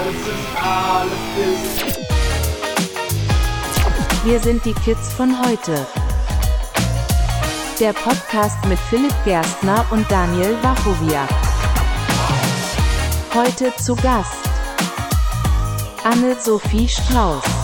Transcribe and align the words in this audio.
alles 0.00 0.16
ist, 0.16 0.48
alles 0.62 1.20
ist. 1.36 2.00
Wir 4.24 4.40
sind 4.40 4.64
die 4.64 4.72
Kids 4.72 5.12
von 5.12 5.36
heute. 5.44 5.86
Der 7.78 7.92
Podcast 7.92 8.64
mit 8.66 8.78
Philipp 8.78 9.14
Gerstner 9.24 9.84
und 9.90 10.10
Daniel 10.10 10.56
Wachowiak. 10.62 11.28
Heute 13.34 13.74
zu 13.76 13.94
Gast 13.96 14.38
Anne-Sophie 16.04 16.88
Strauß. 16.88 17.59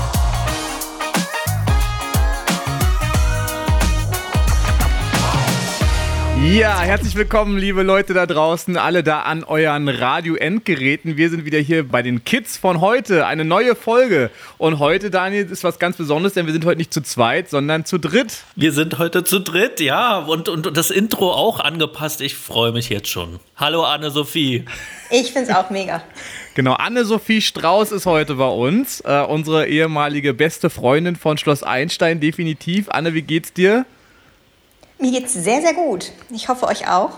Ja, 6.45 6.80
herzlich 6.80 7.16
willkommen, 7.16 7.57
liebe 7.57 7.82
Leute 7.82 8.12
da 8.12 8.27
draußen, 8.27 8.77
alle 8.77 9.02
da 9.02 9.23
an 9.23 9.43
euren 9.43 9.89
Radio-Endgeräten. 9.89 11.16
Wir 11.16 11.30
sind 11.30 11.45
wieder 11.45 11.59
hier 11.59 11.89
bei 11.89 12.02
den 12.02 12.25
Kids 12.25 12.57
von 12.57 12.80
heute, 12.80 13.27
eine 13.27 13.45
neue 13.45 13.74
Folge. 13.74 14.30
Und 14.59 14.79
heute, 14.79 15.10
Daniel, 15.10 15.51
ist 15.51 15.65
was 15.65 15.79
ganz 15.79 15.96
Besonderes, 15.96 16.34
denn 16.34 16.46
wir 16.46 16.52
sind 16.52 16.65
heute 16.65 16.79
nicht 16.79 16.93
zu 16.93 17.01
zweit, 17.01 17.48
sondern 17.48 17.84
zu 17.84 17.98
dritt. 17.98 18.45
Wir 18.55 18.73
sind 18.73 18.98
heute 18.98 19.24
zu 19.24 19.41
dritt, 19.41 19.80
ja, 19.80 20.19
und, 20.19 20.48
und 20.48 20.77
das 20.77 20.91
Intro 20.91 21.33
auch 21.33 21.59
angepasst. 21.59 22.20
Ich 22.20 22.37
freue 22.37 22.71
mich 22.71 22.91
jetzt 22.91 23.09
schon. 23.09 23.41
Hallo, 23.57 23.82
Anne-Sophie. 23.82 24.66
Ich 25.10 25.32
finde 25.32 25.51
es 25.51 25.57
auch 25.57 25.71
mega. 25.71 26.02
Genau, 26.55 26.74
Anne-Sophie 26.74 27.41
Strauß 27.41 27.93
ist 27.93 28.07
heute 28.07 28.34
bei 28.34 28.48
uns, 28.48 29.01
äh, 29.01 29.23
unsere 29.23 29.66
ehemalige 29.66 30.34
beste 30.34 30.71
Freundin 30.71 31.16
von 31.16 31.38
Schloss 31.38 31.62
Einstein, 31.62 32.21
definitiv. 32.21 32.88
Anne, 32.91 33.15
wie 33.15 33.23
geht's 33.23 33.52
dir? 33.52 33.87
Mir 34.98 35.12
geht's 35.12 35.34
sehr, 35.34 35.60
sehr 35.60 35.74
gut. 35.74 36.12
Ich 36.30 36.48
hoffe 36.48 36.66
euch 36.66 36.88
auch. 36.88 37.10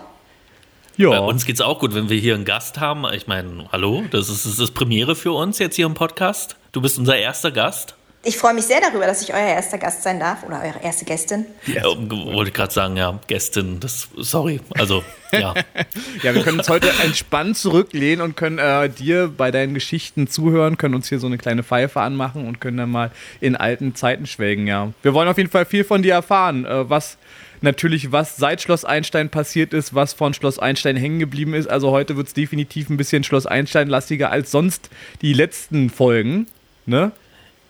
Ja. 0.96 1.10
Bei 1.10 1.20
uns 1.20 1.46
geht's 1.46 1.60
auch 1.60 1.78
gut, 1.78 1.94
wenn 1.94 2.08
wir 2.08 2.18
hier 2.18 2.34
einen 2.34 2.44
Gast 2.44 2.80
haben. 2.80 3.04
Ich 3.12 3.28
meine, 3.28 3.68
hallo, 3.70 4.02
das 4.10 4.28
ist, 4.28 4.46
das 4.46 4.58
ist 4.58 4.72
Premiere 4.72 5.14
für 5.14 5.30
uns 5.30 5.60
jetzt 5.60 5.76
hier 5.76 5.86
im 5.86 5.94
Podcast. 5.94 6.56
Du 6.72 6.80
bist 6.80 6.98
unser 6.98 7.16
erster 7.16 7.52
Gast. 7.52 7.94
Ich 8.24 8.36
freue 8.36 8.52
mich 8.52 8.64
sehr 8.64 8.80
darüber, 8.80 9.06
dass 9.06 9.22
ich 9.22 9.32
euer 9.32 9.46
erster 9.46 9.78
Gast 9.78 10.02
sein 10.02 10.18
darf 10.18 10.42
oder 10.42 10.60
eure 10.60 10.82
erste 10.82 11.04
Gästin. 11.04 11.46
Ja, 11.66 11.84
wollte 11.84 12.50
gerade 12.50 12.72
sagen, 12.72 12.96
ja, 12.96 13.16
Gästin, 13.28 13.78
das, 13.78 14.08
sorry, 14.16 14.60
also, 14.76 15.04
ja. 15.30 15.54
ja, 16.24 16.34
wir 16.34 16.42
können 16.42 16.58
uns 16.58 16.68
heute 16.68 16.90
entspannt 17.04 17.56
zurücklehnen 17.56 18.20
und 18.20 18.36
können 18.36 18.58
äh, 18.58 18.90
dir 18.90 19.32
bei 19.34 19.52
deinen 19.52 19.72
Geschichten 19.72 20.26
zuhören, 20.26 20.76
können 20.76 20.96
uns 20.96 21.08
hier 21.08 21.20
so 21.20 21.28
eine 21.28 21.38
kleine 21.38 21.62
Pfeife 21.62 22.00
anmachen 22.00 22.48
und 22.48 22.60
können 22.60 22.76
dann 22.76 22.90
mal 22.90 23.12
in 23.40 23.54
alten 23.54 23.94
Zeiten 23.94 24.26
schwelgen, 24.26 24.66
ja. 24.66 24.92
Wir 25.02 25.14
wollen 25.14 25.28
auf 25.28 25.38
jeden 25.38 25.50
Fall 25.50 25.64
viel 25.64 25.84
von 25.84 26.02
dir 26.02 26.14
erfahren, 26.14 26.66
äh, 26.66 26.90
was 26.90 27.18
natürlich, 27.60 28.12
was 28.12 28.36
seit 28.36 28.60
Schloss 28.62 28.84
Einstein 28.84 29.30
passiert 29.30 29.72
ist, 29.72 29.94
was 29.94 30.12
von 30.12 30.34
Schloss 30.34 30.58
Einstein 30.58 30.96
hängen 30.96 31.18
geblieben 31.18 31.54
ist. 31.54 31.68
Also 31.68 31.90
heute 31.90 32.16
wird 32.16 32.28
es 32.28 32.34
definitiv 32.34 32.90
ein 32.90 32.96
bisschen 32.96 33.24
Schloss 33.24 33.46
Einstein-lastiger 33.46 34.30
als 34.30 34.50
sonst 34.50 34.90
die 35.22 35.32
letzten 35.32 35.90
Folgen. 35.90 36.46
Ne? 36.86 37.12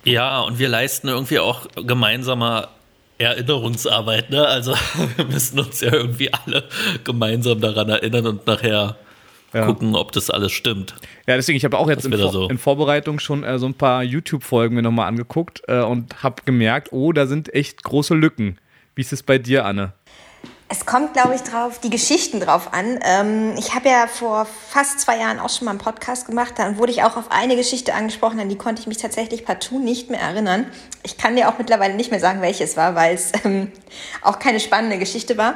Ja, 0.05 0.41
und 0.41 0.59
wir 0.59 0.69
leisten 0.69 1.09
irgendwie 1.09 1.39
auch 1.39 1.67
gemeinsamer 1.75 2.69
Erinnerungsarbeit. 3.19 4.31
Ne? 4.31 4.47
Also 4.47 4.75
wir 5.17 5.25
müssen 5.25 5.59
uns 5.59 5.81
ja 5.81 5.93
irgendwie 5.93 6.33
alle 6.33 6.65
gemeinsam 7.05 7.61
daran 7.61 7.89
erinnern 7.89 8.27
und 8.27 8.47
nachher 8.47 8.97
ja. 9.53 9.67
gucken, 9.67 9.95
ob 9.95 10.13
das 10.13 10.31
alles 10.31 10.53
stimmt. 10.53 10.95
Ja, 11.27 11.37
deswegen, 11.37 11.57
ich 11.57 11.65
habe 11.65 11.79
auch 11.79 11.89
jetzt 11.89 12.05
in, 12.05 12.17
Vor 12.17 12.33
so. 12.33 12.49
in, 12.49 12.59
Vorbereitung 12.59 13.19
schon 13.19 13.45
äh, 13.45 13.59
so 13.59 13.67
ein 13.67 13.75
paar 13.75 14.03
YouTube-Folgen 14.03 14.75
mir 14.75 14.83
nochmal 14.83 15.09
angeguckt 15.09 15.63
äh, 15.69 15.81
und 15.81 16.23
habe 16.23 16.43
gemerkt, 16.45 16.93
oh, 16.93 17.13
da 17.13 17.27
sind 17.27 17.53
echt 17.55 17.83
große 17.83 18.15
Lücken. 18.15 18.59
Wie 18.99 19.03
ist 19.03 19.13
es 19.13 19.23
bei 19.23 19.39
dir, 19.39 19.65
Anne? 19.65 19.93
Es 20.69 20.85
kommt, 20.85 21.13
glaube 21.13 21.37
ich, 21.37 21.43
drauf, 21.43 21.79
die 21.79 21.89
Geschichten 21.89 22.41
drauf 22.41 22.73
an. 22.73 22.99
Ähm, 23.05 23.55
ich 23.57 23.73
habe 23.73 23.89
ja 23.89 24.09
vor 24.09 24.45
fast 24.45 24.99
zwei 24.99 25.21
Jahren 25.21 25.39
auch 25.39 25.51
schon 25.51 25.67
mal 25.67 25.71
einen 25.71 25.79
Podcast 25.79 26.27
gemacht. 26.27 26.55
Dann 26.57 26.79
wurde 26.79 26.91
ich 26.91 27.05
auch 27.05 27.17
auf 27.17 27.31
eine 27.31 27.55
Geschichte 27.55 27.95
angesprochen, 27.95 28.41
an 28.41 28.49
die 28.49 28.59
konnte 28.59 28.81
ich 28.81 28.89
mich 28.89 28.97
tatsächlich 28.97 29.45
partout 29.45 29.79
nicht 29.79 30.11
mehr 30.11 30.19
erinnern. 30.19 30.67
Ich 31.05 31.17
kann 31.17 31.37
dir 31.37 31.49
auch 31.49 31.59
mittlerweile 31.59 31.95
nicht 31.95 32.11
mehr 32.11 32.19
sagen, 32.19 32.43
welche 32.43 32.65
es 32.65 32.77
war, 32.77 32.97
weil 32.97 33.15
es 33.15 33.31
ähm, 33.45 33.71
auch 34.21 34.41
keine 34.41 34.59
spannende 34.59 34.99
Geschichte 34.99 35.37
war. 35.37 35.55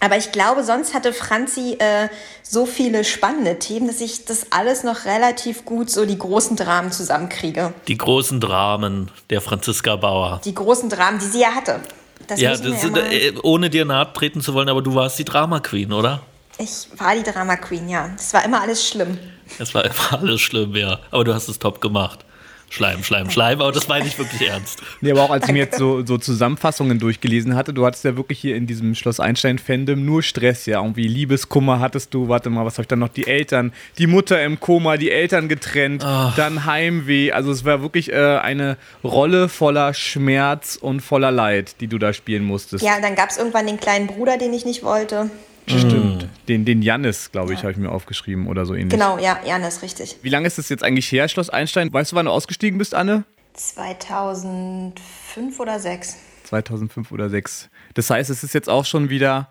Aber 0.00 0.18
ich 0.18 0.30
glaube, 0.30 0.62
sonst 0.62 0.92
hatte 0.92 1.14
Franzi 1.14 1.78
äh, 1.78 2.10
so 2.42 2.66
viele 2.66 3.04
spannende 3.04 3.58
Themen, 3.58 3.86
dass 3.86 4.02
ich 4.02 4.26
das 4.26 4.52
alles 4.52 4.84
noch 4.84 5.06
relativ 5.06 5.64
gut 5.64 5.88
so 5.88 6.04
die 6.04 6.18
großen 6.18 6.56
Dramen 6.56 6.92
zusammenkriege. 6.92 7.72
Die 7.88 7.96
großen 7.96 8.38
Dramen 8.38 9.10
der 9.30 9.40
Franziska 9.40 9.96
Bauer. 9.96 10.42
Die 10.44 10.54
großen 10.54 10.90
Dramen, 10.90 11.18
die 11.20 11.24
sie 11.24 11.40
ja 11.40 11.54
hatte. 11.54 11.80
Das 12.28 12.40
ja, 12.40 12.56
das, 12.56 12.82
ja 12.82 12.96
äh, 12.96 13.34
ohne 13.42 13.70
dir 13.70 13.84
nahe 13.84 14.12
treten 14.12 14.40
zu 14.40 14.52
wollen, 14.54 14.68
aber 14.68 14.82
du 14.82 14.94
warst 14.94 15.18
die 15.18 15.24
Drama 15.24 15.60
Queen, 15.60 15.92
oder? 15.92 16.22
Ich 16.58 16.88
war 16.96 17.14
die 17.14 17.22
Drama 17.22 17.56
Queen, 17.56 17.88
ja. 17.88 18.10
Es 18.16 18.32
war 18.34 18.44
immer 18.44 18.60
alles 18.60 18.88
schlimm. 18.88 19.18
Es 19.58 19.74
war 19.74 19.84
immer 19.84 20.12
alles 20.20 20.40
schlimm, 20.40 20.74
ja. 20.74 20.98
Aber 21.10 21.24
du 21.24 21.34
hast 21.34 21.48
es 21.48 21.58
top 21.58 21.80
gemacht. 21.80 22.25
Schleim, 22.68 23.04
Schleim, 23.04 23.30
Schleim, 23.30 23.60
aber 23.60 23.72
das 23.72 23.88
meine 23.88 24.06
ich 24.06 24.18
wirklich 24.18 24.48
ernst. 24.48 24.82
Nee, 25.00 25.12
aber 25.12 25.22
auch 25.22 25.30
als 25.30 25.46
ich 25.46 25.52
mir 25.52 25.60
jetzt 25.60 25.78
so, 25.78 26.04
so 26.04 26.18
Zusammenfassungen 26.18 26.98
durchgelesen 26.98 27.54
hatte, 27.54 27.72
du 27.72 27.86
hattest 27.86 28.04
ja 28.04 28.16
wirklich 28.16 28.38
hier 28.40 28.56
in 28.56 28.66
diesem 28.66 28.94
Schloss 28.94 29.20
Einstein-Fandom 29.20 30.04
nur 30.04 30.22
Stress, 30.22 30.66
ja. 30.66 30.82
Irgendwie 30.82 31.06
Liebeskummer 31.06 31.80
hattest 31.80 32.12
du, 32.12 32.28
warte 32.28 32.50
mal, 32.50 32.66
was 32.66 32.74
habe 32.74 32.82
ich 32.82 32.88
dann 32.88 32.98
noch? 32.98 33.08
Die 33.08 33.26
Eltern, 33.26 33.72
die 33.98 34.06
Mutter 34.06 34.42
im 34.42 34.60
Koma, 34.60 34.96
die 34.96 35.10
Eltern 35.10 35.48
getrennt, 35.48 36.02
Ach. 36.04 36.34
dann 36.36 36.66
Heimweh. 36.66 37.32
Also 37.32 37.52
es 37.52 37.64
war 37.64 37.82
wirklich 37.82 38.12
äh, 38.12 38.38
eine 38.38 38.76
Rolle 39.04 39.48
voller 39.48 39.94
Schmerz 39.94 40.76
und 40.76 41.00
voller 41.00 41.30
Leid, 41.30 41.76
die 41.80 41.86
du 41.86 41.98
da 41.98 42.12
spielen 42.12 42.44
musstest. 42.44 42.84
Ja, 42.84 43.00
dann 43.00 43.14
gab 43.14 43.30
es 43.30 43.38
irgendwann 43.38 43.66
den 43.66 43.78
kleinen 43.78 44.08
Bruder, 44.08 44.38
den 44.38 44.52
ich 44.52 44.64
nicht 44.64 44.82
wollte. 44.82 45.30
Stimmt. 45.66 46.24
Mm. 46.24 46.46
Den, 46.48 46.64
den 46.64 46.82
Jannis, 46.82 47.32
glaube 47.32 47.52
ich, 47.52 47.58
ja. 47.58 47.64
habe 47.64 47.72
ich 47.72 47.78
mir 47.78 47.90
aufgeschrieben 47.90 48.46
oder 48.46 48.66
so 48.66 48.74
ähnlich. 48.74 48.90
Genau, 48.90 49.18
ja, 49.18 49.40
Jannis, 49.44 49.82
richtig. 49.82 50.18
Wie 50.22 50.28
lange 50.28 50.46
ist 50.46 50.58
das 50.58 50.68
jetzt 50.68 50.84
eigentlich 50.84 51.10
her, 51.10 51.28
Schloss 51.28 51.50
Einstein? 51.50 51.92
Weißt 51.92 52.12
du, 52.12 52.16
wann 52.16 52.26
du 52.26 52.32
ausgestiegen 52.32 52.78
bist, 52.78 52.94
Anne? 52.94 53.24
2005 53.54 55.58
oder 55.58 55.80
6. 55.80 56.16
2005 56.44 57.10
oder 57.10 57.28
6. 57.28 57.68
Das 57.94 58.10
heißt, 58.10 58.30
es 58.30 58.44
ist 58.44 58.54
jetzt 58.54 58.68
auch 58.68 58.84
schon 58.84 59.10
wieder 59.10 59.48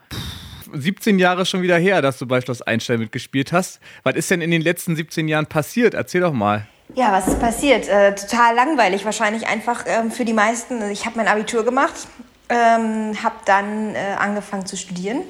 17 0.72 1.20
Jahre 1.20 1.46
schon 1.46 1.62
wieder 1.62 1.78
her, 1.78 2.02
dass 2.02 2.18
du 2.18 2.26
bei 2.26 2.40
Schloss 2.40 2.62
Einstein 2.62 3.00
mitgespielt 3.00 3.52
hast. 3.52 3.82
Was 4.04 4.16
ist 4.16 4.32
denn 4.32 4.42
in 4.42 4.52
den 4.52 4.62
letzten 4.62 4.96
17 4.96 5.28
Jahren 5.28 5.48
passiert? 5.48 5.94
Erzähl 5.94 6.22
doch 6.22 6.34
mal. 6.34 6.68
Ja, 6.94 7.12
was 7.12 7.28
ist 7.28 7.40
passiert? 7.40 7.90
Äh, 7.90 8.16
total 8.16 8.56
langweilig 8.56 9.04
wahrscheinlich 9.04 9.48
einfach 9.48 9.84
ähm, 9.88 10.12
für 10.12 10.24
die 10.24 10.34
meisten. 10.34 10.82
Ich 10.92 11.06
habe 11.06 11.18
mein 11.18 11.28
Abitur 11.28 11.66
gemacht, 11.66 12.08
ähm, 12.48 13.22
habe 13.24 13.36
dann 13.46 13.96
äh, 13.96 14.16
angefangen 14.20 14.66
zu 14.66 14.78
studieren 14.78 15.24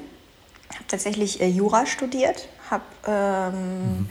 habe 0.74 0.84
tatsächlich 0.88 1.40
äh, 1.40 1.46
Jura 1.46 1.86
studiert, 1.86 2.48
habe 2.70 2.84
ähm, 3.06 3.52
mhm. 3.52 4.08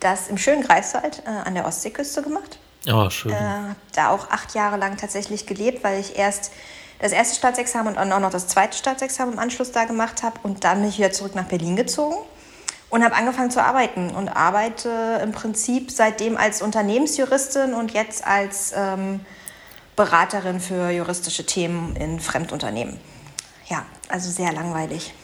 das 0.00 0.28
im 0.28 0.38
schönen 0.38 0.62
Greifswald 0.62 1.22
äh, 1.26 1.30
an 1.30 1.54
der 1.54 1.66
Ostseeküste 1.66 2.22
gemacht. 2.22 2.58
Oh, 2.86 3.08
schön. 3.10 3.32
Äh, 3.32 3.74
da 3.94 4.10
auch 4.10 4.30
acht 4.30 4.54
Jahre 4.54 4.76
lang 4.76 4.96
tatsächlich 4.96 5.46
gelebt, 5.46 5.82
weil 5.84 6.00
ich 6.00 6.18
erst 6.18 6.52
das 7.00 7.12
erste 7.12 7.36
Staatsexamen 7.36 7.96
und 7.96 8.12
auch 8.12 8.20
noch 8.20 8.30
das 8.30 8.46
zweite 8.46 8.76
Staatsexamen 8.76 9.34
im 9.34 9.40
Anschluss 9.40 9.72
da 9.72 9.84
gemacht 9.84 10.22
habe. 10.22 10.38
Und 10.42 10.64
dann 10.64 10.80
bin 10.80 10.88
ich 10.88 10.98
wieder 10.98 11.12
zurück 11.12 11.34
nach 11.34 11.46
Berlin 11.46 11.76
gezogen 11.76 12.16
und 12.90 13.02
habe 13.02 13.14
angefangen 13.14 13.50
zu 13.50 13.62
arbeiten 13.62 14.10
und 14.10 14.28
arbeite 14.28 15.20
im 15.22 15.32
Prinzip 15.32 15.90
seitdem 15.90 16.36
als 16.36 16.62
Unternehmensjuristin 16.62 17.74
und 17.74 17.92
jetzt 17.92 18.26
als 18.26 18.72
ähm, 18.76 19.20
Beraterin 19.96 20.60
für 20.60 20.90
juristische 20.90 21.44
Themen 21.46 21.96
in 21.96 22.20
Fremdunternehmen. 22.20 22.98
Ja, 23.66 23.84
also 24.08 24.30
sehr 24.30 24.52
langweilig. 24.52 25.14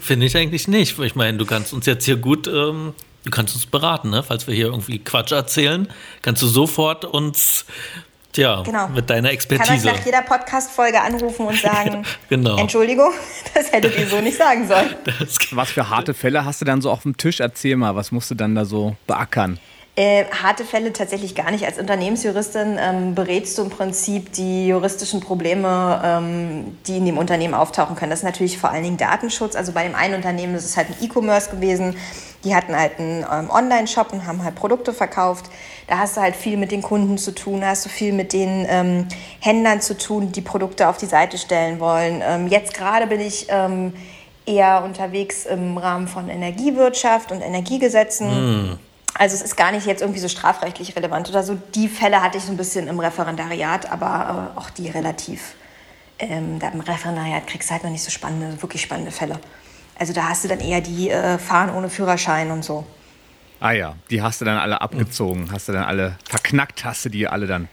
Finde 0.00 0.26
ich 0.26 0.36
eigentlich 0.36 0.68
nicht. 0.68 0.98
Ich 0.98 1.14
meine, 1.14 1.38
du 1.38 1.46
kannst 1.46 1.72
uns 1.72 1.86
jetzt 1.86 2.04
hier 2.04 2.16
gut, 2.16 2.48
ähm, 2.48 2.94
du 3.24 3.30
kannst 3.30 3.54
uns 3.54 3.66
beraten, 3.66 4.10
ne? 4.10 4.22
falls 4.22 4.46
wir 4.46 4.54
hier 4.54 4.66
irgendwie 4.66 4.98
Quatsch 4.98 5.32
erzählen, 5.32 5.88
kannst 6.22 6.42
du 6.42 6.46
sofort 6.46 7.04
uns 7.04 7.64
Tja, 8.32 8.62
genau. 8.62 8.88
mit 8.88 9.10
deiner 9.10 9.30
Expertise. 9.30 9.74
Ich 9.74 9.82
kann 9.82 9.90
euch 9.90 9.98
nach 9.98 10.06
jeder 10.06 10.22
Podcast-Folge 10.22 11.00
anrufen 11.00 11.46
und 11.46 11.58
sagen, 11.60 12.04
genau. 12.30 12.56
Entschuldigung, 12.56 13.12
das 13.54 13.70
hättet 13.70 13.98
ihr 13.98 14.06
so 14.06 14.20
nicht 14.20 14.38
sagen 14.38 14.66
sollen. 14.66 14.94
Das 15.18 15.36
was 15.50 15.70
für 15.70 15.90
harte 15.90 16.14
Fälle 16.14 16.44
hast 16.44 16.60
du 16.62 16.64
dann 16.64 16.80
so 16.80 16.90
auf 16.90 17.02
dem 17.02 17.16
Tisch? 17.16 17.40
Erzähl 17.40 17.76
mal, 17.76 17.94
was 17.94 18.10
musst 18.10 18.30
du 18.30 18.34
dann 18.34 18.54
da 18.54 18.64
so 18.64 18.96
beackern? 19.06 19.58
Äh, 19.94 20.24
harte 20.42 20.64
Fälle 20.64 20.94
tatsächlich 20.94 21.34
gar 21.34 21.50
nicht. 21.50 21.66
Als 21.66 21.78
Unternehmensjuristin 21.78 22.78
ähm, 22.80 23.14
berätst 23.14 23.58
du 23.58 23.62
im 23.62 23.68
Prinzip 23.68 24.32
die 24.32 24.68
juristischen 24.68 25.20
Probleme, 25.20 26.00
ähm, 26.02 26.78
die 26.86 26.96
in 26.96 27.04
dem 27.04 27.18
Unternehmen 27.18 27.52
auftauchen 27.52 27.94
können. 27.94 28.08
Das 28.08 28.20
ist 28.20 28.24
natürlich 28.24 28.56
vor 28.56 28.70
allen 28.70 28.84
Dingen 28.84 28.96
Datenschutz. 28.96 29.54
Also 29.54 29.72
bei 29.72 29.82
dem 29.82 29.94
einen 29.94 30.14
Unternehmen 30.14 30.54
ist 30.54 30.78
halt 30.78 30.88
ein 30.88 30.96
E-Commerce 31.04 31.50
gewesen. 31.50 31.94
Die 32.42 32.54
hatten 32.54 32.74
halt 32.74 32.98
einen 32.98 33.26
ähm, 33.30 33.50
Online-Shop 33.50 34.14
und 34.14 34.26
haben 34.26 34.42
halt 34.42 34.54
Produkte 34.54 34.94
verkauft. 34.94 35.50
Da 35.88 35.98
hast 35.98 36.16
du 36.16 36.22
halt 36.22 36.36
viel 36.36 36.56
mit 36.56 36.72
den 36.72 36.80
Kunden 36.80 37.18
zu 37.18 37.34
tun, 37.34 37.60
da 37.60 37.68
hast 37.68 37.84
du 37.84 37.90
viel 37.90 38.14
mit 38.14 38.32
den 38.32 38.64
ähm, 38.70 39.08
Händlern 39.40 39.82
zu 39.82 39.98
tun, 39.98 40.32
die 40.32 40.40
Produkte 40.40 40.88
auf 40.88 40.96
die 40.96 41.06
Seite 41.06 41.36
stellen 41.36 41.80
wollen. 41.80 42.22
Ähm, 42.26 42.46
jetzt 42.48 42.72
gerade 42.72 43.06
bin 43.06 43.20
ich 43.20 43.48
ähm, 43.50 43.92
eher 44.46 44.84
unterwegs 44.84 45.44
im 45.44 45.76
Rahmen 45.76 46.08
von 46.08 46.30
Energiewirtschaft 46.30 47.30
und 47.30 47.42
Energiegesetzen. 47.42 48.70
Mm 48.70 48.78
also 49.14 49.34
es 49.34 49.42
ist 49.42 49.56
gar 49.56 49.72
nicht 49.72 49.86
jetzt 49.86 50.00
irgendwie 50.00 50.20
so 50.20 50.28
strafrechtlich 50.28 50.96
relevant 50.96 51.28
oder 51.28 51.42
so. 51.42 51.58
Die 51.74 51.88
Fälle 51.88 52.22
hatte 52.22 52.38
ich 52.38 52.44
so 52.44 52.50
ein 52.50 52.56
bisschen 52.56 52.88
im 52.88 52.98
Referendariat, 52.98 53.90
aber 53.90 54.52
äh, 54.56 54.58
auch 54.58 54.70
die 54.70 54.88
relativ. 54.88 55.54
Ähm, 56.18 56.58
da 56.58 56.68
Im 56.68 56.80
Referendariat 56.80 57.46
kriegst 57.46 57.68
du 57.68 57.74
halt 57.74 57.84
noch 57.84 57.90
nicht 57.90 58.04
so 58.04 58.10
spannende, 58.10 58.62
wirklich 58.62 58.82
spannende 58.82 59.10
Fälle. 59.10 59.40
Also 59.98 60.12
da 60.12 60.28
hast 60.28 60.44
du 60.44 60.48
dann 60.48 60.60
eher 60.60 60.80
die 60.80 61.10
äh, 61.10 61.38
Fahren 61.38 61.70
ohne 61.70 61.90
Führerschein 61.90 62.50
und 62.50 62.64
so. 62.64 62.86
Ah 63.60 63.72
ja, 63.72 63.94
die 64.10 64.22
hast 64.22 64.40
du 64.40 64.44
dann 64.44 64.58
alle 64.58 64.80
abgezogen, 64.80 65.50
hast 65.52 65.68
du 65.68 65.72
dann 65.72 65.84
alle 65.84 66.16
verknackt, 66.28 66.84
hast 66.84 67.04
du 67.04 67.08
die 67.08 67.28
alle 67.28 67.46
dann. 67.46 67.68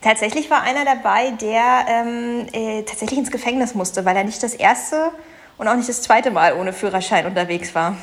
Tatsächlich 0.00 0.50
war 0.50 0.62
einer 0.62 0.84
dabei, 0.84 1.30
der 1.40 1.86
ähm, 1.88 2.46
äh, 2.52 2.82
tatsächlich 2.82 3.18
ins 3.18 3.30
Gefängnis 3.30 3.74
musste, 3.74 4.04
weil 4.04 4.16
er 4.16 4.24
nicht 4.24 4.42
das 4.42 4.54
erste 4.54 5.10
und 5.56 5.68
auch 5.68 5.74
nicht 5.74 5.88
das 5.88 6.02
zweite 6.02 6.30
Mal 6.30 6.54
ohne 6.54 6.72
Führerschein 6.72 7.26
unterwegs 7.26 7.74
war. 7.74 7.96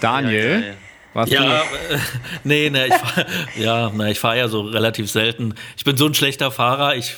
Daniel, 0.00 0.60
Ja, 0.60 0.66
ja, 0.68 0.74
warst 1.16 1.32
Ja, 1.32 1.42
du? 1.42 1.94
äh, 1.94 1.98
nee, 2.44 2.70
nee, 2.70 2.86
ich 2.86 2.94
fahre 2.94 3.26
ja, 3.56 4.06
ich 4.08 4.20
fahr 4.20 4.36
ja 4.36 4.48
so 4.48 4.60
relativ 4.62 5.10
selten. 5.10 5.54
Ich 5.76 5.84
bin 5.84 5.96
so 5.96 6.06
ein 6.06 6.14
schlechter 6.14 6.50
Fahrer, 6.50 6.94
ich 6.96 7.14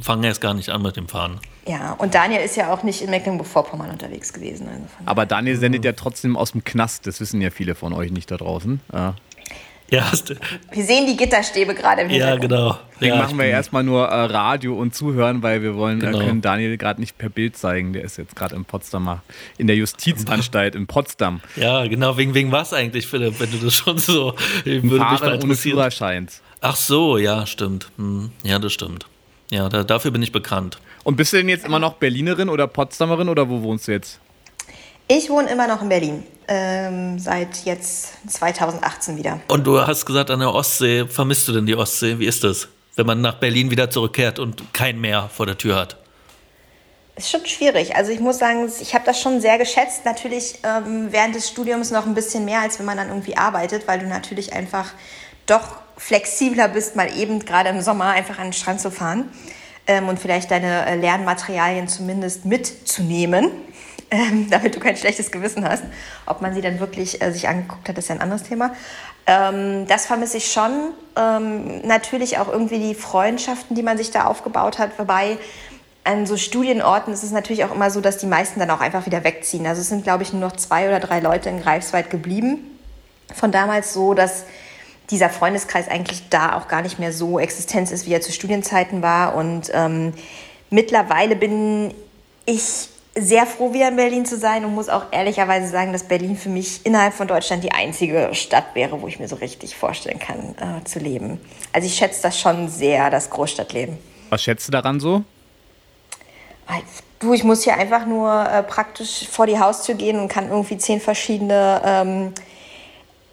fange 0.00 0.26
erst 0.26 0.40
gar 0.40 0.54
nicht 0.54 0.68
an 0.70 0.82
mit 0.82 0.96
dem 0.96 1.08
Fahren. 1.08 1.40
Ja, 1.66 1.92
und 1.94 2.14
Daniel 2.14 2.40
ist 2.42 2.56
ja 2.56 2.72
auch 2.72 2.82
nicht 2.82 3.02
in 3.02 3.10
Mecklenburg-Vorpommern 3.10 3.90
unterwegs 3.90 4.32
gewesen. 4.32 4.68
Also 4.68 4.84
Aber 5.04 5.26
Daniel 5.26 5.56
sendet 5.56 5.84
ja 5.84 5.92
trotzdem 5.92 6.36
aus 6.36 6.52
dem 6.52 6.62
Knast, 6.64 7.06
das 7.06 7.20
wissen 7.20 7.40
ja 7.40 7.50
viele 7.50 7.74
von 7.74 7.92
euch 7.92 8.10
nicht 8.12 8.30
da 8.30 8.36
draußen. 8.36 8.80
Ja. 8.92 9.14
Ja, 9.90 10.10
wir 10.72 10.84
sehen 10.84 11.06
die 11.06 11.16
Gitterstäbe 11.16 11.74
gerade 11.74 12.02
im 12.02 12.10
ja 12.10 12.14
Hintergrund. 12.28 12.42
genau. 12.50 12.78
Deswegen 12.96 13.14
ja, 13.16 13.22
machen 13.22 13.38
wir 13.38 13.44
erstmal 13.44 13.84
nur 13.84 14.06
äh, 14.08 14.24
Radio 14.24 14.74
und 14.76 14.94
Zuhören, 14.94 15.42
weil 15.42 15.62
wir 15.62 15.76
wollen, 15.76 16.00
Genau. 16.00 16.18
äh, 16.20 16.24
können 16.26 16.40
Daniel 16.40 16.76
gerade 16.76 17.00
nicht 17.00 17.16
per 17.18 17.28
Bild 17.28 17.56
zeigen. 17.56 17.92
Der 17.92 18.02
ist 18.02 18.16
jetzt 18.16 18.34
gerade 18.34 18.56
in 18.56 18.64
Potsdamer, 18.64 19.22
in 19.58 19.66
der 19.68 19.76
Justizanstalt 19.76 20.74
in 20.74 20.86
Potsdam. 20.88 21.40
Ja, 21.54 21.86
genau, 21.86 22.16
wegen, 22.16 22.34
wegen 22.34 22.50
was 22.50 22.72
eigentlich, 22.72 23.06
Philipp, 23.06 23.38
wenn 23.38 23.50
du 23.52 23.58
das 23.58 23.74
schon 23.74 23.98
so. 23.98 24.34
Würde 24.64 24.80
mich 24.82 24.92
mal 24.98 25.16
Fahren 25.18 25.42
ohne. 25.42 25.54
Führerschein. 25.54 26.28
Ach 26.60 26.74
so, 26.76 27.16
ja, 27.18 27.46
stimmt. 27.46 27.88
Hm, 27.96 28.30
ja, 28.42 28.58
das 28.58 28.72
stimmt. 28.72 29.06
Ja, 29.50 29.68
da, 29.68 29.84
dafür 29.84 30.10
bin 30.10 30.22
ich 30.22 30.32
bekannt. 30.32 30.78
Und 31.04 31.16
bist 31.16 31.32
du 31.32 31.36
denn 31.36 31.48
jetzt 31.48 31.64
immer 31.64 31.78
noch 31.78 31.94
Berlinerin 31.94 32.48
oder 32.48 32.66
Potsdamerin 32.66 33.28
oder 33.28 33.48
wo 33.48 33.62
wohnst 33.62 33.86
du 33.86 33.92
jetzt? 33.92 34.18
Ich 35.06 35.30
wohne 35.30 35.48
immer 35.48 35.68
noch 35.68 35.80
in 35.82 35.88
Berlin. 35.88 36.24
Ähm, 36.48 37.18
seit 37.18 37.64
jetzt 37.64 38.12
2018 38.28 39.16
wieder. 39.16 39.40
Und 39.48 39.66
du 39.66 39.80
hast 39.84 40.06
gesagt, 40.06 40.30
an 40.30 40.38
der 40.38 40.54
Ostsee, 40.54 41.06
vermisst 41.06 41.48
du 41.48 41.52
denn 41.52 41.66
die 41.66 41.74
Ostsee? 41.74 42.18
Wie 42.20 42.26
ist 42.26 42.44
das, 42.44 42.68
wenn 42.94 43.06
man 43.06 43.20
nach 43.20 43.34
Berlin 43.34 43.70
wieder 43.70 43.90
zurückkehrt 43.90 44.38
und 44.38 44.72
kein 44.72 45.00
Meer 45.00 45.28
vor 45.34 45.46
der 45.46 45.58
Tür 45.58 45.76
hat? 45.76 45.96
Ist 47.16 47.30
schon 47.30 47.44
schwierig. 47.46 47.96
Also 47.96 48.12
ich 48.12 48.20
muss 48.20 48.38
sagen, 48.38 48.70
ich 48.80 48.94
habe 48.94 49.04
das 49.06 49.20
schon 49.20 49.40
sehr 49.40 49.58
geschätzt. 49.58 50.04
Natürlich 50.04 50.58
ähm, 50.62 51.08
während 51.10 51.34
des 51.34 51.48
Studiums 51.48 51.90
noch 51.90 52.06
ein 52.06 52.14
bisschen 52.14 52.44
mehr, 52.44 52.60
als 52.60 52.78
wenn 52.78 52.86
man 52.86 52.98
dann 52.98 53.08
irgendwie 53.08 53.36
arbeitet, 53.36 53.88
weil 53.88 53.98
du 53.98 54.06
natürlich 54.06 54.52
einfach 54.52 54.92
doch 55.46 55.78
flexibler 55.96 56.68
bist, 56.68 56.94
mal 56.94 57.08
eben 57.16 57.40
gerade 57.40 57.70
im 57.70 57.80
Sommer 57.80 58.10
einfach 58.10 58.38
an 58.38 58.48
den 58.48 58.52
Strand 58.52 58.80
zu 58.80 58.90
fahren 58.90 59.30
ähm, 59.86 60.08
und 60.08 60.18
vielleicht 60.18 60.50
deine 60.50 60.86
äh, 60.86 60.96
Lernmaterialien 60.96 61.88
zumindest 61.88 62.44
mitzunehmen, 62.44 63.50
ähm, 64.10 64.48
damit 64.50 64.74
du 64.74 64.80
kein 64.80 64.96
schlechtes 64.96 65.30
Gewissen 65.30 65.68
hast. 65.68 65.84
Ob 66.26 66.40
man 66.40 66.54
sie 66.54 66.60
dann 66.60 66.80
wirklich 66.80 67.22
äh, 67.22 67.30
sich 67.32 67.48
angeguckt 67.48 67.88
hat, 67.88 67.98
ist 67.98 68.08
ja 68.08 68.14
ein 68.14 68.20
anderes 68.20 68.44
Thema. 68.44 68.74
Ähm, 69.26 69.86
das 69.86 70.06
vermisse 70.06 70.36
ich 70.36 70.52
schon. 70.52 70.92
Ähm, 71.16 71.86
natürlich 71.86 72.38
auch 72.38 72.48
irgendwie 72.48 72.78
die 72.78 72.94
Freundschaften, 72.94 73.74
die 73.74 73.82
man 73.82 73.98
sich 73.98 74.10
da 74.10 74.24
aufgebaut 74.24 74.78
hat, 74.78 74.98
wobei 74.98 75.38
an 76.04 76.24
so 76.24 76.36
Studienorten 76.36 77.12
ist 77.12 77.24
es 77.24 77.32
natürlich 77.32 77.64
auch 77.64 77.74
immer 77.74 77.90
so, 77.90 78.00
dass 78.00 78.18
die 78.18 78.26
meisten 78.26 78.60
dann 78.60 78.70
auch 78.70 78.80
einfach 78.80 79.06
wieder 79.06 79.24
wegziehen. 79.24 79.66
Also 79.66 79.80
es 79.80 79.88
sind, 79.88 80.04
glaube 80.04 80.22
ich, 80.22 80.32
nur 80.32 80.40
noch 80.40 80.54
zwei 80.54 80.86
oder 80.86 81.00
drei 81.00 81.18
Leute 81.18 81.48
in 81.48 81.60
Greifswald 81.60 82.10
geblieben. 82.10 82.58
Von 83.34 83.50
damals 83.50 83.92
so, 83.92 84.14
dass 84.14 84.44
dieser 85.10 85.30
Freundeskreis 85.30 85.88
eigentlich 85.88 86.28
da 86.28 86.56
auch 86.56 86.68
gar 86.68 86.82
nicht 86.82 87.00
mehr 87.00 87.12
so 87.12 87.40
Existenz 87.40 87.90
ist, 87.90 88.06
wie 88.06 88.12
er 88.12 88.20
zu 88.20 88.30
Studienzeiten 88.30 89.02
war. 89.02 89.34
Und 89.34 89.70
ähm, 89.74 90.12
mittlerweile 90.70 91.34
bin 91.34 91.92
ich 92.44 92.88
sehr 93.16 93.46
froh, 93.46 93.72
wieder 93.72 93.88
in 93.88 93.96
Berlin 93.96 94.26
zu 94.26 94.36
sein 94.36 94.64
und 94.64 94.74
muss 94.74 94.88
auch 94.88 95.06
ehrlicherweise 95.10 95.68
sagen, 95.68 95.92
dass 95.92 96.04
Berlin 96.04 96.36
für 96.36 96.50
mich 96.50 96.84
innerhalb 96.84 97.14
von 97.14 97.26
Deutschland 97.26 97.64
die 97.64 97.72
einzige 97.72 98.30
Stadt 98.32 98.74
wäre, 98.74 99.00
wo 99.00 99.08
ich 99.08 99.18
mir 99.18 99.28
so 99.28 99.36
richtig 99.36 99.74
vorstellen 99.74 100.18
kann, 100.18 100.54
äh, 100.58 100.84
zu 100.84 100.98
leben. 100.98 101.40
Also 101.72 101.86
ich 101.86 101.94
schätze 101.94 102.22
das 102.22 102.38
schon 102.38 102.68
sehr, 102.68 103.10
das 103.10 103.30
Großstadtleben. 103.30 103.98
Was 104.28 104.42
schätzt 104.42 104.68
du 104.68 104.72
daran 104.72 105.00
so? 105.00 105.24
Du, 107.18 107.32
ich 107.32 107.44
muss 107.44 107.62
hier 107.62 107.78
einfach 107.78 108.04
nur 108.04 108.30
äh, 108.30 108.62
praktisch 108.62 109.26
vor 109.30 109.46
die 109.46 109.58
Haustür 109.58 109.94
gehen 109.94 110.20
und 110.20 110.28
kann 110.28 110.50
irgendwie 110.50 110.76
zehn 110.76 111.00
verschiedene 111.00 111.80
ähm, 111.84 112.34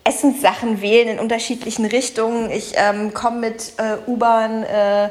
Essenssachen 0.05 0.81
wählen 0.81 1.09
in 1.09 1.19
unterschiedlichen 1.19 1.85
Richtungen. 1.85 2.49
Ich 2.49 2.73
ähm, 2.75 3.13
komme 3.13 3.39
mit 3.39 3.73
äh, 3.77 3.97
U-Bahn, 4.09 4.63
äh, 4.63 5.09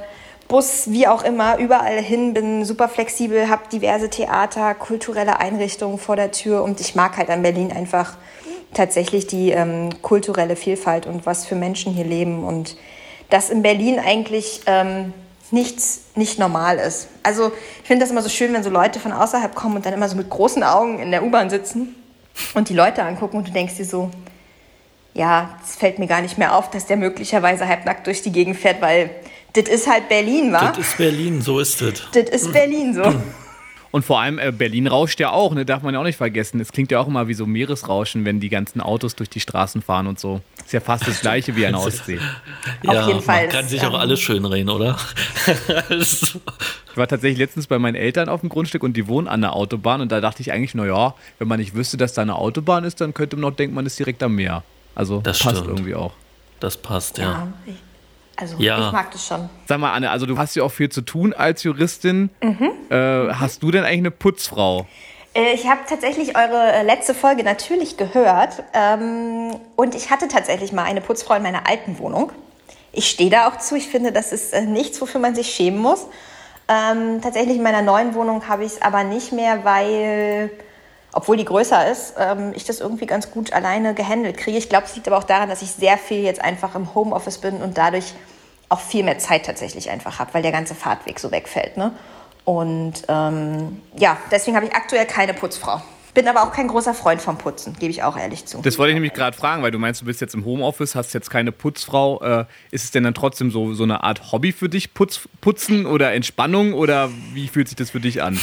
Bus, 0.53 0.91
wie 0.91 1.07
auch 1.07 1.25
immer, 1.25 1.57
überall 1.57 1.99
hin, 2.03 2.35
bin 2.35 2.67
super 2.67 2.87
flexibel, 2.87 3.49
habe 3.49 3.63
diverse 3.73 4.11
Theater, 4.11 4.75
kulturelle 4.75 5.41
Einrichtungen 5.41 5.97
vor 5.97 6.15
der 6.15 6.31
Tür 6.31 6.63
und 6.63 6.79
ich 6.79 6.95
mag 6.95 7.17
halt 7.17 7.31
an 7.31 7.41
Berlin 7.41 7.73
einfach 7.73 8.19
tatsächlich 8.75 9.27
die 9.27 9.53
ähm, 9.53 10.03
kulturelle 10.03 10.55
Vielfalt 10.55 11.07
und 11.07 11.25
was 11.25 11.47
für 11.47 11.55
Menschen 11.55 11.95
hier 11.95 12.05
leben 12.05 12.45
und 12.45 12.77
dass 13.31 13.49
in 13.49 13.63
Berlin 13.63 13.99
eigentlich 13.99 14.61
ähm, 14.67 15.15
nichts 15.53 16.03
nicht 16.17 16.39
normal 16.39 16.77
ist. 16.77 17.09
Also 17.23 17.51
ich 17.81 17.89
finde 17.89 18.05
das 18.05 18.11
immer 18.11 18.21
so 18.21 18.29
schön, 18.29 18.53
wenn 18.53 18.63
so 18.63 18.69
Leute 18.69 19.01
von 19.01 19.13
außerhalb 19.13 19.55
kommen 19.55 19.77
und 19.77 19.87
dann 19.87 19.95
immer 19.95 20.11
so 20.11 20.17
mit 20.17 20.29
großen 20.29 20.63
Augen 20.63 20.99
in 20.99 21.13
der 21.13 21.25
U-Bahn 21.25 21.49
sitzen 21.49 21.95
und 22.53 22.69
die 22.69 22.75
Leute 22.75 23.03
angucken 23.05 23.39
und 23.39 23.49
du 23.49 23.53
denkst 23.53 23.79
dir 23.79 23.87
so, 23.87 24.11
ja, 25.15 25.59
es 25.65 25.77
fällt 25.77 25.99
mir 25.99 26.09
gar 26.09 26.21
nicht 26.21 26.37
mehr 26.37 26.55
auf, 26.55 26.69
dass 26.69 26.85
der 26.85 26.99
möglicherweise 26.99 27.67
halbnackt 27.67 28.07
durch 28.07 28.21
die 28.21 28.33
Gegend 28.33 28.59
fährt, 28.59 28.83
weil 28.83 29.09
das 29.53 29.69
ist 29.69 29.87
halt 29.89 30.09
Berlin, 30.09 30.53
wa? 30.53 30.69
Das 30.71 30.79
ist 30.79 30.97
Berlin, 30.99 31.41
so 31.43 31.59
ist 31.61 31.81
es. 31.83 32.03
Das 32.13 32.31
ist 32.31 32.53
Berlin 32.53 32.95
so. 32.95 33.03
Und 33.93 34.07
vor 34.07 34.21
allem, 34.23 34.39
äh, 34.39 34.51
Berlin 34.53 34.87
rauscht 34.87 35.21
ja 35.21 35.33
auch, 35.33 35.53
ne? 35.53 35.67
darf 35.67 35.83
man 35.83 35.93
ja 35.93 36.01
auch 36.01 36.05
nicht 36.05 36.17
vergessen. 36.17 36.59
Es 36.61 36.73
klingt 36.73 36.91
ja 36.91 36.99
auch 36.99 37.07
immer 37.09 37.29
wie 37.29 37.35
so 37.35 37.45
Meeresrauschen, 37.45 38.25
wenn 38.25 38.41
die 38.41 38.49
ganzen 38.49 38.81
Autos 38.81 39.15
durch 39.17 39.29
die 39.29 39.39
Straßen 39.41 39.83
fahren 39.83 40.07
und 40.07 40.19
so. 40.19 40.41
Ist 40.65 40.73
ja 40.73 40.81
fast 40.81 41.07
das 41.07 41.21
gleiche 41.21 41.55
wie 41.57 41.61
der 41.61 41.79
Ostsee. 41.79 42.19
Auf 42.87 42.95
ja, 42.95 43.07
jeden 43.07 43.21
Fall, 43.21 43.43
Man 43.43 43.49
kann 43.51 43.61
das, 43.65 43.71
sich 43.71 43.83
auch 43.83 43.89
ähm, 43.93 43.97
alles 43.97 44.19
schönreden, 44.21 44.71
oder? 44.71 44.97
Das- 45.91 46.39
Ich 46.91 46.97
war 46.97 47.07
tatsächlich 47.07 47.39
letztens 47.39 47.67
bei 47.67 47.79
meinen 47.79 47.95
Eltern 47.95 48.31
auf 48.31 48.41
dem 48.41 48.49
Grundstück 48.49 48.83
und 48.83 48.97
die 48.97 49.09
wohnen 49.09 49.29
an 49.29 49.43
der 49.43 49.55
Autobahn 49.55 50.01
und 50.01 50.11
da 50.11 50.23
dachte 50.23 50.41
ich 50.41 50.53
eigentlich, 50.53 50.75
naja, 50.75 51.15
wenn 51.39 51.49
man 51.49 51.61
nicht 51.61 51.75
wüsste, 51.75 51.99
dass 51.99 52.15
da 52.15 52.23
eine 52.23 52.37
Autobahn 52.37 52.85
ist, 52.85 52.99
dann 53.03 53.13
könnte 53.13 53.37
man 53.37 53.51
noch 53.51 53.57
denken, 53.57 53.75
man 53.75 53.85
ist 53.85 53.99
direkt 53.99 54.23
am 54.23 54.35
Meer. 54.37 54.63
Also 54.95 55.21
Das 55.21 55.39
passt 55.41 55.57
stimmt. 55.59 55.69
irgendwie 55.69 55.95
auch. 55.95 56.13
das 56.61 56.79
passt, 56.79 57.19
ja. 57.19 57.25
Ja, 57.25 57.53
also 58.37 58.57
Ja. 58.59 58.87
ich 58.87 58.93
mag 58.93 59.11
das 59.11 59.27
schon. 59.27 59.49
Sag 59.67 59.79
mal, 59.79 59.93
Anne, 59.93 60.11
also 60.11 60.27
du 60.27 60.39
hast 60.39 60.55
ja 60.55 60.63
auch 60.63 60.71
viel 60.73 60.89
zu 60.89 61.03
tun 61.03 61.33
als 61.33 61.63
Juristin. 61.63 62.31
Äh, 62.91 62.97
hast 63.35 63.63
du 63.63 63.71
denn 63.71 63.85
eigentlich 63.85 63.99
eine 63.99 64.11
Putzfrau? 64.11 64.87
Äh, 65.35 65.55
Ich 65.55 65.67
habe 65.69 65.81
tatsächlich 65.89 66.37
eure 66.37 66.73
äh, 66.73 66.83
letzte 66.83 67.15
Folge 67.15 67.43
natürlich 67.45 67.97
gehört 67.97 68.63
ähm, 68.75 69.55
und 69.77 69.95
ich 69.95 70.11
hatte 70.11 70.29
tatsächlich 70.29 70.73
mal 70.73 70.85
eine 70.85 71.01
Putzfrau 71.01 71.35
in 71.35 71.43
meiner 71.43 71.67
alten 71.69 71.99
Wohnung. 71.99 72.33
Ich 72.93 73.09
stehe 73.09 73.31
da 73.31 73.49
auch 73.49 73.57
zu. 73.59 73.75
Ich 73.77 73.89
finde, 73.89 74.13
das 74.13 74.33
ist 74.33 74.53
äh, 74.53 74.63
nichts, 74.63 75.01
wofür 75.01 75.21
man 75.21 75.35
sich 75.35 75.49
schämen 75.55 75.79
muss. 75.81 76.07
Ähm, 76.69 77.21
tatsächlich 77.23 77.57
in 77.57 77.63
meiner 77.63 77.83
neuen 77.83 78.15
Wohnung 78.15 78.47
habe 78.49 78.65
ich 78.65 78.73
es 78.73 78.83
aber 78.83 79.03
nicht 79.05 79.33
mehr, 79.33 79.65
weil, 79.65 80.51
obwohl 81.13 81.37
die 81.37 81.45
größer 81.45 81.91
ist, 81.91 82.15
ähm, 82.19 82.53
ich 82.55 82.65
das 82.65 82.81
irgendwie 82.81 83.07
ganz 83.07 83.31
gut 83.31 83.53
alleine 83.53 83.95
gehandelt 83.95 84.37
kriege. 84.39 84.59
Ich 84.59 84.69
glaube, 84.69 84.87
es 84.87 84.95
liegt 84.95 85.07
aber 85.07 85.19
auch 85.19 85.25
daran, 85.25 85.49
dass 85.49 85.63
ich 85.63 85.71
sehr 85.71 85.99
viel 85.99 86.23
jetzt 86.23 86.41
einfach 86.41 86.75
im 86.75 86.95
Homeoffice 86.95 87.39
bin 87.39 87.63
und 87.63 87.77
dadurch 87.79 88.15
auch 88.69 88.81
viel 88.81 89.05
mehr 89.05 89.19
Zeit 89.19 89.45
tatsächlich 89.45 89.91
einfach 89.91 90.19
habe, 90.19 90.33
weil 90.35 90.43
der 90.43 90.53
ganze 90.53 90.75
Fahrtweg 90.75 91.21
so 91.21 91.31
wegfällt. 91.31 91.77
Ne? 91.77 91.93
Und 92.45 93.03
ähm, 93.09 93.83
ja, 93.97 94.17
deswegen 94.31 94.57
habe 94.57 94.67
ich 94.67 94.75
aktuell 94.75 95.07
keine 95.07 95.35
Putzfrau. 95.35 95.83
Bin 96.15 96.29
aber 96.29 96.43
auch 96.43 96.53
kein 96.53 96.69
großer 96.69 96.93
Freund 96.93 97.23
vom 97.23 97.39
Putzen, 97.39 97.75
gebe 97.79 97.91
ich 97.91 98.03
auch 98.03 98.19
ehrlich 98.19 98.45
zu. 98.45 98.61
Das 98.61 98.79
wollte 98.79 98.91
ich 98.91 98.95
nämlich 98.95 99.15
gerade 99.15 99.35
fragen, 99.35 99.63
weil 99.63 99.71
du 99.71 99.79
meinst, 99.79 100.03
du 100.03 100.05
bist 100.05 100.21
jetzt 100.21 100.35
im 100.35 100.45
Homeoffice, 100.45 100.95
hast 100.95 101.15
jetzt 101.15 101.31
keine 101.31 101.53
Putzfrau. 101.53 102.21
Äh, 102.23 102.45
ist 102.71 102.85
es 102.85 102.91
denn 102.91 103.05
dann 103.05 103.15
trotzdem 103.15 103.51
so, 103.51 103.73
so 103.73 103.85
eine 103.85 104.05
Art 104.05 104.31
Hobby 104.31 104.53
für 104.53 104.69
dich, 104.69 104.93
Putz, 104.93 105.21
Putzen 105.41 105.87
oder 105.87 106.13
Entspannung 106.13 106.75
oder 106.75 107.09
wie 107.33 107.49
fühlt 107.49 107.69
sich 107.69 107.77
das 107.77 107.91
für 107.91 108.01
dich 108.01 108.23
an? 108.23 108.39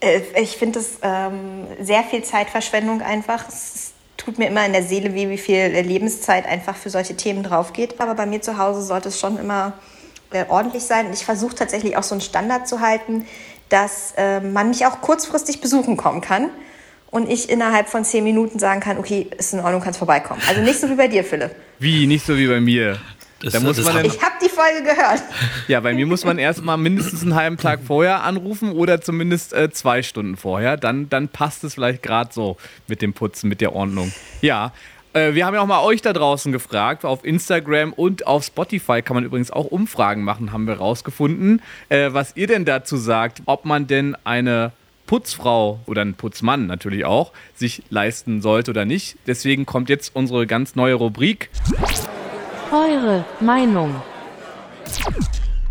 Äh, 0.00 0.20
Ich 0.40 0.56
finde 0.56 0.80
es 0.80 0.98
ähm, 1.02 1.66
sehr 1.80 2.02
viel 2.04 2.22
Zeitverschwendung 2.22 3.02
einfach. 3.02 3.48
Es 3.48 3.92
tut 4.16 4.38
mir 4.38 4.48
immer 4.48 4.66
in 4.66 4.72
der 4.72 4.82
Seele 4.82 5.14
weh, 5.14 5.28
wie 5.28 5.38
viel 5.38 5.66
Lebenszeit 5.66 6.46
einfach 6.46 6.76
für 6.76 6.90
solche 6.90 7.16
Themen 7.16 7.42
drauf 7.42 7.72
geht. 7.72 8.00
Aber 8.00 8.14
bei 8.14 8.26
mir 8.26 8.42
zu 8.42 8.58
Hause 8.58 8.82
sollte 8.82 9.08
es 9.08 9.18
schon 9.18 9.38
immer 9.38 9.72
äh, 10.32 10.44
ordentlich 10.48 10.82
sein. 10.84 11.06
Ich 11.12 11.24
versuche 11.24 11.54
tatsächlich 11.54 11.96
auch 11.96 12.02
so 12.02 12.14
einen 12.14 12.20
Standard 12.20 12.68
zu 12.68 12.80
halten, 12.80 13.26
dass 13.68 14.12
äh, 14.16 14.40
man 14.40 14.68
mich 14.68 14.86
auch 14.86 15.00
kurzfristig 15.00 15.60
besuchen 15.60 15.96
kommen 15.96 16.20
kann. 16.20 16.50
Und 17.10 17.30
ich 17.30 17.48
innerhalb 17.48 17.88
von 17.88 18.04
zehn 18.04 18.22
Minuten 18.22 18.58
sagen 18.58 18.80
kann, 18.80 18.98
okay, 18.98 19.28
ist 19.38 19.54
in 19.54 19.60
Ordnung, 19.60 19.80
kannst 19.80 19.98
vorbeikommen. 19.98 20.42
Also 20.46 20.60
nicht 20.60 20.78
so 20.78 20.90
wie 20.90 20.94
bei 20.94 21.08
dir, 21.08 21.24
Philipp. 21.24 21.52
Wie, 21.78 22.06
nicht 22.06 22.26
so 22.26 22.36
wie 22.36 22.46
bei 22.46 22.60
mir. 22.60 22.98
Das- 23.40 23.52
da 23.52 23.60
muss 23.60 23.76
man 23.84 23.94
hab 23.94 24.02
dann, 24.02 24.06
Ich 24.06 24.20
habe 24.22 24.34
die 24.44 24.48
Folge 24.48 24.82
gehört. 24.82 25.22
ja, 25.68 25.78
bei 25.80 25.94
mir 25.94 26.06
muss 26.06 26.24
man 26.24 26.38
erst 26.38 26.62
mal 26.64 26.76
mindestens 26.76 27.22
einen 27.22 27.34
halben 27.36 27.56
Tag 27.56 27.80
vorher 27.86 28.22
anrufen 28.24 28.72
oder 28.72 29.00
zumindest 29.00 29.52
äh, 29.52 29.70
zwei 29.70 30.02
Stunden 30.02 30.36
vorher. 30.36 30.76
Dann, 30.76 31.08
dann 31.08 31.28
passt 31.28 31.62
es 31.64 31.74
vielleicht 31.74 32.02
gerade 32.02 32.32
so 32.32 32.56
mit 32.88 33.00
dem 33.02 33.12
Putzen, 33.12 33.48
mit 33.48 33.60
der 33.60 33.74
Ordnung. 33.76 34.12
Ja. 34.40 34.72
äh, 35.12 35.34
Wir 35.34 35.46
haben 35.46 35.54
ja 35.54 35.60
auch 35.60 35.66
mal 35.66 35.82
euch 35.84 36.02
da 36.02 36.12
draußen 36.12 36.50
gefragt. 36.50 37.04
Auf 37.04 37.24
Instagram 37.24 37.92
und 37.92 38.26
auf 38.26 38.42
Spotify 38.44 39.02
kann 39.02 39.14
man 39.14 39.24
übrigens 39.24 39.50
auch 39.52 39.66
Umfragen 39.66 40.24
machen, 40.24 40.52
haben 40.52 40.66
wir 40.66 40.74
rausgefunden. 40.78 41.62
Äh, 41.90 42.08
was 42.12 42.32
ihr 42.34 42.48
denn 42.48 42.64
dazu 42.64 42.96
sagt, 42.96 43.42
ob 43.46 43.64
man 43.64 43.86
denn 43.86 44.16
eine 44.24 44.72
Putzfrau 45.06 45.80
oder 45.86 46.02
ein 46.02 46.14
Putzmann 46.14 46.66
natürlich 46.66 47.04
auch 47.06 47.32
sich 47.54 47.82
leisten 47.88 48.42
sollte 48.42 48.72
oder 48.72 48.84
nicht. 48.84 49.16
Deswegen 49.26 49.64
kommt 49.64 49.88
jetzt 49.88 50.10
unsere 50.14 50.46
ganz 50.46 50.74
neue 50.74 50.94
Rubrik. 50.94 51.48
Eure 52.70 53.24
Meinung. 53.40 53.94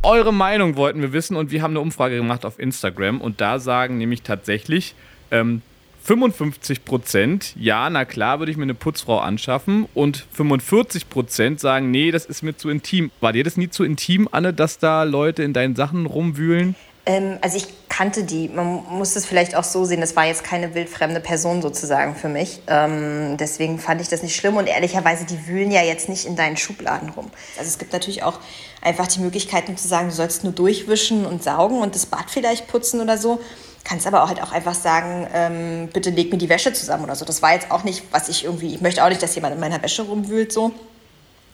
Eure 0.01 0.33
Meinung 0.33 0.77
wollten 0.77 1.01
wir 1.01 1.13
wissen 1.13 1.35
und 1.35 1.51
wir 1.51 1.61
haben 1.61 1.71
eine 1.71 1.79
Umfrage 1.79 2.17
gemacht 2.17 2.43
auf 2.43 2.57
Instagram 2.57 3.21
und 3.21 3.39
da 3.39 3.59
sagen 3.59 3.99
nämlich 3.99 4.23
tatsächlich 4.23 4.95
ähm, 5.29 5.61
55 6.01 6.85
Prozent, 6.85 7.53
ja, 7.55 7.89
na 7.89 8.05
klar, 8.05 8.39
würde 8.39 8.51
ich 8.51 8.57
mir 8.57 8.63
eine 8.63 8.73
Putzfrau 8.73 9.19
anschaffen. 9.19 9.87
Und 9.93 10.25
45 10.31 11.09
Prozent 11.09 11.59
sagen, 11.59 11.91
nee, 11.91 12.11
das 12.11 12.25
ist 12.25 12.43
mir 12.43 12.55
zu 12.55 12.69
intim. 12.69 13.11
War 13.19 13.33
dir 13.33 13.43
das 13.43 13.57
nie 13.57 13.69
zu 13.69 13.83
intim, 13.83 14.29
Anne, 14.31 14.53
dass 14.53 14.79
da 14.79 15.03
Leute 15.03 15.43
in 15.43 15.51
deinen 15.51 15.75
Sachen 15.75 16.05
rumwühlen? 16.05 16.75
Ähm, 17.05 17.37
also 17.41 17.57
ich 17.57 17.67
kannte 17.97 18.23
die. 18.23 18.47
Man 18.47 18.83
muss 18.89 19.15
es 19.15 19.25
vielleicht 19.25 19.55
auch 19.55 19.63
so 19.63 19.83
sehen, 19.83 20.01
das 20.01 20.15
war 20.15 20.25
jetzt 20.25 20.43
keine 20.43 20.75
wildfremde 20.75 21.19
Person 21.19 21.63
sozusagen 21.63 22.15
für 22.15 22.29
mich. 22.29 22.61
Ähm, 22.67 23.37
deswegen 23.37 23.79
fand 23.79 24.01
ich 24.01 24.07
das 24.07 24.21
nicht 24.21 24.35
schlimm. 24.35 24.55
Und 24.55 24.67
ehrlicherweise, 24.67 25.25
die 25.25 25.47
wühlen 25.47 25.71
ja 25.71 25.81
jetzt 25.81 26.07
nicht 26.07 26.25
in 26.25 26.35
deinen 26.35 26.57
Schubladen 26.57 27.09
rum. 27.09 27.31
Also 27.57 27.67
es 27.67 27.79
gibt 27.79 27.93
natürlich 27.93 28.21
auch 28.21 28.39
einfach 28.83 29.07
die 29.07 29.19
Möglichkeit, 29.19 29.65
zu 29.79 29.87
sagen, 29.87 30.09
du 30.09 30.13
sollst 30.13 30.43
nur 30.43 30.53
durchwischen 30.53 31.25
und 31.25 31.43
saugen 31.43 31.81
und 31.81 31.95
das 31.95 32.05
Bad 32.05 32.29
vielleicht 32.29 32.67
putzen 32.67 33.01
oder 33.01 33.17
so 33.17 33.39
kannst 33.83 34.05
aber 34.05 34.21
auch 34.21 34.27
halt 34.27 34.43
auch 34.43 34.51
einfach 34.51 34.75
sagen, 34.75 35.27
ähm, 35.33 35.89
bitte 35.93 36.09
leg 36.09 36.29
mir 36.29 36.37
die 36.37 36.49
Wäsche 36.49 36.73
zusammen 36.73 37.05
oder 37.05 37.15
so. 37.15 37.23
Das 37.23 37.41
war 37.41 37.53
jetzt 37.53 37.71
auch 37.71 37.85
nicht, 37.85 38.03
was 38.11 38.27
ich 38.27 38.43
irgendwie, 38.43 38.75
ich 38.75 38.81
möchte 38.81 39.01
auch 39.01 39.07
nicht, 39.07 39.23
dass 39.23 39.33
jemand 39.33 39.55
in 39.55 39.61
meiner 39.61 39.81
Wäsche 39.81 40.01
rumwühlt 40.01 40.51
so. 40.51 40.73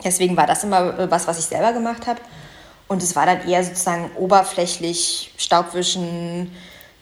Deswegen 0.04 0.36
war 0.36 0.48
das 0.48 0.64
immer 0.64 0.98
äh, 0.98 1.12
was, 1.12 1.28
was 1.28 1.38
ich 1.38 1.46
selber 1.46 1.74
gemacht 1.74 2.08
habe. 2.08 2.20
Und 2.88 3.02
es 3.02 3.16
war 3.16 3.26
dann 3.26 3.48
eher 3.48 3.64
sozusagen 3.64 4.12
oberflächlich 4.18 5.34
Staubwischen, 5.38 6.52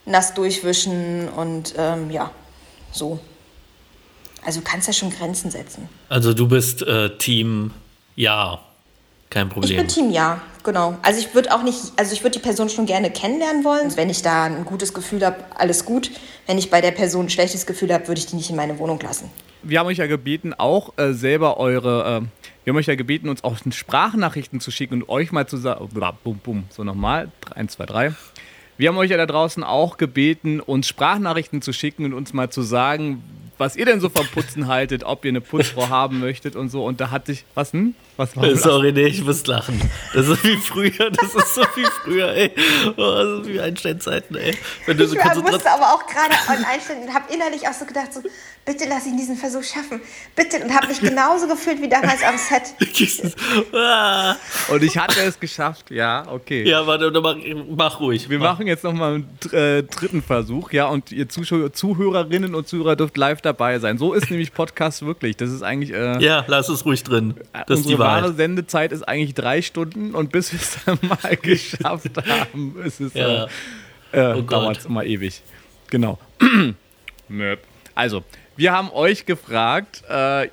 nass 0.05 0.33
durchwischen 0.33 1.29
und 1.29 1.73
ähm, 1.77 2.09
ja, 2.11 2.31
so. 2.91 3.19
Also 4.43 4.59
du 4.59 4.65
kannst 4.65 4.87
ja 4.87 4.93
schon 4.93 5.11
Grenzen 5.11 5.51
setzen. 5.51 5.87
Also 6.09 6.33
du 6.33 6.47
bist 6.47 6.81
äh, 6.81 7.17
Team 7.17 7.71
Ja. 8.15 8.59
Kein 9.29 9.47
Problem. 9.47 9.71
Ich 9.71 9.77
bin 9.77 9.87
Team 9.87 10.11
Ja, 10.11 10.41
genau. 10.61 10.97
Also 11.03 11.19
ich 11.19 11.33
würde 11.33 11.53
auch 11.55 11.63
nicht, 11.63 11.79
also 11.95 12.11
ich 12.11 12.21
würde 12.21 12.37
die 12.37 12.43
Person 12.43 12.67
schon 12.67 12.85
gerne 12.85 13.09
kennenlernen 13.11 13.63
wollen. 13.63 13.95
Wenn 13.95 14.09
ich 14.09 14.21
da 14.21 14.43
ein 14.43 14.65
gutes 14.65 14.93
Gefühl 14.93 15.25
habe, 15.25 15.37
alles 15.55 15.85
gut. 15.85 16.11
Wenn 16.47 16.57
ich 16.57 16.69
bei 16.69 16.81
der 16.81 16.91
Person 16.91 17.27
ein 17.27 17.29
schlechtes 17.29 17.65
Gefühl 17.65 17.93
habe, 17.93 18.07
würde 18.09 18.19
ich 18.19 18.25
die 18.25 18.35
nicht 18.35 18.49
in 18.49 18.57
meine 18.57 18.77
Wohnung 18.77 18.99
lassen. 18.99 19.31
Wir 19.63 19.79
haben 19.79 19.87
euch 19.87 19.99
ja 19.99 20.07
gebeten, 20.07 20.53
auch 20.53 20.97
äh, 20.97 21.13
selber 21.13 21.57
eure, 21.57 22.23
äh, 22.23 22.40
wir 22.63 22.71
haben 22.71 22.77
euch 22.77 22.87
ja 22.87 22.95
gebeten, 22.95 23.29
uns 23.29 23.43
auch 23.43 23.57
Sprachnachrichten 23.57 24.59
zu 24.59 24.71
schicken 24.71 24.95
und 24.95 25.09
euch 25.09 25.31
mal 25.31 25.47
zu 25.47 25.57
sagen, 25.57 25.89
bum, 26.23 26.37
bum, 26.37 26.63
so 26.69 26.83
nochmal, 26.83 27.31
eins, 27.55 27.73
zwei, 27.73 27.85
drei. 27.85 28.13
Wir 28.77 28.89
haben 28.89 28.97
euch 28.97 29.11
ja 29.11 29.17
da 29.17 29.25
draußen 29.25 29.63
auch 29.63 29.97
gebeten, 29.97 30.59
uns 30.59 30.87
Sprachnachrichten 30.87 31.61
zu 31.61 31.73
schicken 31.73 32.05
und 32.05 32.13
uns 32.13 32.33
mal 32.33 32.49
zu 32.49 32.61
sagen, 32.61 33.23
was 33.57 33.75
ihr 33.75 33.85
denn 33.85 33.99
so 33.99 34.09
vom 34.09 34.25
Putzen 34.27 34.67
haltet, 34.67 35.03
ob 35.03 35.23
ihr 35.25 35.29
eine 35.29 35.41
Putzfrau 35.41 35.89
haben 35.89 36.19
möchtet 36.19 36.55
und 36.55 36.69
so. 36.69 36.85
Und 36.85 36.99
da 36.99 37.11
hatte 37.11 37.31
ich, 37.31 37.45
was 37.53 37.71
denn? 37.71 37.95
Was 38.17 38.35
war 38.35 38.55
Sorry, 38.55 38.91
nee, 38.91 39.07
ich 39.07 39.23
muss 39.23 39.45
lachen. 39.47 39.81
Das 40.13 40.27
ist 40.27 40.43
wie 40.43 40.57
früher, 40.57 41.09
das 41.09 41.33
ist 41.33 41.55
so 41.55 41.61
wie 41.75 41.85
früher, 41.85 42.29
ey. 42.33 42.51
Oh, 42.85 42.93
das 42.97 43.41
ist 43.41 43.53
wie 43.53 43.59
Einsteinzeiten, 43.59 44.35
ey. 44.35 44.57
Wenn 44.85 44.97
du 44.97 45.07
so 45.07 45.15
ich 45.15 45.23
musste 45.43 45.71
aber 45.71 45.93
auch 45.93 46.05
gerade 46.05 46.33
an 46.47 46.65
Einstein 46.65 47.03
und 47.03 47.13
habe 47.13 47.33
innerlich 47.33 47.67
auch 47.67 47.73
so 47.73 47.85
gedacht, 47.85 48.13
so, 48.13 48.21
bitte 48.65 48.85
lass 48.87 49.05
ihn 49.05 49.17
diesen 49.17 49.35
Versuch 49.35 49.63
schaffen. 49.63 50.01
Bitte. 50.35 50.63
Und 50.63 50.73
habe 50.73 50.87
mich 50.87 50.99
genauso 50.99 51.47
gefühlt 51.47 51.81
wie 51.81 51.89
damals 51.89 52.21
am 52.23 52.37
Set. 52.37 52.75
und 54.71 54.83
ich 54.83 54.97
hatte 54.97 55.21
es 55.21 55.39
geschafft, 55.39 55.89
ja, 55.91 56.25
okay. 56.27 56.67
Ja, 56.67 56.85
warte, 56.85 57.11
mach, 57.21 57.35
mach 57.75 57.99
ruhig. 57.99 58.29
Wir 58.29 58.39
mach. 58.39 58.53
machen 58.53 58.67
jetzt 58.67 58.83
nochmal 58.83 59.15
einen 59.15 59.37
äh, 59.51 59.83
dritten 59.83 60.21
Versuch, 60.21 60.71
ja, 60.71 60.87
und 60.87 61.11
ihr 61.11 61.29
Zuschauer, 61.29 61.73
Zuhörerinnen 61.73 62.55
und 62.55 62.67
Zuhörer 62.67 62.95
dürft 62.95 63.17
live 63.17 63.41
dabei 63.41 63.79
sein. 63.79 63.97
So 63.97 64.13
ist 64.13 64.29
nämlich 64.29 64.53
Podcast 64.53 65.05
wirklich. 65.05 65.37
Das 65.37 65.49
ist 65.49 65.63
eigentlich. 65.63 65.91
Äh, 65.91 66.23
ja, 66.23 66.43
lass 66.47 66.69
es 66.69 66.85
ruhig 66.85 67.03
drin. 67.03 67.35
Das 67.67 67.79
ist 67.79 67.89
die 67.89 67.97
wahre 68.11 68.33
Sendezeit 68.33 68.91
ist 68.91 69.03
eigentlich 69.03 69.33
drei 69.33 69.61
Stunden 69.61 70.13
und 70.15 70.31
bis 70.31 70.51
wir 70.51 70.59
es 70.59 70.77
dann 70.85 70.99
mal 71.01 71.35
geschafft 71.41 72.11
haben, 72.27 72.81
ist 72.83 72.99
es. 72.99 73.13
Ja. 73.13 73.47
Äh, 74.11 74.35
oh 74.35 74.41
dauert 74.41 74.77
es 74.77 74.85
immer 74.85 75.03
ewig. 75.03 75.41
Genau. 75.89 76.19
also, 77.95 78.23
wir 78.55 78.71
haben 78.71 78.91
euch 78.91 79.25
gefragt, 79.25 80.03
äh, 80.09 80.49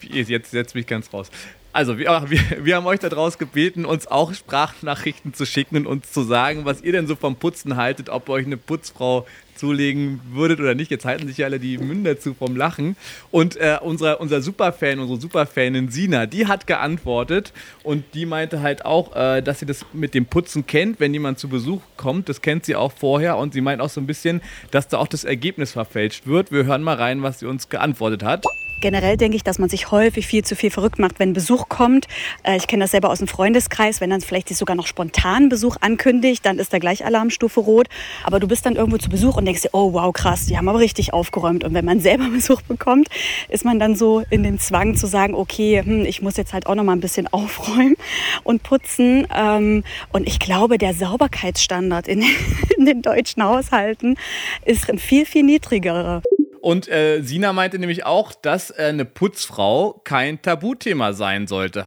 jetzt 0.00 0.50
setzt 0.50 0.74
mich 0.74 0.86
ganz 0.86 1.12
raus. 1.12 1.30
Also, 1.72 1.98
wir, 1.98 2.08
wir, 2.28 2.64
wir, 2.64 2.76
haben 2.76 2.86
euch 2.86 3.00
daraus 3.00 3.38
gebeten, 3.38 3.84
uns 3.84 4.06
auch 4.06 4.34
Sprachnachrichten 4.34 5.34
zu 5.34 5.46
schicken 5.46 5.76
und 5.76 5.86
uns 5.86 6.12
zu 6.12 6.22
sagen, 6.22 6.64
was 6.64 6.82
ihr 6.82 6.92
denn 6.92 7.06
so 7.06 7.16
vom 7.16 7.36
Putzen 7.36 7.76
haltet, 7.76 8.08
ob 8.08 8.28
euch 8.28 8.46
eine 8.46 8.56
Putzfrau 8.56 9.26
zulegen 9.54 10.20
würdet 10.32 10.60
oder 10.60 10.74
nicht. 10.74 10.90
Jetzt 10.90 11.04
halten 11.04 11.28
sich 11.28 11.38
ja 11.38 11.46
alle 11.46 11.60
die 11.60 11.78
Münder 11.78 12.18
zu 12.18 12.34
vom 12.34 12.56
Lachen. 12.56 12.96
Und 13.30 13.56
äh, 13.56 13.78
unser, 13.80 14.20
unser 14.20 14.42
Superfan, 14.42 14.98
unsere 14.98 15.20
Superfanin 15.20 15.88
Sina, 15.88 16.26
die 16.26 16.46
hat 16.46 16.66
geantwortet 16.66 17.52
und 17.84 18.04
die 18.14 18.26
meinte 18.26 18.60
halt 18.60 18.84
auch, 18.84 19.14
äh, 19.14 19.40
dass 19.40 19.60
sie 19.60 19.66
das 19.66 19.86
mit 19.92 20.14
dem 20.14 20.26
Putzen 20.26 20.66
kennt, 20.66 20.98
wenn 21.00 21.12
jemand 21.12 21.38
zu 21.38 21.48
Besuch 21.48 21.80
kommt. 21.96 22.28
Das 22.28 22.42
kennt 22.42 22.64
sie 22.64 22.74
auch 22.74 22.92
vorher 22.92 23.36
und 23.36 23.52
sie 23.52 23.60
meint 23.60 23.80
auch 23.80 23.90
so 23.90 24.00
ein 24.00 24.06
bisschen, 24.06 24.40
dass 24.72 24.88
da 24.88 24.98
auch 24.98 25.08
das 25.08 25.22
Ergebnis 25.22 25.72
verfälscht 25.72 26.26
wird. 26.26 26.50
Wir 26.50 26.64
hören 26.64 26.82
mal 26.82 26.96
rein, 26.96 27.22
was 27.22 27.38
sie 27.38 27.46
uns 27.46 27.68
geantwortet 27.68 28.24
hat. 28.24 28.44
Generell 28.82 29.16
denke 29.16 29.36
ich, 29.36 29.44
dass 29.44 29.60
man 29.60 29.68
sich 29.68 29.92
häufig 29.92 30.26
viel 30.26 30.44
zu 30.44 30.56
viel 30.56 30.70
verrückt 30.70 30.98
macht, 30.98 31.20
wenn 31.20 31.32
Besuch 31.32 31.68
kommt. 31.68 32.08
Äh, 32.42 32.56
ich 32.56 32.66
kenne 32.66 32.82
das 32.82 32.90
selber 32.90 33.10
aus 33.10 33.20
dem 33.20 33.28
Freundeskreis, 33.28 34.00
wenn 34.00 34.10
dann 34.10 34.20
vielleicht 34.20 34.48
sich 34.48 34.56
sogar 34.56 34.74
noch 34.74 34.88
spontan 34.88 35.48
Besuch 35.48 35.76
ankündigt, 35.80 36.44
dann 36.44 36.58
ist 36.58 36.72
da 36.72 36.80
gleich 36.80 37.04
Alarmstufe 37.04 37.60
rot. 37.60 37.86
Aber 38.24 38.40
du 38.40 38.48
bist 38.48 38.66
dann 38.66 38.74
irgendwo 38.74 38.98
zu 38.98 39.08
Besuch 39.08 39.36
und 39.36 39.44
denkst 39.44 39.62
dir, 39.62 39.70
oh 39.72 39.92
wow, 39.92 40.12
krass, 40.12 40.46
die 40.46 40.58
haben 40.58 40.68
aber 40.68 40.80
richtig 40.80 41.12
aufgeräumt. 41.12 41.62
Und 41.62 41.74
wenn 41.74 41.84
man 41.84 42.00
selber 42.08 42.28
Besuch 42.28 42.60
bekommt, 42.62 43.08
ist 43.48 43.64
man 43.64 43.78
dann 43.78 43.94
so 43.94 44.24
in 44.30 44.42
dem 44.42 44.58
Zwang 44.58 44.96
zu 44.96 45.06
sagen, 45.06 45.36
okay, 45.36 45.80
hm, 45.80 46.04
ich 46.04 46.20
muss 46.20 46.36
jetzt 46.36 46.52
halt 46.52 46.66
auch 46.66 46.74
noch 46.74 46.84
mal 46.84 46.92
ein 46.92 47.00
bisschen 47.00 47.28
aufräumen 47.32 47.94
und 48.42 48.64
putzen. 48.64 49.28
Ähm, 49.32 49.84
und 50.12 50.26
ich 50.26 50.40
glaube, 50.40 50.76
der 50.76 50.92
Sauberkeitsstandard 50.92 52.08
in, 52.08 52.24
in 52.76 52.84
den 52.84 53.00
deutschen 53.00 53.44
Haushalten 53.44 54.16
ist 54.64 54.90
ein 54.90 54.98
viel, 54.98 55.24
viel 55.24 55.44
niedrigerer. 55.44 56.22
Und 56.62 56.86
äh, 56.86 57.22
Sina 57.22 57.52
meinte 57.52 57.76
nämlich 57.80 58.06
auch, 58.06 58.32
dass 58.32 58.70
äh, 58.70 58.84
eine 58.84 59.04
Putzfrau 59.04 60.00
kein 60.04 60.40
Tabuthema 60.40 61.12
sein 61.12 61.48
sollte. 61.48 61.84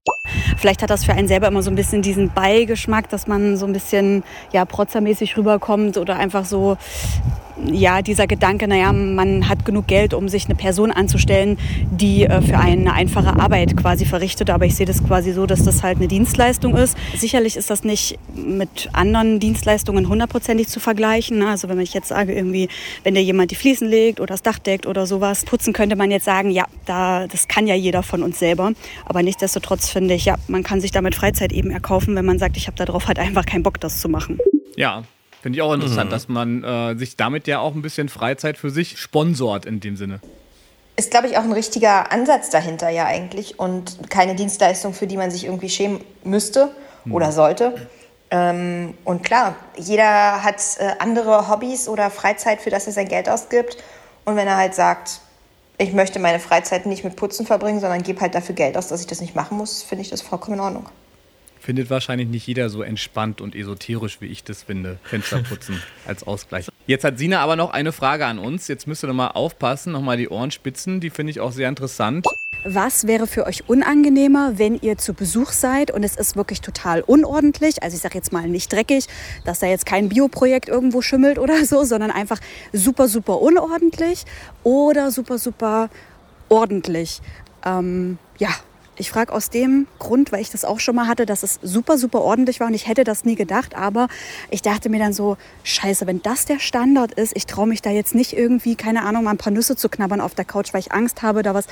Vielleicht 0.57 0.81
hat 0.81 0.89
das 0.89 1.05
für 1.05 1.13
einen 1.13 1.29
selber 1.29 1.47
immer 1.47 1.63
so 1.63 1.71
ein 1.71 1.75
bisschen 1.77 2.01
diesen 2.01 2.33
Beigeschmack, 2.33 3.09
dass 3.09 3.25
man 3.25 3.55
so 3.55 3.65
ein 3.65 3.71
bisschen 3.71 4.25
ja, 4.51 4.65
protzermäßig 4.65 5.37
rüberkommt 5.37 5.97
oder 5.97 6.17
einfach 6.17 6.43
so 6.43 6.77
ja, 7.71 8.01
dieser 8.01 8.27
Gedanke, 8.27 8.67
naja, 8.67 8.91
man 8.91 9.47
hat 9.47 9.65
genug 9.65 9.87
Geld, 9.87 10.13
um 10.13 10.27
sich 10.29 10.45
eine 10.45 10.55
Person 10.55 10.91
anzustellen, 10.91 11.57
die 11.91 12.23
äh, 12.23 12.41
für 12.41 12.57
eine 12.57 12.93
einfache 12.93 13.39
Arbeit 13.39 13.77
quasi 13.77 14.05
verrichtet. 14.05 14.49
Aber 14.49 14.65
ich 14.65 14.75
sehe 14.75 14.85
das 14.85 15.03
quasi 15.03 15.31
so, 15.31 15.45
dass 15.45 15.63
das 15.63 15.83
halt 15.83 15.97
eine 15.97 16.07
Dienstleistung 16.07 16.75
ist. 16.75 16.97
Sicherlich 17.15 17.55
ist 17.55 17.69
das 17.69 17.83
nicht 17.83 18.19
mit 18.35 18.89
anderen 18.93 19.39
Dienstleistungen 19.39 20.09
hundertprozentig 20.09 20.67
zu 20.67 20.79
vergleichen. 20.79 21.39
Ne? 21.39 21.49
Also 21.49 21.69
wenn 21.69 21.79
ich 21.79 21.93
jetzt 21.93 22.09
sage, 22.09 22.33
irgendwie, 22.33 22.69
wenn 23.03 23.15
dir 23.15 23.23
jemand 23.23 23.51
die 23.51 23.55
Fliesen 23.55 23.87
legt 23.87 24.19
oder 24.19 24.33
das 24.33 24.41
Dach 24.41 24.59
deckt 24.59 24.85
oder 24.85 25.05
sowas, 25.05 25.45
putzen 25.45 25.73
könnte 25.73 25.95
man 25.95 26.11
jetzt 26.11 26.25
sagen, 26.25 26.51
ja, 26.51 26.65
da, 26.85 27.27
das 27.27 27.47
kann 27.47 27.67
ja 27.67 27.75
jeder 27.75 28.03
von 28.03 28.23
uns 28.23 28.39
selber. 28.39 28.73
Aber 29.05 29.23
nichtsdestotrotz 29.23 29.89
finde 29.89 30.15
ich, 30.15 30.25
ja, 30.25 30.35
man 30.47 30.63
kann 30.63 30.81
sich 30.81 30.91
damit 30.91 31.15
Freizeit 31.15 31.53
eben 31.53 31.71
erkaufen, 31.71 32.15
wenn 32.15 32.25
man 32.25 32.39
sagt, 32.39 32.57
ich 32.57 32.67
habe 32.67 32.77
darauf 32.77 33.07
halt 33.07 33.19
einfach 33.19 33.45
keinen 33.45 33.63
Bock, 33.63 33.79
das 33.79 34.01
zu 34.01 34.09
machen. 34.09 34.39
Ja, 34.75 35.03
Finde 35.45 35.57
ich 35.57 35.61
auch 35.61 35.73
interessant, 35.73 36.09
mhm. 36.09 36.11
dass 36.11 36.27
man 36.27 36.63
äh, 36.63 36.97
sich 36.97 37.17
damit 37.17 37.45
ja 37.45 37.59
auch 37.59 37.75
ein 37.75 37.83
bisschen 37.83 38.09
Freizeit 38.09 38.57
für 38.57 38.71
sich 38.71 38.97
sponsort 38.97 39.67
in 39.67 39.79
dem 39.79 39.95
Sinne. 39.95 40.19
Ist, 40.95 41.11
glaube 41.11 41.27
ich, 41.27 41.37
auch 41.37 41.43
ein 41.43 41.51
richtiger 41.51 42.11
Ansatz 42.11 42.49
dahinter 42.49 42.89
ja 42.89 43.05
eigentlich 43.05 43.59
und 43.59 44.09
keine 44.09 44.33
Dienstleistung, 44.33 44.95
für 44.95 45.05
die 45.05 45.17
man 45.17 45.29
sich 45.29 45.45
irgendwie 45.45 45.69
schämen 45.69 46.01
müsste 46.23 46.71
mhm. 47.03 47.13
oder 47.13 47.31
sollte. 47.31 47.75
Ähm, 48.31 48.95
und 49.03 49.21
klar, 49.21 49.53
jeder 49.77 50.43
hat 50.43 50.55
äh, 50.79 50.93
andere 50.97 51.47
Hobbys 51.47 51.87
oder 51.89 52.09
Freizeit, 52.09 52.59
für 52.59 52.71
das 52.71 52.87
er 52.87 52.93
sein 52.93 53.07
Geld 53.07 53.29
ausgibt. 53.29 53.77
Und 54.25 54.37
wenn 54.37 54.47
er 54.47 54.57
halt 54.57 54.73
sagt, 54.73 55.19
ich 55.77 55.93
möchte 55.93 56.17
meine 56.17 56.39
Freizeit 56.39 56.87
nicht 56.87 57.03
mit 57.03 57.17
Putzen 57.17 57.45
verbringen, 57.45 57.81
sondern 57.81 58.01
gebe 58.01 58.19
halt 58.19 58.33
dafür 58.33 58.55
Geld 58.55 58.77
aus, 58.77 58.87
dass 58.87 59.01
ich 59.01 59.07
das 59.07 59.21
nicht 59.21 59.35
machen 59.35 59.59
muss, 59.59 59.83
finde 59.83 60.01
ich 60.01 60.09
das 60.09 60.23
vollkommen 60.23 60.57
in 60.57 60.61
Ordnung 60.61 60.87
findet 61.65 61.89
wahrscheinlich 61.89 62.27
nicht 62.27 62.45
jeder 62.45 62.69
so 62.69 62.83
entspannt 62.83 63.41
und 63.41 63.55
esoterisch, 63.55 64.21
wie 64.21 64.27
ich 64.27 64.43
das 64.43 64.63
finde. 64.63 64.99
Fensterputzen 65.03 65.81
als 66.05 66.23
Ausgleich. 66.23 66.67
Jetzt 66.85 67.03
hat 67.03 67.17
Sina 67.17 67.39
aber 67.39 67.55
noch 67.55 67.71
eine 67.71 67.91
Frage 67.91 68.27
an 68.27 68.37
uns. 68.37 68.67
Jetzt 68.67 68.87
müsst 68.87 69.03
ihr 69.03 69.07
noch 69.07 69.15
mal 69.15 69.29
aufpassen, 69.29 69.91
noch 69.91 70.01
mal 70.01 70.15
die 70.15 70.29
Ohren 70.29 70.51
spitzen. 70.51 70.99
Die 70.99 71.09
finde 71.09 71.31
ich 71.31 71.39
auch 71.39 71.51
sehr 71.51 71.67
interessant. 71.67 72.27
Was 72.63 73.07
wäre 73.07 73.25
für 73.25 73.45
euch 73.45 73.67
unangenehmer, 73.67 74.57
wenn 74.57 74.79
ihr 74.79 74.97
zu 74.97 75.13
Besuch 75.13 75.51
seid 75.51 75.91
und 75.91 76.03
es 76.03 76.15
ist 76.15 76.35
wirklich 76.35 76.61
total 76.61 77.01
unordentlich? 77.01 77.81
Also 77.81 77.95
ich 77.95 78.01
sage 78.01 78.15
jetzt 78.15 78.31
mal 78.31 78.47
nicht 78.47 78.71
dreckig, 78.71 79.07
dass 79.43 79.59
da 79.59 79.67
jetzt 79.67 79.85
kein 79.85 80.09
Bioprojekt 80.09 80.69
irgendwo 80.69 81.01
schimmelt 81.01 81.39
oder 81.39 81.65
so, 81.65 81.83
sondern 81.83 82.11
einfach 82.11 82.39
super, 82.73 83.07
super 83.07 83.41
unordentlich 83.41 84.25
oder 84.63 85.11
super, 85.11 85.39
super 85.39 85.89
ordentlich. 86.49 87.21
Ähm, 87.65 88.19
ja, 88.37 88.49
Ich 88.97 89.09
frage 89.09 89.33
aus 89.33 89.49
dem 89.49 89.87
Grund, 89.99 90.31
weil 90.31 90.41
ich 90.41 90.49
das 90.49 90.63
auch 90.63 90.79
schon 90.79 90.95
mal 90.95 91.07
hatte, 91.07 91.25
dass 91.25 91.43
es 91.43 91.59
super, 91.61 91.97
super 91.97 92.21
ordentlich 92.21 92.59
war 92.59 92.67
und 92.67 92.73
ich 92.73 92.87
hätte 92.87 93.03
das 93.03 93.25
nie 93.25 93.35
gedacht. 93.35 93.75
Aber 93.75 94.07
ich 94.49 94.61
dachte 94.61 94.89
mir 94.89 94.99
dann 94.99 95.11
so, 95.11 95.37
scheiße, 95.63 96.07
wenn 96.07 96.21
das 96.21 96.45
der 96.45 96.59
Standard 96.59 97.11
ist, 97.13 97.35
ich 97.35 97.45
traue 97.45 97.67
mich 97.67 97.81
da 97.81 97.89
jetzt 97.89 98.15
nicht 98.15 98.33
irgendwie, 98.33 98.75
keine 98.75 99.03
Ahnung, 99.03 99.25
mal 99.25 99.31
ein 99.31 99.37
paar 99.37 99.51
Nüsse 99.51 99.75
zu 99.75 99.89
knabbern 99.89 100.21
auf 100.21 100.33
der 100.33 100.45
Couch, 100.45 100.73
weil 100.73 100.79
ich 100.79 100.93
Angst 100.93 101.21
habe, 101.23 101.43
da 101.43 101.53
was 101.53 101.67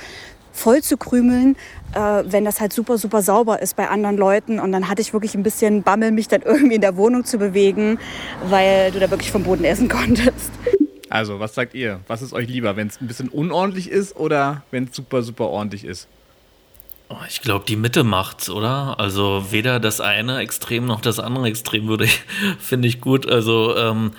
voll 0.52 0.82
zu 0.82 0.96
krümeln, 0.96 1.56
äh, 1.94 2.22
wenn 2.26 2.44
das 2.44 2.60
halt 2.60 2.72
super, 2.72 2.98
super 2.98 3.22
sauber 3.22 3.60
ist 3.60 3.74
bei 3.74 3.88
anderen 3.88 4.16
Leuten. 4.16 4.60
Und 4.60 4.72
dann 4.72 4.88
hatte 4.88 5.02
ich 5.02 5.12
wirklich 5.12 5.34
ein 5.34 5.42
bisschen 5.42 5.82
Bammel, 5.82 6.12
mich 6.12 6.28
dann 6.28 6.42
irgendwie 6.44 6.74
in 6.74 6.80
der 6.80 6.96
Wohnung 6.96 7.24
zu 7.24 7.38
bewegen, 7.38 7.98
weil 8.48 8.90
du 8.92 9.00
da 9.00 9.10
wirklich 9.10 9.32
vom 9.32 9.44
Boden 9.44 9.64
essen 9.64 9.88
konntest. 9.88 10.52
Also, 11.10 11.38
was 11.38 11.54
sagt 11.54 11.74
ihr? 11.74 12.00
Was 12.06 12.22
ist 12.22 12.32
euch 12.32 12.48
lieber, 12.48 12.76
wenn 12.76 12.88
es 12.88 13.00
ein 13.00 13.06
bisschen 13.06 13.28
unordentlich 13.28 13.90
ist 13.90 14.16
oder 14.16 14.62
wenn 14.70 14.84
es 14.84 14.96
super, 14.96 15.22
super 15.22 15.48
ordentlich 15.48 15.84
ist? 15.84 16.08
Oh, 17.08 17.16
ich 17.28 17.42
glaube, 17.42 17.64
die 17.66 17.76
Mitte 17.76 18.02
macht's, 18.02 18.48
oder? 18.48 18.98
Also 18.98 19.46
weder 19.50 19.78
das 19.78 20.00
eine 20.00 20.38
Extrem 20.38 20.86
noch 20.86 21.00
das 21.00 21.18
andere 21.18 21.46
Extrem 21.46 21.86
würde 21.86 22.04
ich, 22.04 22.22
finde 22.58 22.88
ich 22.88 23.00
gut. 23.00 23.28
Also 23.28 23.76
ähm, 23.76 24.12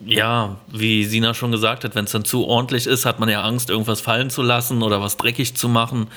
ja, 0.00 0.56
wie 0.68 1.04
Sina 1.04 1.34
schon 1.34 1.52
gesagt 1.52 1.84
hat, 1.84 1.94
wenn 1.94 2.06
es 2.06 2.12
dann 2.12 2.24
zu 2.24 2.46
ordentlich 2.46 2.86
ist, 2.86 3.04
hat 3.04 3.20
man 3.20 3.28
ja 3.28 3.42
Angst, 3.42 3.70
irgendwas 3.70 4.00
fallen 4.00 4.30
zu 4.30 4.42
lassen 4.42 4.82
oder 4.82 5.00
was 5.00 5.16
dreckig 5.16 5.54
zu 5.56 5.68
machen. 5.68 6.08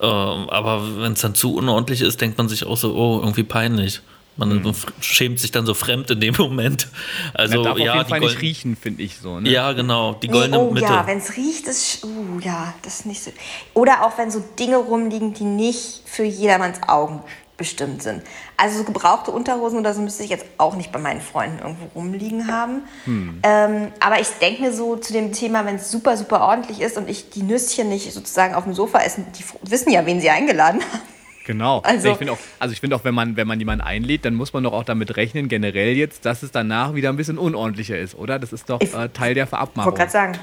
Äh, 0.00 0.06
aber 0.06 1.00
wenn 1.00 1.12
es 1.12 1.20
dann 1.20 1.34
zu 1.34 1.54
unordentlich 1.54 2.00
ist, 2.00 2.20
denkt 2.20 2.38
man 2.38 2.48
sich 2.48 2.66
auch 2.66 2.76
so, 2.76 2.94
oh, 2.94 3.20
irgendwie 3.20 3.44
peinlich. 3.44 4.00
Man 4.36 4.48
mhm. 4.48 4.74
schämt 5.00 5.40
sich 5.40 5.50
dann 5.50 5.66
so 5.66 5.74
fremd 5.74 6.10
in 6.10 6.20
dem 6.20 6.34
Moment. 6.38 6.88
Also 7.34 7.56
Man 7.56 7.64
darf 7.64 7.78
ja, 7.78 7.92
auf 7.92 7.98
jeden 7.98 8.08
Fall 8.08 8.20
nicht 8.20 8.40
riechen, 8.40 8.76
finde 8.76 9.02
ich 9.02 9.18
so. 9.18 9.40
Ne? 9.40 9.50
Ja, 9.50 9.72
genau, 9.72 10.14
die 10.14 10.28
goldene 10.28 10.56
nee, 10.56 10.62
oh, 10.62 10.70
Mitte. 10.70 10.86
Ja, 10.86 11.06
wenn 11.06 11.18
es 11.18 11.36
riecht, 11.36 11.66
ist 11.66 12.04
uh, 12.04 12.38
ja, 12.40 12.74
das 12.82 13.00
ist 13.00 13.06
nicht 13.06 13.22
so. 13.22 13.30
Oder 13.74 14.04
auch 14.06 14.16
wenn 14.16 14.30
so 14.30 14.42
Dinge 14.58 14.76
rumliegen, 14.76 15.34
die 15.34 15.44
nicht 15.44 16.02
für 16.06 16.24
jedermanns 16.24 16.78
Augen 16.88 17.22
bestimmt 17.58 18.02
sind. 18.02 18.22
Also 18.56 18.78
so 18.78 18.84
gebrauchte 18.84 19.30
Unterhosen 19.30 19.78
oder 19.78 19.94
so 19.94 20.00
müsste 20.00 20.24
ich 20.24 20.30
jetzt 20.30 20.46
auch 20.58 20.74
nicht 20.74 20.90
bei 20.90 20.98
meinen 20.98 21.20
Freunden 21.20 21.58
irgendwo 21.58 21.84
rumliegen 21.94 22.50
haben. 22.50 22.82
Hm. 23.04 23.40
Ähm, 23.42 23.88
aber 24.00 24.20
ich 24.20 24.28
denke 24.40 24.62
mir 24.62 24.72
so 24.72 24.96
zu 24.96 25.12
dem 25.12 25.32
Thema, 25.32 25.64
wenn 25.64 25.76
es 25.76 25.90
super, 25.90 26.16
super 26.16 26.40
ordentlich 26.40 26.80
ist 26.80 26.96
und 26.96 27.08
ich 27.08 27.30
die 27.30 27.42
Nüsschen 27.42 27.88
nicht 27.88 28.12
sozusagen 28.12 28.54
auf 28.54 28.64
dem 28.64 28.74
Sofa 28.74 29.00
essen, 29.00 29.26
die 29.38 29.44
wissen 29.70 29.92
ja, 29.92 30.04
wen 30.06 30.20
sie 30.20 30.30
eingeladen 30.30 30.80
haben. 30.92 31.02
Genau. 31.44 31.80
Also 31.80 32.10
ich 32.10 32.16
finde 32.16 32.32
auch, 32.32 32.38
also 32.58 32.72
ich 32.72 32.94
auch, 32.94 33.04
wenn 33.04 33.14
man, 33.14 33.36
wenn 33.36 33.46
man 33.46 33.58
jemanden 33.58 33.84
einlädt, 33.84 34.24
dann 34.24 34.34
muss 34.34 34.52
man 34.52 34.62
doch 34.62 34.72
auch 34.72 34.84
damit 34.84 35.16
rechnen, 35.16 35.48
generell 35.48 35.94
jetzt, 35.96 36.24
dass 36.24 36.42
es 36.42 36.52
danach 36.52 36.94
wieder 36.94 37.08
ein 37.08 37.16
bisschen 37.16 37.38
unordentlicher 37.38 37.98
ist, 37.98 38.14
oder? 38.14 38.38
Das 38.38 38.52
ist 38.52 38.70
doch 38.70 38.80
äh, 38.80 39.08
Teil 39.08 39.34
der 39.34 39.46
Verabmachung. 39.46 39.92
Ich 39.92 39.98
wollte 39.98 40.12
gerade 40.12 40.32
sagen. 40.34 40.38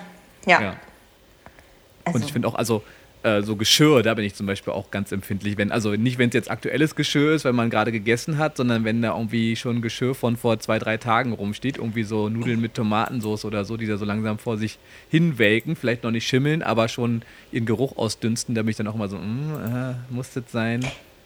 Ja. 0.45 0.61
ja. 0.61 0.75
Also. 2.05 2.17
Und 2.17 2.25
ich 2.25 2.33
finde 2.33 2.47
auch, 2.47 2.55
also 2.55 2.83
äh, 3.23 3.41
so 3.41 3.55
Geschirr, 3.55 4.01
da 4.01 4.13
bin 4.13 4.23
ich 4.23 4.35
zum 4.35 4.45
Beispiel 4.45 4.73
auch 4.73 4.91
ganz 4.91 5.11
empfindlich. 5.11 5.57
Wenn, 5.57 5.71
also 5.71 5.91
nicht, 5.91 6.17
wenn 6.17 6.29
es 6.29 6.33
jetzt 6.35 6.49
aktuelles 6.49 6.95
Geschirr 6.95 7.33
ist, 7.33 7.43
wenn 7.43 7.55
man 7.55 7.69
gerade 7.69 7.91
gegessen 7.91 8.37
hat, 8.37 8.55
sondern 8.55 8.85
wenn 8.85 9.01
da 9.01 9.15
irgendwie 9.15 9.55
schon 9.55 9.81
Geschirr 9.81 10.15
von 10.15 10.37
vor 10.37 10.59
zwei, 10.59 10.79
drei 10.79 10.97
Tagen 10.97 11.33
rumsteht, 11.33 11.77
irgendwie 11.77 12.03
so 12.03 12.29
Nudeln 12.29 12.61
mit 12.61 12.75
Tomatensauce 12.75 13.45
oder 13.45 13.65
so, 13.65 13.75
die 13.75 13.87
da 13.87 13.97
so 13.97 14.05
langsam 14.05 14.39
vor 14.39 14.57
sich 14.57 14.79
hinwelken, 15.09 15.75
vielleicht 15.75 16.03
noch 16.03 16.11
nicht 16.11 16.27
schimmeln, 16.27 16.63
aber 16.63 16.87
schon 16.87 17.23
ihren 17.51 17.65
Geruch 17.65 17.97
ausdünsten, 17.97 18.55
da 18.55 18.61
bin 18.61 18.69
ich 18.69 18.77
dann 18.77 18.87
auch 18.87 18.95
mal 18.95 19.09
so, 19.09 19.17
mm, 19.17 19.53
äh, 19.65 20.13
muss 20.13 20.31
das 20.31 20.45
sein? 20.49 20.85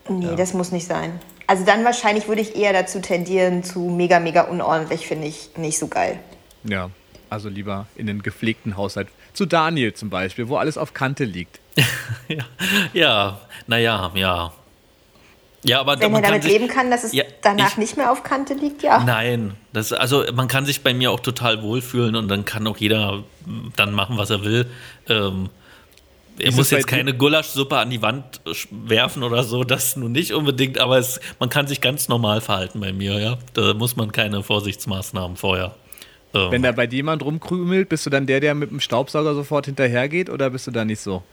Nee, 0.10 0.26
ja. 0.26 0.36
das 0.36 0.54
muss 0.54 0.72
nicht 0.72 0.88
sein. 0.88 1.20
Also 1.46 1.66
dann 1.66 1.86
wahrscheinlich 1.86 2.28
würde 2.28 2.42
ich 2.42 2.56
eher 2.56 2.74
dazu 2.74 3.00
tendieren, 3.02 3.64
zu 3.64 3.82
mega, 3.82 4.20
mega 4.20 4.42
unordentlich, 4.44 5.08
finde 5.08 5.28
ich 5.28 5.52
nicht 5.58 5.78
so 5.78 5.88
geil. 5.88 6.20
Ja, 6.64 6.90
also 7.30 7.50
lieber 7.50 7.88
in 7.96 8.08
den 8.08 8.22
gepflegten 8.22 8.78
Haushalt. 8.78 9.08
Zu 9.34 9.46
Daniel 9.46 9.94
zum 9.94 10.10
Beispiel, 10.10 10.48
wo 10.48 10.58
alles 10.58 10.78
auf 10.78 10.94
Kante 10.94 11.24
liegt. 11.24 11.60
ja, 12.94 13.40
naja, 13.68 14.12
ja. 14.14 14.54
Ja, 15.66 15.80
aber 15.80 16.00
Wenn 16.00 16.14
er 16.14 16.22
damit 16.22 16.44
sich, 16.44 16.52
leben 16.52 16.68
kann, 16.68 16.92
dass 16.92 17.06
es 17.06 17.14
ja, 17.14 17.24
danach 17.42 17.72
ich, 17.72 17.78
nicht 17.78 17.98
mehr 17.98 18.12
auf 18.12 18.24
Kante 18.24 18.54
liegt, 18.54 18.84
ja. 18.84 19.02
Nein, 19.04 19.56
das, 19.72 19.94
also 19.94 20.24
man 20.34 20.48
kann 20.50 20.66
sich 20.66 20.82
bei 20.82 20.94
mir 20.94 21.12
auch 21.12 21.22
total 21.22 21.62
wohlfühlen 21.62 22.16
und 22.16 22.28
dann 22.28 22.44
kann 22.44 22.68
auch 22.68 22.78
jeder 22.78 23.24
dann 23.78 23.94
machen, 23.94 24.18
was 24.18 24.30
er 24.30 24.44
will. 24.44 24.66
Ähm, 25.08 25.50
er 26.38 26.52
muss 26.52 26.72
jetzt 26.72 26.88
keine 26.88 27.14
Gulaschsuppe 27.14 27.78
an 27.78 27.90
die 27.90 28.02
Wand 28.02 28.42
werfen 28.72 29.24
oder 29.24 29.44
so, 29.44 29.64
das 29.64 29.96
nun 29.96 30.12
nicht 30.12 30.34
unbedingt, 30.34 30.80
aber 30.80 30.98
es, 30.98 31.22
man 31.40 31.50
kann 31.50 31.68
sich 31.68 31.80
ganz 31.80 32.10
normal 32.10 32.42
verhalten 32.42 32.80
bei 32.82 32.92
mir, 32.92 33.20
ja. 33.20 33.38
Da 33.54 33.74
muss 33.74 33.96
man 33.96 34.12
keine 34.12 34.44
Vorsichtsmaßnahmen 34.44 35.38
vorher. 35.38 35.76
Ähm. 36.34 36.52
Wenn 36.52 36.64
da 36.64 36.72
bei 36.72 36.88
dir 36.88 36.98
jemand 36.98 37.24
rumkrümelt, 37.24 37.90
bist 37.90 38.06
du 38.06 38.10
dann 38.10 38.26
der, 38.26 38.40
der 38.40 38.56
mit 38.56 38.72
dem 38.72 38.80
Staubsauger 38.80 39.36
sofort 39.36 39.66
hinterhergeht 39.68 40.30
oder 40.30 40.50
bist 40.50 40.68
du 40.68 40.72
da 40.72 40.84
nicht 40.84 41.00
so? 41.00 41.24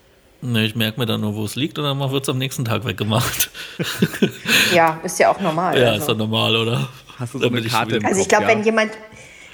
Ne, 0.43 0.65
ich 0.65 0.75
merke 0.75 0.99
mir 0.99 1.07
dann 1.07 1.21
nur, 1.21 1.35
wo 1.35 1.45
es 1.45 1.55
liegt 1.55 1.79
und 1.79 1.85
dann 1.85 1.99
wird 2.11 2.23
es 2.23 2.29
am 2.29 2.39
nächsten 2.39 2.65
Tag 2.65 2.87
weggemacht. 2.87 3.51
ja, 4.75 4.99
ist 5.03 5.19
ja 5.19 5.31
auch 5.31 5.41
normal. 5.41 5.79
Ja, 5.79 5.89
also. 5.89 6.01
ist 6.01 6.09
doch 6.09 6.17
normal, 6.17 6.57
oder? 6.57 6.89
Hast 7.19 7.35
du 7.35 7.39
so 7.39 7.49
eine 7.49 7.63
Karte 7.63 7.99
ich 7.99 8.05
Also 8.05 8.23
ich 8.23 8.29
glaube, 8.29 8.45
ja. 8.45 8.49
wenn 8.51 8.65
jemand, 8.65 8.93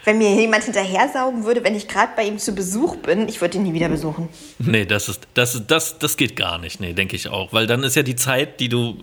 wenn 0.04 0.18
mir 0.18 0.32
jemand 0.32 0.62
hinterher 0.62 1.08
saugen 1.12 1.44
würde, 1.44 1.64
wenn 1.64 1.74
ich 1.74 1.88
gerade 1.88 2.12
bei 2.14 2.24
ihm 2.24 2.38
zu 2.38 2.54
Besuch 2.54 2.96
bin, 2.98 3.28
ich 3.28 3.40
würde 3.40 3.56
ihn 3.56 3.64
nie 3.64 3.72
wieder 3.72 3.88
besuchen. 3.88 4.28
Nee, 4.60 4.84
das 4.84 5.08
ist, 5.08 5.26
das, 5.34 5.60
das, 5.66 5.98
das 5.98 6.16
geht 6.16 6.36
gar 6.36 6.58
nicht, 6.58 6.78
nee, 6.78 6.92
denke 6.92 7.16
ich 7.16 7.28
auch. 7.28 7.52
Weil 7.52 7.66
dann 7.66 7.82
ist 7.82 7.96
ja 7.96 8.04
die 8.04 8.14
Zeit, 8.14 8.60
die 8.60 8.68
du, 8.68 8.96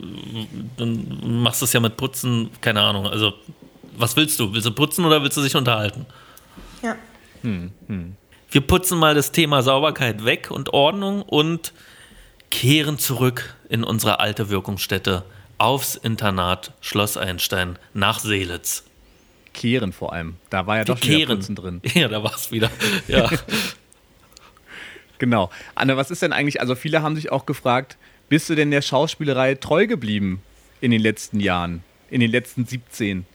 dann 0.77 1.41
machst 1.41 1.61
du 1.61 1.65
es 1.65 1.73
ja 1.73 1.81
mit 1.81 1.97
Putzen, 1.97 2.49
keine 2.61 2.79
Ahnung, 2.79 3.07
also 3.07 3.33
was 3.97 4.15
willst 4.15 4.39
du? 4.39 4.53
Willst 4.53 4.65
du 4.65 4.71
putzen 4.71 5.05
oder 5.05 5.21
willst 5.21 5.37
du 5.37 5.41
dich 5.41 5.55
unterhalten? 5.55 6.05
Hm, 7.43 7.71
hm. 7.87 8.15
Wir 8.49 8.61
putzen 8.61 8.99
mal 8.99 9.15
das 9.15 9.31
Thema 9.31 9.63
Sauberkeit 9.63 10.25
weg 10.25 10.51
und 10.51 10.73
Ordnung 10.73 11.21
und 11.21 11.73
kehren 12.49 12.99
zurück 12.99 13.55
in 13.69 13.83
unsere 13.83 14.19
alte 14.19 14.49
Wirkungsstätte 14.49 15.23
aufs 15.57 15.95
Internat 15.95 16.71
Schloss 16.81 17.17
Einstein 17.17 17.79
nach 17.93 18.19
Seelitz. 18.19 18.83
Kehren 19.53 19.93
vor 19.93 20.13
allem. 20.13 20.35
Da 20.49 20.67
war 20.67 20.77
ja 20.77 20.83
doch 20.83 20.97
schon 20.97 21.25
Putzen 21.25 21.55
drin. 21.55 21.81
Ja, 21.93 22.07
da 22.07 22.23
war 22.23 22.35
es 22.35 22.51
wieder. 22.51 22.69
Ja. 23.07 23.29
genau. 25.19 25.49
Anne, 25.75 25.97
was 25.97 26.11
ist 26.11 26.21
denn 26.21 26.33
eigentlich, 26.33 26.61
also 26.61 26.75
viele 26.75 27.01
haben 27.01 27.15
sich 27.15 27.31
auch 27.31 27.45
gefragt, 27.45 27.97
bist 28.29 28.49
du 28.49 28.55
denn 28.55 28.71
der 28.71 28.81
Schauspielerei 28.81 29.55
treu 29.55 29.87
geblieben 29.87 30.41
in 30.81 30.91
den 30.91 31.01
letzten 31.01 31.39
Jahren, 31.39 31.83
in 32.09 32.19
den 32.19 32.31
letzten 32.31 32.65
17? 32.65 33.25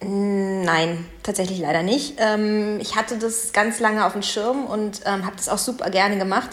Nein, 0.00 1.06
tatsächlich 1.22 1.58
leider 1.58 1.82
nicht. 1.82 2.14
Ähm, 2.18 2.78
ich 2.80 2.94
hatte 2.94 3.18
das 3.18 3.52
ganz 3.52 3.80
lange 3.80 4.04
auf 4.06 4.12
dem 4.12 4.22
Schirm 4.22 4.64
und 4.64 5.00
ähm, 5.06 5.24
habe 5.24 5.36
das 5.36 5.48
auch 5.48 5.58
super 5.58 5.90
gerne 5.90 6.18
gemacht. 6.18 6.50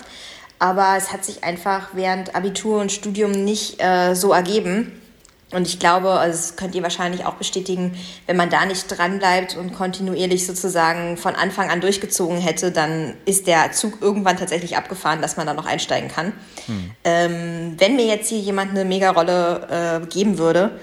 Aber 0.57 0.95
es 0.97 1.11
hat 1.11 1.25
sich 1.25 1.43
einfach 1.43 1.89
während 1.93 2.33
Abitur 2.33 2.81
und 2.81 2.91
Studium 2.91 3.31
nicht 3.31 3.81
äh, 3.83 4.15
so 4.15 4.31
ergeben. 4.31 5.01
Und 5.51 5.67
ich 5.67 5.79
glaube, 5.79 6.09
also 6.11 6.35
das 6.35 6.55
könnt 6.55 6.73
ihr 6.73 6.81
wahrscheinlich 6.81 7.25
auch 7.25 7.35
bestätigen, 7.35 7.95
wenn 8.25 8.35
man 8.35 8.49
da 8.49 8.65
nicht 8.65 8.87
dranbleibt 8.87 9.55
und 9.55 9.73
kontinuierlich 9.73 10.45
sozusagen 10.47 11.17
von 11.17 11.35
Anfang 11.35 11.69
an 11.69 11.81
durchgezogen 11.81 12.39
hätte, 12.39 12.71
dann 12.71 13.13
ist 13.25 13.45
der 13.45 13.71
Zug 13.71 14.01
irgendwann 14.01 14.37
tatsächlich 14.37 14.75
abgefahren, 14.75 15.21
dass 15.21 15.37
man 15.37 15.45
da 15.45 15.53
noch 15.53 15.67
einsteigen 15.67 16.09
kann. 16.09 16.33
Hm. 16.65 16.91
Ähm, 17.03 17.75
wenn 17.77 17.95
mir 17.95 18.05
jetzt 18.05 18.27
hier 18.29 18.39
jemand 18.39 18.71
eine 18.71 18.85
Mega-Rolle 18.85 20.01
äh, 20.03 20.07
geben 20.07 20.39
würde, 20.39 20.79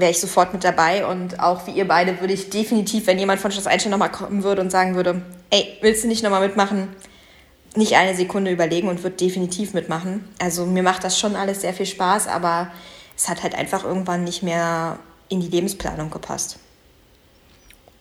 wäre 0.00 0.10
ich 0.10 0.20
sofort 0.20 0.52
mit 0.52 0.64
dabei. 0.64 1.06
Und 1.06 1.40
auch 1.40 1.66
wie 1.66 1.72
ihr 1.72 1.86
beide 1.86 2.20
würde 2.20 2.32
ich 2.32 2.50
definitiv, 2.50 3.06
wenn 3.06 3.18
jemand 3.18 3.40
von 3.40 3.52
Schloss 3.52 3.66
Einstein 3.66 3.90
nochmal 3.90 4.10
kommen 4.10 4.42
würde 4.42 4.60
und 4.62 4.70
sagen 4.70 4.94
würde, 4.94 5.22
ey, 5.50 5.78
willst 5.80 6.04
du 6.04 6.08
nicht 6.08 6.22
nochmal 6.22 6.46
mitmachen? 6.46 6.88
Nicht 7.76 7.94
eine 7.94 8.16
Sekunde 8.16 8.50
überlegen 8.50 8.88
und 8.88 9.02
würde 9.02 9.16
definitiv 9.16 9.74
mitmachen. 9.74 10.28
Also 10.40 10.66
mir 10.66 10.82
macht 10.82 11.04
das 11.04 11.18
schon 11.18 11.36
alles 11.36 11.60
sehr 11.60 11.72
viel 11.72 11.86
Spaß, 11.86 12.26
aber 12.26 12.70
es 13.16 13.28
hat 13.28 13.42
halt 13.42 13.54
einfach 13.54 13.84
irgendwann 13.84 14.24
nicht 14.24 14.42
mehr 14.42 14.98
in 15.28 15.40
die 15.40 15.48
Lebensplanung 15.48 16.10
gepasst. 16.10 16.58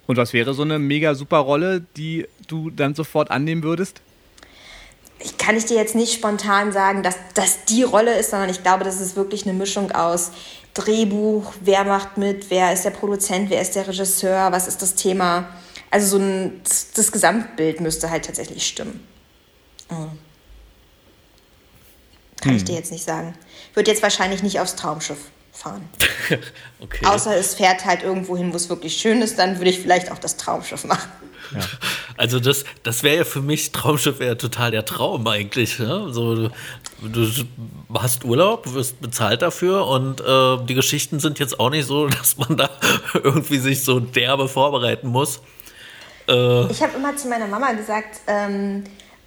Und 0.08 0.18
was 0.18 0.34
wäre 0.34 0.56
so 0.56 0.64
eine 0.64 0.80
mega 0.80 1.14
super 1.14 1.38
Rolle, 1.38 1.86
die 1.96 2.26
du 2.48 2.72
dann 2.72 2.96
sofort 2.96 3.30
annehmen 3.30 3.62
würdest? 3.62 4.02
Ich 5.20 5.38
kann 5.38 5.56
ich 5.56 5.66
dir 5.66 5.76
jetzt 5.76 5.94
nicht 5.94 6.14
spontan 6.14 6.72
sagen, 6.72 7.04
dass 7.04 7.16
das 7.36 7.66
die 7.66 7.84
Rolle 7.84 8.18
ist, 8.18 8.32
sondern 8.32 8.50
ich 8.50 8.64
glaube, 8.64 8.86
das 8.86 9.02
ist 9.02 9.16
wirklich 9.16 9.46
eine 9.46 9.54
Mischung 9.54 9.92
aus 9.92 10.32
Drehbuch, 10.80 11.54
wer 11.62 11.84
macht 11.84 12.18
mit, 12.18 12.50
wer 12.50 12.74
ist 12.74 12.86
der 12.86 12.92
Produzent, 12.92 13.50
wer 13.50 13.62
ist 13.62 13.76
der 13.76 13.88
Regisseur, 13.88 14.52
was 14.52 14.68
ist 14.68 14.82
das 14.82 14.96
Thema. 14.96 15.50
Also 15.92 16.18
so 16.18 16.24
ein, 16.24 16.62
das 16.96 17.12
Gesamtbild 17.12 17.82
müsste 17.82 18.10
halt 18.10 18.26
tatsächlich 18.26 18.66
stimmen. 18.66 19.06
Mhm. 19.90 20.12
Kann 22.42 22.52
hm. 22.52 22.58
ich 22.58 22.64
dir 22.64 22.76
jetzt 22.76 22.92
nicht 22.92 23.04
sagen. 23.04 23.34
Wird 23.74 23.88
jetzt 23.88 24.02
wahrscheinlich 24.02 24.44
nicht 24.44 24.60
aufs 24.60 24.76
Traumschiff 24.76 25.18
fahren. 25.52 25.90
okay. 26.80 27.06
Außer 27.06 27.36
es 27.36 27.56
fährt 27.56 27.86
halt 27.86 28.04
irgendwo 28.04 28.38
hin, 28.38 28.54
wo 28.54 28.56
es 28.56 28.70
wirklich 28.70 28.96
schön 28.96 29.22
ist, 29.22 29.38
dann 29.38 29.58
würde 29.58 29.70
ich 29.70 29.80
vielleicht 29.80 30.12
auch 30.12 30.20
das 30.20 30.38
Traumschiff 30.38 30.86
machen. 30.86 31.10
Ja. 31.54 31.62
Also 32.18 32.40
das, 32.40 32.66
das 32.84 33.04
wäre 33.04 33.18
ja 33.18 33.24
für 33.24 33.42
mich, 33.42 33.72
Traumschiff 33.72 34.20
wäre 34.20 34.38
total 34.38 34.72
der 34.72 34.86
Traum 34.86 35.26
eigentlich. 35.28 35.80
Ja? 35.80 36.10
So, 36.10 36.36
du, 36.36 36.50
du, 37.02 37.30
hast 37.94 38.26
Urlaub, 38.26 38.74
wirst 38.74 39.02
bezahlt 39.02 39.42
dafür 39.42 39.88
und 39.88 40.22
äh, 40.22 40.58
die 40.66 40.74
Geschichten 40.76 41.20
sind 41.20 41.40
jetzt 41.40 41.60
auch 41.60 41.70
nicht 41.70 41.88
so, 41.88 42.08
dass 42.20 42.38
man 42.38 42.58
da 42.58 42.70
irgendwie 43.14 43.58
sich 43.58 43.84
so 43.84 44.00
derbe 44.00 44.48
vorbereiten 44.48 45.08
muss. 45.08 45.42
Äh, 46.28 46.72
ich 46.72 46.82
habe 46.82 46.98
immer 46.98 47.16
zu 47.16 47.28
meiner 47.28 47.48
Mama 47.48 47.72
gesagt, 47.72 48.20
ähm, 48.28 48.84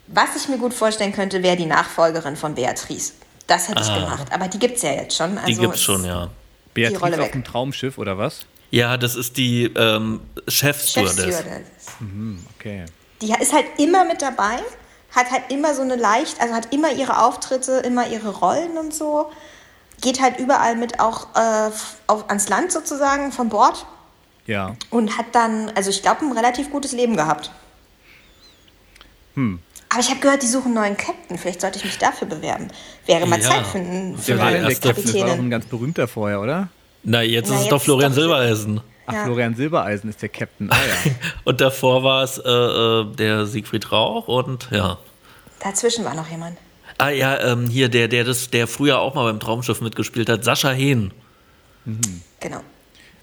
was 0.09 0.37
ich 0.37 0.49
mir 0.49 0.59
gut 0.59 0.75
vorstellen 0.75 1.13
könnte, 1.13 1.43
wäre 1.43 1.57
die 1.57 1.67
Nachfolgerin 1.67 2.37
von 2.37 2.55
Beatrice. 2.55 3.13
Das 3.47 3.69
hätte 3.69 3.83
ich 3.83 3.93
gemacht. 3.93 4.27
Aber 4.33 4.49
die 4.49 4.59
gibt 4.59 4.77
es 4.77 4.83
ja 4.83 4.93
jetzt 4.93 5.17
schon. 5.17 5.37
Also 5.37 5.47
Die 5.47 5.57
gibt's 5.57 5.77
es- 5.77 5.83
schon, 5.83 6.05
ja. 6.05 6.29
Beatrice 6.75 7.01
Rolle 7.01 7.23
auf 7.23 7.31
dem 7.33 7.45
Traumschiff 7.45 7.99
oder 7.99 8.17
was? 8.17 8.47
Ja, 8.73 8.97
das 8.97 9.15
ist 9.17 9.37
die 9.37 9.65
ähm, 9.77 10.21
Chefstewardess. 10.49 11.17
Chefstewardess. 11.25 11.65
Okay. 12.59 12.87
Die 13.21 13.31
ist 13.33 13.53
halt 13.53 13.67
immer 13.79 14.05
mit 14.07 14.23
dabei, 14.23 14.57
hat 15.15 15.31
halt 15.31 15.45
immer 15.51 15.75
so 15.75 15.83
eine 15.83 15.95
leicht, 15.97 16.41
also 16.41 16.55
hat 16.55 16.73
immer 16.73 16.91
ihre 16.93 17.23
Auftritte, 17.23 17.73
immer 17.85 18.09
ihre 18.09 18.31
Rollen 18.31 18.79
und 18.79 18.93
so. 18.95 19.31
Geht 20.01 20.21
halt 20.23 20.41
überall 20.41 20.75
mit 20.75 20.99
auch 21.01 21.29
äh, 21.37 21.71
auf, 22.07 22.29
ans 22.31 22.49
Land 22.49 22.73
sozusagen 22.73 23.31
von 23.31 23.51
Bord 23.51 23.87
Ja. 24.47 24.75
und 24.91 25.17
hat 25.19 25.27
dann, 25.33 25.71
also 25.77 25.91
ich 25.91 26.03
glaube, 26.03 26.25
ein 26.25 26.33
relativ 26.33 26.71
gutes 26.71 26.93
Leben 26.93 27.15
gehabt. 27.17 27.53
Hm. 29.35 29.61
Aber 29.91 30.01
ich 30.01 30.09
habe 30.09 30.21
gehört, 30.21 30.43
die 30.43 30.47
suchen 30.47 30.69
einen 30.69 30.75
neuen 30.75 30.97
Captain. 30.97 31.37
Vielleicht 31.37 31.61
sollte 31.61 31.77
ich 31.79 31.85
mich 31.85 31.99
dafür 31.99 32.27
bewerben. 32.27 32.69
Wäre 33.05 33.27
mal 33.27 33.39
Ja. 33.41 33.49
Zeit 33.51 33.67
für, 33.67 33.79
einen, 33.79 34.17
für 34.17 34.33
Der 34.33 34.39
war 34.39 34.47
eine 34.47 34.55
denn 34.57 34.63
der 34.65 34.71
erste- 34.73 34.89
Captain? 34.89 35.05
Das 35.13 35.15
war 35.21 35.27
doch 35.29 35.39
ein 35.43 35.51
ganz 35.51 35.67
berühmter 35.67 36.09
vorher, 36.09 36.41
oder? 36.41 36.69
Na, 37.05 37.23
jetzt 37.23 37.49
Na, 37.49 37.55
ist 37.55 37.59
es 37.61 37.65
jetzt 37.67 37.73
doch 37.73 37.77
ist 37.79 37.85
Florian 37.85 38.13
doch- 38.13 38.17
Silbereisen. 38.21 38.81
Ach, 39.07 39.13
Ja. 39.15 39.25
Florian 39.25 39.55
Silbereisen 39.57 40.09
ist 40.11 40.23
der 40.23 40.29
Captain. 40.29 40.71
Ah 40.71 40.77
ja. 40.77 41.11
Und 41.45 41.61
davor 41.61 42.03
war 42.05 42.23
es 42.23 42.39
äh, 42.39 42.49
äh, 42.49 43.07
der 43.17 43.47
Siegfried 43.47 43.91
Rauch 43.91 44.29
und 44.29 44.69
ja. 44.71 44.99
Dazwischen 45.61 46.05
war 46.05 46.15
noch 46.15 46.29
jemand. 46.31 46.57
Ah 46.99 47.09
ja, 47.09 47.41
ähm, 47.41 47.67
hier 47.69 47.89
der, 47.89 48.07
der 48.07 48.23
das, 48.25 48.51
der 48.51 48.69
früher 48.69 49.01
auch 49.01 49.15
mal 49.15 49.25
beim 49.25 49.41
Traumschiff 49.41 49.81
mitgespielt 49.81 50.29
hat, 50.29 50.45
Sascha 50.45 50.71
Hehn. 50.71 51.11
Genau. 52.41 52.61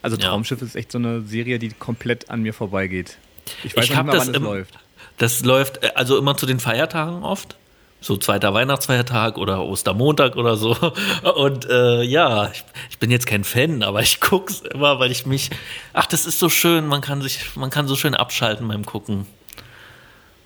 Also 0.01 0.17
Ja. 0.17 0.27
Traumschiff 0.29 0.61
ist 0.61 0.75
echt 0.75 0.91
so 0.91 0.97
eine 0.97 1.21
Serie, 1.21 1.59
die 1.59 1.69
komplett 1.69 2.29
an 2.29 2.41
mir 2.41 2.53
vorbeigeht. 2.53 3.17
Ich 3.63 3.75
weiß 3.75 3.85
Ich 3.85 3.89
nicht 3.91 4.03
mal, 4.05 4.11
das 4.13 4.21
wann 4.27 4.29
es 4.31 4.37
im- 4.37 4.43
läuft. 4.43 4.79
Das 5.17 5.43
läuft 5.45 5.83
äh, 5.83 5.91
also 5.95 6.17
immer 6.17 6.35
zu 6.37 6.45
den 6.45 6.59
Feiertagen 6.59 7.23
oft. 7.23 7.55
So 8.01 8.15
zweiter 8.15 8.53
Weihnachtsfeiertag 8.53 9.37
oder 9.37 9.63
Ostermontag 9.63 10.35
oder 10.37 10.55
so. 10.55 10.75
Und 11.35 11.69
äh, 11.69 12.01
ja, 12.03 12.49
ich, 12.51 12.63
ich 12.89 12.97
bin 12.99 13.11
jetzt 13.11 13.27
kein 13.27 13.43
Fan, 13.43 13.83
aber 13.83 14.01
ich 14.01 14.19
guck's 14.21 14.61
immer, 14.61 14.99
weil 14.99 15.11
ich 15.11 15.25
mich. 15.25 15.49
Ach, 15.93 16.05
das 16.05 16.25
ist 16.25 16.39
so 16.39 16.49
schön, 16.49 16.87
man 16.87 17.01
kann 17.01 17.21
sich, 17.21 17.55
man 17.55 17.69
kann 17.69 17.87
so 17.87 17.95
schön 17.95 18.15
abschalten 18.15 18.67
beim 18.67 18.85
Gucken. 18.85 19.25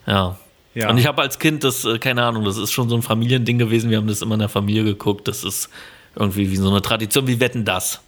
Ja. 0.07 0.37
Ja. 0.73 0.89
Und 0.89 0.97
ich 0.97 1.05
habe 1.05 1.21
als 1.21 1.37
Kind 1.37 1.63
das, 1.63 1.85
äh, 1.85 1.99
keine 1.99 2.23
Ahnung, 2.23 2.45
das 2.45 2.57
ist 2.57 2.71
schon 2.71 2.89
so 2.89 2.95
ein 2.95 3.03
Familiending 3.03 3.59
gewesen. 3.59 3.91
Wir 3.91 3.97
haben 3.97 4.07
das 4.07 4.23
immer 4.23 4.33
in 4.33 4.39
der 4.39 4.49
Familie 4.49 4.83
geguckt. 4.83 5.27
Das 5.27 5.43
ist 5.43 5.69
irgendwie 6.15 6.49
wie 6.49 6.55
so 6.55 6.69
eine 6.69 6.81
Tradition, 6.81 7.27
wie 7.27 7.39
wetten 7.39 7.63
das 7.63 8.01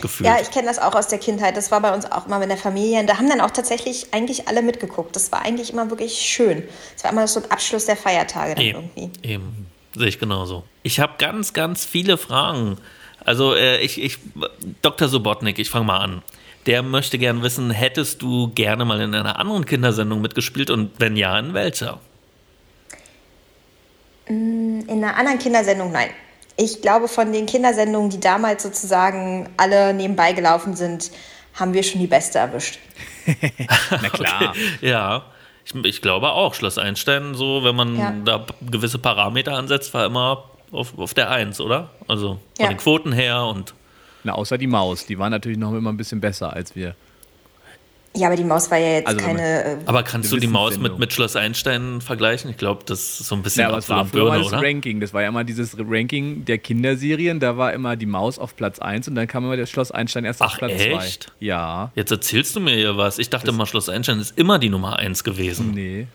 gefühlt. 0.00 0.28
Ja, 0.28 0.38
ich 0.40 0.50
kenne 0.50 0.68
das 0.68 0.78
auch 0.78 0.94
aus 0.94 1.08
der 1.08 1.18
Kindheit. 1.18 1.56
Das 1.56 1.70
war 1.70 1.80
bei 1.80 1.94
uns 1.94 2.10
auch 2.10 2.26
immer 2.26 2.38
mit 2.38 2.50
der 2.50 2.56
Familie. 2.56 3.00
Und 3.00 3.08
da 3.08 3.18
haben 3.18 3.28
dann 3.28 3.40
auch 3.40 3.50
tatsächlich 3.50 4.08
eigentlich 4.12 4.48
alle 4.48 4.62
mitgeguckt. 4.62 5.14
Das 5.16 5.32
war 5.32 5.42
eigentlich 5.44 5.72
immer 5.72 5.90
wirklich 5.90 6.14
schön. 6.14 6.62
Es 6.96 7.04
war 7.04 7.12
immer 7.12 7.26
so 7.26 7.42
ein 7.42 7.50
Abschluss 7.50 7.86
der 7.86 7.96
Feiertage 7.96 8.54
dann 8.54 8.64
Eben, 8.64 8.90
irgendwie. 8.96 9.28
eben. 9.28 9.66
Sehe 9.94 10.08
ich 10.08 10.18
genauso. 10.18 10.64
Ich 10.82 11.00
habe 11.00 11.14
ganz, 11.18 11.52
ganz 11.52 11.84
viele 11.84 12.16
Fragen. 12.16 12.78
Also 13.24 13.54
äh, 13.54 13.80
ich, 13.80 14.02
ich, 14.02 14.18
Dr. 14.82 15.08
Sobotnik, 15.08 15.58
ich 15.58 15.70
fange 15.70 15.86
mal 15.86 15.98
an. 15.98 16.22
Der 16.66 16.82
möchte 16.82 17.18
gern 17.18 17.42
wissen, 17.42 17.70
hättest 17.70 18.22
du 18.22 18.48
gerne 18.54 18.84
mal 18.84 19.00
in 19.00 19.14
einer 19.14 19.38
anderen 19.38 19.64
Kindersendung 19.64 20.20
mitgespielt 20.20 20.70
und 20.70 20.92
wenn 20.98 21.16
ja, 21.16 21.38
in 21.38 21.54
welcher? 21.54 22.00
In 24.26 24.84
einer 24.88 25.16
anderen 25.16 25.38
Kindersendung, 25.38 25.90
nein. 25.90 26.10
Ich 26.62 26.82
glaube, 26.82 27.08
von 27.08 27.32
den 27.32 27.46
Kindersendungen, 27.46 28.10
die 28.10 28.20
damals 28.20 28.62
sozusagen 28.62 29.48
alle 29.56 29.94
nebenbei 29.94 30.32
gelaufen 30.32 30.76
sind, 30.76 31.10
haben 31.54 31.72
wir 31.72 31.82
schon 31.82 32.00
die 32.02 32.06
beste 32.06 32.38
erwischt. 32.38 32.78
Na 34.02 34.10
klar. 34.10 34.54
Ja, 34.82 35.24
ich, 35.64 35.74
ich 35.84 36.02
glaube 36.02 36.32
auch. 36.32 36.52
Schloss 36.52 36.76
Einstein, 36.76 37.34
so, 37.34 37.64
wenn 37.64 37.74
man 37.76 37.96
Ja. 37.96 38.12
da 38.24 38.46
gewisse 38.60 38.98
Parameter 38.98 39.52
ansetzt, 39.54 39.94
war 39.94 40.04
immer 40.04 40.44
auf, 40.70 40.98
auf 40.98 41.14
der 41.14 41.30
Eins, 41.30 41.60
oder? 41.62 41.88
Also 42.08 42.38
von 42.56 42.64
Ja. 42.64 42.68
den 42.68 42.76
Quoten 42.76 43.12
her 43.12 43.42
und 43.44 43.72
Na, 44.22 44.34
außer 44.34 44.58
die 44.58 44.66
Maus. 44.66 45.06
Die 45.06 45.18
war 45.18 45.30
natürlich 45.30 45.56
noch 45.58 45.72
immer 45.72 45.90
ein 45.90 45.96
bisschen 45.96 46.20
besser 46.20 46.52
als 46.52 46.76
wir. 46.76 46.94
Ja, 48.16 48.26
aber 48.26 48.36
die 48.36 48.42
Maus 48.44 48.68
war 48.72 48.78
ja 48.78 48.94
jetzt 48.94 49.06
Also, 49.06 49.20
keine. 49.20 49.64
Äh, 49.64 49.76
Aber 49.86 50.02
kannst 50.02 50.32
du 50.32 50.36
die 50.36 50.48
Maus 50.48 50.78
mit, 50.78 50.98
mit 50.98 51.12
Schloss 51.12 51.36
Einstein 51.36 52.00
vergleichen? 52.00 52.50
Ich 52.50 52.56
glaube, 52.56 52.82
das 52.84 53.20
ist 53.20 53.28
so 53.28 53.36
ein 53.36 53.42
bisschen 53.42 53.62
Ja, 53.62 53.68
aber 53.68 53.78
es 53.78 53.88
war 53.88 54.04
früher 54.04 54.36
das 54.36 54.48
oder? 54.48 54.60
Ranking. 54.60 54.98
Das 55.00 55.14
war 55.14 55.22
ja 55.22 55.28
immer 55.28 55.44
dieses 55.44 55.76
Ranking 55.78 56.44
der 56.44 56.58
Kinderserien. 56.58 57.38
Da 57.38 57.56
war 57.56 57.72
immer 57.72 57.94
die 57.94 58.06
Maus 58.06 58.40
auf 58.40 58.56
Platz 58.56 58.80
1 58.80 59.06
und 59.06 59.14
dann 59.14 59.28
kam 59.28 59.44
immer 59.44 59.56
das 59.56 59.70
Schloss 59.70 59.92
Einstein 59.92 60.24
erst 60.24 60.42
auf 60.42 60.52
Ach, 60.54 60.58
Platz 60.58 60.72
2. 60.72 60.84
echt? 60.90 61.32
Ja. 61.38 61.92
Jetzt 61.94 62.10
erzählst 62.10 62.56
du 62.56 62.60
mir 62.60 62.74
hier 62.74 62.96
was. 62.96 63.18
Ich 63.20 63.30
dachte 63.30 63.52
mal, 63.52 63.66
Schloss 63.66 63.88
Einstein 63.88 64.18
ist 64.18 64.36
immer 64.36 64.58
die 64.58 64.70
Nummer 64.70 64.98
eins 64.98 65.22
gewesen. 65.22 65.70
Nee. 65.72 66.08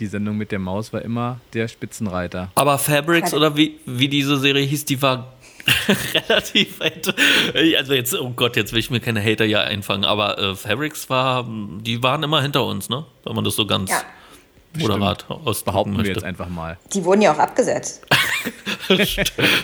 Die 0.00 0.06
Sendung 0.06 0.36
mit 0.36 0.50
der 0.52 0.58
Maus 0.60 0.92
war 0.92 1.02
immer 1.02 1.40
der 1.54 1.66
Spitzenreiter. 1.68 2.50
Aber 2.56 2.78
Fabrics 2.78 3.32
oder 3.34 3.56
wie, 3.56 3.78
wie 3.86 4.08
diese 4.08 4.38
Serie 4.38 4.64
hieß, 4.64 4.84
die 4.84 5.00
war 5.02 5.32
relativ 6.14 6.80
weit. 6.80 7.14
Also 7.76 7.94
jetzt, 7.94 8.14
oh 8.14 8.30
Gott, 8.30 8.56
jetzt 8.56 8.72
will 8.72 8.78
ich 8.80 8.90
mir 8.90 9.00
keine 9.00 9.22
Hater 9.24 9.44
hier 9.44 9.60
einfangen. 9.62 10.04
Aber 10.04 10.38
äh, 10.38 10.54
Fabrics 10.54 11.08
war, 11.10 11.46
die 11.80 12.02
waren 12.02 12.22
immer 12.22 12.42
hinter 12.42 12.64
uns, 12.64 12.88
ne? 12.88 13.04
Wenn 13.24 13.34
man 13.34 13.44
das 13.44 13.56
so 13.56 13.66
ganz 13.66 13.90
Ja. 13.90 14.02
moderat 14.78 15.28
ausdrücken 15.28 15.64
Behaupten 15.64 15.90
wir 15.92 15.98
möchte. 15.98 16.12
jetzt 16.14 16.24
einfach 16.24 16.48
mal. 16.48 16.78
die 16.92 17.04
wurden 17.04 17.22
ja 17.22 17.32
auch 17.32 17.38
abgesetzt. 17.38 18.06
Schloss 18.86 19.08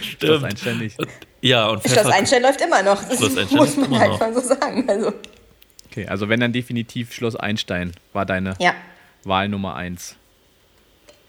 Stimmt. 0.02 0.44
Einstein 0.44 0.78
nicht. 0.78 0.96
Ja, 1.40 1.68
und 1.68 1.82
Schloss 1.82 2.06
Einstein 2.06 2.42
läuft 2.42 2.60
immer 2.60 2.82
noch. 2.82 3.02
Das 3.04 3.18
Schloss 3.18 3.76
muss 3.76 3.76
man 3.76 3.98
halt 3.98 4.10
noch. 4.12 4.20
mal 4.20 4.34
so 4.34 4.40
sagen. 4.40 4.84
Also, 4.88 5.12
Okay, 5.90 6.06
also 6.08 6.28
wenn 6.28 6.40
dann 6.40 6.52
definitiv 6.52 7.12
Schloss 7.12 7.36
Einstein 7.36 7.92
war 8.12 8.26
deine 8.26 8.56
ja. 8.58 8.74
Wahl 9.22 9.48
Nummer 9.48 9.76
1. 9.76 10.16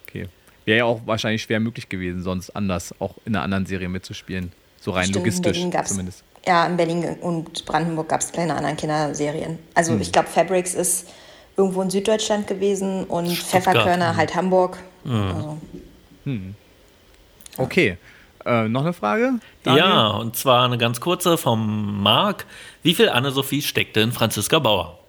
Okay. 0.07 0.27
Wäre 0.65 0.77
ja 0.79 0.85
auch 0.85 1.01
wahrscheinlich 1.05 1.43
schwer 1.43 1.59
möglich 1.59 1.87
gewesen, 1.87 2.23
sonst 2.23 2.49
anders 2.55 2.95
auch 2.99 3.13
in 3.25 3.35
einer 3.35 3.43
anderen 3.43 3.67
Serie 3.67 3.89
mitzuspielen. 3.89 4.51
So 4.85 4.91
rein 4.91 5.05
Stimmt, 5.05 5.15
in 5.17 5.21
logistisch 5.23 5.51
Berlin 5.53 5.71
gab's, 5.71 5.89
zumindest. 5.89 6.23
Ja, 6.45 6.65
in 6.65 6.77
Berlin 6.77 7.17
und 7.21 7.65
Brandenburg 7.65 8.07
gab 8.07 8.21
es 8.21 8.31
keine 8.31 8.55
anderen 8.55 8.77
Kinderserien. 8.77 9.57
Also 9.73 9.93
Hm. 9.93 10.01
ich 10.01 10.11
glaube, 10.11 10.29
Fabrics 10.29 10.75
ist 10.75 11.09
irgendwo 11.57 11.81
in 11.81 11.89
Süddeutschland 11.89 12.45
gewesen 12.45 13.03
und 13.05 13.35
Pfefferkörner 13.35 14.11
hm. 14.11 14.17
halt 14.17 14.35
Hamburg. 14.35 14.77
Also, 15.07 15.57
Okay. 17.57 17.97
Äh, 18.45 18.67
noch 18.67 18.81
eine 18.81 18.93
Frage? 18.93 19.39
Daniel? 19.63 19.83
Ja, 19.83 20.07
und 20.09 20.35
zwar 20.35 20.65
eine 20.65 20.77
ganz 20.77 20.99
kurze 20.99 21.37
vom 21.37 22.01
Marc. 22.03 22.45
Wie 22.83 22.93
viel 22.93 23.09
Anne-Sophie 23.09 23.61
steckte 23.61 24.01
in 24.01 24.11
Franziska 24.11 24.59
Bauer? 24.59 24.99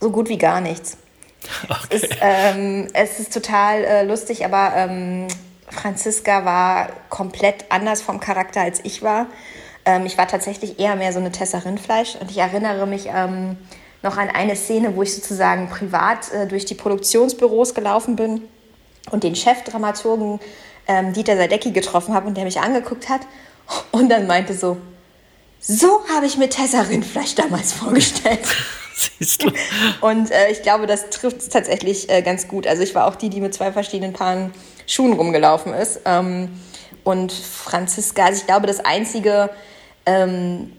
so 0.00 0.10
gut 0.10 0.28
wie 0.28 0.38
gar 0.38 0.60
nichts. 0.60 0.98
Es, 1.90 2.02
ist, 2.02 2.16
ähm, 2.22 2.88
es 2.94 3.20
ist 3.20 3.32
total 3.32 3.84
äh, 3.84 4.02
lustig, 4.04 4.46
aber 4.46 4.72
ähm, 4.74 5.28
Franziska 5.84 6.46
war 6.46 6.88
komplett 7.10 7.66
anders 7.68 8.00
vom 8.00 8.18
Charakter 8.18 8.62
als 8.62 8.80
ich 8.84 9.02
war. 9.02 9.26
Ähm, 9.84 10.06
ich 10.06 10.16
war 10.16 10.26
tatsächlich 10.26 10.80
eher 10.80 10.96
mehr 10.96 11.12
so 11.12 11.18
eine 11.18 11.30
Tessa 11.30 11.58
Rindfleisch 11.58 12.16
und 12.18 12.30
ich 12.30 12.38
erinnere 12.38 12.86
mich 12.86 13.10
ähm, 13.14 13.58
noch 14.02 14.16
an 14.16 14.30
eine 14.30 14.56
Szene, 14.56 14.96
wo 14.96 15.02
ich 15.02 15.14
sozusagen 15.14 15.68
privat 15.68 16.32
äh, 16.32 16.46
durch 16.46 16.64
die 16.64 16.74
Produktionsbüros 16.74 17.74
gelaufen 17.74 18.16
bin 18.16 18.40
und 19.10 19.24
den 19.24 19.36
Chefdramaturgen 19.36 20.40
ähm, 20.88 21.12
Dieter 21.12 21.36
Sadecki 21.36 21.72
getroffen 21.72 22.14
habe 22.14 22.28
und 22.28 22.38
der 22.38 22.44
mich 22.44 22.60
angeguckt 22.60 23.10
hat 23.10 23.20
und 23.92 24.08
dann 24.08 24.26
meinte 24.26 24.54
so, 24.54 24.78
so 25.60 26.00
habe 26.16 26.24
ich 26.24 26.38
mir 26.38 26.48
Tessa 26.48 26.80
Rindfleisch 26.80 27.34
damals 27.34 27.74
vorgestellt. 27.74 28.40
Siehst 28.96 29.42
du? 29.42 29.52
Und 30.00 30.30
äh, 30.30 30.50
ich 30.50 30.62
glaube, 30.62 30.86
das 30.86 31.10
trifft 31.10 31.40
es 31.40 31.50
tatsächlich 31.50 32.08
äh, 32.08 32.22
ganz 32.22 32.48
gut. 32.48 32.66
Also 32.66 32.82
ich 32.82 32.94
war 32.94 33.06
auch 33.06 33.16
die, 33.16 33.28
die 33.28 33.42
mit 33.42 33.52
zwei 33.52 33.70
verschiedenen 33.70 34.14
Paaren 34.14 34.54
Schuhen 34.86 35.12
rumgelaufen 35.12 35.72
ist. 35.72 36.00
Ähm, 36.04 36.60
und 37.04 37.32
Franziska, 37.32 38.26
also 38.26 38.40
ich 38.40 38.46
glaube, 38.46 38.66
das 38.66 38.84
Einzige, 38.84 39.50
ähm, 40.06 40.72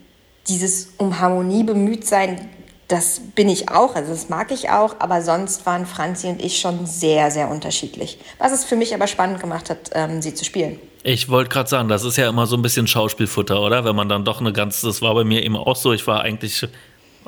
dieses 0.48 0.92
um 0.98 1.20
Harmonie 1.20 1.64
bemüht 1.64 2.06
sein, 2.06 2.48
das 2.88 3.20
bin 3.34 3.48
ich 3.48 3.68
auch, 3.68 3.96
also 3.96 4.12
das 4.12 4.28
mag 4.28 4.52
ich 4.52 4.70
auch, 4.70 4.96
aber 5.00 5.20
sonst 5.20 5.66
waren 5.66 5.86
Franzi 5.86 6.28
und 6.28 6.42
ich 6.42 6.58
schon 6.60 6.86
sehr, 6.86 7.32
sehr 7.32 7.50
unterschiedlich. 7.50 8.18
Was 8.38 8.52
es 8.52 8.64
für 8.64 8.76
mich 8.76 8.94
aber 8.94 9.08
spannend 9.08 9.40
gemacht 9.40 9.70
hat, 9.70 9.90
ähm, 9.92 10.22
sie 10.22 10.34
zu 10.34 10.44
spielen. 10.44 10.78
Ich 11.02 11.28
wollte 11.28 11.50
gerade 11.50 11.68
sagen, 11.68 11.88
das 11.88 12.04
ist 12.04 12.16
ja 12.16 12.28
immer 12.28 12.46
so 12.46 12.56
ein 12.56 12.62
bisschen 12.62 12.86
Schauspielfutter, 12.86 13.60
oder? 13.60 13.84
Wenn 13.84 13.96
man 13.96 14.08
dann 14.08 14.24
doch 14.24 14.40
eine 14.40 14.52
ganz, 14.52 14.80
das 14.82 15.02
war 15.02 15.14
bei 15.14 15.24
mir 15.24 15.42
eben 15.42 15.56
auch 15.56 15.76
so, 15.76 15.92
ich 15.92 16.06
war 16.06 16.22
eigentlich 16.22 16.66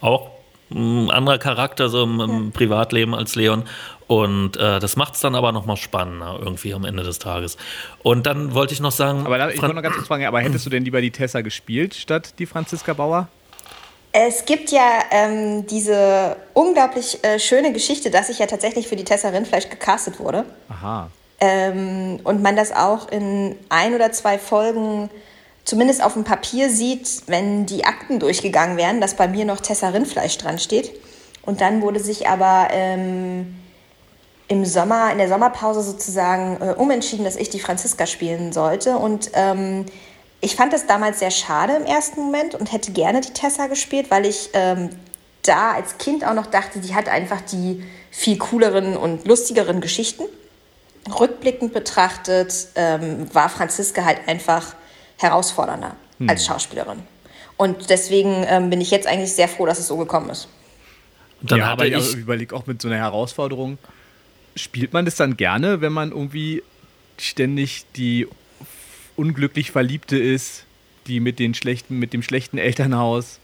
auch 0.01 0.31
ein 0.71 1.11
anderer 1.11 1.39
Charakter 1.39 1.89
so 1.89 2.05
im, 2.05 2.21
im 2.21 2.53
Privatleben 2.53 3.15
als 3.15 3.35
Leon. 3.35 3.65
Und 4.09 4.57
äh, 4.57 4.81
das 4.81 4.97
macht 4.97 5.15
es 5.15 5.21
dann 5.21 5.35
aber 5.35 5.53
nochmal 5.53 5.77
spannender 5.77 6.39
irgendwie 6.41 6.73
am 6.73 6.85
Ende 6.85 7.03
des 7.03 7.19
Tages. 7.19 7.59
Und 8.03 8.27
dann 8.27 8.55
wollte 8.55 8.73
ich 8.73 8.81
noch 8.81 8.91
sagen, 8.91 9.27
Aber 9.27 9.37
da, 9.37 9.51
ich 9.51 9.61
wollte 9.61 9.75
noch 9.75 9.83
ganz 9.83 9.95
kurz 9.97 10.09
fragen, 10.09 10.25
aber 10.25 10.41
hättest 10.41 10.65
du 10.65 10.71
denn 10.71 10.85
lieber 10.85 11.03
die 11.03 11.11
Tessa 11.11 11.43
gespielt 11.43 11.95
statt 11.95 12.35
die 12.39 12.47
Franziska 12.47 12.95
Bauer? 12.95 13.29
Es 14.13 14.47
gibt 14.47 14.71
ja 14.71 15.01
ähm, 15.11 15.67
diese 15.67 16.37
unglaublich 16.55 17.23
äh, 17.23 17.39
schöne 17.39 17.73
Geschichte, 17.75 18.11
dass 18.11 18.31
ich 18.31 18.39
ja 18.39 18.47
tatsächlich 18.47 18.89
für 18.89 18.97
die 18.97 19.05
Tessa 19.05 19.29
Rindfleisch 19.29 19.69
gecastet 19.69 20.19
wurde. 20.19 20.47
Aha. 20.71 21.11
Ähm, 21.41 22.19
und 22.25 22.43
man 22.43 22.57
das 22.57 22.73
auch 22.73 23.09
in 23.11 23.57
ein 23.69 23.95
oder 23.95 24.11
zwei 24.13 24.39
Folgen 24.39 25.11
zumindest 25.65 26.03
auf 26.03 26.15
dem 26.15 26.25
Papier 26.25 26.71
sieht, 26.71 27.25
wenn 27.27 27.67
die 27.67 27.85
Akten 27.85 28.19
durchgegangen 28.19 28.79
werden, 28.79 29.03
dass 29.03 29.15
bei 29.15 29.29
mir 29.29 29.45
noch 29.45 29.61
Tessa 29.61 29.91
Rindfleisch 29.91 30.39
dran 30.39 30.59
steht. 30.59 30.91
Und 31.43 31.61
dann 31.61 31.83
wurde 31.83 32.01
sich 32.01 32.27
aber 32.27 32.69
ähm, 32.73 33.55
im 34.49 34.65
Sommer, 34.65 35.13
in 35.13 35.19
der 35.19 35.29
Sommerpause 35.29 35.83
sozusagen 35.83 36.61
äh, 36.61 36.75
umentschieden, 36.75 37.25
dass 37.25 37.37
ich 37.37 37.51
die 37.51 37.61
Franziska 37.61 38.07
spielen 38.07 38.53
sollte. 38.53 38.97
Und 38.97 39.31
ähm, 39.35 39.85
ich 40.41 40.57
fand 40.57 40.73
das 40.73 40.87
damals 40.87 41.19
sehr 41.19 41.31
schade 41.31 41.75
im 41.75 41.85
ersten 41.85 42.21
Moment 42.21 42.55
und 42.55 42.73
hätte 42.73 42.93
gerne 42.93 43.21
die 43.21 43.33
Tessa 43.33 43.67
gespielt, 43.67 44.11
weil 44.11 44.25
ich 44.25 44.51
ähm, 44.55 44.91
da 45.43 45.73
als 45.73 45.99
Kind 45.99 46.27
auch 46.27 46.35
noch 46.35 46.47
dachte, 46.47 46.81
die 46.81 46.95
hat 46.95 47.09
einfach 47.09 47.41
die 47.43 47.85
viel 48.11 48.39
cooleren 48.39 48.97
und 48.97 49.27
lustigeren 49.27 49.81
Geschichten. 49.81 50.25
Rückblickend 51.21 51.73
betrachtet 51.73 52.69
ähm, 52.75 53.33
war 53.35 53.49
Franziska 53.49 54.05
halt 54.05 54.27
einfach 54.27 54.75
herausfordernder 55.19 55.97
hm. 56.19 56.29
als 56.29 56.47
Schauspielerin. 56.47 57.03
Und 57.57 57.91
deswegen 57.91 58.45
ähm, 58.49 58.71
bin 58.71 58.81
ich 58.81 58.91
jetzt 58.91 59.07
eigentlich 59.07 59.33
sehr 59.33 59.49
froh, 59.49 59.67
dass 59.67 59.79
es 59.79 59.89
so 59.89 59.97
gekommen 59.97 60.31
ist. 60.31 60.49
Und 61.41 61.51
dann 61.51 61.59
ja, 61.59 61.67
aber 61.67 61.87
ich 61.87 61.95
also 61.95 62.17
überlege 62.17 62.55
auch 62.55 62.67
mit 62.67 62.81
so 62.81 62.89
einer 62.89 62.99
Herausforderung, 62.99 63.79
spielt 64.59 64.93
man 64.93 65.05
das 65.05 65.17
dann 65.17 65.37
gerne, 65.37 65.81
wenn 65.81 65.93
man 65.93 66.11
irgendwie 66.11 66.63
ständig 67.19 67.85
die 67.97 68.27
unglücklich 69.17 69.71
Verliebte 69.71 70.19
ist, 70.19 70.65
die 71.07 71.21
mit, 71.21 71.39
den 71.39 71.55
schlechten, 71.55 71.99
mit 71.99 72.13
dem 72.13 72.23
schlechten 72.23 72.59
Elternhaus? 72.59 73.41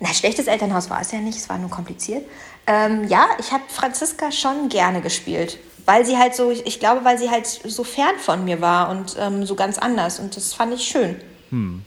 Na, 0.00 0.12
schlechtes 0.14 0.46
Elternhaus 0.46 0.90
war 0.90 1.00
es 1.00 1.10
ja 1.10 1.18
nicht, 1.18 1.36
es 1.36 1.48
war 1.48 1.58
nur 1.58 1.70
kompliziert. 1.70 2.24
Ähm, 2.66 3.08
ja, 3.08 3.26
ich 3.40 3.50
habe 3.50 3.64
Franziska 3.68 4.30
schon 4.30 4.68
gerne 4.68 5.00
gespielt, 5.00 5.58
weil 5.86 6.06
sie 6.06 6.16
halt 6.16 6.34
so, 6.34 6.50
ich 6.50 6.78
glaube, 6.78 7.04
weil 7.04 7.18
sie 7.18 7.30
halt 7.30 7.46
so 7.46 7.82
fern 7.82 8.16
von 8.18 8.44
mir 8.44 8.60
war 8.60 8.90
und 8.90 9.16
ähm, 9.18 9.44
so 9.44 9.56
ganz 9.56 9.78
anders 9.78 10.20
und 10.20 10.36
das 10.36 10.54
fand 10.54 10.74
ich 10.74 10.82
schön. 10.82 11.16
Hm. 11.50 11.82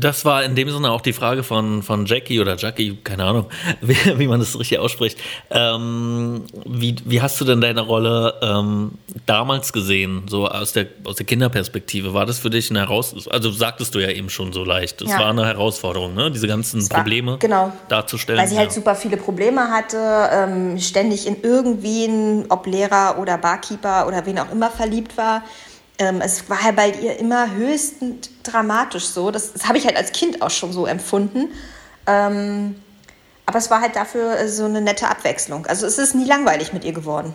Das 0.00 0.24
war 0.24 0.42
in 0.42 0.56
dem 0.56 0.68
Sinne 0.70 0.90
auch 0.90 1.00
die 1.00 1.12
Frage 1.12 1.44
von, 1.44 1.84
von 1.84 2.04
Jackie 2.06 2.40
oder 2.40 2.56
Jackie, 2.56 2.96
keine 3.04 3.24
Ahnung, 3.24 3.46
wie, 3.80 3.96
wie 4.18 4.26
man 4.26 4.40
das 4.40 4.58
richtig 4.58 4.80
ausspricht. 4.80 5.18
Ähm, 5.50 6.44
wie, 6.66 6.96
wie 7.04 7.22
hast 7.22 7.40
du 7.40 7.44
denn 7.44 7.60
deine 7.60 7.82
Rolle 7.82 8.34
ähm, 8.42 8.92
damals 9.26 9.72
gesehen, 9.72 10.22
so 10.28 10.48
aus 10.48 10.72
der, 10.72 10.86
aus 11.04 11.14
der 11.14 11.26
Kinderperspektive? 11.26 12.12
War 12.12 12.26
das 12.26 12.40
für 12.40 12.50
dich 12.50 12.70
eine 12.70 12.80
Herausforderung? 12.80 13.32
Also 13.32 13.52
sagtest 13.52 13.94
du 13.94 14.00
ja 14.00 14.10
eben 14.10 14.30
schon 14.30 14.52
so 14.52 14.64
leicht. 14.64 15.00
Es 15.00 15.10
ja. 15.10 15.20
war 15.20 15.30
eine 15.30 15.46
Herausforderung, 15.46 16.14
ne? 16.14 16.32
diese 16.32 16.48
ganzen 16.48 16.82
war, 16.90 16.98
Probleme 16.98 17.38
genau. 17.38 17.72
darzustellen. 17.88 18.40
Weil 18.40 18.48
sie 18.48 18.58
halt 18.58 18.72
super 18.72 18.96
viele 18.96 19.16
Probleme 19.16 19.70
hatte, 19.70 20.28
ähm, 20.32 20.78
ständig 20.80 21.28
in 21.28 21.40
irgendwen, 21.42 22.46
ob 22.48 22.66
Lehrer 22.66 23.16
oder 23.20 23.38
Barkeeper 23.38 24.08
oder 24.08 24.26
wen 24.26 24.40
auch 24.40 24.50
immer 24.50 24.70
verliebt 24.70 25.16
war 25.16 25.44
ähm, 25.98 26.20
es 26.20 26.48
war 26.48 26.58
ja 26.64 26.72
bei 26.72 26.90
ihr 26.90 27.18
immer 27.18 27.52
höchstens 27.54 28.30
dramatisch 28.42 29.04
so. 29.04 29.30
Das, 29.30 29.52
das 29.52 29.66
habe 29.66 29.78
ich 29.78 29.84
halt 29.84 29.96
als 29.96 30.12
Kind 30.12 30.42
auch 30.42 30.50
schon 30.50 30.72
so 30.72 30.86
empfunden. 30.86 31.48
Ähm, 32.06 32.76
aber 33.46 33.58
es 33.58 33.70
war 33.70 33.80
halt 33.80 33.96
dafür 33.96 34.48
so 34.48 34.64
eine 34.64 34.80
nette 34.80 35.08
Abwechslung. 35.08 35.66
Also 35.66 35.86
es 35.86 35.98
ist 35.98 36.14
nie 36.14 36.26
langweilig 36.26 36.72
mit 36.72 36.84
ihr 36.84 36.92
geworden. 36.92 37.32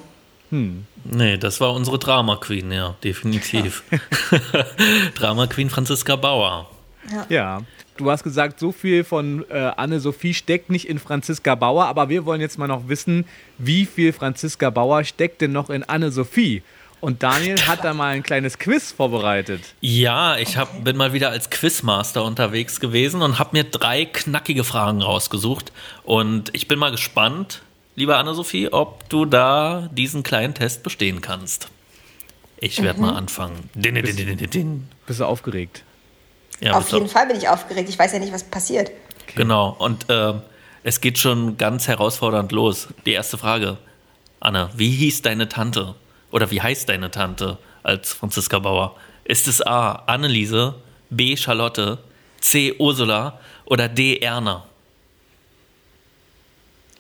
Hm. 0.50 0.86
Nee, 1.04 1.38
das 1.38 1.60
war 1.60 1.74
unsere 1.74 2.00
Drama 2.00 2.36
Queen, 2.38 2.72
ja, 2.72 2.96
definitiv. 3.04 3.84
Ja. 3.92 4.00
Drama 5.16 5.48
Queen 5.48 5.70
Franziska 5.70 6.16
Bauer. 6.16 6.70
Ja. 7.12 7.26
ja. 7.30 7.62
Du 7.98 8.10
hast 8.10 8.24
gesagt, 8.24 8.60
so 8.60 8.72
viel 8.72 9.04
von 9.04 9.46
äh, 9.50 9.72
Anne-Sophie 9.76 10.34
steckt 10.34 10.70
nicht 10.70 10.88
in 10.88 10.98
Franziska 10.98 11.56
Bauer, 11.56 11.86
aber 11.86 12.10
wir 12.10 12.26
wollen 12.26 12.42
jetzt 12.42 12.58
mal 12.58 12.68
noch 12.68 12.88
wissen, 12.88 13.26
wie 13.58 13.86
viel 13.86 14.14
Franziska 14.14 14.70
Bauer 14.70 15.04
steckt 15.04 15.42
denn 15.42 15.52
noch 15.52 15.70
in 15.70 15.84
Anne-Sophie? 15.84 16.64
Und 17.04 17.22
Daniel 17.22 17.60
hat 17.68 17.84
da 17.84 17.94
mal 17.94 18.14
ein 18.14 18.24
kleines 18.24 18.58
Quiz 18.58 18.94
vorbereitet. 18.94 19.60
Ja, 19.82 20.38
ich 20.38 20.56
hab, 20.56 20.86
bin 20.86 20.96
mal 20.96 21.12
wieder 21.12 21.32
als 21.32 21.50
Quizmaster 21.50 22.24
unterwegs 22.24 22.80
gewesen 22.80 23.22
und 23.22 23.40
habe 23.40 23.50
mir 23.58 23.66
drei 23.66 24.06
knackige 24.06 24.64
Fragen 24.64 25.02
rausgesucht. 25.02 25.74
Und 26.04 26.56
ich 26.56 26.70
bin 26.70 26.80
mal 26.80 26.92
gespannt, 26.92 27.62
liebe 27.98 28.16
Anne-Sophie, 28.16 28.72
ob 28.72 29.10
du 29.10 29.26
da 29.26 29.90
diesen 29.92 30.24
kleinen 30.24 30.54
Test 30.54 30.82
bestehen 30.82 31.20
kannst. 31.20 31.68
Ich 32.56 32.82
werde 32.82 33.02
mhm. 33.02 33.06
mal 33.08 33.16
anfangen. 33.18 33.70
Din, 33.76 33.96
din, 33.96 34.38
din, 34.38 34.88
Bist 35.06 35.20
du 35.20 35.26
aufgeregt? 35.26 35.84
Ja, 36.62 36.78
Auf 36.78 36.90
jeden 36.90 37.10
Fall 37.10 37.28
bin 37.28 37.36
ich 37.36 37.50
aufgeregt. 37.50 37.90
Ich 37.90 38.00
weiß 38.00 38.14
ja 38.14 38.20
nicht, 38.20 38.32
was 38.32 38.46
passiert. 38.46 38.92
Okay. 39.24 39.34
Genau. 39.36 39.76
Und 39.78 40.10
äh, 40.10 40.36
es 40.84 41.02
geht 41.02 41.20
schon 41.20 41.58
ganz 41.58 41.90
herausfordernd 41.90 42.54
los. 42.54 42.88
Die 43.06 43.12
erste 43.12 43.38
Frage. 43.38 43.78
Anne, 44.40 44.70
wie 44.74 44.92
hieß 44.92 45.22
deine 45.22 45.50
Tante? 45.50 45.96
Oder 46.34 46.50
wie 46.50 46.60
heißt 46.60 46.90
deine 46.90 47.12
Tante 47.12 47.60
als 47.84 48.12
Franziska 48.12 48.58
Bauer? 48.58 48.96
Ist 49.24 49.48
es 49.48 49.62
A. 49.62 49.92
Anneliese, 50.08 50.74
B. 51.12 51.38
Charlotte, 51.38 52.00
C. 52.42 52.76
Ursula 52.80 53.40
oder 53.66 53.88
D. 53.88 54.18
Erna? 54.18 54.66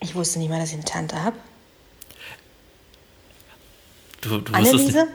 Ich 0.01 0.13
wusste 0.13 0.37
nicht 0.37 0.49
mal, 0.49 0.59
dass 0.59 0.69
ich 0.69 0.75
eine 0.75 0.85
Tante 0.85 1.23
habe. 1.23 1.35
Du, 4.21 4.37
du 4.37 4.53
Anneliese? 4.53 5.07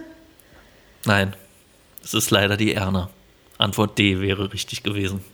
Nein, 1.05 1.37
es 2.03 2.13
ist 2.13 2.31
leider 2.33 2.57
die 2.57 2.75
Erna. 2.75 3.11
Antwort 3.57 3.97
D 3.99 4.21
wäre 4.21 4.53
richtig 4.53 4.83
gewesen. 4.83 5.25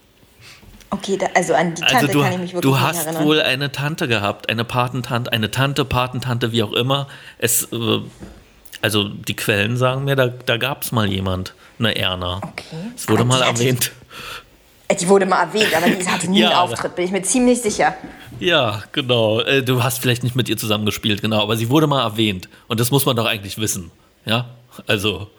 Okay, 0.91 1.17
da, 1.17 1.27
also 1.35 1.55
an 1.55 1.75
die 1.75 1.81
Tante 1.81 1.97
also 1.97 2.13
du, 2.13 2.21
kann 2.23 2.33
ich 2.35 2.39
mich 2.39 2.53
wirklich 2.53 2.71
Du 2.71 2.79
hast 2.79 3.07
erinnern. 3.07 3.25
wohl 3.25 3.41
eine 3.41 3.73
Tante 3.73 4.09
gehabt, 4.09 4.51
eine 4.51 4.65
Patentante, 4.67 5.33
eine 5.33 5.51
Tante, 5.51 5.87
Patentante, 5.87 6.53
wie 6.53 6.63
auch 6.63 6.75
immer. 6.75 7.09
Es 7.39 7.73
äh, 7.73 8.01
also 8.85 9.09
die 9.09 9.35
Quellen 9.35 9.79
sagen 9.79 10.05
mir, 10.05 10.15
da, 10.15 10.27
da 10.29 10.59
gab 10.59 10.83
es 10.83 10.93
mal 10.93 11.11
jemand, 11.11 11.55
eine 11.79 11.97
Erna. 11.97 12.37
Okay. 12.43 12.77
Es 12.95 13.09
wurde 13.09 13.23
aber 13.23 13.31
mal 13.31 13.41
erwähnt. 13.41 13.93
Die, 14.91 14.97
die 14.97 15.09
wurde 15.09 15.25
mal 15.25 15.41
erwähnt, 15.41 15.75
aber 15.75 15.89
die 15.89 16.07
hatte 16.07 16.31
nie 16.31 16.41
ja, 16.43 16.49
einen 16.49 16.59
Auftritt, 16.59 16.95
bin 16.95 17.07
ich 17.07 17.11
mir 17.11 17.23
ziemlich 17.23 17.63
sicher. 17.63 17.95
Ja, 18.41 18.83
genau. 18.93 19.41
Äh, 19.41 19.63
du 19.63 19.83
hast 19.83 20.01
vielleicht 20.01 20.23
nicht 20.23 20.37
mit 20.37 20.51
ihr 20.51 20.59
zusammengespielt, 20.59 21.23
genau, 21.23 21.41
aber 21.41 21.57
sie 21.57 21.71
wurde 21.71 21.87
mal 21.87 22.03
erwähnt. 22.03 22.51
Und 22.69 22.79
das 22.79 22.91
muss 22.91 23.07
man 23.07 23.17
doch 23.17 23.25
eigentlich 23.25 23.57
wissen. 23.57 23.91
Ja, 24.27 24.51
also 24.87 25.31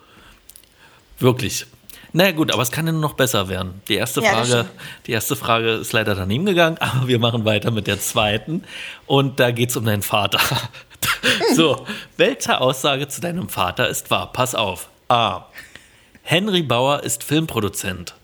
wirklich. 1.20 1.68
Naja 2.16 2.32
gut, 2.32 2.50
aber 2.54 2.62
es 2.62 2.72
kann 2.72 2.86
ja 2.86 2.94
nur 2.94 3.02
noch 3.02 3.16
besser 3.16 3.50
werden. 3.50 3.82
Die 3.90 3.96
erste, 3.96 4.22
ja, 4.22 4.32
Frage, 4.32 4.70
die 5.06 5.12
erste 5.12 5.36
Frage 5.36 5.72
ist 5.72 5.92
leider 5.92 6.16
daneben 6.16 6.46
gegangen, 6.46 6.78
aber 6.80 7.10
wir 7.10 7.20
machen 7.20 7.44
weiter 7.44 7.72
mit 7.72 7.88
der 7.88 8.00
zweiten. 8.00 8.64
Und 9.06 9.42
da 9.42 9.52
geht 9.52 9.72
es 9.72 9.76
um 9.76 9.84
deinen 9.84 10.02
Vater. 10.02 10.40
so, 11.56 11.86
welche 12.16 12.62
Aussage 12.62 13.10
zu 13.10 13.20
deinem 13.20 13.50
Vater 13.50 13.90
ist 13.90 14.10
wahr? 14.12 14.32
Pass 14.32 14.56
auf. 14.56 14.88
A. 15.10 15.48
Henry 16.24 16.62
Bauer 16.62 17.04
ist 17.04 17.22
Filmproduzent. 17.22 18.16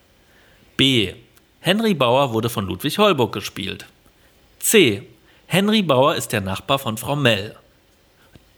B. 0.78 1.12
Henry 1.60 1.92
Bauer 1.92 2.32
wurde 2.32 2.48
von 2.48 2.66
Ludwig 2.66 2.96
Holburg 2.96 3.32
gespielt. 3.34 3.84
C. 4.58 5.06
Henry 5.46 5.82
Bauer 5.82 6.14
ist 6.14 6.32
der 6.32 6.40
Nachbar 6.40 6.78
von 6.78 6.96
Frau 6.96 7.14
Mell. 7.14 7.56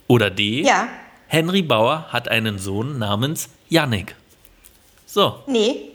Oder 0.07 0.31
D. 0.31 0.63
Ja. 0.63 0.87
Henry 1.27 1.63
Bauer 1.63 2.07
hat 2.11 2.29
einen 2.29 2.61
Sohn 2.61 3.01
namens 3.01 3.49
Yannick. 3.69 4.15
So. 5.15 5.37
Nee. 5.47 5.93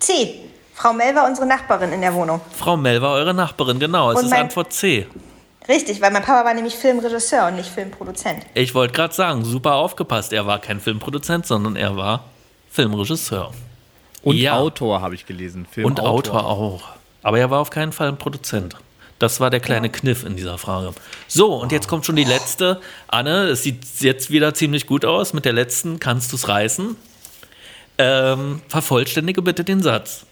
C. 0.00 0.40
Frau 0.74 0.92
Mell 0.92 1.14
war 1.14 1.28
unsere 1.28 1.46
Nachbarin 1.46 1.92
in 1.92 2.00
der 2.00 2.12
Wohnung. 2.12 2.40
Frau 2.50 2.76
Mell 2.76 3.00
war 3.00 3.12
eure 3.12 3.32
Nachbarin, 3.32 3.78
genau. 3.78 4.10
Es 4.10 4.18
Und 4.18 4.26
ist 4.26 4.32
Antwort 4.32 4.72
C. 4.72 5.06
Richtig, 5.68 6.00
weil 6.00 6.10
mein 6.10 6.24
Papa 6.24 6.44
war 6.44 6.52
nämlich 6.52 6.74
Filmregisseur 6.74 7.46
und 7.46 7.54
nicht 7.54 7.68
Filmproduzent. 7.68 8.44
Ich 8.54 8.74
wollte 8.74 8.92
gerade 8.92 9.14
sagen, 9.14 9.44
super 9.44 9.74
aufgepasst. 9.74 10.32
Er 10.32 10.48
war 10.48 10.58
kein 10.58 10.80
Filmproduzent, 10.80 11.46
sondern 11.46 11.76
er 11.76 11.96
war 11.96 12.24
Filmregisseur. 12.68 13.52
Und 14.24 14.36
ja. 14.36 14.56
Autor 14.56 15.00
habe 15.00 15.14
ich 15.14 15.26
gelesen. 15.26 15.68
Und 15.84 16.00
Autor 16.00 16.44
auch. 16.44 16.82
Aber 17.22 17.38
er 17.38 17.52
war 17.52 17.60
auf 17.60 17.70
keinen 17.70 17.92
Fall 17.92 18.08
ein 18.08 18.18
Produzent. 18.18 18.74
Das 19.20 19.38
war 19.38 19.50
der 19.50 19.60
kleine 19.60 19.86
ja. 19.86 19.92
Kniff 19.92 20.24
in 20.24 20.34
dieser 20.34 20.58
Frage. 20.58 20.92
So, 21.28 21.54
und 21.54 21.70
jetzt 21.70 21.86
kommt 21.86 22.04
schon 22.04 22.16
die 22.16 22.24
letzte. 22.24 22.80
Anne, 23.06 23.44
es 23.44 23.62
sieht 23.62 23.84
jetzt 24.00 24.32
wieder 24.32 24.54
ziemlich 24.54 24.88
gut 24.88 25.04
aus. 25.04 25.34
Mit 25.34 25.44
der 25.44 25.52
letzten 25.52 26.00
kannst 26.00 26.32
du 26.32 26.36
es 26.36 26.48
reißen. 26.48 26.96
Ähm, 27.98 28.60
vervollständige 28.68 29.42
bitte 29.42 29.64
den 29.64 29.82
Satz. 29.82 30.26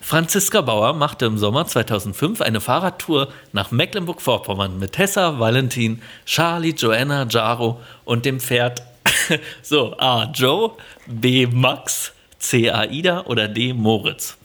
Franziska 0.00 0.60
Bauer 0.60 0.92
machte 0.92 1.26
im 1.26 1.38
Sommer 1.38 1.66
2005 1.66 2.40
eine 2.40 2.60
Fahrradtour 2.60 3.28
nach 3.52 3.72
Mecklenburg-Vorpommern 3.72 4.78
mit 4.78 4.92
Tessa, 4.92 5.40
Valentin, 5.40 6.02
Charlie, 6.24 6.70
Joanna, 6.70 7.26
Jaro 7.28 7.80
und 8.04 8.24
dem 8.24 8.40
Pferd 8.40 8.82
so 9.62 9.96
A. 9.98 10.30
Joe, 10.32 10.72
B. 11.06 11.46
Max, 11.46 12.12
C. 12.38 12.70
Aida 12.70 13.24
oder 13.26 13.48
D. 13.48 13.72
Moritz. 13.72 14.36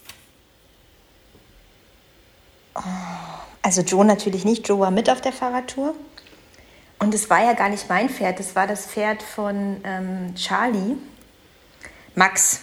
Also 3.62 3.82
Joe 3.82 4.04
natürlich 4.04 4.46
nicht. 4.46 4.68
Joe 4.68 4.80
war 4.80 4.92
mit 4.92 5.10
auf 5.10 5.22
der 5.22 5.34
Fahrradtour. 5.34 5.94
Und 7.00 7.14
es 7.14 7.30
war 7.30 7.44
ja 7.44 7.54
gar 7.54 7.70
nicht 7.70 7.90
mein 7.90 8.10
Pferd, 8.10 8.40
das 8.40 8.56
war 8.56 8.66
das 8.66 8.86
Pferd 8.86 9.22
von 9.22 9.78
ähm, 9.84 10.34
Charlie. 10.36 10.96
Max. 12.16 12.62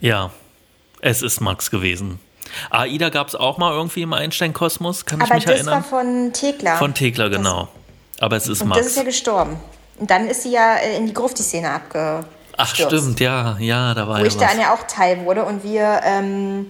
Ja, 0.00 0.30
es 1.00 1.22
ist 1.22 1.40
Max 1.40 1.70
gewesen. 1.70 2.20
AIDA 2.70 3.08
gab 3.08 3.28
es 3.28 3.34
auch 3.34 3.58
mal 3.58 3.72
irgendwie 3.72 4.02
im 4.02 4.12
Einstein-Kosmos, 4.12 5.06
kann 5.06 5.20
Aber 5.20 5.36
ich 5.36 5.46
mich 5.46 5.46
erinnern? 5.46 5.74
Aber 5.74 5.82
das 5.82 5.92
war 5.92 6.00
von 6.00 6.32
Thekla. 6.32 6.76
Von 6.76 6.94
Thekla, 6.94 7.28
genau. 7.28 7.68
Aber 8.20 8.36
es 8.36 8.48
ist 8.48 8.62
und 8.62 8.68
Max. 8.68 8.80
das 8.80 8.88
ist 8.88 8.96
ja 8.96 9.02
gestorben. 9.02 9.56
Und 9.98 10.10
dann 10.10 10.28
ist 10.28 10.42
sie 10.42 10.52
ja 10.52 10.76
äh, 10.76 10.96
in 10.96 11.06
die 11.06 11.14
Grufti-Szene 11.14 11.70
abgestürzt. 11.70 12.28
Ach 12.56 12.74
stimmt, 12.74 13.20
ja, 13.20 13.56
ja, 13.58 13.94
da 13.94 14.06
war 14.06 14.18
Wo 14.18 14.20
ja 14.20 14.26
ich 14.26 14.36
dann 14.36 14.60
ja 14.60 14.72
auch 14.72 14.86
Teil 14.86 15.24
wurde 15.24 15.44
und 15.44 15.64
wir 15.64 16.00
ähm, 16.04 16.66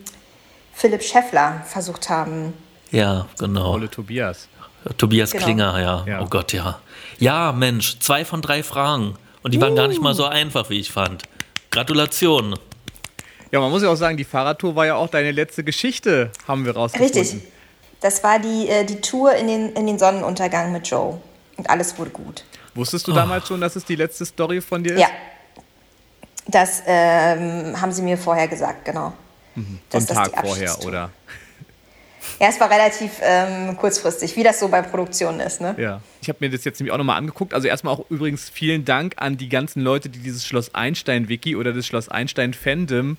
Philipp 0.73 1.03
Scheffler 1.03 1.63
versucht 1.67 2.09
haben. 2.09 2.55
Ja, 2.91 3.27
genau. 3.39 3.73
Rolle 3.73 3.91
Tobias. 3.91 4.49
Tobias 4.97 5.31
Genau. 5.33 5.45
Klinger, 5.45 5.81
ja. 5.81 6.05
Ja. 6.07 6.21
Oh 6.23 6.27
Gott, 6.27 6.53
ja. 6.53 6.79
Ja, 7.19 7.53
Mensch, 7.53 7.99
zwei 8.01 8.25
von 8.25 8.41
drei 8.43 8.63
Fragen. 8.63 9.17
Und 9.43 9.53
die 9.53 9.61
waren 9.61 9.77
gar 9.77 9.89
nicht 9.89 10.01
mal 10.01 10.15
so 10.15 10.25
einfach, 10.25 10.71
wie 10.71 10.81
ich 10.81 10.91
fand. 10.91 11.25
Gratulation. 11.75 12.57
Ja, 13.51 13.61
man 13.61 13.71
muss 13.71 13.83
ja 13.83 13.89
auch 13.89 13.97
sagen, 13.97 14.17
die 14.17 14.25
Fahrradtour 14.25 14.77
war 14.77 14.87
ja 14.87 14.95
auch 14.95 15.09
deine 15.09 15.33
letzte 15.33 15.65
Geschichte, 15.65 16.31
haben 16.47 16.65
wir 16.65 16.75
rausgefunden. 16.75 17.19
Richtig. 17.21 17.43
Das 18.01 18.23
war 18.23 18.39
die, 18.39 18.69
äh, 18.69 18.85
die 18.85 19.01
Tour 19.01 19.35
in 19.35 19.49
den, 19.49 19.73
in 19.73 19.87
den 19.87 19.99
Sonnenuntergang 19.99 20.71
mit 20.73 20.87
Joe. 20.87 21.19
Und 21.57 21.69
alles 21.69 21.99
wurde 21.99 22.11
gut. 22.11 22.45
Wusstest 22.75 23.07
du 23.09 23.13
damals 23.13 23.49
schon, 23.49 23.61
dass 23.61 23.77
es 23.77 23.85
die 23.85 23.97
letzte 23.97 24.25
Story 24.25 24.61
von 24.61 24.85
dir 24.85 24.95
ist? 24.95 25.01
Ja. 25.01 25.09
Das 26.47 26.83
ähm, 26.87 27.81
haben 27.81 27.91
sie 27.91 28.03
mir 28.03 28.19
vorher 28.19 28.49
gesagt, 28.49 28.85
genau. 28.85 29.13
So 29.55 29.61
einen 29.61 29.81
Dass 29.91 30.07
das 30.07 30.17
Tag 30.17 30.33
die 30.33 30.47
vorher, 30.47 30.85
oder? 30.85 31.11
Ja, 32.41 32.49
es 32.49 32.61
war 32.61 32.71
relativ 32.71 33.13
ähm, 33.23 33.77
kurzfristig, 33.77 34.37
wie 34.37 34.43
das 34.43 34.61
so 34.61 34.69
bei 34.69 34.83
Produktionen 34.83 35.41
ist, 35.41 35.61
ne? 35.61 35.75
Ja. 35.79 36.01
Ich 36.21 36.29
habe 36.29 36.39
mir 36.41 36.51
das 36.51 36.65
jetzt 36.65 36.81
nämlich 36.81 36.93
auch 36.93 36.99
nochmal 36.99 37.19
angeguckt. 37.19 37.55
Also 37.55 37.69
erstmal 37.69 37.95
auch 37.95 38.05
übrigens 38.11 38.49
vielen 38.49 38.85
Dank 38.85 39.15
an 39.17 39.37
die 39.37 39.49
ganzen 39.49 39.83
Leute, 39.83 40.09
die 40.09 40.19
dieses 40.19 40.47
Schloss 40.47 40.75
Einstein-Wiki 40.75 41.57
oder 41.57 41.73
das 41.73 41.87
Schloss 41.87 42.09
Einstein-Fandom 42.09 43.17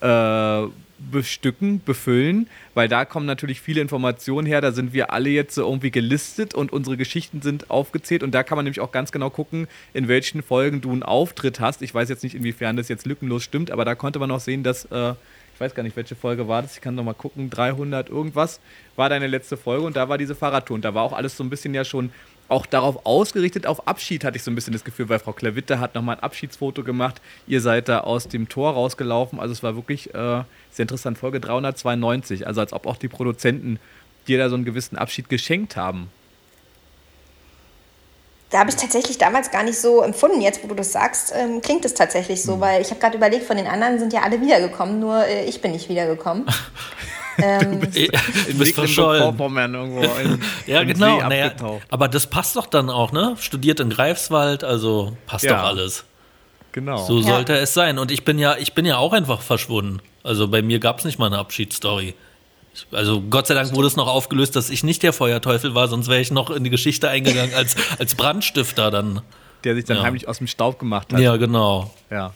äh, 0.00 0.66
bestücken, 0.98 1.82
befüllen, 1.84 2.48
weil 2.74 2.88
da 2.88 3.04
kommen 3.04 3.26
natürlich 3.26 3.60
viele 3.60 3.80
Informationen 3.80 4.46
her. 4.46 4.60
Da 4.60 4.72
sind 4.72 4.92
wir 4.92 5.12
alle 5.12 5.28
jetzt 5.28 5.56
irgendwie 5.58 5.90
gelistet 5.90 6.54
und 6.54 6.72
unsere 6.72 6.96
Geschichten 6.96 7.42
sind 7.42 7.70
aufgezählt 7.70 8.22
und 8.22 8.34
da 8.34 8.42
kann 8.42 8.56
man 8.56 8.64
nämlich 8.64 8.80
auch 8.80 8.92
ganz 8.92 9.12
genau 9.12 9.30
gucken, 9.30 9.68
in 9.92 10.08
welchen 10.08 10.42
Folgen 10.42 10.80
du 10.80 10.92
einen 10.92 11.02
Auftritt 11.02 11.60
hast. 11.60 11.82
Ich 11.82 11.94
weiß 11.94 12.08
jetzt 12.08 12.22
nicht, 12.22 12.34
inwiefern 12.34 12.76
das 12.76 12.88
jetzt 12.88 13.06
lückenlos 13.06 13.42
stimmt, 13.44 13.70
aber 13.70 13.84
da 13.84 13.94
konnte 13.94 14.18
man 14.18 14.30
auch 14.30 14.40
sehen, 14.40 14.62
dass, 14.62 14.86
äh, 14.86 15.14
ich 15.56 15.60
weiß 15.60 15.74
gar 15.74 15.82
nicht, 15.82 15.96
welche 15.96 16.14
Folge 16.14 16.48
war 16.48 16.60
das, 16.60 16.74
ich 16.74 16.82
kann 16.82 16.94
noch 16.94 17.02
mal 17.02 17.14
gucken, 17.14 17.48
300 17.48 18.10
irgendwas 18.10 18.60
war 18.94 19.08
deine 19.08 19.26
letzte 19.26 19.56
Folge 19.56 19.86
und 19.86 19.96
da 19.96 20.06
war 20.06 20.18
diese 20.18 20.34
Fahrradtour 20.34 20.74
und 20.74 20.84
da 20.84 20.92
war 20.92 21.02
auch 21.02 21.14
alles 21.14 21.34
so 21.34 21.42
ein 21.42 21.48
bisschen 21.48 21.72
ja 21.72 21.82
schon 21.82 22.10
auch 22.48 22.66
darauf 22.66 23.06
ausgerichtet, 23.06 23.66
auf 23.66 23.88
Abschied 23.88 24.22
hatte 24.22 24.36
ich 24.36 24.42
so 24.42 24.50
ein 24.50 24.54
bisschen 24.54 24.74
das 24.74 24.84
Gefühl, 24.84 25.08
weil 25.08 25.18
Frau 25.18 25.32
Klavitte 25.32 25.80
hat 25.80 25.94
nochmal 25.94 26.16
ein 26.16 26.22
Abschiedsfoto 26.22 26.84
gemacht. 26.84 27.22
Ihr 27.46 27.62
seid 27.62 27.88
da 27.88 28.00
aus 28.00 28.28
dem 28.28 28.48
Tor 28.48 28.74
rausgelaufen. 28.74 29.40
Also 29.40 29.52
es 29.52 29.62
war 29.62 29.74
wirklich 29.74 30.14
äh, 30.14 30.44
sehr 30.70 30.82
interessant, 30.82 31.18
Folge 31.18 31.40
392. 31.40 32.46
Also 32.46 32.60
als 32.60 32.72
ob 32.72 32.86
auch 32.86 32.98
die 32.98 33.08
Produzenten 33.08 33.80
dir 34.28 34.38
da 34.38 34.48
so 34.48 34.54
einen 34.54 34.64
gewissen 34.64 34.96
Abschied 34.96 35.28
geschenkt 35.28 35.76
haben. 35.76 36.08
Da 38.50 38.60
habe 38.60 38.70
ich 38.70 38.76
tatsächlich 38.76 39.18
damals 39.18 39.50
gar 39.50 39.64
nicht 39.64 39.78
so 39.78 40.02
empfunden. 40.02 40.40
Jetzt, 40.40 40.62
wo 40.62 40.68
du 40.68 40.74
das 40.74 40.92
sagst, 40.92 41.32
ähm, 41.34 41.60
klingt 41.60 41.84
es 41.84 41.94
tatsächlich 41.94 42.42
so, 42.42 42.60
weil 42.60 42.80
ich 42.80 42.90
habe 42.90 43.00
gerade 43.00 43.16
überlegt, 43.16 43.44
von 43.44 43.56
den 43.56 43.66
anderen 43.66 43.98
sind 43.98 44.12
ja 44.12 44.22
alle 44.22 44.40
wiedergekommen, 44.40 45.00
nur 45.00 45.24
äh, 45.26 45.44
ich 45.46 45.60
bin 45.60 45.72
nicht 45.72 45.88
wiedergekommen. 45.88 46.46
ähm, 47.38 47.80
Du 47.80 47.88
bist 48.58 48.74
verschollen. 48.74 48.76
Mecklenburg-Vorpommern 48.76 49.74
irgendwo 49.74 50.00
in, 50.20 50.40
Ja, 50.66 50.84
genau. 50.84 51.20
Naja, 51.22 51.52
aber 51.88 52.08
das 52.08 52.28
passt 52.28 52.54
doch 52.56 52.66
dann 52.66 52.88
auch, 52.88 53.10
ne? 53.12 53.36
Studiert 53.40 53.80
in 53.80 53.90
Greifswald, 53.90 54.62
also 54.62 55.16
passt 55.26 55.44
Ja. 55.44 55.56
doch 55.56 55.64
alles. 55.68 56.04
Genau. 56.72 56.98
So 56.98 57.18
Ja. 57.18 57.24
sollte 57.26 57.56
es 57.56 57.74
sein. 57.74 57.98
Und 57.98 58.10
ich 58.12 58.24
bin 58.24 58.38
ja, 58.38 58.56
ich 58.58 58.74
bin 58.74 58.84
ja 58.84 58.98
auch 58.98 59.12
einfach 59.12 59.40
verschwunden. 59.40 60.00
Also 60.22 60.46
bei 60.48 60.62
mir 60.62 60.78
gab 60.78 60.98
es 61.00 61.04
nicht 61.04 61.18
mal 61.18 61.26
eine 61.26 61.38
Abschiedsstory. 61.38 62.14
Also 62.92 63.20
Gott 63.22 63.46
sei 63.46 63.54
Dank 63.54 63.74
wurde 63.74 63.86
es 63.88 63.96
noch 63.96 64.06
aufgelöst, 64.08 64.56
dass 64.56 64.70
ich 64.70 64.84
nicht 64.84 65.02
der 65.02 65.12
Feuerteufel 65.12 65.74
war, 65.74 65.88
sonst 65.88 66.08
wäre 66.08 66.20
ich 66.20 66.30
noch 66.30 66.50
in 66.50 66.64
die 66.64 66.70
Geschichte 66.70 67.08
eingegangen 67.08 67.54
als, 67.54 67.76
als 67.98 68.14
Brandstifter 68.14 68.90
dann. 68.90 69.22
Der 69.64 69.74
sich 69.74 69.84
dann 69.84 69.96
Ja. 69.98 70.02
heimlich 70.04 70.28
aus 70.28 70.38
dem 70.38 70.46
Staub 70.46 70.78
gemacht 70.78 71.12
hat. 71.12 71.20
Ja, 71.20 71.36
genau. 71.36 71.90
ja. 72.10 72.32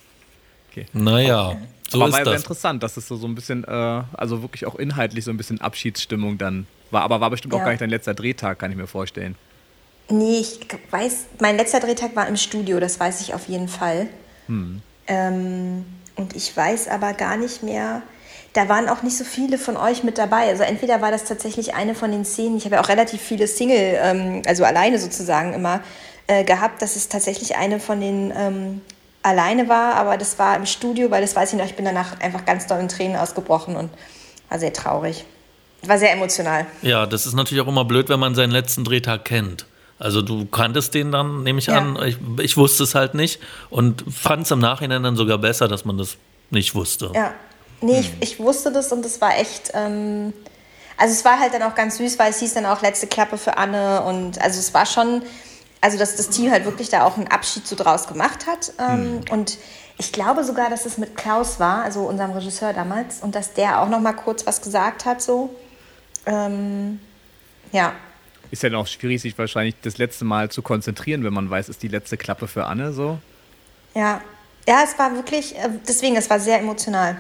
Naja, 0.92 1.56
so 1.88 1.98
Aber 1.98 2.08
ist 2.08 2.12
war 2.12 2.24
sehr 2.24 2.32
das. 2.32 2.42
interessant, 2.42 2.82
dass 2.82 2.96
es 2.96 3.06
so, 3.08 3.16
so 3.16 3.26
ein 3.26 3.34
bisschen, 3.34 3.64
äh, 3.64 4.02
also 4.12 4.40
wirklich 4.42 4.66
auch 4.66 4.76
inhaltlich 4.76 5.24
so 5.24 5.30
ein 5.30 5.36
bisschen 5.36 5.60
Abschiedsstimmung 5.60 6.38
dann 6.38 6.66
war. 6.90 7.02
Aber 7.02 7.20
war 7.20 7.28
bestimmt 7.30 7.52
auch 7.54 7.58
Ja. 7.58 7.64
gar 7.64 7.70
nicht 7.72 7.80
dein 7.82 7.90
letzter 7.90 8.14
Drehtag, 8.14 8.58
kann 8.58 8.70
ich 8.70 8.76
mir 8.76 8.86
vorstellen. 8.86 9.34
nee, 10.08 10.38
ich 10.40 10.58
weiß, 10.90 11.26
mein 11.40 11.56
letzter 11.56 11.80
Drehtag 11.80 12.16
war 12.16 12.26
im 12.28 12.36
Studio, 12.36 12.80
das 12.80 12.98
weiß 12.98 13.20
ich 13.20 13.34
auf 13.34 13.48
jeden 13.48 13.68
Fall. 13.68 14.08
Ähm, 15.06 15.84
und 16.16 16.34
ich 16.36 16.56
weiß 16.56 16.88
aber 16.88 17.12
gar 17.12 17.36
nicht 17.36 17.62
mehr, 17.62 18.02
da 18.52 18.68
waren 18.68 18.88
auch 18.88 19.02
nicht 19.02 19.16
so 19.16 19.24
viele 19.24 19.58
von 19.58 19.76
euch 19.76 20.02
mit 20.02 20.18
dabei. 20.18 20.48
Also 20.48 20.62
entweder 20.64 21.00
war 21.00 21.10
das 21.10 21.24
tatsächlich 21.24 21.74
eine 21.74 21.94
von 21.94 22.10
den 22.10 22.24
Szenen, 22.24 22.56
ich 22.56 22.64
habe 22.64 22.76
ja 22.76 22.82
auch 22.82 22.88
relativ 22.88 23.20
viele 23.20 23.46
Single, 23.46 23.98
ähm, 24.02 24.42
also 24.46 24.64
alleine 24.64 24.98
sozusagen 24.98 25.52
immer 25.54 25.80
äh, 26.26 26.44
gehabt, 26.44 26.82
dass 26.82 26.96
es 26.96 27.08
tatsächlich 27.08 27.56
eine 27.56 27.78
von 27.80 28.00
den 28.00 28.32
ähm, 28.36 28.80
alleine 29.22 29.68
war, 29.68 29.94
aber 29.94 30.16
das 30.16 30.38
war 30.38 30.56
im 30.56 30.66
Studio, 30.66 31.10
weil 31.10 31.20
das 31.22 31.36
weiß 31.36 31.52
ich 31.52 31.58
noch, 31.58 31.66
ich 31.66 31.74
bin 31.74 31.84
danach 31.84 32.18
einfach 32.20 32.44
ganz 32.44 32.66
doll 32.66 32.80
in 32.80 32.88
Tränen 32.88 33.16
ausgebrochen 33.16 33.76
und 33.76 33.90
war 34.48 34.58
sehr 34.58 34.72
traurig. 34.72 35.24
War 35.82 35.98
sehr 35.98 36.12
emotional. 36.12 36.66
Ja, 36.82 37.06
das 37.06 37.26
ist 37.26 37.34
natürlich 37.34 37.62
auch 37.62 37.68
immer 37.68 37.84
blöd, 37.84 38.08
wenn 38.08 38.20
man 38.20 38.34
seinen 38.34 38.50
letzten 38.50 38.84
Drehtag 38.84 39.24
kennt. 39.24 39.64
Also 39.98 40.22
du 40.22 40.46
kanntest 40.46 40.94
den 40.94 41.12
dann, 41.12 41.42
nehme 41.42 41.58
ich 41.58 41.66
Ja. 41.66 41.78
an. 41.78 41.98
Ich, 42.06 42.16
ich 42.42 42.56
wusste 42.56 42.82
es 42.82 42.94
halt 42.94 43.14
nicht 43.14 43.38
und 43.70 44.04
fand 44.10 44.44
es 44.44 44.50
im 44.50 44.58
Nachhinein 44.58 45.02
dann 45.02 45.16
sogar 45.16 45.38
besser, 45.38 45.68
dass 45.68 45.84
man 45.84 45.98
das 45.98 46.16
nicht 46.50 46.74
wusste. 46.74 47.12
Ja, 47.14 47.32
nee, 47.80 48.00
ich, 48.00 48.12
ich 48.20 48.38
wusste 48.38 48.72
das 48.72 48.92
und 48.92 49.04
es 49.04 49.20
war 49.20 49.38
echt. 49.38 49.70
Ähm, 49.74 50.32
also 50.96 51.14
es 51.14 51.24
war 51.24 51.40
halt 51.40 51.54
dann 51.54 51.62
auch 51.62 51.74
ganz 51.74 51.96
süß, 51.96 52.18
weil 52.18 52.30
es 52.30 52.40
hieß 52.40 52.54
dann 52.54 52.66
auch 52.66 52.82
letzte 52.82 53.06
Klappe 53.06 53.38
für 53.38 53.56
Anne 53.56 54.02
und 54.02 54.38
also 54.40 54.58
es 54.58 54.74
war 54.74 54.84
schon, 54.84 55.22
also 55.80 55.96
dass 55.98 56.16
das 56.16 56.28
Team 56.28 56.50
halt 56.50 56.66
wirklich 56.66 56.90
da 56.90 57.04
auch 57.04 57.16
einen 57.16 57.28
Abschied 57.28 57.66
so 57.66 57.74
draus 57.74 58.06
gemacht 58.06 58.46
hat. 58.46 58.72
Ähm, 58.78 59.20
Und 59.30 59.56
ich 59.96 60.12
glaube 60.12 60.44
sogar, 60.44 60.68
dass 60.68 60.84
es 60.84 60.98
mit 60.98 61.16
Klaus 61.16 61.58
war, 61.58 61.84
also 61.84 62.00
unserem 62.02 62.32
Regisseur 62.32 62.72
damals, 62.74 63.20
und 63.20 63.34
dass 63.34 63.54
der 63.54 63.80
auch 63.80 63.88
noch 63.88 64.00
mal 64.00 64.12
kurz 64.12 64.46
was 64.46 64.60
gesagt 64.60 65.06
hat 65.06 65.22
so. 65.22 65.54
Ähm, 66.26 67.00
ja, 67.72 67.94
Ist 68.50 68.62
ja 68.62 68.68
dann 68.68 68.80
auch 68.80 68.86
schwierig, 68.86 69.22
sich 69.22 69.38
wahrscheinlich 69.38 69.76
das 69.80 69.96
letzte 69.96 70.24
Mal 70.26 70.50
zu 70.50 70.60
konzentrieren, 70.60 71.24
wenn 71.24 71.32
man 71.32 71.48
weiß, 71.48 71.68
ist 71.70 71.82
die 71.82 71.88
letzte 71.88 72.18
Klappe 72.18 72.46
für 72.46 72.66
Anne 72.66 72.92
so. 72.92 73.18
ja, 73.94 74.20
ja, 74.68 74.82
es 74.84 74.98
war 74.98 75.14
wirklich, 75.14 75.56
äh, 75.56 75.70
deswegen, 75.88 76.16
es 76.16 76.28
war 76.28 76.38
sehr 76.38 76.58
emotional. 76.58 77.16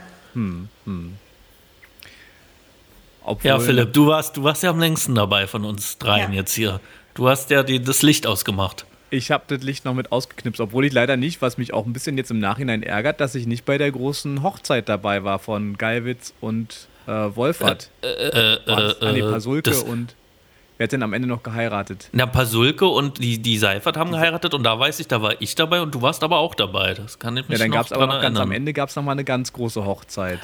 Obwohl, 3.22 3.48
Ja, 3.48 3.58
Philipp, 3.58 3.92
du 3.92 4.06
warst, 4.06 4.36
du 4.36 4.42
warst 4.44 4.62
ja 4.62 4.70
am 4.70 4.78
längsten 4.80 5.14
dabei 5.14 5.46
von 5.46 5.64
uns 5.64 5.98
dreien 5.98 6.32
Ja. 6.32 6.40
jetzt 6.40 6.54
hier. 6.54 6.80
Du 7.14 7.28
hast 7.28 7.50
ja 7.50 7.62
die, 7.62 7.80
das 7.82 8.02
Licht 8.02 8.26
ausgemacht. 8.26 8.86
Ich 9.10 9.30
habe 9.32 9.44
das 9.48 9.62
Licht 9.64 9.84
noch 9.84 9.94
mit 9.94 10.12
ausgeknipst, 10.12 10.60
obwohl 10.60 10.84
ich 10.84 10.92
leider 10.92 11.16
nicht, 11.16 11.42
was 11.42 11.58
mich 11.58 11.74
auch 11.74 11.84
ein 11.84 11.92
bisschen 11.92 12.16
jetzt 12.16 12.30
im 12.30 12.38
Nachhinein 12.38 12.82
ärgert, 12.84 13.20
dass 13.20 13.34
ich 13.34 13.46
nicht 13.46 13.64
bei 13.64 13.76
der 13.76 13.90
großen 13.90 14.42
Hochzeit 14.44 14.88
dabei 14.88 15.24
war 15.24 15.40
von 15.40 15.76
Geiwitz 15.76 16.32
und 16.40 16.86
äh, 17.08 17.10
Wolfert. 17.10 17.90
Äh, 18.02 18.58
War's? 18.66 18.96
ah, 19.02 19.12
nee, 19.12 19.20
Pasulke 19.22 19.70
das- 19.70 19.82
und 19.82 20.14
wer 20.80 20.84
hat 20.86 20.92
denn 20.92 21.02
am 21.02 21.12
Ende 21.12 21.28
noch 21.28 21.42
geheiratet? 21.42 22.08
Na, 22.12 22.24
Pasulke 22.24 22.86
und 22.86 23.18
die, 23.18 23.36
die 23.36 23.58
Seifert 23.58 23.98
haben 23.98 24.12
geheiratet 24.12 24.54
und 24.54 24.62
da 24.62 24.78
weiß 24.78 24.98
ich, 25.00 25.08
da 25.08 25.20
war 25.20 25.34
ich 25.38 25.54
dabei 25.54 25.82
und 25.82 25.94
du 25.94 26.00
warst 26.00 26.24
aber 26.24 26.38
auch 26.38 26.54
dabei. 26.54 26.94
Das 26.94 27.18
kann 27.18 27.36
ich 27.36 27.46
mich 27.50 27.58
Ja, 27.58 27.64
dann 27.66 27.70
gab 27.70 27.84
es 27.84 27.92
aber 27.92 28.06
noch 28.06 28.22
ganz 28.22 28.38
am. 28.38 28.50
Ende 28.50 28.72
gab 28.72 28.88
es 28.88 28.96
noch 28.96 29.02
mal 29.02 29.12
eine 29.12 29.24
ganz 29.24 29.52
große 29.52 29.84
Hochzeit. 29.84 30.38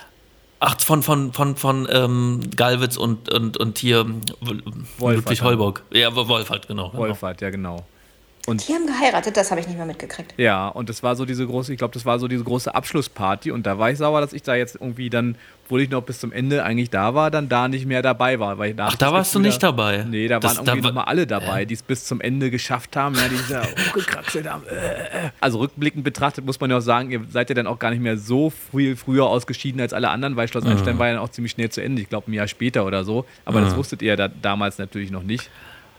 Ach, 0.60 0.76
von, 0.84 1.02
von, 1.02 1.32
von, 1.32 1.56
von 1.56 1.88
ähm, 1.90 2.40
Galwitz 2.54 2.98
und, 2.98 3.32
und, 3.32 3.56
und 3.56 3.78
hier 3.78 4.04
W- 4.06 4.60
Ludwig 5.00 5.40
Holbock. 5.40 5.84
Ja, 5.90 6.14
Wolfert, 6.14 6.68
genau. 6.68 6.90
genau. 6.90 7.02
Wolfert, 7.02 7.40
ja 7.40 7.48
genau. 7.48 7.86
Die 8.46 8.72
haben 8.72 8.86
geheiratet, 8.86 9.36
das 9.36 9.50
habe 9.50 9.60
ich 9.60 9.66
nicht 9.66 9.76
mehr 9.76 9.86
mitgekriegt. 9.86 10.34
Ja, 10.36 10.68
und 10.68 10.88
das 10.88 11.02
war 11.02 11.16
so 11.16 11.24
diese 11.24 11.46
große, 11.46 11.72
ich 11.72 11.78
glaube, 11.78 11.94
das 11.94 12.04
war 12.06 12.18
so 12.18 12.28
diese 12.28 12.44
große 12.44 12.72
Abschlussparty 12.74 13.50
und 13.50 13.66
da 13.66 13.78
war 13.78 13.90
ich 13.90 13.98
sauer, 13.98 14.20
dass 14.20 14.32
ich 14.32 14.42
da 14.42 14.54
jetzt 14.54 14.76
irgendwie 14.76 15.10
dann, 15.10 15.36
obwohl 15.64 15.82
ich 15.82 15.90
noch 15.90 16.02
bis 16.02 16.20
zum 16.20 16.30
Ende 16.30 16.62
eigentlich 16.62 16.90
da 16.90 17.14
war, 17.14 17.30
dann 17.32 17.48
da 17.48 17.66
nicht 17.66 17.86
mehr 17.86 18.02
dabei 18.02 18.38
war. 18.38 18.58
Weil 18.58 18.74
da 18.74 18.86
Ach, 18.86 18.94
da 18.96 19.12
warst 19.12 19.34
du 19.34 19.40
nicht 19.40 19.60
dabei? 19.62 20.04
Nee, 20.08 20.28
da 20.28 20.38
Das- 20.38 20.56
waren 20.58 20.64
da 20.64 20.72
irgendwie 20.72 20.84
war- 20.84 20.90
noch 20.92 21.02
mal 21.06 21.10
alle 21.10 21.26
dabei, 21.26 21.64
die 21.64 21.74
es 21.74 21.82
bis 21.82 22.04
zum 22.04 22.20
Ende 22.20 22.50
geschafft 22.50 22.94
haben, 22.96 23.16
ja, 23.16 23.22
die 23.28 23.52
da 23.52 23.62
hochgekraxelt 23.88 24.48
haben. 24.48 24.62
Äh, 24.68 25.26
äh. 25.26 25.30
Also 25.40 25.58
rückblickend 25.58 26.04
betrachtet 26.04 26.44
muss 26.46 26.60
man 26.60 26.70
ja 26.70 26.76
auch 26.78 26.82
sagen, 26.82 27.10
ihr 27.10 27.22
seid 27.30 27.48
ja 27.50 27.54
dann 27.54 27.66
auch 27.66 27.78
gar 27.80 27.90
nicht 27.90 28.00
mehr 28.02 28.16
so 28.16 28.50
viel 28.50 28.94
früher 28.96 29.26
ausgeschieden 29.26 29.80
als 29.80 29.92
alle 29.92 30.08
anderen, 30.10 30.36
weil 30.36 30.46
Schloss 30.46 30.62
Mhm. 30.64 30.70
Einstein 30.70 30.98
war 31.00 31.08
ja 31.08 31.14
dann 31.14 31.22
auch 31.22 31.30
ziemlich 31.30 31.52
schnell 31.52 31.70
zu 31.70 31.82
Ende, 31.82 32.00
ich 32.02 32.08
glaube 32.08 32.30
ein 32.30 32.34
Jahr 32.34 32.46
später 32.48 32.84
oder 32.86 33.02
so. 33.04 33.24
Aber 33.44 33.60
Mhm. 33.60 33.64
das 33.64 33.76
wusstet 33.76 34.02
ihr 34.02 34.08
ja 34.10 34.16
da, 34.16 34.28
damals 34.28 34.78
natürlich 34.78 35.10
noch 35.10 35.22
nicht. 35.24 35.50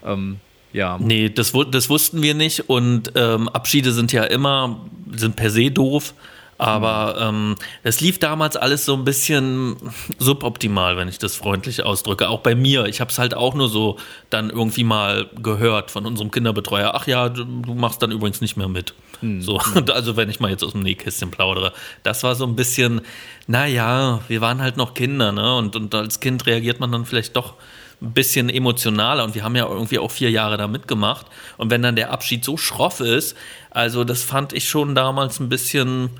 Ähm, 0.05 0.39
ja. 0.77 0.97
Nee, 0.99 1.29
das, 1.29 1.53
das 1.71 1.89
wussten 1.89 2.21
wir 2.21 2.35
nicht 2.35 2.69
und 2.69 3.11
ähm, 3.15 3.49
Abschiede 3.49 3.91
sind 3.91 4.11
ja 4.11 4.23
immer, 4.23 4.79
sind 5.15 5.35
per 5.35 5.49
se 5.49 5.71
doof. 5.71 6.13
Aber 6.59 7.17
ähm, 7.21 7.55
es 7.83 8.01
lief 8.01 8.17
damals 8.17 8.55
alles 8.55 8.83
so 8.83 8.95
ein 8.95 9.03
bisschen 9.03 9.75
suboptimal, 10.17 10.97
wenn 10.97 11.07
ich 11.07 11.19
das 11.19 11.35
freundlich 11.35 11.83
ausdrücke. 11.83 12.29
Auch 12.29 12.39
bei 12.39 12.55
mir. 12.55 12.85
Ich 12.85 12.99
habe 12.99 13.11
es 13.11 13.19
halt 13.19 13.35
auch 13.35 13.53
nur 13.53 13.69
so 13.69 13.97
dann 14.31 14.49
irgendwie 14.49 14.83
mal 14.83 15.29
gehört 15.41 15.91
von 15.91 16.07
unserem 16.07 16.31
Kinderbetreuer. 16.31 16.93
Ach 16.95 17.05
ja, 17.05 17.29
du, 17.29 17.43
du 17.43 17.75
machst 17.75 18.01
dann 18.01 18.11
übrigens 18.11 18.41
nicht 18.41 18.57
mehr 18.57 18.69
mit. 18.69 18.95
So, 19.39 19.59
also 19.93 20.17
wenn 20.17 20.29
ich 20.31 20.39
mal 20.39 20.49
jetzt 20.49 20.63
aus 20.63 20.71
dem 20.71 20.81
Nähkästchen 20.81 21.29
plaudere. 21.29 21.73
Das 22.01 22.23
war 22.23 22.33
so 22.33 22.47
ein 22.47 22.55
bisschen, 22.55 23.01
naja, 23.45 24.21
wir 24.27 24.41
waren 24.41 24.59
halt 24.59 24.77
noch 24.77 24.95
Kinder, 24.95 25.31
ne? 25.31 25.55
Und, 25.57 25.75
und 25.75 25.93
als 25.93 26.19
Kind 26.19 26.47
reagiert 26.47 26.79
man 26.79 26.91
dann 26.91 27.05
vielleicht 27.05 27.35
doch 27.35 27.53
ein 28.01 28.11
bisschen 28.13 28.49
emotionaler 28.49 29.23
und 29.23 29.33
wir 29.35 29.43
haben 29.43 29.55
ja 29.55 29.65
irgendwie 29.67 29.97
auch 29.99 30.11
vier 30.11 30.29
Jahre 30.29 30.57
da 30.57 30.67
mitgemacht. 30.67 31.25
Und 31.57 31.71
wenn 31.71 31.81
dann 31.81 31.95
der 31.95 32.11
Abschied 32.11 32.45
so 32.45 32.55
schroff 32.57 32.99
ist, 32.99 33.35
also 33.71 34.03
das 34.03 34.21
fand 34.21 34.53
ich 34.53 34.69
schon 34.69 34.93
damals 34.93 35.39
ein 35.39 35.49
bisschen, 35.49 36.11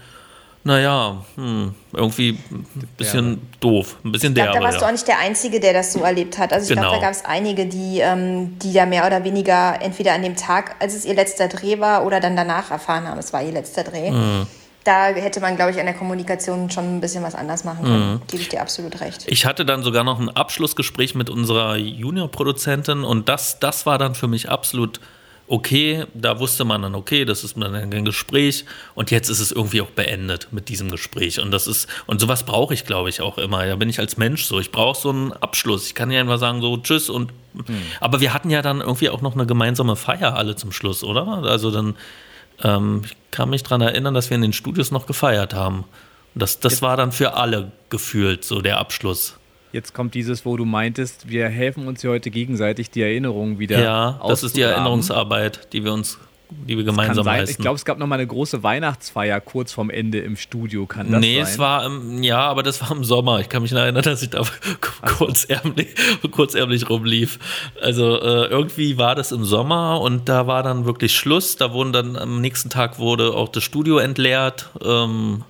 naja, 0.64 1.24
hm, 1.36 1.76
irgendwie 1.94 2.40
ein 2.52 2.66
bisschen 2.98 3.42
doof, 3.60 3.96
ein 4.04 4.12
bisschen 4.12 4.30
Ich 4.32 4.36
glaube, 4.36 4.52
derbe. 4.54 4.60
da 4.60 4.66
warst 4.66 4.78
du 4.80 4.82
ja. 4.82 4.88
auch 4.88 4.92
nicht 4.92 5.08
der 5.08 5.20
Einzige, 5.20 5.60
der 5.60 5.74
das 5.74 5.94
so 5.94 6.00
erlebt 6.02 6.38
hat. 6.40 6.52
Also 6.52 6.64
ich 6.64 6.70
Genau. 6.76 6.90
glaube, 6.90 6.98
da 6.98 7.02
gab 7.08 7.12
es 7.16 7.24
einige, 7.26 7.68
die, 7.68 8.00
ähm, 8.00 8.58
die 8.60 8.74
da 8.74 8.86
mehr 8.88 9.06
oder 9.06 9.24
weniger 9.24 9.80
entweder 9.82 10.14
an 10.14 10.24
dem 10.24 10.36
Tag, 10.36 10.76
als 10.80 10.96
es 10.96 11.06
ihr 11.06 11.14
letzter 11.14 11.48
Dreh 11.48 11.80
war, 11.80 12.06
oder 12.08 12.20
dann 12.20 12.36
danach 12.36 12.72
erfahren 12.72 13.08
haben, 13.08 13.20
es 13.20 13.32
war 13.34 13.44
ihr 13.44 13.52
letzter 13.52 13.84
Dreh. 13.84 14.10
Mhm. 14.12 14.48
Da 14.88 15.08
hätte 15.08 15.42
man, 15.42 15.58
glaube 15.58 15.72
ich, 15.72 15.80
an 15.82 15.86
der 15.86 15.96
Kommunikation 15.96 16.72
schon 16.72 16.96
ein 16.96 17.02
bisschen 17.02 17.22
was 17.22 17.36
anders 17.36 17.66
machen 17.66 17.84
können. 17.84 18.14
Mhm. 18.14 18.22
Gebe 18.28 18.42
ich 18.42 18.48
dir 18.48 18.62
absolut 18.62 19.02
recht. 19.02 19.26
Ich 19.28 19.46
hatte 19.46 19.66
dann 19.66 19.84
sogar 19.84 20.06
noch 20.06 20.18
ein 20.18 20.30
Abschlussgespräch 20.30 21.14
mit 21.14 21.30
unserer 21.30 21.76
Junior-Produzentin 21.76 23.04
und 23.04 23.28
das, 23.28 23.60
das 23.60 23.86
war 23.86 23.98
dann 23.98 24.16
für 24.16 24.30
mich 24.30 24.50
absolut 24.50 25.02
okay. 25.50 26.06
Da 26.14 26.40
wusste 26.40 26.64
man 26.64 26.84
dann, 26.84 26.96
okay, 26.96 27.26
das 27.26 27.44
ist 27.44 27.58
dann 27.58 27.76
ein 27.76 28.06
Gespräch 28.06 28.64
und 28.96 29.12
jetzt 29.12 29.28
ist 29.28 29.42
es 29.42 29.52
irgendwie 29.52 29.82
auch 29.82 29.90
beendet 29.90 30.48
mit 30.52 30.70
diesem 30.70 30.90
Gespräch. 30.90 31.42
Und 31.42 31.52
das 31.52 31.68
ist, 31.68 31.90
und 32.06 32.22
sowas 32.22 32.46
brauche 32.46 32.74
ich, 32.74 32.86
glaube 32.86 33.10
ich, 33.10 33.20
auch 33.20 33.38
immer. 33.38 33.66
Ja, 33.66 33.76
bin 33.76 33.90
ich 33.90 34.00
als 34.00 34.16
Mensch 34.16 34.46
so. 34.46 34.58
Ich 34.58 34.72
brauche 34.72 34.98
so 34.98 35.10
einen 35.10 35.34
Abschluss. 35.34 35.88
Ich 35.88 35.96
kann 35.96 36.12
ja 36.12 36.22
einfach 36.22 36.40
sagen, 36.40 36.62
so 36.62 36.78
tschüss 36.78 37.10
und 37.10 37.34
aber 38.00 38.22
wir 38.22 38.34
hatten 38.34 38.52
ja 38.52 38.62
dann 38.62 38.80
irgendwie 38.80 39.10
auch 39.10 39.22
noch 39.22 39.34
eine 39.34 39.48
gemeinsame 39.48 39.98
Feier 39.98 40.38
alle 40.38 40.56
zum 40.56 40.72
Schluss, 40.72 41.04
oder? 41.04 41.28
Also 41.44 41.72
dann, 41.72 41.96
ähm, 42.64 43.02
ich 43.06 43.16
kann 43.32 43.50
mich 43.50 43.64
daran 43.64 43.82
erinnern, 43.82 44.14
dass 44.14 44.30
wir 44.30 44.36
in 44.36 44.42
den 44.42 44.54
Studios 44.54 44.92
noch 44.92 45.06
gefeiert 45.06 45.54
haben. 45.54 45.86
Und 46.34 46.42
das, 46.42 46.60
das 46.60 46.82
war 46.82 46.98
dann 46.98 47.12
für 47.12 47.34
alle 47.34 47.72
gefühlt 47.90 48.44
so 48.44 48.62
der 48.62 48.80
Abschluss. 48.80 49.38
Jetzt 49.74 49.94
kommt 49.94 50.14
dieses, 50.14 50.46
wo 50.46 50.56
du 50.56 50.66
meintest, 50.66 51.30
wir 51.30 51.50
helfen 51.50 51.88
uns 51.88 52.02
ja 52.02 52.10
heute 52.10 52.32
gegenseitig, 52.32 52.90
die 52.90 53.02
Erinnerungen 53.02 53.60
wieder 53.60 53.82
Ja, 53.82 54.20
das 54.28 54.44
ist 54.44 54.56
die. 54.56 54.62
Erinnerungsarbeit, 54.62 55.74
die 55.74 55.84
wir 55.84 55.94
uns, 55.94 56.18
die 56.50 56.78
wir 56.78 56.84
gemeinsam 56.84 57.26
leisten. 57.26 57.52
Ich 57.52 57.58
glaube, 57.58 57.76
es 57.76 57.86
gab 57.86 57.98
noch 57.98 58.08
mal 58.08 58.16
eine 58.16 58.28
große 58.28 58.64
Weihnachtsfeier 58.64 59.42
kurz 59.42 59.74
vorm 59.74 59.90
Ende 59.90 60.20
im 60.20 60.38
Studio. 60.38 60.86
Kann 60.86 61.12
das 61.12 61.22
nee, 61.22 61.36
sein? 61.36 61.44
es 61.44 61.60
war 61.60 61.86
im, 61.86 62.24
ja, 62.24 62.40
aber 62.40 62.64
das 62.64 62.82
war 62.82 62.92
im 62.92 63.04
Sommer. 63.04 63.40
Ich 63.40 63.50
kann 63.50 63.62
mich 63.62 63.72
erinnern, 63.72 64.04
dass 64.04 64.22
ich 64.22 64.30
da 64.30 64.44
kurzärmlich, 65.18 65.88
kurzärmlich 66.32 66.90
rumlief. 66.90 67.40
Also 67.82 68.20
äh, 68.22 68.48
irgendwie 68.48 68.98
war 68.98 69.16
das 69.16 69.32
im 69.32 69.44
Sommer 69.44 70.02
und 70.02 70.30
da 70.30 70.48
war 70.48 70.64
dann 70.64 70.86
wirklich 70.86 71.16
Schluss. 71.16 71.56
Da 71.58 71.74
wurden 71.74 71.94
dann 71.94 72.16
am 72.16 72.42
nächsten 72.42 72.70
Tag 72.70 73.00
wurde 73.00 73.34
auch 73.34 73.50
das 73.50 73.64
Studio 73.64 73.98
entleert. 73.98 74.70
Ähm, 74.84 75.44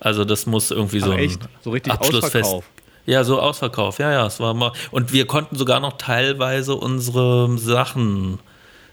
also 0.00 0.24
das 0.24 0.46
muss 0.46 0.70
irgendwie 0.70 1.00
so 1.00 1.10
Ach, 1.10 1.16
ein 1.16 1.24
echt? 1.24 1.40
So 1.62 1.70
richtig 1.70 1.92
Abschlussfest. 1.92 2.36
Ausverkauf? 2.36 2.64
Ja, 3.04 3.24
so 3.24 3.40
Ausverkauf. 3.40 3.98
Ja, 3.98 4.12
ja, 4.12 4.26
es 4.26 4.40
war 4.40 4.54
mal. 4.54 4.72
Und 4.90 5.12
wir 5.12 5.26
konnten 5.26 5.56
sogar 5.56 5.80
noch 5.80 5.98
teilweise 5.98 6.74
unsere 6.74 7.58
Sachen, 7.58 8.38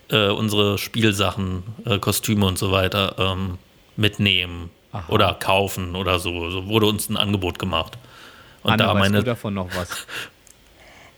äh, 0.09 0.29
unsere 0.29 0.77
Spielsachen, 0.77 1.63
äh, 1.85 1.99
Kostüme 1.99 2.45
und 2.45 2.57
so 2.57 2.71
weiter 2.71 3.15
ähm, 3.17 3.57
mitnehmen 3.95 4.69
oder 5.07 5.35
kaufen 5.35 5.95
oder 5.95 6.19
so. 6.19 6.49
So 6.49 6.67
wurde 6.67 6.87
uns 6.87 7.09
ein 7.09 7.17
Angebot 7.17 7.59
gemacht. 7.59 7.97
Und 8.63 8.71
Anna, 8.71 8.85
da 8.85 8.93
weißt 8.93 8.99
meine 8.99 9.17
du 9.19 9.23
davon 9.23 9.53
noch 9.53 9.69
was? 9.75 9.89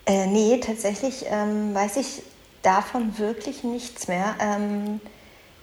Äh, 0.03 0.25
nee, 0.25 0.59
tatsächlich 0.59 1.25
ähm, 1.29 1.75
weiß 1.75 1.97
ich 1.97 2.23
davon 2.63 3.19
wirklich 3.19 3.63
nichts 3.63 4.07
mehr. 4.07 4.33
Ähm, 4.39 4.99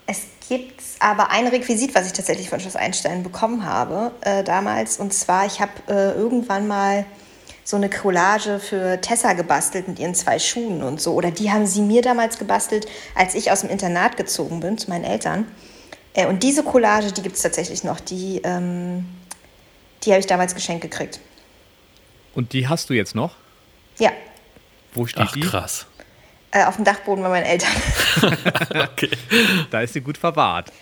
es 0.06 0.26
gibt 0.48 0.80
aber 1.00 1.30
ein 1.30 1.48
Requisit, 1.48 1.92
was 1.94 2.06
ich 2.06 2.12
tatsächlich 2.12 2.48
von 2.48 2.60
Schloss 2.60 2.76
Einstein 2.76 3.24
bekommen 3.24 3.64
habe 3.64 4.12
äh, 4.20 4.44
damals. 4.44 4.98
Und 4.98 5.12
zwar, 5.12 5.44
ich 5.44 5.60
habe 5.60 5.72
äh, 5.88 6.12
irgendwann 6.12 6.68
mal 6.68 7.04
so 7.68 7.76
eine 7.76 7.90
Collage 7.90 8.60
für 8.60 8.98
Tessa 9.02 9.34
gebastelt 9.34 9.88
mit 9.88 9.98
ihren 9.98 10.14
zwei 10.14 10.38
Schuhen 10.38 10.82
und 10.82 11.02
so. 11.02 11.12
Oder 11.12 11.30
die 11.30 11.50
haben 11.52 11.66
sie 11.66 11.82
mir 11.82 12.00
damals 12.00 12.38
gebastelt, 12.38 12.86
als 13.14 13.34
ich 13.34 13.50
aus 13.52 13.60
dem 13.60 13.68
Internat 13.68 14.16
gezogen 14.16 14.60
bin 14.60 14.78
zu 14.78 14.88
meinen 14.88 15.04
Eltern. 15.04 15.46
Äh, 16.14 16.24
und 16.28 16.42
diese 16.42 16.62
Collage, 16.62 17.12
die 17.12 17.20
gibt 17.20 17.36
es 17.36 17.42
tatsächlich 17.42 17.84
noch. 17.84 18.00
Die, 18.00 18.40
ähm, 18.42 19.04
die 20.02 20.12
habe 20.12 20.20
ich 20.20 20.26
damals 20.26 20.54
geschenkt 20.54 20.80
gekriegt. 20.80 21.20
Und 22.34 22.54
die 22.54 22.66
hast 22.66 22.88
du 22.88 22.94
jetzt 22.94 23.14
noch? 23.14 23.34
Ja, 23.98 24.12
Wo 24.94 25.04
steht 25.06 25.24
Ach 25.28 25.32
die? 25.32 25.40
krass. 25.40 25.84
äh, 26.52 26.64
auf 26.64 26.76
dem 26.76 26.86
Dachboden 26.86 27.22
bei 27.22 27.28
meinen 27.28 27.44
Eltern. 27.44 27.70
Okay. 28.92 29.10
Da 29.70 29.82
ist 29.82 29.92
sie 29.92 30.00
gut 30.00 30.16
verwahrt. 30.16 30.72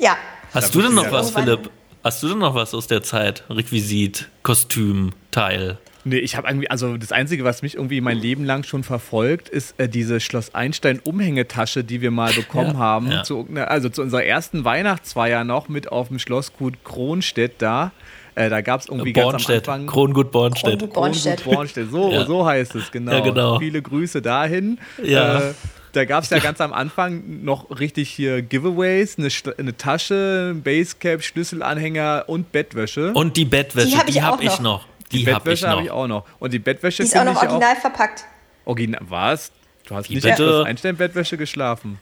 ja. 0.00 0.16
Hast 0.54 0.68
Da 0.68 0.72
du 0.72 0.82
denn 0.86 0.94
noch 0.94 1.10
was, 1.12 1.30
Philipp? 1.30 1.70
Hast 2.02 2.22
du 2.22 2.28
denn 2.30 2.38
noch 2.38 2.54
was 2.54 2.72
aus 2.74 2.86
der 2.86 3.02
Zeit? 3.02 3.44
Requisit, 3.50 4.28
Kostüm, 4.42 5.12
Teil? 5.30 5.78
Nee, 6.04 6.18
ich 6.18 6.36
habe 6.36 6.48
irgendwie, 6.48 6.68
also 6.68 6.96
das 6.96 7.12
Einzige, 7.12 7.44
was 7.44 7.62
mich 7.62 7.74
irgendwie 7.76 8.00
mein 8.00 8.18
Leben 8.18 8.44
lang 8.44 8.64
schon 8.64 8.82
verfolgt, 8.82 9.48
ist 9.48 9.78
äh, 9.78 9.88
diese 9.88 10.18
Schloss 10.18 10.54
Einstein 10.54 10.98
Umhängetasche, 11.04 11.84
die 11.84 12.00
wir 12.00 12.10
mal 12.10 12.32
bekommen 12.32 12.72
Ja, 12.72 12.78
haben. 12.78 13.10
ja. 13.12 13.22
Zu, 13.22 13.36
irgendeiner- 13.38 13.70
also 13.70 13.88
zu 13.88 14.02
unserer 14.02 14.24
ersten 14.24 14.64
Weihnachtsfeier 14.64 15.44
noch 15.44 15.68
mit 15.68 15.92
auf 15.92 16.08
dem 16.08 16.18
Schlossgut 16.18 16.82
Kronstedt 16.84 17.52
da. 17.58 17.92
Äh, 18.34 18.48
da 18.50 18.62
gab 18.62 18.80
es 18.80 18.88
irgendwie 18.88 19.12
ganz 19.12 19.30
Bornstedt, 19.30 19.68
am 19.68 19.74
Anfang. 19.74 19.86
Krongut 19.88 20.32
Bornstedt. 20.32 20.78
Krongut 20.92 21.44
Bornstedt. 21.44 21.90
So, 21.90 22.10
Ja. 22.10 22.24
so 22.26 22.46
heißt 22.46 22.74
es, 22.74 22.90
genau. 22.90 23.12
Ja, 23.12 23.20
genau. 23.20 23.58
Viele 23.58 23.80
Grüße 23.82 24.22
dahin. 24.22 24.78
Ja. 25.04 25.38
Äh, 25.50 25.54
da 25.92 26.06
gab 26.06 26.24
es 26.24 26.30
ja 26.30 26.38
ganz 26.38 26.58
am 26.62 26.72
Anfang 26.72 27.44
noch 27.44 27.78
richtig 27.78 28.08
hier 28.08 28.40
Giveaways, 28.40 29.18
eine, 29.18 29.28
eine 29.58 29.76
Tasche, 29.76 30.52
ein 30.54 30.62
Basecap, 30.62 31.22
Schlüsselanhänger 31.22 32.24
und 32.26 32.50
Bettwäsche. 32.50 33.12
Und 33.12 33.36
die 33.36 33.44
Bettwäsche, 33.44 33.88
Die 33.90 33.96
hab 33.98 34.08
ich 34.08 34.22
habe 34.22 34.38
auch 34.38 34.42
ich 34.42 34.58
noch. 34.60 34.86
Die 35.12 35.18
Die 35.18 35.26
habe 35.26 35.38
ich 35.38 35.44
Bettwäsche 35.44 35.68
habe 35.68 35.78
noch. 35.80 35.84
ich 35.84 35.90
auch 35.90 36.06
noch. 36.08 36.24
Und 36.38 36.52
die 36.52 36.58
Bettwäsche 36.58 37.02
Die 37.02 37.08
ist 37.08 37.16
auch 37.16 37.24
noch 37.24 37.42
ich 37.42 37.48
original 37.48 37.76
verpackt. 37.76 38.24
Original. 38.64 39.00
Was? 39.08 39.52
Du 39.86 39.94
hast 39.94 40.08
Wie 40.10 40.14
nicht 40.14 40.24
bitte? 40.24 40.42
in 40.42 40.48
Schloss 40.48 40.66
Einstein-Bettwäsche 40.66 41.36
geschlafen. 41.36 41.98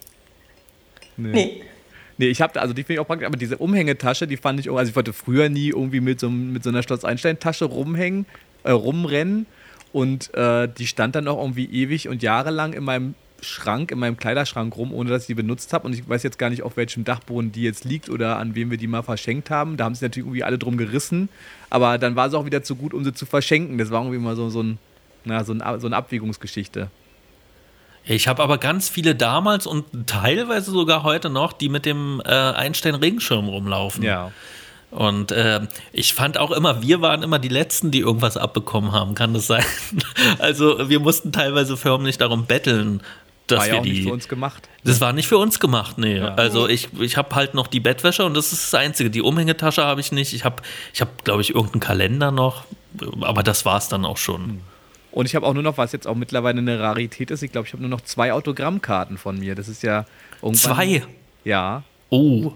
Nee. 1.17 1.29
Nee. 1.33 1.63
Nee, 2.19 2.27
ich 2.29 2.43
habe, 2.43 2.61
also 2.61 2.75
die 2.75 2.83
finde 2.83 2.95
ich 2.95 3.01
auch 3.01 3.07
praktisch, 3.07 3.27
aber 3.27 3.39
diese 3.39 3.57
Umhängetasche, 3.57 4.27
die 4.27 4.37
fand 4.37 4.61
ich, 4.61 4.69
auch- 4.69 4.77
also 4.77 4.91
ich 4.91 4.97
wollte 4.97 5.15
früher 5.15 5.49
nie 5.49 5.69
irgendwie 5.69 6.01
mit 6.01 6.21
so, 6.21 6.29
mit 6.29 6.63
so 6.63 6.69
einer 6.69 6.83
Schloss 6.83 7.03
Einstein-Tasche 7.03 7.65
rumhängen, 7.65 8.27
äh, 8.63 8.73
rumrennen 8.73 9.47
und 9.95 10.33
äh, 10.35 10.69
die 10.69 10.87
stand 10.87 11.15
dann 11.15 11.27
auch 11.29 11.39
irgendwie 11.41 11.65
ewig 11.65 12.09
und 12.11 12.23
jahrelang 12.23 12.75
in 12.75 12.85
meinem 12.85 13.15
Schrank, 13.41 13.91
in 13.91 13.99
meinem 13.99 14.19
Kleiderschrank 14.19 14.77
rum, 14.77 14.93
ohne 14.93 15.09
dass 15.09 15.23
ich 15.23 15.29
die 15.29 15.35
benutzt 15.35 15.73
habe 15.73 15.87
und 15.87 15.95
ich 15.95 16.07
weiß 16.07 16.23
jetzt 16.23 16.39
gar 16.39 16.51
nicht, 16.51 16.63
auf 16.63 16.77
welchem 16.77 17.05
Dachboden 17.05 17.53
die 17.53 17.63
jetzt 17.63 17.87
liegt 17.87 18.11
oder 18.11 18.37
an 18.37 18.55
wem 18.55 18.71
wir 18.71 18.77
die 18.77 18.87
mal 18.87 19.03
verschenkt 19.03 19.49
haben. 19.49 19.79
Da 19.79 19.85
haben 19.85 19.95
sich 19.95 20.03
natürlich 20.03 20.27
irgendwie 20.27 20.45
alle 20.45 20.59
drum 20.59 20.77
gerissen, 20.77 21.31
aber 21.71 21.99
dann 21.99 22.16
war 22.16 22.29
sie 22.29 22.37
auch 22.37 22.45
wieder 22.45 22.62
zu 22.62 22.77
gut, 22.77 22.93
um 22.93 23.05
sie 23.05 23.14
zu 23.14 23.25
verschenken. 23.25 23.79
Das 23.79 23.91
war 23.91 24.03
irgendwie 24.03 24.18
mal 24.18 24.37
so, 24.37 24.51
so, 24.51 24.62
ein, 24.62 24.79
na, 25.25 25.45
so, 25.45 25.53
ein, 25.53 25.81
so 25.81 25.87
eine 25.87 25.97
Abwägungsgeschichte. 25.97 26.91
Ich 28.05 28.29
habe 28.29 28.43
aber 28.43 28.59
ganz 28.59 28.89
viele 28.89 29.14
damals 29.14 29.66
und 29.66 29.85
teilweise 30.07 30.71
sogar 30.73 31.05
heute 31.05 31.31
noch, 31.31 31.53
die 31.53 31.68
mit 31.68 31.87
dem 31.87 32.21
äh, 32.25 32.29
Einstein-Regenschirm 32.29 33.49
rumlaufen. 33.49 34.03
Ja. 34.03 34.33
Und 34.91 35.31
äh, 35.31 35.61
ich 35.93 36.14
fand 36.14 36.37
auch 36.37 36.51
immer, 36.51 36.83
wir 36.83 37.01
waren 37.01 37.23
immer 37.23 37.39
die 37.39 37.49
Letzten, 37.49 37.93
die 37.93 38.01
irgendwas 38.01 38.37
abbekommen 38.37 38.91
haben, 38.91 39.14
kann 39.14 39.33
das 39.35 39.47
sein? 39.47 39.64
Also 40.39 40.89
wir 40.89 40.99
mussten 40.99 41.31
teilweise 41.31 41.77
förmlich 41.77 42.18
darum 42.18 42.47
betteln, 42.47 43.01
dass 43.51 43.61
War 43.61 43.66
ja 43.66 43.72
wir 43.74 43.80
auch 43.80 43.84
die. 43.84 43.90
nicht 43.92 44.03
für 44.05 44.12
uns 44.12 44.28
gemacht. 44.28 44.68
Das 44.84 45.01
war 45.01 45.12
nicht 45.12 45.28
für 45.28 45.38
uns 45.38 45.61
gemacht, 45.61 45.98
nee. 45.98 46.18
Ja. 46.18 46.34
Also 46.34 46.68
ich, 46.68 46.88
ich 47.01 47.16
habe 47.16 47.34
halt 47.34 47.55
noch 47.55 47.66
die 47.66 47.80
Bettwäsche 47.80 48.24
und 48.24 48.34
das 48.34 48.53
ist 48.53 48.72
das 48.72 48.74
Einzige. 48.74 49.11
Die 49.11 49.22
Umhängetasche 49.22 49.84
habe 49.84 50.01
ich 50.01 50.12
nicht. 50.12 50.32
Ich 50.32 50.44
habe, 50.44 50.62
ich 50.94 51.01
hab, 51.01 51.24
glaube 51.24 51.42
ich, 51.42 51.55
irgendeinen 51.55 51.80
Kalender 51.80 52.30
noch, 52.30 52.64
aber 53.20 53.42
das 53.42 53.64
war 53.64 53.78
es 53.78 53.88
dann 53.88 54.05
auch 54.05 54.16
schon. 54.16 54.61
Und 55.12 55.26
ich 55.26 55.34
habe 55.34 55.46
auch 55.46 55.55
nur 55.55 55.62
noch, 55.62 55.76
was 55.76 55.92
jetzt 55.92 56.07
auch 56.07 56.14
mittlerweile 56.14 56.59
eine 56.59 56.78
Rarität 56.78 57.30
ist, 57.30 57.42
ich 57.42 57.53
glaube, 57.53 57.66
ich 57.66 57.72
habe 57.72 57.82
nur 57.82 57.90
noch 57.90 58.01
zwei 58.03 58.32
Autogrammkarten 58.32 59.18
von 59.18 59.38
mir. 59.38 59.55
Das 59.55 59.68
ist 59.68 59.82
ja 59.82 60.07
irgendwann. 60.40 60.74
Zwei? 60.76 61.03
Ja. 61.44 61.82
Oh. 62.11 62.53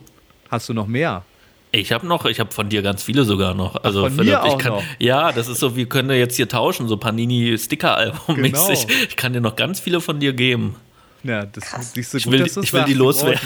Hast 0.51 0.69
du 0.69 0.75
noch 0.75 0.87
mehr? 0.87 1.25
Ich 1.73 1.91
habe 1.91 2.07
noch, 2.07 2.25
ich 2.27 2.39
habe 2.39 2.53
von 2.53 2.69
dir 2.69 2.83
ganz 2.83 3.03
viele 3.03 3.25
sogar 3.25 3.53
noch. 3.55 3.83
Also 3.83 4.03
von 4.03 4.15
mir 4.15 4.23
ich 4.25 4.37
auch 4.37 4.59
kann, 4.59 4.75
noch? 4.75 4.85
ja, 5.01 5.33
das 5.33 5.49
ist 5.49 5.59
so, 5.59 5.75
wir 5.75 5.87
können 5.87 6.09
ja 6.09 6.15
jetzt 6.15 6.37
hier 6.37 6.49
tauschen, 6.49 6.87
so 6.87 6.97
Panini-Sticker-Album-mäßig. 6.97 8.87
Genau. 8.87 9.01
Ich 9.09 9.17
kann 9.17 9.33
dir 9.33 9.41
noch 9.41 9.57
ganz 9.57 9.81
viele 9.81 10.01
von 10.01 10.21
dir 10.21 10.33
geben. 10.35 10.77
Ja, 11.25 11.47
das 11.47 11.65
Krass. 11.65 11.93
siehst 11.95 12.13
du 12.13 12.19
Ich 12.19 12.25
gut, 12.25 12.33
will 12.35 12.43
dass 12.45 12.57
ich 12.59 12.73
will 12.73 12.85
die 12.85 12.95
loswerden. 12.95 13.41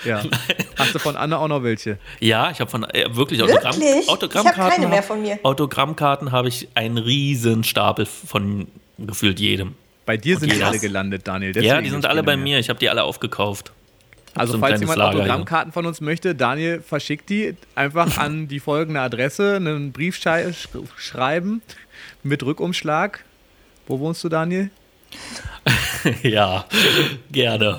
ich. 0.00 0.04
Ja. 0.06 0.22
Hast 0.76 0.94
du 0.94 0.98
von 0.98 1.16
Anna 1.16 1.38
auch 1.38 1.48
noch 1.48 1.62
welche? 1.62 1.98
Ja, 2.20 2.50
ich 2.50 2.60
habe 2.60 2.70
von 2.70 2.82
äh, 2.84 3.06
wirklich 3.14 3.42
Autogramm, 3.42 3.76
Wirklich? 3.80 4.08
Autogrammkarten. 4.08 4.60
Ich 4.60 4.66
hab 4.66 4.74
keine 4.74 4.88
mehr 4.88 5.02
von 5.02 5.22
mir. 5.22 5.38
Autogrammkarten 5.44 6.32
habe 6.32 6.48
ich 6.48 6.68
einen 6.74 6.98
riesen 6.98 7.62
Stapel 7.64 8.06
von 8.06 8.66
gefühlt 8.98 9.38
jedem. 9.40 9.74
Bei 10.04 10.16
dir 10.16 10.34
Und 10.34 10.40
sind 10.40 10.52
die 10.52 10.62
alle 10.64 10.80
gelandet, 10.80 11.28
Daniel. 11.28 11.54
ja, 11.54 11.62
deswegen 11.62 11.84
die 11.84 11.90
sind 11.90 12.06
alle 12.06 12.22
bei 12.24 12.36
mehr. 12.36 12.42
mir. 12.44 12.58
Ich 12.58 12.68
habe 12.68 12.80
die 12.80 12.90
alle 12.90 13.04
aufgekauft. 13.04 13.70
Also 14.34 14.54
So 14.54 14.58
falls 14.58 14.80
jemand 14.80 14.98
Lager 14.98 15.12
hier. 15.12 15.20
Autogrammkarten 15.22 15.72
von 15.72 15.86
uns 15.86 16.00
möchte, 16.00 16.34
Daniel 16.34 16.80
verschickt 16.80 17.28
die 17.30 17.54
einfach 17.76 18.18
an 18.18 18.48
die 18.48 18.58
folgende 18.58 19.00
Adresse, 19.00 19.56
einen 19.56 19.92
Brief 19.92 20.18
schreiben 20.96 21.62
mit 22.24 22.42
Rückumschlag. 22.42 23.24
Wo 23.86 24.00
wohnst 24.00 24.24
du, 24.24 24.28
Daniel? 24.28 24.70
ja, 26.22 26.64
gerne. 27.30 27.78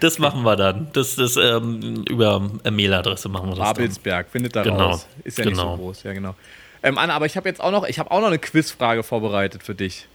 Das 0.00 0.18
machen 0.18 0.42
wir 0.42 0.56
dann. 0.56 0.88
Das, 0.92 1.16
das 1.16 1.36
ähm, 1.36 2.04
über 2.08 2.40
Mailadresse 2.70 3.28
machen 3.28 3.48
wir 3.50 3.56
das 3.56 3.72
Babelsberg, 3.72 4.28
findet 4.30 4.54
da 4.54 4.62
Genau, 4.62 4.90
raus. 4.90 5.06
Ist 5.24 5.38
ja 5.38 5.44
nicht 5.46 5.54
genau. 5.56 5.76
so 5.76 5.82
groß, 5.82 6.02
ja 6.02 6.12
genau. 6.12 6.34
Ähm, 6.82 6.98
Anna, 6.98 7.14
aber 7.14 7.26
ich 7.26 7.36
habe 7.36 7.48
jetzt 7.48 7.60
auch 7.60 7.70
noch, 7.70 7.84
ich 7.86 7.98
habe 7.98 8.10
auch 8.10 8.20
noch 8.20 8.26
eine 8.26 8.38
Quizfrage 8.38 9.02
vorbereitet 9.02 9.62
für 9.62 9.74
dich. 9.74 10.06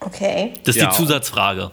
Okay. 0.00 0.52
dann. 0.54 0.62
Das 0.64 0.76
ist 0.76 0.82
Ja. 0.82 0.90
die 0.90 0.96
Zusatzfrage. 0.96 1.70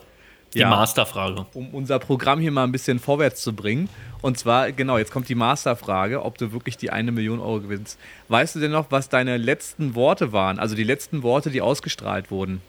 Die 0.54 0.60
ja, 0.60 0.70
Masterfrage. 0.70 1.45
Um 1.54 1.70
unser 1.74 1.97
Programm 1.99 2.39
hier 2.41 2.52
mal 2.52 2.66
ein 2.66 2.74
bisschen 2.74 2.99
vorwärts 2.99 3.41
zu 3.41 3.54
bringen. 3.54 3.88
Und 4.22 4.38
zwar, 4.38 4.74
genau, 4.74 4.97
jetzt 4.97 5.12
kommt 5.12 5.30
die 5.30 5.36
Masterfrage, 5.36 6.24
ob 6.24 6.38
du 6.38 6.52
wirklich 6.52 6.76
die 6.76 6.89
eine 6.89 7.14
Million 7.14 7.39
Euro 7.39 7.62
gewinnst. 7.62 7.97
Weißt 8.28 8.56
du 8.56 8.60
denn 8.60 8.72
noch, 8.72 8.88
was 8.89 9.08
deine 9.08 9.38
letzten 9.38 9.95
Worte 9.95 10.34
waren? 10.34 10.60
Also 10.60 10.76
die 10.76 10.84
letzten 10.84 11.24
Worte, 11.24 11.52
die 11.52 11.62
ausgestrahlt 11.62 12.32
wurden? 12.32 12.62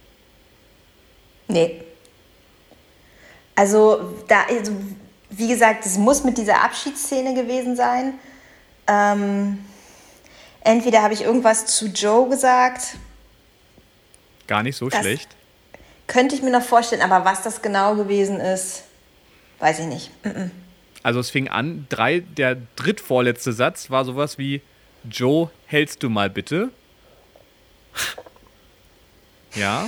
Nee. 1.49 1.83
Also, 3.55 4.15
da, 4.29 4.45
also, 4.49 4.73
wie 5.31 5.49
gesagt, 5.49 5.87
es 5.87 5.99
muss 5.99 6.25
mit 6.25 6.39
dieser 6.39 6.63
Abschiedsszene 6.63 7.35
gewesen 7.35 7.77
sein. 7.77 8.15
Ähm, 8.87 9.65
entweder 10.63 11.03
habe 11.03 11.15
ich 11.15 11.23
irgendwas 11.23 11.67
zu 11.67 11.87
Joe 11.87 12.29
gesagt. 12.29 12.97
Gar 14.47 14.63
nicht 14.63 14.77
so 14.77 14.91
schlecht. 14.91 15.29
Könnte 16.07 16.35
ich 16.35 16.43
mir 16.43 16.51
noch 16.51 16.63
vorstellen, 16.63 17.03
aber 17.03 17.25
was 17.25 17.43
das 17.43 17.63
genau 17.63 17.95
gewesen 17.95 18.41
ist, 18.41 18.83
weiß 19.61 19.81
ich 19.81 19.87
nicht. 19.87 20.11
Mm 20.25 20.29
-mm. 20.29 20.51
Also 21.03 21.21
es 21.21 21.31
fing 21.31 21.49
an, 21.49 21.87
drei, 21.89 22.21
der 22.21 22.57
drittvorletzte 22.77 23.53
Satz 23.53 23.91
war 23.91 24.05
sowas 24.05 24.39
wie, 24.39 24.63
Joe, 25.11 25.51
hältst 25.67 26.03
du 26.03 26.11
mal 26.11 26.31
bitte? 26.31 26.71
Ja. 29.55 29.87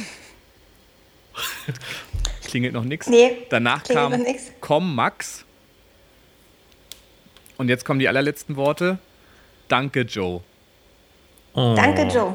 Klingelt 2.47 2.75
noch 2.75 2.85
nichts. 2.85 3.09
Nee. 3.09 3.47
Danach 3.51 3.83
kam 3.85 4.25
Komm, 4.61 4.95
Max. 4.95 5.45
Und 7.57 7.69
jetzt 7.69 7.85
kommen 7.85 8.01
die 8.01 8.09
allerletzten 8.09 8.57
Worte. 8.57 8.99
Danke, 9.69 10.03
Joe. 10.03 10.41
Oh. 11.55 11.75
Danke, 11.77 12.03
Joe. 12.03 12.35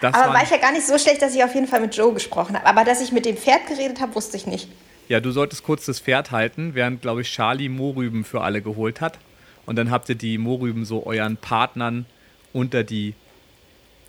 Das 0.00 0.14
aber 0.14 0.34
war 0.34 0.42
ich 0.42 0.50
ja 0.50 0.58
gar 0.58 0.72
nicht 0.72 0.86
so 0.86 0.98
schlecht, 0.98 1.22
dass 1.22 1.34
ich 1.34 1.42
auf 1.42 1.54
jeden 1.54 1.66
Fall 1.66 1.80
mit 1.80 1.96
Joe 1.96 2.12
gesprochen 2.12 2.56
habe. 2.56 2.66
Aber 2.66 2.84
dass 2.84 3.00
ich 3.00 3.12
mit 3.12 3.24
dem 3.24 3.36
Pferd 3.36 3.66
geredet 3.66 4.00
habe, 4.00 4.14
wusste 4.14 4.36
ich 4.36 4.46
nicht. 4.46 4.68
Ja, 5.08 5.20
du 5.20 5.30
solltest 5.30 5.62
kurz 5.62 5.86
das 5.86 6.00
Pferd 6.00 6.32
halten, 6.32 6.74
während, 6.74 7.00
glaube 7.00 7.22
ich, 7.22 7.32
Charlie 7.32 7.68
Mohrrüben 7.68 8.24
für 8.24 8.42
alle 8.42 8.60
geholt 8.60 9.00
hat. 9.00 9.18
Und 9.64 9.76
dann 9.76 9.90
habt 9.90 10.08
ihr 10.08 10.16
die 10.16 10.36
Mohrrüben 10.38 10.84
so 10.84 11.06
euren 11.06 11.36
Partnern 11.36 12.06
unter 12.52 12.84
die 12.84 13.14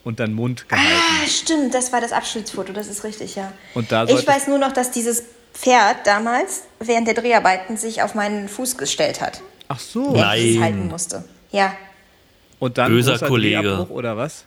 unter 0.08 0.26
den 0.26 0.34
Mund 0.34 0.68
gehalten. 0.70 0.90
Ah, 0.90 1.28
stimmt, 1.28 1.74
das 1.74 1.92
war 1.92 2.02
das 2.02 2.14
Abschiedsfoto, 2.14 2.74
das 2.74 2.88
ist 2.88 3.04
richtig, 3.04 3.36
ja. 3.36 3.52
Und 3.76 3.92
da 3.92 4.06
ich 4.06 4.26
weiß 4.26 4.48
nur 4.48 4.58
noch, 4.58 4.72
dass 4.72 4.90
dieses 4.90 5.24
Pferd 5.54 6.06
damals 6.06 6.64
während 6.80 7.08
der 7.08 7.14
Dreharbeiten 7.14 7.78
sich 7.78 8.02
auf 8.02 8.16
meinen 8.16 8.48
Fuß 8.48 8.78
gestellt 8.78 9.22
hat. 9.22 9.42
Ach 9.68 9.80
so. 9.80 10.14
Nein. 10.14 10.40
Ich 10.40 10.56
es 10.56 10.62
halten 10.62 10.88
musste. 10.88 11.26
Ja. 11.52 11.74
Und 12.60 12.78
dann 12.78 12.92
Böser 12.92 13.20
Kollege. 13.20 13.88
oder 13.90 14.18
was? 14.18 14.46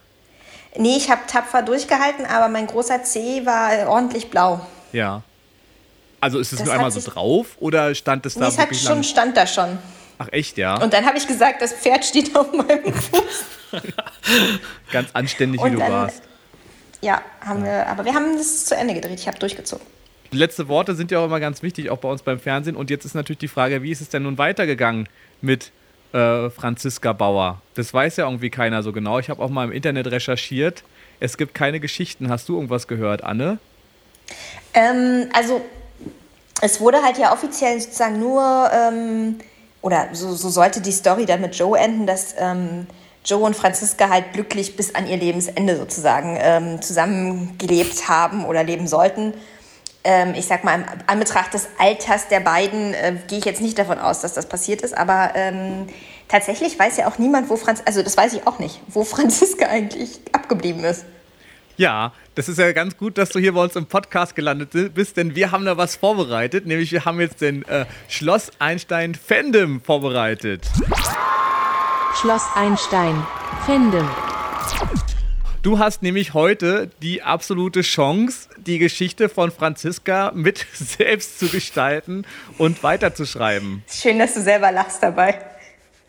Nee, 0.77 0.97
ich 0.97 1.11
habe 1.11 1.21
tapfer 1.27 1.63
durchgehalten, 1.63 2.25
aber 2.25 2.49
mein 2.49 2.67
großer 2.67 3.03
C 3.03 3.45
war 3.45 3.89
ordentlich 3.89 4.31
blau. 4.31 4.65
Ja. 4.93 5.23
Also 6.21 6.39
ist 6.39 6.53
es 6.53 6.59
das 6.59 6.67
nur 6.67 6.75
einmal 6.75 6.91
so 6.91 7.01
drauf 7.01 7.57
oder 7.61 7.95
stand 7.95 8.27
es 8.27 8.35
da 8.35 8.41
nee, 8.41 8.47
es 8.49 8.59
hat 8.59 8.77
schon, 8.77 8.97
lang? 8.97 9.03
stand 9.03 9.37
da 9.37 9.47
schon. 9.47 9.79
Ach 10.21 10.29
echt, 10.33 10.59
ja? 10.59 10.77
Und 10.83 10.93
dann 10.93 11.07
habe 11.07 11.17
ich 11.17 11.27
gesagt, 11.27 11.63
das 11.63 11.73
Pferd 11.73 12.05
steht 12.05 12.37
auf 12.37 12.53
meinem 12.53 12.93
Fuß. 12.93 13.45
Ganz 14.93 15.09
anständig, 15.15 15.65
wie 15.65 15.71
du 15.71 15.79
dann, 15.79 15.91
warst. 15.91 16.23
Ja, 17.01 17.23
haben 17.41 17.65
wir, 17.65 17.87
aber 17.87 18.05
wir 18.05 18.13
haben 18.13 18.37
das 18.37 18.67
zu 18.67 18.77
Ende 18.77 18.93
gedreht. 18.93 19.19
Ich 19.19 19.27
habe 19.27 19.39
durchgezogen. 19.39 19.87
Letzte 20.31 20.69
Worte 20.69 20.95
sind 20.95 21.11
ja 21.11 21.21
auch 21.21 21.25
immer 21.25 21.41
ganz 21.41 21.63
wichtig, 21.63 21.89
auch 21.89 21.97
bei 21.97 22.11
uns 22.11 22.21
beim 22.21 22.39
Fernsehen. 22.39 22.77
Und 22.77 22.91
jetzt 22.91 23.07
ist 23.07 23.15
natürlich 23.15 23.39
die 23.39 23.49
Frage, 23.49 23.83
wie 23.83 23.91
ist 23.91 24.03
es 24.03 24.11
denn 24.11 24.25
nun 24.25 24.37
weitergegangen 24.37 25.09
mit 25.41 25.73
äh, 26.13 26.51
Franziska 26.51 27.15
Bauer? 27.15 27.63
Das 27.75 27.95
weiß 27.95 28.19
ja 28.19 28.27
irgendwie 28.27 28.51
keiner 28.51 28.83
so 28.83 28.93
genau. 28.93 29.19
Ich 29.21 29.31
habe 29.31 29.43
auch 29.43 29.49
mal 29.49 29.65
im 29.65 29.73
Internet 29.73 30.09
recherchiert. 30.09 30.85
Es 31.19 31.39
gibt 31.39 31.55
keine 31.55 31.81
Geschichten. 31.81 32.29
Hast 32.29 32.47
du 32.51 32.57
irgendwas 32.57 32.89
gehört, 32.89 33.25
Anne? 33.25 33.59
Ähm, 34.75 35.31
also 35.33 35.63
es 36.61 36.79
wurde 36.79 37.03
halt 37.03 37.17
ja 37.17 37.33
offiziell 37.33 37.81
sozusagen 37.81 38.21
nur, 38.21 38.71
ähm, 38.71 39.41
oder 39.83 40.09
so, 40.13 40.35
so, 40.35 40.49
sollte 40.49 40.81
die 40.81 40.93
Story 40.93 41.27
dann 41.27 41.41
mit 41.41 41.55
Joe 41.55 41.79
enden, 41.79 42.07
dass 42.07 42.35
ähm, 42.39 42.87
Joe 43.25 43.41
und 43.41 43.57
Franziska 43.57 44.09
halt 44.09 44.33
glücklich 44.33 44.77
bis 44.77 44.95
an 44.95 45.07
ihr 45.07 45.17
Lebensende 45.17 45.77
sozusagen 45.77 46.39
ähm, 46.41 46.83
zusammengelebt 46.83 48.09
haben 48.09 48.45
oder 48.45 48.65
leben 48.65 48.87
sollten. 48.87 49.35
Ähm, 50.03 50.35
ich 50.35 50.47
sag 50.47 50.65
mal, 50.65 50.77
im 50.77 50.85
Anbetracht 51.07 51.53
des 51.53 51.69
Alters 51.79 52.29
der 52.29 52.41
beiden 52.41 52.95
äh, 52.95 53.17
gehe 53.29 53.39
ich 53.39 53.45
jetzt 53.45 53.61
nicht 53.61 53.79
davon 53.79 53.99
aus, 53.99 54.21
dass 54.21 54.33
das 54.33 54.47
passiert 54.47 54.81
ist, 54.81 54.97
aber 54.97 55.33
ähm, 55.35 55.87
tatsächlich 56.29 56.79
weiß 56.79 56.97
ja 56.97 57.09
auch 57.09 57.19
niemand, 57.19 57.51
wo 57.51 57.57
Franz, 57.57 57.83
also 57.85 58.03
das 58.03 58.17
weiß 58.17 58.33
ich 58.33 58.47
auch 58.47 58.59
nicht, 58.59 58.81
wo 58.89 59.05
Franziska 59.05 59.67
eigentlich 59.67 60.21
abgeblieben 60.33 60.85
ist. 60.85 61.05
Ja, 61.77 62.13
das 62.41 62.49
ist 62.49 62.59
ja 62.59 62.73
ganz 62.73 62.97
gut, 62.97 63.19
dass 63.19 63.29
du 63.29 63.39
hier 63.39 63.53
bei 63.53 63.63
uns 63.63 63.77
im 63.77 63.85
Podcast 63.85 64.35
gelandet 64.35 64.71
bist, 64.95 65.19
denn 65.19 65.35
wir 65.35 65.53
haben 65.53 65.67
da 65.67 65.77
was 65.77 65.95
vorbereitet, 65.95 66.65
nämlich 66.65 66.91
wir 66.91 67.05
haben 67.05 67.21
jetzt 67.21 67.43
den 67.43 67.67
äh, 67.67 67.85
Schloss 68.09 68.51
Einstein 68.59 69.15
Fandom 69.15 69.83
vorbereitet. 69.83 70.67
Schloss 72.19 72.45
Einstein 72.55 73.15
Fandom. 73.67 74.09
Du 75.61 75.79
hast 75.79 76.01
nämlich 76.01 76.33
heute 76.33 76.91
die 77.03 77.21
absolute 77.23 77.83
Chance, 77.83 78.49
die 78.57 78.79
Geschichte 78.79 79.29
von 79.29 79.51
Franziska 79.51 80.33
mit 80.35 80.67
selbst 80.73 81.41
zu 81.41 81.49
gestalten 81.49 82.25
und 82.57 82.83
weiterzuschreiben. 82.83 83.83
Schön, 83.87 84.19
dass 84.19 84.33
du 84.33 84.41
selber 84.41 84.73
lachst 84.73 85.03
dabei. 85.03 85.39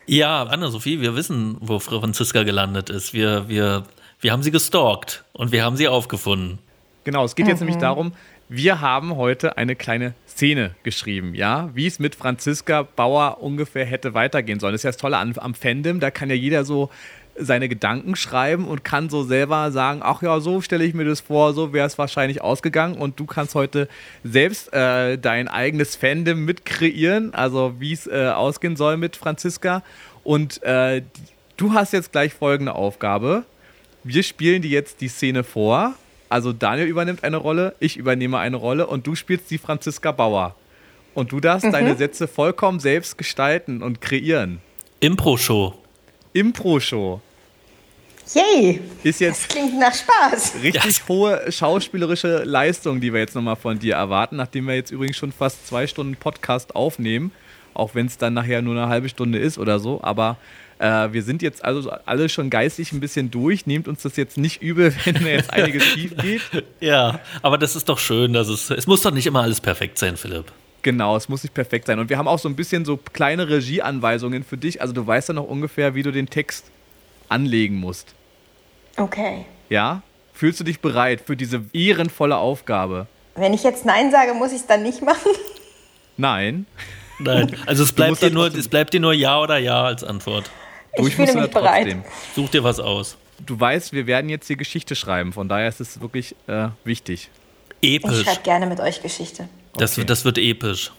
Ja, 0.06 0.44
Anna-Sophie, 0.44 1.02
wir 1.02 1.14
wissen, 1.14 1.58
wo 1.60 1.80
Franziska 1.80 2.44
gelandet 2.44 2.90
ist. 2.90 3.14
Wir, 3.14 3.50
wir 3.50 3.84
wir 4.22 4.32
haben 4.32 4.44
sie 4.44 4.52
gestalkt 4.52 5.24
und 5.34 5.52
wir 5.52 5.64
haben 5.64 5.76
sie 5.76 5.88
aufgefunden. 5.88 6.60
Genau, 7.04 7.26
es 7.26 7.36
geht 7.36 7.48
jetzt 7.48 7.60
mhm. 7.60 7.68
nämlich 7.68 7.82
darum, 7.82 8.14
wir 8.48 8.82
haben 8.82 9.16
heute 9.16 9.58
eine 9.58 9.76
kleine 9.76 10.14
Szene 10.28 10.76
geschrieben, 10.84 11.34
ja, 11.34 11.70
wie 11.74 11.88
es 11.88 12.00
mit 12.00 12.16
Franziska 12.16 12.84
Bauer 12.84 13.42
ungefähr 13.42 13.86
hätte 13.86 14.14
weitergehen 14.14 14.60
sollen. 14.60 14.74
Das 14.74 14.82
ist 14.82 14.84
ja 14.84 14.90
das 14.90 14.98
Tolle 14.98 15.18
am, 15.18 15.34
am 15.38 15.56
Fandom, 15.56 16.00
da 16.00 16.12
kann 16.12 16.30
ja 16.30 16.36
jeder 16.36 16.66
so 16.66 16.90
seine 17.36 17.70
Gedanken 17.70 18.16
schreiben 18.16 18.68
und 18.68 18.84
kann 18.84 19.10
so 19.10 19.24
selber 19.24 19.72
sagen, 19.72 20.02
ach 20.04 20.22
ja, 20.22 20.40
so 20.42 20.62
stelle 20.62 20.84
ich 20.84 20.94
mir 20.94 21.06
das 21.06 21.22
vor, 21.22 21.54
so 21.54 21.74
wäre 21.74 21.88
es 21.88 21.98
wahrscheinlich 21.98 22.42
ausgegangen 22.42 22.98
und 22.98 23.20
du 23.20 23.26
kannst 23.26 23.56
heute 23.56 23.88
selbst 24.24 24.72
äh, 24.74 25.18
dein 25.18 25.48
eigenes 25.48 25.96
Fandom 25.96 26.44
mit 26.44 26.66
kreieren, 26.66 27.34
also 27.34 27.76
wie 27.80 27.94
es 27.94 28.06
äh, 28.06 28.28
ausgehen 28.28 28.76
soll 28.76 28.98
mit 28.98 29.16
Franziska 29.16 29.82
und 30.24 30.62
äh, 30.64 31.04
du 31.56 31.74
hast 31.74 31.94
jetzt 31.94 32.12
gleich 32.12 32.34
folgende 32.34 32.76
Aufgabe 32.76 33.46
wir 34.04 34.24
spielen 34.24 34.62
dir 34.62 34.70
jetzt 34.70 35.02
die 35.02 35.08
Szene 35.08 35.44
vor. 35.44 35.96
Also 36.30 36.54
Daniel 36.54 36.88
übernimmt 36.88 37.24
eine 37.24 37.38
Rolle, 37.38 37.76
ich 37.80 37.98
übernehme 37.98 38.40
eine 38.40 38.56
Rolle 38.56 38.88
und 38.88 39.06
du 39.06 39.16
spielst 39.16 39.52
die 39.52 39.58
Franziska 39.58 40.12
Bauer. 40.12 40.56
Und 41.14 41.32
du 41.34 41.42
darfst 41.42 41.66
mhm. 41.66 41.74
deine 41.74 41.96
Sätze 41.96 42.28
vollkommen 42.28 42.80
selbst 42.80 43.18
gestalten 43.18 43.84
und 43.84 44.00
kreieren. 44.00 44.62
Impro-Show. 45.02 45.74
Impro-Show. 46.34 47.20
Yay! 48.34 48.80
Ist 49.04 49.20
jetzt 49.20 49.44
das 49.44 49.48
klingt 49.50 49.78
nach 49.78 49.94
Spaß. 49.94 50.56
Richtig 50.64 50.86
yes. 50.86 51.04
hohe 51.10 51.52
schauspielerische 51.52 52.44
Leistung, 52.44 53.02
die 53.02 53.12
wir 53.12 53.20
jetzt 53.20 53.36
nochmal 53.36 53.58
von 53.58 53.78
dir 53.78 53.96
erwarten, 53.96 54.38
nachdem 54.38 54.68
wir 54.68 54.76
jetzt 54.76 54.92
übrigens 54.92 55.18
schon 55.18 55.34
fast 55.34 55.68
zwei 55.68 55.86
Stunden 55.86 56.16
Podcast 56.16 56.76
aufnehmen. 56.76 57.32
Auch 57.74 57.96
wenn 57.96 58.06
es 58.06 58.18
dann 58.18 58.34
nachher 58.34 58.62
nur 58.62 58.76
eine 58.76 58.88
halbe 58.88 59.10
Stunde 59.10 59.38
ist 59.40 59.58
oder 59.58 59.80
so. 59.80 60.00
Aber 60.02 60.38
äh, 60.82 61.14
wir 61.14 61.22
sind 61.22 61.44
jetzt 61.44 61.64
also 61.64 61.92
alle 62.06 62.28
schon 62.28 62.50
geistig 62.50 62.92
ein 62.92 63.00
bisschen 63.00 63.30
durch. 63.30 63.68
Nehmt 63.68 63.88
uns 63.88 64.02
das 64.02 64.16
jetzt 64.16 64.38
nicht 64.38 64.62
übel, 64.62 64.94
wenn 65.06 65.26
jetzt 65.28 65.54
einiges 65.54 65.84
schief 65.94 66.18
geht. 66.18 66.42
Ja, 66.80 67.20
aber 67.44 67.60
das 67.60 67.76
ist 67.76 67.88
doch 67.88 68.00
schön, 68.00 68.34
dass 68.34 68.48
es. 68.48 68.72
Es 68.72 68.88
muss 68.88 69.04
doch 69.04 69.12
nicht 69.12 69.28
immer 69.28 69.44
alles 69.44 69.62
perfekt 69.62 70.00
sein, 70.00 70.18
Philipp. 70.18 70.52
Genau, 70.82 71.16
es 71.16 71.30
muss 71.30 71.44
nicht 71.44 71.54
perfekt 71.54 71.86
sein. 71.86 72.00
Und 72.00 72.10
wir 72.10 72.18
haben 72.18 72.28
auch 72.28 72.40
so 72.40 72.50
ein 72.50 72.56
bisschen 72.56 72.86
so 72.86 72.98
kleine 72.98 73.48
Regieanweisungen 73.48 74.44
für 74.44 74.58
dich. 74.58 74.82
Also 74.82 74.94
du 74.94 75.06
weißt 75.06 75.30
ja 75.30 75.36
noch 75.36 75.48
ungefähr, 75.48 75.94
wie 75.94 76.02
du 76.02 76.12
den 76.12 76.28
Text 76.28 76.72
anlegen 77.30 77.76
musst. 77.76 78.16
Okay. 78.98 79.46
Ja? 79.70 80.02
Fühlst 80.34 80.60
du 80.60 80.64
dich 80.64 80.80
bereit 80.80 81.22
für 81.22 81.38
diese 81.38 81.64
ehrenvolle 81.74 82.38
Aufgabe? 82.38 83.06
Wenn 83.36 83.54
ich 83.54 83.62
jetzt 83.62 83.86
Nein 83.86 84.10
sage, 84.10 84.34
muss 84.34 84.52
ich 84.52 84.62
es 84.62 84.68
dann 84.68 84.82
nicht 84.82 85.04
machen? 85.04 85.32
Nein. 86.18 86.66
Nein, 87.20 87.56
also 87.68 87.84
es 87.84 87.94
bleibt, 87.94 88.24
dir 88.24 88.32
nur, 88.32 88.48
es 88.48 88.68
bleibt 88.68 88.96
dir 88.96 89.00
nur 89.00 89.14
Ja 89.14 89.40
oder 89.40 89.60
Ja 89.60 89.84
als 89.84 90.04
Antwort. 90.04 90.50
Ich 90.96 91.16
fühle 91.16 91.34
mich 91.34 91.52
bereit. 91.52 91.96
Such 92.36 92.50
dir 92.50 92.64
was 92.64 92.80
aus. 92.80 93.18
Du 93.46 93.60
weißt, 93.60 93.94
wir 93.94 94.08
werden 94.08 94.30
jetzt 94.30 94.48
hier 94.48 94.56
Geschichte 94.56 94.96
schreiben, 94.96 95.34
von 95.34 95.50
daher 95.50 95.68
ist 95.68 95.82
es 95.82 96.02
wirklich 96.02 96.36
äh, 96.48 96.68
wichtig. 96.84 97.30
Episch. 97.82 98.20
Ich 98.20 98.26
schreibe 98.26 98.44
gerne 98.44 98.68
mit 98.68 98.80
euch 98.80 99.02
Geschichte. 99.02 99.50
Das, 99.78 99.98
okay. 99.98 100.06
das 100.06 100.26
wird 100.26 100.38
episch. 100.38 100.92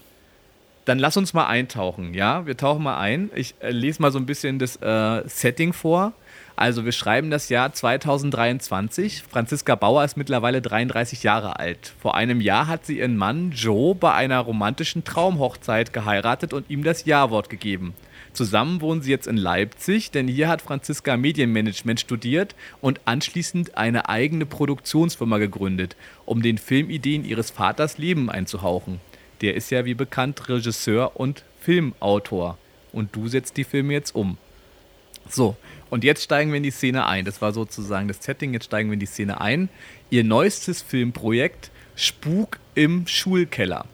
Dann 0.85 0.99
lass 0.99 1.17
uns 1.17 1.33
mal 1.33 1.47
eintauchen, 1.47 2.13
ja? 2.13 2.45
Wir 2.45 2.57
tauchen 2.57 2.83
mal 2.83 2.99
ein. 2.99 3.31
Ich 3.37 3.55
äh, 3.61 3.71
lese 3.71 4.03
mal 4.03 4.11
so 4.11 4.19
ein 4.19 4.27
bisschen 4.27 4.59
das 4.59 4.77
äh, 4.77 5.23
Setting 5.29 5.73
vor. 5.73 6.13
Also 6.57 6.85
wir 6.85 6.93
schreiben 6.93 7.31
das 7.31 7.49
Jahr 7.49 7.73
2023. 7.73 9.23
Franziska 9.29 9.75
Bauer 9.75 10.05
ist 10.05 10.17
mittlerweile 10.17 10.61
33 10.61 11.23
Jahre 11.23 11.59
alt. 11.59 11.93
Vor 12.01 12.15
einem 12.15 12.41
Jahr 12.41 12.67
hat 12.67 12.85
sie 12.85 12.99
ihren 12.99 13.17
Mann 13.17 13.53
Joe 13.53 13.95
bei 13.95 14.13
einer 14.13 14.41
romantischen 14.41 15.05
Traumhochzeit 15.05 15.93
geheiratet 15.93 16.53
und 16.53 16.69
ihm 16.69 16.83
das 16.83 17.05
Ja-Wort 17.05 17.49
gegeben. 17.49 17.95
Zusammen 18.33 18.81
wohnen 18.81 19.03
sie 19.03 19.11
jetzt 19.11 19.27
in 19.27 19.37
Leipzig, 19.37 20.11
denn 20.11 20.27
hier 20.27 20.49
hat 20.49 20.63
Franziska 20.63 21.17
Medienmanagement 21.19 22.01
studiert 22.01 22.55
und 22.81 23.01
anschließend 23.05 23.77
eine 23.77 24.09
eigene 24.09 24.47
Produktionsfirma 24.47 25.37
gegründet, 25.39 25.97
um 26.25 26.41
den 26.41 26.57
Filmideen 26.57 27.25
ihres 27.25 27.51
Vaters 27.51 27.99
Leben 27.99 28.31
einzuhauchen. 28.31 29.01
Der 29.43 29.55
ist 29.55 29.71
ja 29.71 29.85
wie 29.85 29.95
bekannt 29.95 30.49
Regisseur 30.49 31.21
und 31.21 31.45
Filmautor. 31.61 32.57
Und 32.93 33.15
du 33.15 33.29
setzt 33.29 33.57
die 33.57 33.65
Filme 33.65 33.93
jetzt 33.93 34.15
um. 34.15 34.39
So, 35.29 35.57
und 35.91 36.05
jetzt 36.05 36.23
steigen 36.23 36.53
wir 36.53 36.57
in 36.57 36.63
die 36.63 36.71
Szene 36.71 37.07
ein. 37.07 37.25
Das 37.25 37.43
war 37.43 37.53
sozusagen 37.53 38.09
das 38.09 38.23
Setting. 38.23 38.55
Jetzt 38.55 38.67
steigen 38.67 38.89
wir 38.89 38.95
in 38.95 39.01
die 39.01 39.07
Szene 39.07 39.41
ein. 39.41 39.69
Ihr 40.11 40.25
neuestes 40.25 40.81
Filmprojekt 40.81 41.71
Spuk 41.97 42.59
im 42.75 43.07
Schulkeller. 43.07 43.85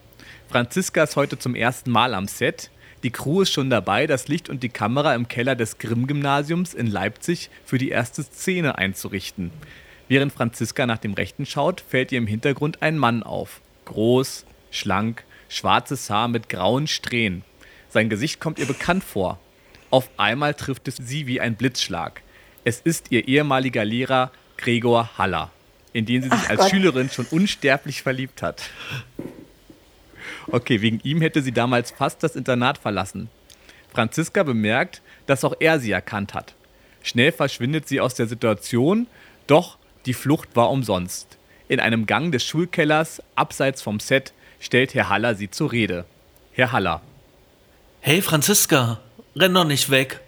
Franziska 0.47 1.03
ist 1.03 1.15
heute 1.15 1.37
zum 1.37 1.55
ersten 1.55 1.91
Mal 1.91 2.13
am 2.13 2.27
Set. 2.27 2.71
Die 3.03 3.11
Crew 3.11 3.41
ist 3.41 3.53
schon 3.53 3.69
dabei, 3.69 4.07
das 4.07 4.27
Licht 4.27 4.49
und 4.49 4.61
die 4.61 4.69
Kamera 4.69 5.15
im 5.15 5.29
Keller 5.29 5.55
des 5.55 5.77
Grimm-Gymnasiums 5.77 6.73
in 6.73 6.87
Leipzig 6.87 7.49
für 7.65 7.77
die 7.77 7.89
erste 7.89 8.23
Szene 8.23 8.77
einzurichten. 8.77 9.51
Während 10.09 10.33
Franziska 10.33 10.85
nach 10.85 10.97
dem 10.97 11.13
Rechten 11.13 11.45
schaut, 11.45 11.81
fällt 11.81 12.11
ihr 12.11 12.17
im 12.17 12.27
Hintergrund 12.27 12.81
ein 12.81 12.97
Mann 12.97 13.23
auf. 13.23 13.61
Groß, 13.85 14.45
schlank, 14.71 15.23
schwarzes 15.47 16.09
Haar 16.09 16.27
mit 16.27 16.49
grauen 16.49 16.87
Strähnen. 16.87 17.43
Sein 17.89 18.09
Gesicht 18.09 18.41
kommt 18.41 18.59
ihr 18.59 18.65
bekannt 18.65 19.03
vor. 19.03 19.39
Auf 19.91 20.09
einmal 20.17 20.53
trifft 20.53 20.87
es 20.87 20.97
sie 20.97 21.25
wie 21.25 21.39
ein 21.39 21.55
Blitzschlag. 21.55 22.21
Es 22.65 22.81
ist 22.81 23.11
ihr 23.11 23.27
ehemaliger 23.27 23.85
Lehrer 23.85 24.31
Gregor 24.57 25.17
Haller, 25.17 25.51
in 25.93 26.05
den 26.05 26.21
sie 26.21 26.29
sich 26.29 26.39
Ach 26.45 26.49
als 26.49 26.59
Gott. 26.61 26.69
Schülerin 26.69 27.09
schon 27.09 27.25
unsterblich 27.31 28.01
verliebt 28.01 28.41
hat. 28.41 28.69
Okay, 30.51 30.81
wegen 30.81 30.99
ihm 31.03 31.21
hätte 31.21 31.41
sie 31.41 31.51
damals 31.51 31.91
fast 31.91 32.23
das 32.23 32.35
Internat 32.35 32.77
verlassen. 32.77 33.29
Franziska 33.93 34.43
bemerkt, 34.43 35.01
dass 35.25 35.43
auch 35.43 35.55
er 35.59 35.79
sie 35.79 35.91
erkannt 35.91 36.33
hat. 36.33 36.55
Schnell 37.03 37.31
verschwindet 37.31 37.87
sie 37.87 38.01
aus 38.01 38.15
der 38.15 38.27
Situation, 38.27 39.07
doch 39.47 39.77
die 40.05 40.13
Flucht 40.13 40.55
war 40.55 40.69
umsonst. 40.69 41.37
In 41.67 41.79
einem 41.79 42.05
Gang 42.05 42.31
des 42.31 42.43
Schulkellers, 42.43 43.21
abseits 43.35 43.81
vom 43.81 43.99
Set, 43.99 44.33
stellt 44.59 44.93
Herr 44.93 45.09
Haller 45.09 45.35
sie 45.35 45.51
zur 45.51 45.71
Rede. 45.71 46.05
Herr 46.53 46.71
Haller, 46.71 47.01
Hey 48.01 48.21
Franziska, 48.21 48.99
renn 49.35 49.53
doch 49.53 49.65
nicht 49.65 49.89
weg. 49.89 50.21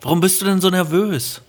Warum 0.00 0.20
bist 0.20 0.40
du 0.40 0.46
denn 0.46 0.60
so 0.60 0.70
nervös? 0.70 1.42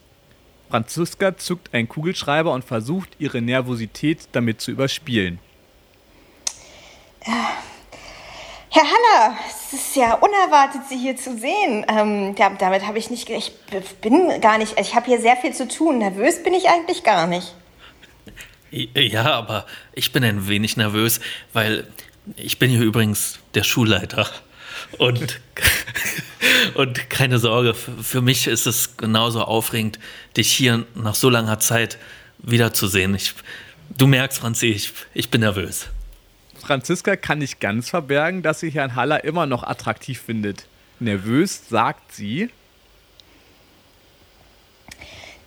Franziska 0.69 1.37
zückt 1.37 1.73
einen 1.73 1.87
Kugelschreiber 1.87 2.51
und 2.51 2.63
versucht, 2.63 3.09
ihre 3.17 3.41
Nervosität 3.41 4.27
damit 4.33 4.61
zu 4.61 4.71
überspielen. 4.71 5.39
Herr 8.71 8.83
Haller, 8.83 9.35
es 9.47 9.73
ist 9.73 9.95
ja 9.95 10.13
unerwartet, 10.13 10.81
Sie 10.89 10.97
hier 10.97 11.15
zu 11.15 11.35
sehen. 11.37 11.85
Ähm, 11.89 12.35
damit 12.35 12.85
habe 12.85 12.99
ich 12.99 13.09
nicht, 13.09 13.29
ich 13.29 13.51
bin 14.01 14.39
gar 14.41 14.59
nicht, 14.59 14.79
ich 14.79 14.93
habe 14.93 15.07
hier 15.07 15.19
sehr 15.19 15.35
viel 15.37 15.53
zu 15.53 15.67
tun. 15.67 15.97
Nervös 15.97 16.43
bin 16.43 16.53
ich 16.53 16.69
eigentlich 16.69 17.03
gar 17.03 17.25
nicht. 17.25 17.55
Ja, 18.71 19.33
aber 19.33 19.65
ich 19.93 20.11
bin 20.11 20.23
ein 20.23 20.47
wenig 20.47 20.77
nervös, 20.77 21.19
weil 21.51 21.87
ich 22.35 22.59
bin 22.59 22.69
hier 22.69 22.81
übrigens 22.81 23.39
der 23.55 23.63
Schulleiter. 23.63 24.29
Und, 24.99 25.39
und 26.75 27.09
keine 27.09 27.39
Sorge, 27.39 27.73
für 27.73 28.21
mich 28.21 28.45
ist 28.45 28.67
es 28.67 28.97
genauso 28.97 29.41
aufregend, 29.41 29.97
dich 30.37 30.51
hier 30.51 30.85
nach 30.93 31.15
so 31.15 31.31
langer 31.31 31.59
Zeit 31.59 31.97
wiederzusehen. 32.37 33.15
Ich, 33.15 33.33
du 33.97 34.05
merkst, 34.05 34.37
Franzi, 34.37 34.67
ich, 34.67 34.93
ich 35.15 35.31
bin 35.31 35.41
nervös. 35.41 35.87
Franziska 36.59 37.15
kann 37.15 37.39
nicht 37.39 37.59
ganz 37.59 37.89
verbergen, 37.89 38.41
dass 38.41 38.59
sie 38.59 38.69
Herrn 38.69 38.95
Haller 38.95 39.23
immer 39.23 39.45
noch 39.45 39.63
attraktiv 39.63 40.21
findet. 40.21 40.65
Nervös 40.99 41.69
sagt 41.69 42.13
sie, 42.13 42.49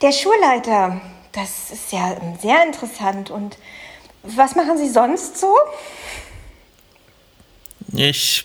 Der 0.03 0.11
Schulleiter, 0.11 1.01
das 1.31 1.71
ist 1.71 1.93
ja 1.93 2.15
ähm, 2.21 2.37
sehr 2.43 2.65
interessant. 2.65 3.31
Und 3.31 3.57
was 4.25 4.57
machen 4.57 4.77
Sie 4.77 4.89
sonst 4.89 5.39
so? 5.39 5.55
Ich 7.95 8.45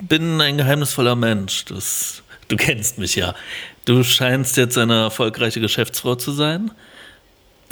bin 0.00 0.40
ein 0.40 0.56
geheimnisvoller 0.56 1.14
Mensch. 1.14 1.66
Das, 1.66 2.22
du 2.48 2.56
kennst 2.56 2.96
mich 2.96 3.16
ja. 3.16 3.34
Du 3.84 4.02
scheinst 4.02 4.56
jetzt 4.56 4.78
eine 4.78 5.02
erfolgreiche 5.02 5.60
Geschäftsfrau 5.60 6.14
zu 6.14 6.32
sein. 6.32 6.70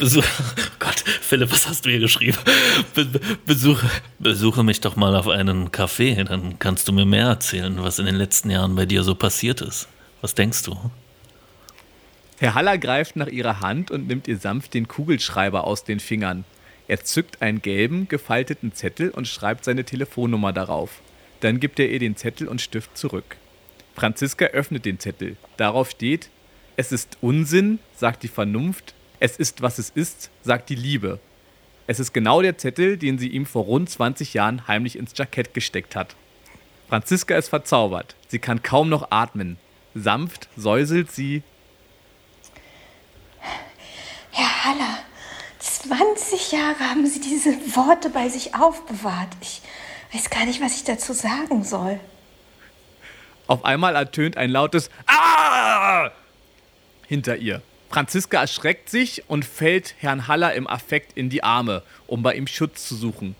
Besuch, 0.03 0.25
oh 0.25 0.63
Gott, 0.81 0.99
Philipp, 0.99 1.53
was 1.53 1.69
hast 1.69 1.85
du 1.87 1.91
hier 1.91 2.01
geschrieben? 2.01 2.37
Be 2.93 3.05
be- 3.05 3.21
besuche, 3.47 3.89
besuche 4.19 4.65
mich 4.65 4.81
doch 4.81 4.97
mal 4.97 5.15
auf 5.15 5.29
einen 5.29 5.69
Café, 5.69 6.25
dann 6.25 6.59
kannst 6.59 6.89
du 6.89 6.93
mir 6.93 7.07
mehr 7.07 7.27
erzählen, 7.27 7.81
was 7.81 8.01
in 8.01 8.07
den 8.07 8.17
letzten 8.17 8.51
Jahren 8.51 8.75
bei 8.75 8.85
dir 8.85 9.05
so 9.05 9.15
passiert 9.15 9.61
ist. 9.61 9.87
Was 10.21 10.35
denkst 10.35 10.65
du? 10.65 10.77
Herr 12.41 12.55
Haller 12.57 12.79
greift 12.79 13.15
nach 13.15 13.29
ihrer 13.29 13.61
Hand 13.61 13.93
und 13.93 14.09
nimmt 14.09 14.27
ihr 14.27 14.39
sanft 14.39 14.75
den 14.75 14.89
Kugelschreiber 14.89 15.63
aus 15.63 15.85
den 15.85 16.01
Fingern. 16.01 16.45
Er 16.89 17.05
zückt 17.05 17.41
einen 17.41 17.63
gelben, 17.63 18.09
gefalteten 18.09 18.75
Zettel 18.75 19.11
und 19.11 19.29
schreibt 19.29 19.65
seine 19.65 19.85
Telefonnummer 19.85 20.53
darauf. 20.53 21.01
Dann 21.39 21.61
gibt 21.61 21.79
er 21.79 21.89
ihr 21.89 22.01
den 22.01 22.17
Zettel 22.17 22.49
und 22.49 22.61
Stift 22.61 22.99
zurück. 22.99 23.37
Franziska 23.95 24.47
öffnet 24.47 24.85
den 24.85 24.99
Zettel. 24.99 25.37
Darauf 25.59 25.91
steht: 25.91 26.29
Es 26.75 26.91
ist 26.91 27.19
Unsinn, 27.21 27.79
sagt 27.95 28.25
die 28.25 28.29
Vernunft. 28.29 28.95
Es 29.23 29.37
ist, 29.37 29.62
was 29.62 29.79
es 29.79 29.89
ist, 29.91 30.31
sagt 30.43 30.68
die 30.68 30.75
Liebe. 30.75 31.20
Es 31.87 32.01
ist 32.01 32.12
genau 32.12 32.43
der 32.43 32.59
Zettel, 32.59 32.97
den 32.97 33.18
sie 33.18 33.29
ihm 33.29 33.47
vor 33.47 33.62
rund 33.62 33.89
20 33.89 34.35
Jahren 34.35 34.66
heimlich 34.66 34.99
ins 34.99 35.16
Jackett 35.16 35.55
gesteckt 35.55 35.95
hat. 35.95 36.16
Franziska 36.89 37.37
ist 37.37 37.49
verzaubert. 37.49 38.16
Sie 38.27 38.41
kann 38.41 38.64
kaum 38.64 38.89
noch 38.89 39.12
atmen. 39.12 39.59
Sanft 39.95 40.49
säuselt 40.57 41.12
sie 41.12 41.45
Herr 44.33 44.64
Haller, 44.64 44.99
20 45.61 46.51
Jahre 46.51 46.81
haben 46.81 47.07
Sie 47.07 47.20
diese 47.20 47.53
Worte 47.77 48.11
bei 48.11 48.29
sich 48.29 48.57
aufbewahrt. 48.57 49.29
Ich 49.41 49.62
weiß 50.12 50.31
gar 50.31 50.47
nicht, 50.47 50.61
was 50.61 50.75
ich 50.75 50.83
dazu 50.83 51.12
sagen 51.12 51.62
soll. 51.62 52.01
Auf 53.47 53.64
einmal 53.64 53.95
ertönt 53.95 54.37
ein 54.37 54.51
lautes 54.51 54.91
Ah! 55.07 56.11
hinter 57.07 57.37
ihr. 57.37 57.62
Franziska 57.93 58.40
erschreckt 58.40 58.88
sich 58.88 59.22
und 59.28 59.45
fällt 59.45 59.97
Herrn 59.99 60.26
Haller 60.26 60.55
im 60.55 60.66
Affekt 60.66 61.12
in 61.14 61.28
die 61.28 61.45
Arme, 61.45 61.82
um 62.07 62.22
bei 62.22 62.34
ihm 62.34 62.47
Schutz 62.47 62.88
zu 62.88 62.97
suchen. 62.97 63.34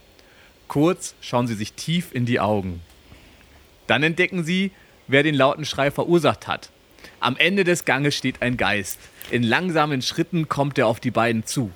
Kurz 0.69 1.15
schauen 1.23 1.47
sie 1.47 1.55
sich 1.55 1.73
tief 1.73 2.13
in 2.13 2.27
die 2.27 2.39
Augen. 2.39 2.83
Dann 3.87 4.03
entdecken 4.03 4.45
sie, 4.45 4.71
wer 5.09 5.23
den 5.23 5.35
lauten 5.35 5.65
Schrei 5.65 5.91
verursacht 5.91 6.49
hat. 6.49 6.69
Am 7.19 7.39
Ende 7.39 7.65
des 7.65 7.87
Ganges 7.87 8.15
steht 8.15 8.43
ein 8.43 8.59
Geist. 8.59 8.99
In 9.31 9.43
langsamen 9.43 10.03
Schritten 10.03 10.51
kommt 10.51 10.77
er 10.77 10.87
auf 10.87 11.01
die 11.01 11.11
beiden 11.11 11.47
zu. 11.47 11.71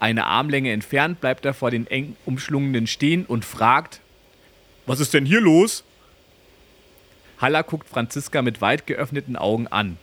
Eine 0.00 0.26
Armlänge 0.26 0.72
entfernt 0.72 1.20
bleibt 1.20 1.44
er 1.44 1.54
vor 1.54 1.70
den 1.70 1.86
eng 1.86 2.16
umschlungenen 2.26 2.88
stehen 2.88 3.24
und 3.24 3.44
fragt: 3.44 4.00
Was 4.84 4.98
ist 4.98 5.14
denn 5.14 5.26
hier 5.26 5.40
los? 5.40 5.84
Haller 7.38 7.62
guckt 7.62 7.88
Franziska 7.88 8.42
mit 8.42 8.60
weit 8.60 8.88
geöffneten 8.88 9.36
Augen 9.36 9.68
an. 9.68 9.96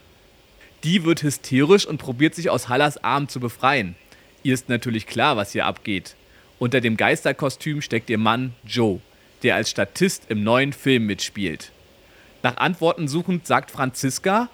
Die 0.83 1.05
wird 1.05 1.23
hysterisch 1.23 1.85
und 1.85 1.97
probiert 1.97 2.35
sich 2.35 2.49
aus 2.49 2.67
Hallers 2.67 3.01
Arm 3.03 3.29
zu 3.29 3.39
befreien. 3.39 3.95
Ihr 4.43 4.53
ist 4.53 4.67
natürlich 4.67 5.07
klar, 5.07 5.37
was 5.37 5.53
hier 5.53 5.65
abgeht. 5.65 6.15
Unter 6.59 6.81
dem 6.81 6.97
Geisterkostüm 6.97 7.81
steckt 7.81 8.09
ihr 8.09 8.17
Mann 8.17 8.53
Joe, 8.65 8.99
der 9.43 9.55
als 9.55 9.69
Statist 9.69 10.23
im 10.27 10.43
neuen 10.43 10.73
Film 10.73 11.05
mitspielt. 11.05 11.71
Nach 12.41 12.57
Antworten 12.57 13.07
suchend 13.07 13.47
sagt 13.47 13.71
Franziska, 13.71 14.49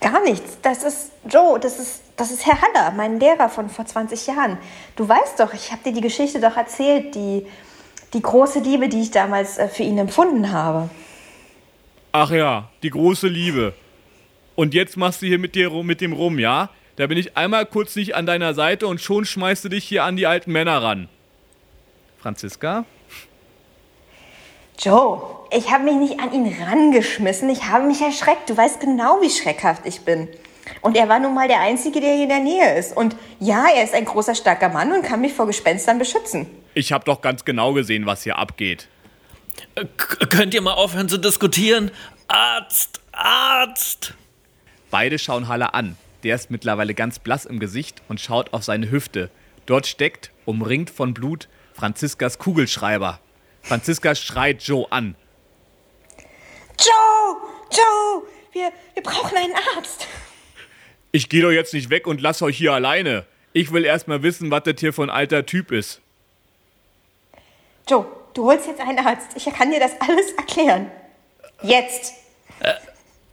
Gar 0.00 0.22
nichts. 0.24 0.58
Das 0.60 0.82
ist 0.82 1.12
Joe, 1.30 1.58
das 1.58 1.78
ist, 1.78 2.02
das 2.16 2.30
ist 2.30 2.44
Herr 2.44 2.60
Haller, 2.60 2.90
mein 2.90 3.18
Lehrer 3.18 3.48
von 3.48 3.70
vor 3.70 3.86
20 3.86 4.26
Jahren. 4.26 4.58
Du 4.94 5.08
weißt 5.08 5.40
doch, 5.40 5.54
ich 5.54 5.72
habe 5.72 5.82
dir 5.84 5.92
die 5.92 6.02
Geschichte 6.02 6.38
doch 6.38 6.56
erzählt, 6.56 7.14
die, 7.14 7.46
die 8.12 8.20
große 8.20 8.58
Liebe, 8.58 8.88
die 8.88 9.00
ich 9.00 9.10
damals 9.10 9.56
äh, 9.56 9.68
für 9.68 9.84
ihn 9.84 9.96
empfunden 9.96 10.52
habe. 10.52 10.90
ach 12.12 12.30
ja, 12.30 12.68
die 12.82 12.90
große 12.90 13.28
Liebe. 13.28 13.72
Und 14.56 14.74
jetzt 14.74 14.96
machst 14.96 15.22
du 15.22 15.26
hier 15.26 15.38
mit 15.38 15.54
dir 15.54 15.68
rum, 15.68 15.86
mit 15.86 16.00
dem 16.00 16.12
rum, 16.12 16.38
ja? 16.38 16.70
Da 16.96 17.06
bin 17.06 17.18
ich 17.18 17.36
einmal 17.36 17.66
kurz 17.66 17.94
nicht 17.94 18.16
an 18.16 18.24
deiner 18.24 18.54
Seite 18.54 18.86
und 18.86 19.00
schon 19.00 19.26
schmeißt 19.26 19.64
du 19.64 19.68
dich 19.68 19.84
hier 19.84 20.02
an 20.02 20.16
die 20.16 20.26
alten 20.26 20.50
Männer 20.50 20.82
ran. 20.82 21.08
Franziska? 22.18 22.86
Joe, 24.78 25.22
ich 25.50 25.70
habe 25.70 25.84
mich 25.84 25.96
nicht 25.96 26.20
an 26.20 26.32
ihn 26.32 26.54
rangeschmissen, 26.60 27.48
ich 27.50 27.64
habe 27.64 27.86
mich 27.86 28.00
erschreckt. 28.00 28.48
Du 28.48 28.56
weißt 28.56 28.80
genau, 28.80 29.20
wie 29.20 29.30
schreckhaft 29.30 29.86
ich 29.86 30.00
bin. 30.00 30.28
Und 30.80 30.96
er 30.96 31.08
war 31.08 31.18
nun 31.18 31.34
mal 31.34 31.48
der 31.48 31.60
Einzige, 31.60 32.00
der 32.00 32.14
hier 32.14 32.24
in 32.24 32.28
der 32.28 32.40
Nähe 32.40 32.78
ist. 32.78 32.96
Und 32.96 33.14
ja, 33.40 33.66
er 33.74 33.84
ist 33.84 33.94
ein 33.94 34.04
großer, 34.06 34.34
starker 34.34 34.70
Mann 34.70 34.92
und 34.92 35.02
kann 35.02 35.20
mich 35.20 35.34
vor 35.34 35.46
Gespenstern 35.46 35.98
beschützen. 35.98 36.46
Ich 36.74 36.92
hab 36.92 37.04
doch 37.04 37.20
ganz 37.20 37.44
genau 37.44 37.74
gesehen, 37.74 38.06
was 38.06 38.22
hier 38.22 38.38
abgeht. 38.38 38.88
K 39.74 40.26
könnt 40.26 40.54
ihr 40.54 40.62
mal 40.62 40.74
aufhören 40.74 41.08
zu 41.08 41.18
diskutieren? 41.18 41.90
Arzt! 42.28 43.00
Arzt! 43.12 44.14
Beide 44.90 45.18
schauen 45.18 45.48
Haller 45.48 45.74
an. 45.74 45.96
Der 46.22 46.34
ist 46.34 46.50
mittlerweile 46.50 46.94
ganz 46.94 47.18
blass 47.18 47.44
im 47.44 47.58
Gesicht 47.58 48.02
und 48.08 48.20
schaut 48.20 48.52
auf 48.52 48.64
seine 48.64 48.90
Hüfte. 48.90 49.30
Dort 49.66 49.86
steckt, 49.86 50.30
umringt 50.44 50.90
von 50.90 51.14
Blut, 51.14 51.48
Franziskas 51.74 52.38
Kugelschreiber. 52.38 53.20
Franziska 53.62 54.14
schreit 54.14 54.62
Joe 54.62 54.86
an. 54.90 55.16
Joe! 56.78 57.36
Joe! 57.70 58.22
Wir, 58.52 58.72
wir 58.94 59.02
brauchen 59.02 59.36
einen 59.36 59.54
Arzt. 59.76 60.06
Ich 61.12 61.28
gehe 61.28 61.42
doch 61.42 61.50
jetzt 61.50 61.74
nicht 61.74 61.90
weg 61.90 62.06
und 62.06 62.20
lass 62.20 62.42
euch 62.42 62.56
hier 62.56 62.72
alleine. 62.72 63.26
Ich 63.52 63.72
will 63.72 63.84
erst 63.84 64.06
mal 64.06 64.22
wissen, 64.22 64.50
was 64.50 64.62
das 64.64 64.76
hier 64.78 64.92
für 64.92 65.02
ein 65.02 65.10
alter 65.10 65.46
Typ 65.46 65.72
ist. 65.72 66.00
Joe, 67.88 68.06
du 68.34 68.44
holst 68.44 68.66
jetzt 68.66 68.80
einen 68.80 68.98
Arzt. 68.98 69.28
Ich 69.34 69.44
kann 69.46 69.70
dir 69.70 69.80
das 69.80 69.92
alles 70.00 70.32
erklären. 70.32 70.90
Jetzt. 71.62 72.14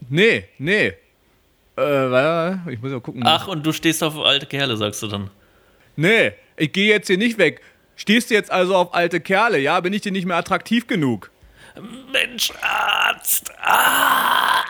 Nee, 0.09 0.45
nee. 0.57 0.93
Äh, 1.75 1.81
warte, 1.81 2.71
ich 2.71 2.81
muss 2.81 2.91
mal 2.91 3.01
gucken. 3.01 3.23
Ach, 3.25 3.47
und 3.47 3.65
du 3.65 3.71
stehst 3.71 4.03
auf 4.03 4.17
alte 4.19 4.45
Kerle, 4.45 4.77
sagst 4.77 5.01
du 5.01 5.07
dann. 5.07 5.29
Nee, 5.95 6.33
ich 6.57 6.71
gehe 6.71 6.87
jetzt 6.89 7.07
hier 7.07 7.17
nicht 7.17 7.37
weg. 7.37 7.61
Stehst 7.95 8.29
du 8.29 8.33
jetzt 8.33 8.51
also 8.51 8.75
auf 8.75 8.93
alte 8.93 9.19
Kerle, 9.19 9.59
ja? 9.59 9.79
Bin 9.79 9.93
ich 9.93 10.01
dir 10.01 10.11
nicht 10.11 10.25
mehr 10.25 10.37
attraktiv 10.37 10.87
genug? 10.87 11.31
Mensch, 12.11 12.51
Arzt. 12.61 13.51
Ah. 13.61 14.63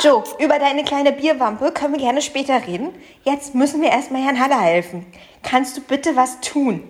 Joe, 0.00 0.22
über 0.38 0.58
deine 0.60 0.84
kleine 0.84 1.12
Bierwampe 1.12 1.72
können 1.72 1.94
wir 1.94 2.00
gerne 2.00 2.22
später 2.22 2.66
reden. 2.66 2.90
Jetzt 3.24 3.54
müssen 3.54 3.82
wir 3.82 3.90
erstmal 3.90 4.22
Herrn 4.22 4.40
Haller 4.40 4.60
helfen. 4.60 5.06
Kannst 5.42 5.76
du 5.76 5.80
bitte 5.80 6.14
was 6.14 6.40
tun? 6.40 6.84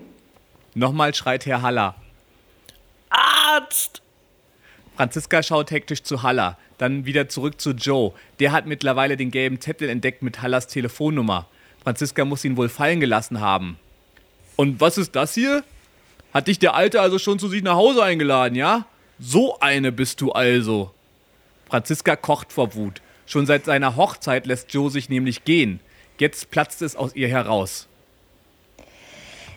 Nochmal 0.74 1.14
schreit 1.14 1.46
Herr 1.46 1.62
Haller. 1.62 1.94
Arzt! 3.08 4.02
Franziska 4.96 5.42
schaut 5.42 5.70
hektisch 5.70 6.02
zu 6.02 6.22
Haller, 6.22 6.58
dann 6.78 7.04
wieder 7.04 7.28
zurück 7.28 7.60
zu 7.60 7.72
Joe. 7.72 8.12
Der 8.40 8.52
hat 8.52 8.66
mittlerweile 8.66 9.16
den 9.16 9.30
gelben 9.30 9.60
Zettel 9.60 9.88
entdeckt 9.88 10.22
mit 10.22 10.40
Hallers 10.40 10.68
Telefonnummer. 10.68 11.46
Franziska 11.82 12.24
muss 12.24 12.44
ihn 12.44 12.56
wohl 12.56 12.68
fallen 12.68 13.00
gelassen 13.00 13.40
haben. 13.40 13.78
Und 14.56 14.80
was 14.80 14.98
ist 14.98 15.14
das 15.14 15.34
hier? 15.34 15.64
Hat 16.32 16.48
dich 16.48 16.58
der 16.58 16.74
Alte 16.74 17.00
also 17.00 17.18
schon 17.18 17.38
zu 17.38 17.48
sich 17.48 17.62
nach 17.62 17.76
Hause 17.76 18.02
eingeladen, 18.02 18.54
ja? 18.54 18.86
So 19.18 19.58
eine 19.60 19.92
bist 19.92 20.20
du 20.20 20.32
also. 20.32 20.92
Franziska 21.68 22.16
kocht 22.16 22.52
vor 22.52 22.74
Wut. 22.74 23.00
Schon 23.26 23.46
seit 23.46 23.64
seiner 23.64 23.96
Hochzeit 23.96 24.46
lässt 24.46 24.72
Joe 24.72 24.90
sich 24.90 25.08
nämlich 25.08 25.44
gehen. 25.44 25.80
Jetzt 26.18 26.50
platzt 26.50 26.82
es 26.82 26.96
aus 26.96 27.14
ihr 27.14 27.28
heraus. 27.28 27.86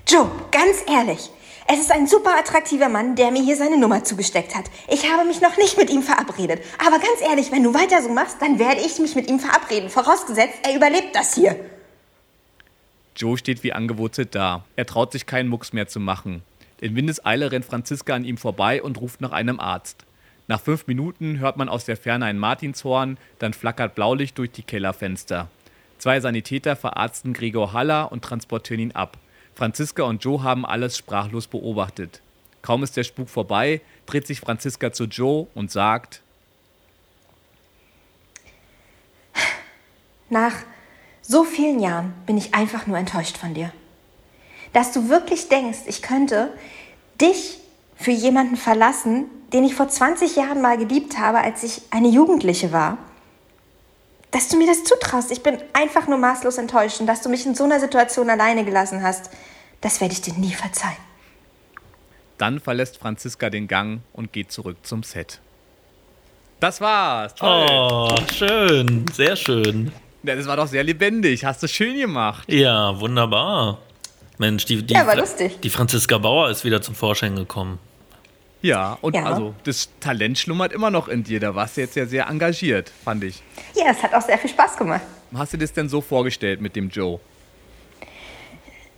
Joe, 0.07 0.29
ganz 0.51 0.83
ehrlich. 0.87 1.29
Es 1.73 1.79
ist 1.79 1.91
ein 1.93 2.05
super 2.05 2.37
attraktiver 2.37 2.89
Mann, 2.89 3.15
der 3.15 3.31
mir 3.31 3.41
hier 3.41 3.55
seine 3.55 3.79
Nummer 3.79 4.03
zugesteckt 4.03 4.55
hat. 4.55 4.65
Ich 4.89 5.09
habe 5.09 5.25
mich 5.25 5.39
noch 5.39 5.55
nicht 5.55 5.77
mit 5.77 5.89
ihm 5.89 6.03
verabredet. 6.03 6.59
Aber 6.85 6.99
ganz 6.99 7.21
ehrlich, 7.25 7.49
wenn 7.49 7.63
du 7.63 7.73
weiter 7.73 8.01
so 8.01 8.09
machst, 8.09 8.41
dann 8.41 8.59
werde 8.59 8.81
ich 8.81 8.99
mich 8.99 9.15
mit 9.15 9.29
ihm 9.29 9.39
verabreden. 9.39 9.89
Vorausgesetzt, 9.89 10.55
er 10.63 10.75
überlebt 10.75 11.15
das 11.15 11.33
hier. 11.33 11.55
Joe 13.15 13.37
steht 13.37 13.63
wie 13.63 13.71
angewurzelt 13.71 14.35
da. 14.35 14.65
Er 14.75 14.85
traut 14.85 15.13
sich 15.13 15.25
keinen 15.25 15.47
Mucks 15.47 15.71
mehr 15.71 15.87
zu 15.87 16.01
machen. 16.01 16.43
In 16.81 16.93
Windeseile 16.93 17.53
rennt 17.53 17.63
Franziska 17.63 18.15
an 18.15 18.25
ihm 18.25 18.35
vorbei 18.35 18.83
und 18.83 18.99
ruft 18.99 19.21
nach 19.21 19.31
einem 19.31 19.61
Arzt. 19.61 20.03
Nach 20.49 20.59
fünf 20.59 20.87
Minuten 20.87 21.39
hört 21.39 21.55
man 21.55 21.69
aus 21.69 21.85
der 21.85 21.95
Ferne 21.95 22.25
ein 22.25 22.37
Martinshorn, 22.37 23.17
dann 23.39 23.53
flackert 23.53 23.95
Blaulicht 23.95 24.37
durch 24.37 24.51
die 24.51 24.63
Kellerfenster. 24.63 25.47
Zwei 25.99 26.19
Sanitäter 26.19 26.75
verarzten 26.75 27.31
Gregor 27.31 27.71
Haller 27.71 28.11
und 28.11 28.25
transportieren 28.25 28.81
ihn 28.81 28.91
ab. 28.91 29.17
Franziska 29.61 30.01
und 30.01 30.23
Joe 30.23 30.41
haben 30.41 30.65
alles 30.65 30.97
sprachlos 30.97 31.45
beobachtet. 31.45 32.19
Kaum 32.63 32.81
ist 32.81 32.97
der 32.97 33.03
Spuk 33.03 33.29
vorbei, 33.29 33.81
dreht 34.07 34.25
sich 34.25 34.39
Franziska 34.39 34.91
zu 34.91 35.03
Joe 35.03 35.45
und 35.53 35.69
sagt: 35.69 36.23
Nach 40.31 40.55
so 41.21 41.43
vielen 41.43 41.79
Jahren 41.79 42.11
bin 42.25 42.39
ich 42.39 42.55
einfach 42.55 42.87
nur 42.87 42.97
enttäuscht 42.97 43.37
von 43.37 43.53
dir. 43.53 43.71
Dass 44.73 44.93
du 44.93 45.09
wirklich 45.09 45.47
denkst, 45.47 45.81
ich 45.85 46.01
könnte 46.01 46.51
dich 47.21 47.59
für 47.95 48.09
jemanden 48.09 48.57
verlassen, 48.57 49.25
den 49.53 49.63
ich 49.63 49.75
vor 49.75 49.87
20 49.87 50.37
Jahren 50.37 50.63
mal 50.63 50.79
geliebt 50.79 51.19
habe, 51.19 51.37
als 51.37 51.61
ich 51.61 51.83
eine 51.91 52.07
Jugendliche 52.07 52.71
war. 52.71 52.97
Dass 54.31 54.47
du 54.47 54.57
mir 54.57 54.65
das 54.65 54.85
zutraust. 54.85 55.29
Ich 55.29 55.43
bin 55.43 55.59
einfach 55.73 56.07
nur 56.07 56.17
maßlos 56.17 56.57
enttäuscht 56.57 56.99
und 56.99 57.05
dass 57.05 57.21
du 57.21 57.29
mich 57.29 57.45
in 57.45 57.53
so 57.53 57.65
einer 57.65 57.79
Situation 57.79 58.27
alleine 58.31 58.65
gelassen 58.65 59.03
hast, 59.03 59.29
das 59.81 59.99
werde 60.01 60.13
ich 60.13 60.21
dir 60.21 60.33
nie 60.33 60.53
verzeihen. 60.53 60.97
Dann 62.37 62.59
verlässt 62.59 62.97
Franziska 62.97 63.49
den 63.49 63.67
Gang 63.67 64.01
und 64.13 64.31
geht 64.33 64.51
zurück 64.51 64.77
zum 64.83 65.03
Set. 65.03 65.39
Das 66.59 66.81
war's. 66.81 67.35
Toll. 67.35 67.67
Oh, 67.69 68.15
schön. 68.33 69.05
Sehr 69.13 69.35
schön. 69.35 69.91
Ja, 70.23 70.35
das 70.35 70.45
war 70.47 70.55
doch 70.57 70.67
sehr 70.67 70.83
lebendig. 70.83 71.43
Hast 71.45 71.61
du 71.63 71.67
schön 71.67 71.97
gemacht. 71.99 72.51
Ja, 72.51 72.99
wunderbar. 72.99 73.79
Mensch, 74.37 74.65
die, 74.65 74.81
die, 74.83 74.93
Ja, 74.93 75.05
war 75.05 75.15
lustig. 75.15 75.59
die 75.61 75.69
Franziska 75.69 76.17
Bauer 76.17 76.49
ist 76.49 76.63
wieder 76.63 76.81
zum 76.81 76.95
Vorschein 76.95 77.35
gekommen. 77.35 77.79
Ja, 78.63 78.97
und 79.01 79.15
Ja. 79.15 79.23
also 79.25 79.55
das 79.63 79.89
Talent 79.99 80.37
schlummert 80.37 80.71
immer 80.71 80.91
noch 80.91 81.07
in 81.07 81.23
dir. 81.23 81.39
Da 81.39 81.53
warst 81.55 81.77
du 81.77 81.81
jetzt 81.81 81.95
ja 81.95 82.05
sehr 82.05 82.27
engagiert, 82.27 82.91
fand 83.03 83.23
ich. 83.23 83.41
Ja, 83.75 83.85
es 83.89 84.01
hat 84.03 84.13
auch 84.13 84.21
sehr 84.21 84.37
viel 84.37 84.49
Spaß 84.51 84.77
gemacht. 84.77 85.01
Hast 85.35 85.53
du 85.53 85.57
das 85.57 85.73
denn 85.73 85.89
so 85.89 86.01
vorgestellt 86.01 86.61
mit 86.61 86.75
dem 86.75 86.89
Joe? 86.89 87.19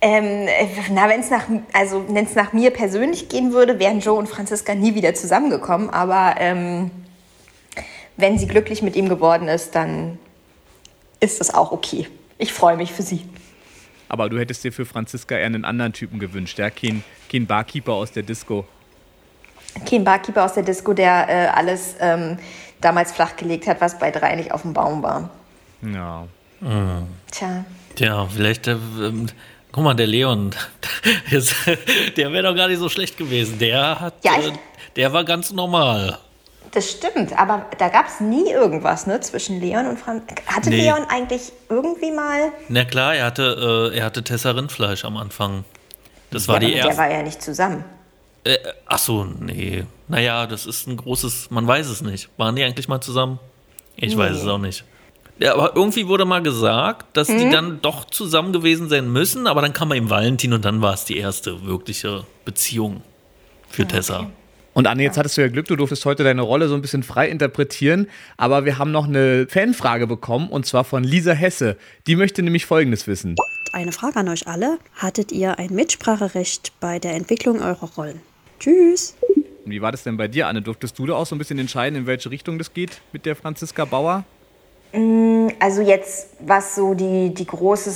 Ähm, 0.06 0.46
äh, 0.46 0.68
na, 0.90 1.08
wenn 1.08 1.20
es 1.20 1.30
nach, 1.30 1.46
also, 1.72 2.04
wenn's 2.08 2.34
nach 2.34 2.52
mir 2.52 2.70
persönlich 2.70 3.30
gehen 3.30 3.54
würde, 3.54 3.78
wären 3.78 4.00
Joe 4.00 4.18
und 4.18 4.28
Franziska 4.28 4.74
nie 4.74 4.94
wieder 4.94 5.14
zusammengekommen. 5.14 5.88
Aber 5.88 6.34
ähm, 6.38 6.90
wenn 8.18 8.38
sie 8.38 8.46
glücklich 8.46 8.82
mit 8.82 8.96
ihm 8.96 9.08
geworden 9.08 9.48
ist, 9.48 9.74
dann 9.74 10.18
ist 11.20 11.40
das 11.40 11.54
auch 11.54 11.72
okay. 11.72 12.06
Ich 12.36 12.52
freue 12.52 12.76
mich 12.76 12.92
für 12.92 13.00
sie. 13.00 13.24
Aber 14.10 14.28
du 14.28 14.38
hättest 14.38 14.62
dir 14.62 14.74
für 14.74 14.84
Franziska 14.84 15.38
eher 15.38 15.46
einen 15.46 15.64
anderen 15.64 15.94
Typen 15.94 16.18
gewünscht, 16.18 16.58
ja? 16.58 16.68
Kein, 16.68 17.02
kein 17.32 17.46
Barkeeper 17.46 17.94
aus 17.94 18.12
der 18.12 18.24
Disco. 18.24 18.66
Kein 19.88 20.04
Barkeeper 20.04 20.44
aus 20.44 20.52
der 20.52 20.64
Disco, 20.64 20.92
der 20.92 21.28
äh, 21.30 21.46
alles 21.46 21.94
ähm, 21.98 22.36
damals 22.82 23.10
flachgelegt 23.10 23.66
hat, 23.66 23.80
was 23.80 23.98
bei 23.98 24.10
drei 24.10 24.36
nicht 24.36 24.52
auf 24.52 24.60
dem 24.60 24.74
Baum 24.74 25.02
war. 25.02 25.30
Ja. 25.80 26.26
Tja. 27.30 27.64
Tja, 27.94 28.26
vielleicht, 28.26 28.66
äh, 28.66 28.72
ähm, 28.72 29.28
guck 29.74 29.82
mal, 29.82 29.94
der 29.94 30.06
Leon, 30.06 30.54
der 32.16 32.32
wäre 32.32 32.44
doch 32.44 32.54
gar 32.56 32.68
nicht 32.68 32.78
so 32.78 32.88
schlecht 32.88 33.16
gewesen. 33.16 33.58
Der 33.58 33.98
hat, 34.00 34.14
Ja, 34.24 34.32
ich- 34.38 34.46
äh, 34.48 34.52
der 34.94 35.12
war 35.12 35.24
ganz 35.24 35.52
normal. 35.52 36.18
Das 36.70 36.90
stimmt, 36.90 37.36
aber 37.38 37.66
da 37.78 37.88
gab 37.88 38.06
es 38.08 38.20
nie 38.20 38.50
irgendwas 38.50 39.06
ne, 39.06 39.20
zwischen 39.20 39.60
Leon 39.60 39.86
und 39.86 39.98
Franz. 39.98 40.22
Hatte 40.46 40.70
Nee. 40.70 40.82
Leon 40.82 41.04
eigentlich 41.08 41.52
irgendwie 41.68 42.10
mal. 42.12 42.52
Na 42.68 42.84
klar, 42.84 43.14
er 43.16 43.26
hatte, 43.26 43.90
äh, 43.92 43.98
er 43.98 44.04
hatte 44.04 44.22
Tessa 44.24 44.52
Rindfleisch 44.52 45.04
am 45.04 45.16
Anfang. 45.16 45.64
Das 46.30 46.46
war 46.48 46.54
ja, 46.56 46.60
die 46.60 46.66
aber 46.66 46.74
der 46.74 46.84
erste. 46.86 46.98
war 47.02 47.10
ja 47.10 47.22
nicht 47.22 47.42
zusammen. 47.42 47.84
Äh, 48.44 48.58
ach 48.86 48.98
so, 48.98 49.24
nee. 49.24 49.84
Naja, 50.08 50.46
das 50.46 50.66
ist 50.66 50.86
ein 50.86 50.96
großes, 50.96 51.50
man 51.50 51.66
weiß 51.66 51.88
es 51.88 52.00
nicht. 52.02 52.28
Waren 52.36 52.54
die 52.56 52.62
eigentlich 52.64 52.88
mal 52.88 53.00
zusammen? 53.00 53.38
Ich 53.96 54.16
weiß 54.16 54.36
es 54.36 54.46
auch 54.46 54.58
nicht. 54.58 54.84
Ja, 55.38 55.54
aber 55.54 55.74
irgendwie 55.74 56.06
wurde 56.06 56.24
mal 56.24 56.42
gesagt, 56.42 57.16
dass 57.16 57.28
Mhm. 57.28 57.38
die 57.38 57.50
dann 57.50 57.82
doch 57.82 58.04
zusammen 58.04 58.52
gewesen 58.52 58.88
sein 58.88 59.10
müssen, 59.12 59.46
aber 59.46 59.62
dann 59.62 59.72
kam 59.72 59.90
er 59.90 59.96
ihm 59.96 60.08
Valentin 60.10 60.52
und 60.52 60.64
dann 60.64 60.80
war 60.80 60.94
es 60.94 61.04
die 61.04 61.16
erste 61.16 61.66
wirkliche 61.66 62.24
Beziehung 62.44 63.02
für 63.68 63.86
Tessa. 63.86 64.30
Und 64.74 64.86
Anne, 64.88 65.02
jetzt 65.04 65.18
hattest 65.18 65.36
du 65.36 65.40
ja 65.42 65.48
Glück, 65.48 65.66
du 65.66 65.76
durftest 65.76 66.04
heute 66.04 66.24
deine 66.24 66.42
Rolle 66.42 66.68
so 66.68 66.74
ein 66.74 66.82
bisschen 66.82 67.02
frei 67.04 67.28
interpretieren, 67.28 68.08
aber 68.36 68.64
wir 68.64 68.78
haben 68.78 68.90
noch 68.92 69.06
eine 69.06 69.46
Fanfrage 69.48 70.06
bekommen 70.06 70.48
und 70.48 70.66
zwar 70.66 70.84
von 70.84 71.04
Lisa 71.04 71.32
Hesse. 71.32 71.76
Die 72.06 72.16
möchte 72.16 72.42
nämlich 72.42 72.66
Folgendes 72.66 73.06
wissen. 73.06 73.36
Eine 73.72 73.92
Frage 73.92 74.16
an 74.20 74.28
euch 74.28 74.46
alle. 74.46 74.78
Hattet 74.96 75.32
ihr 75.32 75.58
ein 75.58 75.72
Mitspracherecht 75.74 76.72
bei 76.80 76.98
der 77.00 77.14
Entwicklung 77.14 77.60
eurer 77.60 77.88
Rollen? 77.96 78.20
Tschüss. 78.60 79.16
Wie 79.64 79.80
war 79.80 79.90
das 79.92 80.02
denn 80.04 80.16
bei 80.16 80.28
dir, 80.28 80.46
Anne? 80.46 80.60
Durftest 80.62 80.98
du 80.98 81.06
da 81.06 81.14
auch 81.14 81.26
so 81.26 81.34
ein 81.34 81.38
bisschen 81.38 81.58
entscheiden, 81.58 81.96
in 81.98 82.06
welche 82.06 82.30
Richtung 82.30 82.58
das 82.58 82.72
geht 82.74 83.00
mit 83.12 83.26
der 83.26 83.34
Franziska 83.34 83.84
Bauer? 83.84 84.24
Also 85.58 85.82
jetzt, 85.82 86.28
was 86.38 86.76
so 86.76 86.94
die, 86.94 87.34
die 87.34 87.46
große 87.46 87.90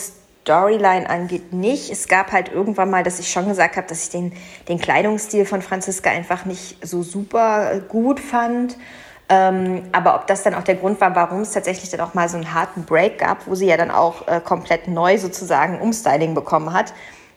Storyline 0.48 1.08
angeht, 1.08 1.52
nicht. 1.52 1.90
Es 1.90 2.08
gab 2.08 2.32
halt 2.32 2.50
irgendwann 2.50 2.90
mal, 2.90 3.04
dass 3.04 3.20
ich 3.20 3.30
schon 3.30 3.46
gesagt 3.48 3.76
habe, 3.76 3.86
dass 3.86 4.04
ich 4.04 4.10
den, 4.10 4.32
den 4.68 4.78
Kleidungsstil 4.78 5.44
von 5.44 5.62
Franziska 5.62 6.10
einfach 6.10 6.44
nicht 6.44 6.84
so 6.84 7.02
super 7.02 7.72
äh, 7.72 7.80
gut 7.86 8.18
fand. 8.18 8.76
Ähm, 9.28 9.82
aber 9.92 10.16
ob 10.16 10.26
das 10.26 10.42
dann 10.42 10.54
auch 10.54 10.64
der 10.64 10.74
Grund 10.74 11.00
war, 11.00 11.14
warum 11.14 11.42
es 11.42 11.52
tatsächlich 11.52 11.90
dann 11.90 12.00
auch 12.00 12.14
mal 12.14 12.28
so 12.28 12.36
einen 12.36 12.52
harten 12.52 12.84
Break 12.84 13.18
gab, 13.18 13.46
wo 13.46 13.54
sie 13.54 13.66
ja 13.66 13.76
dann 13.76 13.90
auch 13.90 14.26
äh, 14.26 14.40
komplett 14.40 14.88
neu 14.88 15.18
sozusagen 15.18 15.78
Umstyling 15.80 16.34
bekommen 16.34 16.72
hat, 16.72 16.94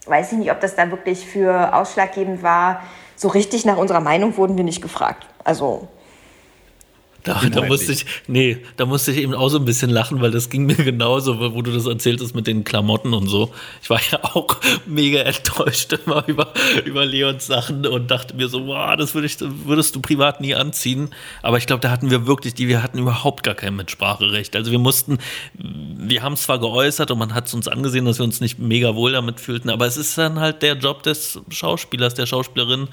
weiß 0.07 0.31
ich 0.31 0.37
nicht, 0.37 0.51
ob 0.51 0.61
das 0.61 0.75
da 0.75 0.89
wirklich 0.89 1.27
für 1.27 1.75
ausschlaggebend 1.75 2.41
war. 2.41 2.81
So 3.15 3.27
richtig 3.27 3.65
nach 3.65 3.77
unserer 3.77 3.99
Meinung 3.99 4.37
wurden 4.37 4.57
wir 4.57 4.63
nicht 4.63 4.81
gefragt. 4.81 5.27
Also 5.43 5.87
Da, 7.23 7.39
da 7.51 7.65
musste 7.67 7.91
ich, 7.91 8.05
nee, 8.27 8.57
da 8.77 8.85
musste 8.87 9.11
ich 9.11 9.17
eben 9.19 9.35
auch 9.35 9.49
so 9.49 9.59
ein 9.59 9.65
bisschen 9.65 9.91
lachen, 9.91 10.21
weil 10.21 10.31
das 10.31 10.49
ging 10.49 10.65
mir 10.65 10.75
genauso, 10.75 11.53
wo 11.53 11.61
du 11.61 11.71
das 11.71 11.85
erzähltest 11.85 12.33
mit 12.33 12.47
den 12.47 12.63
Klamotten 12.63 13.13
und 13.13 13.27
so. 13.27 13.53
Ich 13.83 13.91
war 13.91 13.99
ja 14.11 14.23
auch 14.23 14.57
mega 14.87 15.19
enttäuscht 15.21 15.93
immer 15.93 16.27
über, 16.27 16.51
über 16.83 17.05
Leons 17.05 17.45
Sachen 17.45 17.85
und 17.85 18.09
dachte 18.09 18.35
mir 18.35 18.47
so, 18.47 18.65
wow, 18.65 18.95
das 18.95 19.13
würd 19.13 19.25
ich, 19.25 19.37
würdest 19.39 19.95
du 19.95 20.01
privat 20.01 20.41
nie 20.41 20.55
anziehen. 20.55 21.09
Aber 21.43 21.57
ich 21.57 21.67
glaube, 21.67 21.81
da 21.81 21.91
hatten 21.91 22.09
wir 22.09 22.25
wirklich, 22.25 22.55
die, 22.55 22.67
wir 22.67 22.81
hatten 22.81 22.97
überhaupt 22.97 23.43
gar 23.43 23.55
kein 23.55 23.75
Mitspracherecht. 23.75 24.55
Also 24.55 24.71
wir 24.71 24.79
mussten, 24.79 25.19
wir 25.53 26.23
haben 26.23 26.33
es 26.33 26.43
zwar 26.43 26.59
geäußert 26.59 27.11
und 27.11 27.19
man 27.19 27.35
hat 27.35 27.45
es 27.45 27.53
uns 27.53 27.67
angesehen, 27.67 28.05
dass 28.05 28.17
wir 28.17 28.23
uns 28.23 28.41
nicht 28.41 28.57
mega 28.57 28.95
wohl 28.95 29.11
damit 29.11 29.39
fühlten, 29.39 29.69
aber 29.69 29.85
es 29.85 29.97
ist 29.97 30.17
dann 30.17 30.39
halt 30.39 30.63
der 30.63 30.75
Job 30.75 31.03
des 31.03 31.39
Schauspielers, 31.49 32.15
der 32.15 32.25
Schauspielerin. 32.25 32.87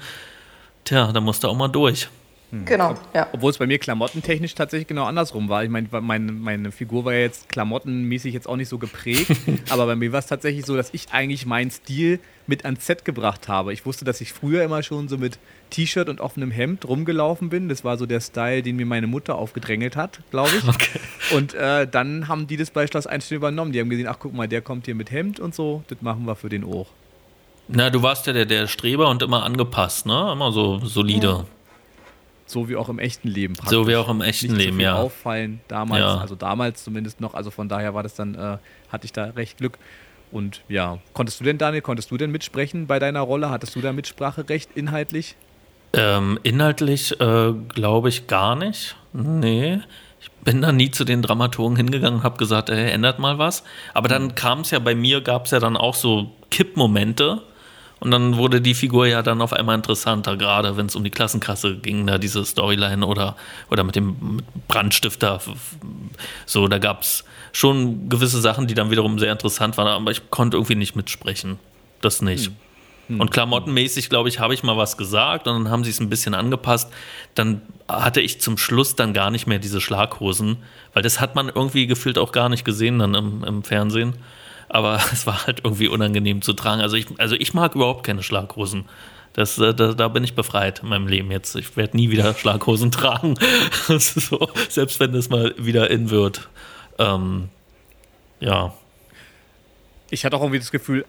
Tja, 0.85 1.11
da 1.11 1.19
musste 1.19 1.49
auch 1.49 1.55
mal 1.55 1.67
durch. 1.67 2.09
Hm. 2.51 2.65
Genau, 2.65 2.95
ja. 3.13 3.27
Obwohl 3.31 3.51
es 3.51 3.59
bei 3.59 3.67
mir 3.67 3.77
klamottentechnisch 3.77 4.55
tatsächlich 4.55 4.87
genau 4.87 5.05
andersrum 5.05 5.49
war. 5.49 5.63
Ich 5.63 5.69
meine, 5.69 5.87
meine, 6.01 6.31
meine 6.31 6.71
Figur 6.71 7.05
war 7.05 7.13
ja 7.13 7.19
jetzt 7.19 7.47
klamottenmäßig 7.49 8.33
jetzt 8.33 8.47
auch 8.47 8.55
nicht 8.55 8.69
so 8.69 8.79
geprägt, 8.79 9.31
aber 9.69 9.85
bei 9.85 9.95
mir 9.95 10.11
war 10.11 10.19
es 10.19 10.25
tatsächlich 10.25 10.65
so, 10.65 10.75
dass 10.75 10.89
ich 10.93 11.07
eigentlich 11.11 11.45
meinen 11.45 11.69
Stil 11.69 12.19
mit 12.47 12.65
ans 12.65 12.87
Set 12.87 13.05
gebracht 13.05 13.47
habe. 13.47 13.71
Ich 13.71 13.85
wusste, 13.85 14.03
dass 14.03 14.19
ich 14.21 14.33
früher 14.33 14.63
immer 14.63 14.81
schon 14.81 15.07
so 15.07 15.19
mit 15.19 15.37
T-Shirt 15.69 16.09
und 16.09 16.19
offenem 16.19 16.49
Hemd 16.49 16.87
rumgelaufen 16.87 17.49
bin. 17.49 17.69
Das 17.69 17.83
war 17.83 17.97
so 17.97 18.07
der 18.07 18.19
Style, 18.19 18.63
den 18.63 18.75
mir 18.77 18.87
meine 18.87 19.05
Mutter 19.05 19.35
aufgedrängelt 19.35 19.95
hat, 19.95 20.19
glaube 20.31 20.49
ich. 20.57 20.67
Okay. 20.67 20.99
Und 21.35 21.53
äh, 21.53 21.87
dann 21.87 22.27
haben 22.27 22.47
die 22.47 22.57
das 22.57 22.71
bei 22.71 22.87
Schloss 22.87 23.05
Einstein 23.05 23.35
übernommen. 23.35 23.71
Die 23.71 23.79
haben 23.79 23.89
gesehen, 23.89 24.07
ach 24.07 24.17
guck 24.17 24.33
mal, 24.33 24.47
der 24.47 24.61
kommt 24.61 24.85
hier 24.85 24.95
mit 24.95 25.11
Hemd 25.11 25.39
und 25.39 25.53
so, 25.53 25.83
das 25.87 26.01
machen 26.01 26.25
wir 26.25 26.35
für 26.35 26.49
den 26.49 26.63
auch. 26.63 26.87
Na, 27.67 27.91
du 27.91 28.01
warst 28.01 28.25
ja 28.25 28.33
der, 28.33 28.45
der 28.45 28.65
Streber 28.65 29.09
und 29.09 29.21
immer 29.21 29.43
angepasst, 29.43 30.07
ne? 30.07 30.31
Immer 30.31 30.51
so 30.51 30.79
solide. 30.79 31.27
Ja. 31.27 31.45
So 32.49 32.67
wie 32.67 32.75
auch 32.75 32.89
im 32.89 32.97
echten 32.97 33.27
Leben 33.27 33.53
praktisch. 33.53 33.77
So 33.77 33.87
wie 33.87 33.95
auch 33.95 34.09
im 34.09 34.21
echten 34.21 34.53
Nicht 34.53 34.65
Leben, 34.65 34.77
so 34.77 34.83
ja. 34.83 34.95
auffallen 34.95 35.61
damals, 35.67 36.01
ja. 36.01 36.17
also 36.17 36.33
damals 36.33 36.83
zumindest 36.83 37.21
noch. 37.21 37.35
Also 37.35 37.51
von 37.51 37.69
daher 37.69 37.93
war 37.93 38.01
das 38.01 38.15
dann, 38.15 38.33
äh, 38.33 38.57
hatte 38.89 39.05
ich 39.05 39.13
da 39.13 39.25
recht 39.25 39.59
Glück. 39.59 39.77
Und 40.31 40.61
ja, 40.67 40.97
konntest 41.13 41.39
du 41.39 41.43
denn, 41.43 41.59
Daniel, 41.59 41.81
konntest 41.81 42.09
du 42.09 42.17
denn 42.17 42.31
mitsprechen 42.31 42.87
bei 42.87 42.97
deiner 42.97 43.21
Rolle? 43.21 43.51
Hattest 43.51 43.75
du 43.75 43.81
da 43.81 43.93
Mitspracherecht 43.93 44.71
inhaltlich? 44.75 45.35
Ähm, 45.93 46.39
inhaltlich 46.41 47.19
äh, 47.21 47.53
glaube 47.69 48.09
ich 48.09 48.25
gar 48.25 48.55
nicht. 48.55 48.95
Nee. 49.13 49.79
Ich 50.19 50.31
bin 50.31 50.61
da 50.61 50.71
nie 50.71 50.89
zu 50.89 51.05
den 51.05 51.21
Dramaturgen 51.21 51.77
hingegangen 51.77 52.19
und 52.19 52.23
habe 52.23 52.37
gesagt, 52.37 52.71
ey, 52.71 52.89
ändert 52.89 53.19
mal 53.19 53.37
was. 53.37 53.63
Aber 53.93 54.07
dann 54.07 54.23
mhm. 54.23 54.35
kam 54.35 54.61
es 54.61 54.71
ja 54.71 54.79
bei 54.79 54.95
mir, 54.95 55.21
gab 55.21 55.45
es 55.45 55.51
ja 55.51 55.59
dann 55.59 55.77
auch 55.77 55.95
so 55.95 56.31
Kippmomente 56.49 57.43
und 57.99 58.11
dann 58.11 58.37
wurde 58.37 58.61
die 58.61 58.73
Figur 58.73 59.07
ja 59.07 59.21
dann 59.21 59.41
auf 59.41 59.51
einmal 59.51 59.75
interessanter, 59.75 60.37
gerade 60.37 60.77
wenn 60.77 60.85
es 60.85 60.95
um 60.95 61.03
die 61.03 61.09
Klassenkasse 61.09 61.77
ging, 61.77 62.07
da 62.07 62.17
diese 62.17 62.45
Storyline 62.45 63.05
oder, 63.05 63.35
oder 63.69 63.83
mit 63.83 63.95
dem 63.95 64.41
Brandstifter. 64.67 65.41
So, 66.45 66.67
da 66.67 66.77
gab 66.77 67.01
es 67.01 67.25
schon 67.51 68.07
gewisse 68.09 68.39
Sachen, 68.39 68.67
die 68.67 68.73
dann 68.73 68.89
wiederum 68.89 69.19
sehr 69.19 69.31
interessant 69.31 69.77
waren, 69.77 69.87
aber 69.87 70.11
ich 70.11 70.29
konnte 70.29 70.57
irgendwie 70.57 70.75
nicht 70.75 70.95
mitsprechen. 70.95 71.59
Das 71.99 72.21
nicht. 72.21 72.47
Hm. 72.47 72.55
hm. 73.07 73.19
Und 73.19 73.31
klamottenmäßig, 73.31 74.09
glaube 74.09 74.29
ich, 74.29 74.39
habe 74.39 74.53
ich 74.53 74.63
mal 74.63 74.77
was 74.77 74.95
gesagt 74.95 75.47
und 75.47 75.63
dann 75.63 75.71
haben 75.71 75.83
sie 75.83 75.89
es 75.89 75.99
ein 75.99 76.09
bisschen 76.09 76.33
angepasst. 76.33 76.89
Dann 77.35 77.61
hatte 77.89 78.21
ich 78.21 78.39
zum 78.39 78.57
Schluss 78.57 78.95
dann 78.95 79.13
gar 79.13 79.29
nicht 79.29 79.45
mehr 79.45 79.59
diese 79.59 79.81
Schlaghosen, 79.81 80.57
weil 80.93 81.03
das 81.03 81.19
hat 81.19 81.35
man 81.35 81.49
irgendwie 81.49 81.85
gefühlt 81.85 82.17
auch 82.17 82.31
gar 82.31 82.47
nicht 82.47 82.63
gesehen 82.63 82.99
dann 82.99 83.13
im, 83.13 83.43
im 83.43 83.63
Fernsehen 83.63 84.13
aber 84.69 84.99
es 85.11 85.27
war 85.27 85.45
halt 85.45 85.61
irgendwie 85.63 85.87
unangenehm 85.87 86.41
zu 86.41 86.53
tragen. 86.53 86.81
Also 86.81 86.95
ich, 86.95 87.07
also 87.17 87.35
ich 87.35 87.53
mag 87.53 87.75
überhaupt 87.75 88.05
keine 88.05 88.23
Schlaghosen. 88.23 88.85
Das, 89.33 89.57
äh, 89.57 89.73
da, 89.73 89.93
da, 89.93 90.07
bin 90.07 90.23
ich 90.23 90.33
befreit 90.35 90.81
in 90.81 90.89
meinem 90.89 91.07
Leben 91.07 91.31
jetzt. 91.31 91.55
Ich 91.55 91.75
werde 91.77 91.97
nie 91.97 92.09
wieder 92.09 92.33
Schlaghosen 92.37 92.91
tragen. 92.91 93.35
so, 93.87 94.49
selbst 94.69 94.99
wenn 94.99 95.13
das 95.13 95.29
mal 95.29 95.53
wieder 95.57 95.89
in 95.89 96.09
wird. 96.09 96.49
Ähm, 96.97 97.49
ja. 98.39 98.73
Ich 100.09 100.25
hatte 100.25 100.35
auch 100.37 100.41
irgendwie 100.41 100.59
das 100.59 100.71
Gefühl, 100.71 101.05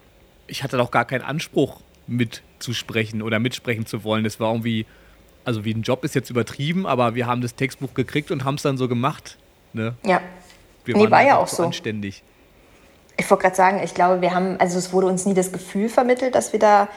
ich 0.46 0.62
hatte 0.62 0.76
doch 0.76 0.90
gar 0.90 1.04
keinen 1.04 1.22
Anspruch 1.22 1.80
mitzusprechen 2.06 3.22
oder 3.22 3.38
mitsprechen 3.38 3.86
zu 3.86 4.04
wollen. 4.04 4.24
Das 4.24 4.40
war 4.40 4.52
irgendwie, 4.52 4.84
also 5.44 5.64
wie 5.64 5.72
ein 5.72 5.82
Job 5.82 6.04
ist 6.04 6.14
jetzt 6.14 6.28
übertrieben, 6.28 6.86
aber 6.86 7.14
wir 7.14 7.26
haben 7.26 7.40
das 7.40 7.54
Textbuch 7.54 7.94
gekriegt 7.94 8.30
und 8.30 8.44
haben 8.44 8.56
es 8.56 8.62
dann 8.62 8.76
so 8.76 8.88
gemacht. 8.88 9.38
Ne? 9.72 9.94
Ja. 10.04 10.20
Wir 10.84 10.96
nee, 10.96 11.02
waren 11.02 11.10
war 11.10 11.22
ja 11.22 11.38
auch 11.38 11.48
so 11.48 11.62
anständig. 11.62 12.22
Ich 13.20 13.30
wollte 13.30 13.42
gerade 13.42 13.56
sagen, 13.56 13.80
ich 13.84 13.92
glaube, 13.92 14.22
wir 14.22 14.34
haben, 14.34 14.58
also 14.58 14.78
es 14.78 14.92
wurde 14.94 15.06
uns 15.06 15.26
nie 15.26 15.34
das 15.34 15.52
Gefühl 15.52 15.90
vermittelt, 15.90 16.34
dass 16.34 16.52
wir 16.52 16.58
da 16.58 16.88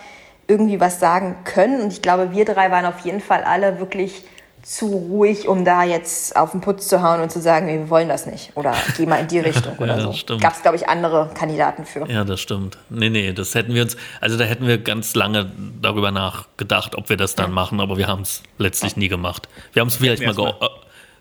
irgendwie 0.48 0.80
was 0.80 1.00
sagen 1.00 1.36
können. 1.44 1.82
Und 1.82 1.92
ich 1.92 2.02
glaube, 2.02 2.32
wir 2.32 2.46
drei 2.46 2.72
waren 2.72 2.86
auf 2.86 3.00
jeden 3.00 3.20
Fall 3.20 3.44
alle 3.44 3.80
wirklich 3.80 4.24
zu 4.62 4.86
ruhig, 4.86 5.50
um 5.50 5.66
da 5.66 5.84
jetzt 5.84 6.38
auf 6.38 6.52
den 6.52 6.62
Putz 6.62 6.88
zu 6.88 7.04
hauen 7.04 7.20
und 7.20 7.30
zu 7.30 7.42
sagen, 7.42 7.66
nee, 7.66 7.78
wir 7.78 7.90
wollen 7.90 8.08
das 8.08 8.26
nicht. 8.26 8.56
Oder 8.56 8.74
geh 8.96 9.06
mal 9.06 9.18
in 9.18 9.28
die 9.28 9.40
Richtung 9.50 9.78
oder 9.78 9.98
ja, 9.98 10.12
so. 10.14 10.38
Gab 10.38 10.54
es, 10.54 10.62
glaube 10.62 10.78
ich, 10.78 10.88
andere 10.88 11.30
Kandidaten 11.34 11.86
für. 11.86 12.08
Ja, 12.10 12.24
das 12.24 12.40
stimmt. 12.40 12.78
Nee, 12.90 13.10
nee, 13.10 13.34
das 13.34 13.54
hätten 13.56 13.74
wir 13.74 13.82
uns, 13.82 13.98
also 14.22 14.38
da 14.38 14.46
hätten 14.46 14.66
wir 14.66 14.78
ganz 14.78 15.16
lange 15.16 15.52
darüber 15.82 16.12
nachgedacht, 16.12 16.96
ob 16.96 17.10
wir 17.10 17.18
das 17.18 17.36
dann 17.36 17.48
ja. 17.48 17.54
machen, 17.54 17.82
aber 17.82 17.98
wir 17.98 18.08
haben 18.08 18.22
es 18.22 18.42
letztlich 18.58 18.96
nie 18.96 19.10
gemacht. 19.10 19.50
Wir 19.74 19.82
haben 19.82 19.90
es 19.90 19.98
vielleicht 19.98 20.26
mal, 20.26 20.34
mal 20.34 20.56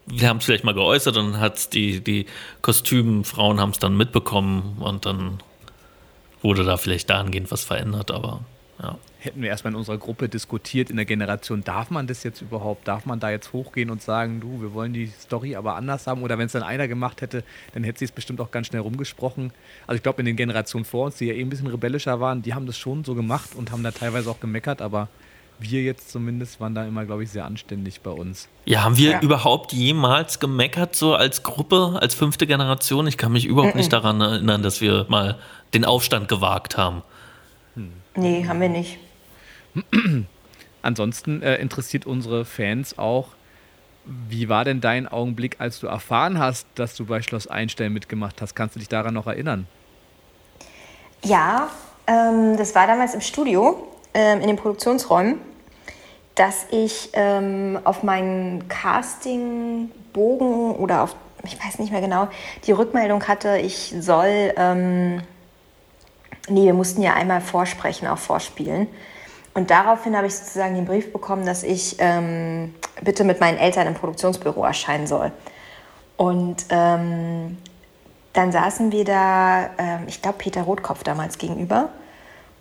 wir 0.06 0.28
haben 0.28 0.38
es 0.38 0.44
vielleicht 0.44 0.64
mal 0.64 0.74
geäußert 0.74 1.16
und 1.16 1.38
hat 1.38 1.72
die, 1.74 2.00
die 2.00 2.26
Kostümfrauen 2.60 3.60
haben 3.60 3.70
es 3.70 3.78
dann 3.78 3.96
mitbekommen 3.96 4.76
und 4.80 5.06
dann 5.06 5.38
wurde 6.42 6.64
da 6.64 6.76
vielleicht 6.76 7.08
dahingehend 7.08 7.50
was 7.50 7.64
verändert, 7.64 8.10
aber 8.10 8.40
ja. 8.82 8.98
Hätten 9.20 9.40
wir 9.40 9.50
erstmal 9.50 9.72
in 9.72 9.78
unserer 9.78 9.98
Gruppe 9.98 10.28
diskutiert, 10.28 10.90
in 10.90 10.96
der 10.96 11.04
Generation, 11.04 11.62
darf 11.62 11.90
man 11.90 12.08
das 12.08 12.24
jetzt 12.24 12.40
überhaupt? 12.42 12.88
Darf 12.88 13.06
man 13.06 13.20
da 13.20 13.30
jetzt 13.30 13.52
hochgehen 13.52 13.90
und 13.90 14.02
sagen, 14.02 14.40
du, 14.40 14.60
wir 14.60 14.74
wollen 14.74 14.92
die 14.92 15.06
Story 15.06 15.54
aber 15.54 15.76
anders 15.76 16.08
haben? 16.08 16.24
Oder 16.24 16.38
wenn 16.38 16.46
es 16.46 16.52
dann 16.52 16.64
einer 16.64 16.88
gemacht 16.88 17.20
hätte, 17.20 17.44
dann 17.72 17.84
hätte 17.84 18.00
sie 18.00 18.06
es 18.06 18.10
bestimmt 18.10 18.40
auch 18.40 18.50
ganz 18.50 18.66
schnell 18.66 18.80
rumgesprochen. 18.80 19.52
Also 19.86 19.98
ich 19.98 20.02
glaube, 20.02 20.22
in 20.22 20.26
den 20.26 20.34
Generationen 20.34 20.84
vor 20.84 21.06
uns, 21.06 21.16
die 21.18 21.26
ja 21.26 21.34
eh 21.34 21.40
ein 21.40 21.50
bisschen 21.50 21.68
rebellischer 21.68 22.18
waren, 22.18 22.42
die 22.42 22.52
haben 22.52 22.66
das 22.66 22.76
schon 22.76 23.04
so 23.04 23.14
gemacht 23.14 23.54
und 23.54 23.70
haben 23.70 23.84
da 23.84 23.92
teilweise 23.92 24.28
auch 24.28 24.40
gemeckert, 24.40 24.82
aber 24.82 25.06
wir 25.62 25.82
jetzt 25.82 26.10
zumindest 26.10 26.60
waren 26.60 26.74
da 26.74 26.84
immer, 26.86 27.04
glaube 27.04 27.22
ich, 27.22 27.30
sehr 27.30 27.44
anständig 27.44 28.00
bei 28.00 28.10
uns. 28.10 28.48
Ja, 28.64 28.84
haben 28.84 28.96
wir 28.96 29.12
ja. 29.12 29.20
überhaupt 29.20 29.72
jemals 29.72 30.40
gemeckert, 30.40 30.94
so 30.94 31.14
als 31.14 31.42
Gruppe, 31.42 31.98
als 32.00 32.14
fünfte 32.14 32.46
Generation? 32.46 33.06
Ich 33.06 33.16
kann 33.16 33.32
mich 33.32 33.46
überhaupt 33.46 33.74
nicht 33.74 33.92
daran 33.92 34.20
erinnern, 34.20 34.62
dass 34.62 34.80
wir 34.80 35.06
mal 35.08 35.38
den 35.74 35.84
Aufstand 35.84 36.28
gewagt 36.28 36.76
haben. 36.76 37.02
Hm. 37.74 37.92
Nee, 38.16 38.46
haben 38.46 38.60
wir 38.60 38.68
nicht. 38.68 38.98
Ansonsten 40.82 41.42
äh, 41.42 41.56
interessiert 41.56 42.06
unsere 42.06 42.44
Fans 42.44 42.98
auch, 42.98 43.28
wie 44.04 44.48
war 44.48 44.64
denn 44.64 44.80
dein 44.80 45.06
Augenblick, 45.06 45.56
als 45.60 45.78
du 45.78 45.86
erfahren 45.86 46.38
hast, 46.38 46.66
dass 46.74 46.96
du 46.96 47.06
bei 47.06 47.22
Schloss 47.22 47.46
Einstein 47.46 47.92
mitgemacht 47.92 48.42
hast? 48.42 48.54
Kannst 48.54 48.74
du 48.74 48.80
dich 48.80 48.88
daran 48.88 49.14
noch 49.14 49.26
erinnern? 49.28 49.66
Ja, 51.24 51.68
ähm, 52.06 52.56
das 52.56 52.74
war 52.74 52.88
damals 52.88 53.14
im 53.14 53.20
Studio, 53.20 53.88
ähm, 54.12 54.40
in 54.40 54.48
den 54.48 54.56
Produktionsräumen 54.56 55.38
dass 56.34 56.66
ich 56.70 57.10
ähm, 57.12 57.78
auf 57.84 58.02
meinen 58.02 58.68
Castingbogen 58.68 60.76
oder 60.76 61.02
auf, 61.02 61.14
ich 61.44 61.62
weiß 61.62 61.78
nicht 61.78 61.92
mehr 61.92 62.00
genau, 62.00 62.28
die 62.64 62.72
Rückmeldung 62.72 63.26
hatte, 63.28 63.58
ich 63.58 63.94
soll, 63.98 64.52
ähm, 64.56 65.22
nee, 66.48 66.64
wir 66.64 66.74
mussten 66.74 67.02
ja 67.02 67.14
einmal 67.14 67.40
vorsprechen, 67.40 68.08
auch 68.08 68.18
vorspielen. 68.18 68.88
Und 69.54 69.70
daraufhin 69.70 70.16
habe 70.16 70.26
ich 70.26 70.34
sozusagen 70.34 70.74
den 70.74 70.86
Brief 70.86 71.12
bekommen, 71.12 71.44
dass 71.44 71.62
ich 71.62 71.96
ähm, 71.98 72.74
bitte 73.02 73.24
mit 73.24 73.40
meinen 73.40 73.58
Eltern 73.58 73.86
im 73.86 73.94
Produktionsbüro 73.94 74.64
erscheinen 74.64 75.06
soll. 75.06 75.30
Und 76.16 76.64
ähm, 76.70 77.58
dann 78.32 78.52
saßen 78.52 78.92
wir 78.92 79.04
da, 79.04 79.64
äh, 79.64 80.04
ich 80.06 80.22
glaube, 80.22 80.38
Peter 80.38 80.62
Rotkopf 80.62 81.02
damals 81.02 81.36
gegenüber. 81.36 81.90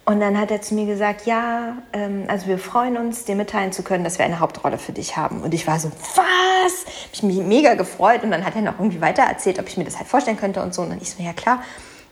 Und 0.03 0.19
dann 0.19 0.39
hat 0.39 0.49
er 0.49 0.61
zu 0.61 0.73
mir 0.73 0.87
gesagt, 0.87 1.27
ja, 1.27 1.77
ähm, 1.93 2.25
also 2.27 2.47
wir 2.47 2.57
freuen 2.57 2.97
uns, 2.97 3.23
dir 3.25 3.35
mitteilen 3.35 3.71
zu 3.71 3.83
können, 3.83 4.03
dass 4.03 4.17
wir 4.17 4.25
eine 4.25 4.39
Hauptrolle 4.39 4.79
für 4.79 4.93
dich 4.93 5.15
haben. 5.15 5.41
Und 5.41 5.53
ich 5.53 5.67
war 5.67 5.79
so, 5.79 5.91
was? 6.15 6.85
Ich 7.13 7.21
mich 7.21 7.37
mega 7.37 7.75
gefreut. 7.75 8.23
Und 8.23 8.31
dann 8.31 8.43
hat 8.43 8.55
er 8.55 8.61
noch 8.61 8.79
irgendwie 8.79 8.99
weiter 8.99 9.23
erzählt, 9.23 9.59
ob 9.59 9.67
ich 9.67 9.77
mir 9.77 9.83
das 9.83 9.97
halt 9.97 10.07
vorstellen 10.07 10.37
könnte 10.37 10.61
und 10.63 10.73
so. 10.73 10.81
Und 10.81 10.89
dann 10.89 10.99
ich 11.01 11.11
so, 11.11 11.21
ja 11.21 11.33
klar. 11.33 11.63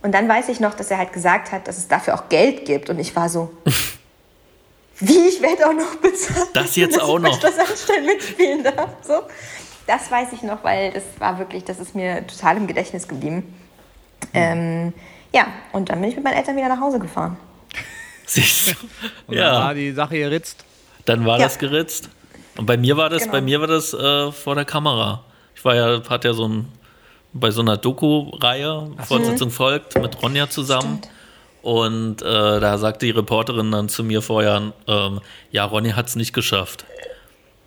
Und 0.03 0.13
dann 0.13 0.29
weiß 0.29 0.49
ich 0.49 0.59
noch, 0.59 0.75
dass 0.75 0.91
er 0.91 0.99
halt 0.99 1.13
gesagt 1.13 1.51
hat, 1.51 1.67
dass 1.67 1.77
es 1.77 1.87
dafür 1.87 2.13
auch 2.13 2.29
Geld 2.29 2.65
gibt. 2.65 2.91
Und 2.91 2.99
ich 2.99 3.15
war 3.15 3.27
so, 3.27 3.51
wie, 4.99 5.27
ich 5.27 5.41
werde 5.41 5.67
auch 5.67 5.73
noch 5.73 5.95
bezahlt. 5.95 6.49
Das 6.53 6.75
jetzt 6.75 7.01
auch 7.01 7.17
noch. 7.17 7.39
Das 7.39 7.57
Anstellen 7.57 8.05
mitspielen 8.05 8.63
darf. 8.63 8.91
So. 9.01 9.23
Das 9.87 10.11
weiß 10.11 10.27
ich 10.33 10.43
noch, 10.43 10.63
weil 10.63 10.91
das 10.91 11.03
war 11.17 11.39
wirklich, 11.39 11.63
das 11.63 11.79
ist 11.79 11.95
mir 11.95 12.25
total 12.27 12.57
im 12.57 12.67
Gedächtnis 12.67 13.07
geblieben. 13.07 13.55
Ähm, 14.35 14.93
ja, 15.33 15.47
und 15.71 15.89
dann 15.89 15.99
bin 15.99 16.11
ich 16.11 16.15
mit 16.15 16.23
meinen 16.23 16.35
Eltern 16.35 16.55
wieder 16.55 16.69
nach 16.69 16.79
Hause 16.79 16.99
gefahren. 16.99 17.37
Siehst 18.29 18.71
du? 18.71 18.75
Und 19.27 19.37
ja. 19.37 19.51
dann 19.51 19.63
war 19.63 19.73
die 19.73 19.91
Sache 19.91 20.17
geritzt. 20.17 20.63
Dann 21.05 21.25
war 21.25 21.39
ja. 21.39 21.45
das 21.45 21.57
geritzt. 21.57 22.09
Und 22.57 22.67
bei 22.67 22.77
mir 22.77 22.95
war 22.95 23.09
das, 23.09 23.23
genau. 23.23 23.31
bei 23.33 23.41
mir 23.41 23.59
war 23.59 23.67
das 23.67 23.93
äh, 23.93 24.31
vor 24.31 24.53
der 24.53 24.65
Kamera. 24.65 25.23
Ich 25.55 25.65
war 25.65 25.75
ja, 25.75 26.01
hat 26.07 26.25
ja 26.25 26.33
so 26.33 26.47
ein, 26.47 26.67
bei 27.33 27.49
so 27.49 27.61
einer 27.61 27.77
Doku-Reihe, 27.77 28.91
Fortsetzung 29.07 29.49
folgt, 29.49 29.99
mit 29.99 30.21
Ronja 30.21 30.49
zusammen. 30.49 30.99
Stimmt. 30.99 31.09
Und 31.61 32.21
äh, 32.21 32.59
da 32.59 32.77
sagte 32.77 33.07
die 33.07 33.11
Reporterin 33.11 33.71
dann 33.71 33.89
zu 33.89 34.03
mir 34.03 34.21
vorher, 34.21 34.73
ähm, 34.87 35.21
ja, 35.51 35.65
Ronja 35.65 35.95
hat 35.95 36.07
es 36.07 36.15
nicht 36.15 36.33
geschafft. 36.33 36.85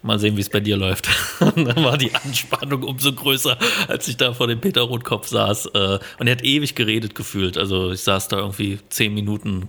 Mal 0.02 0.18
sehen, 0.18 0.36
wie 0.36 0.40
es 0.40 0.48
bei 0.48 0.60
dir 0.60 0.76
läuft. 0.76 1.08
Und 1.40 1.64
dann 1.64 1.84
war 1.84 1.98
die 1.98 2.14
Anspannung 2.14 2.84
umso 2.84 3.12
größer, 3.12 3.58
als 3.88 4.08
ich 4.08 4.16
da 4.16 4.32
vor 4.32 4.46
dem 4.46 4.60
Peter 4.60 4.82
Rotkopf 4.82 5.26
saß. 5.26 5.66
Äh, 5.66 5.98
und 6.18 6.26
er 6.26 6.32
hat 6.32 6.42
ewig 6.42 6.74
geredet 6.74 7.14
gefühlt. 7.14 7.58
Also 7.58 7.92
ich 7.92 8.02
saß 8.02 8.28
da 8.28 8.38
irgendwie 8.38 8.78
zehn 8.88 9.14
Minuten 9.14 9.68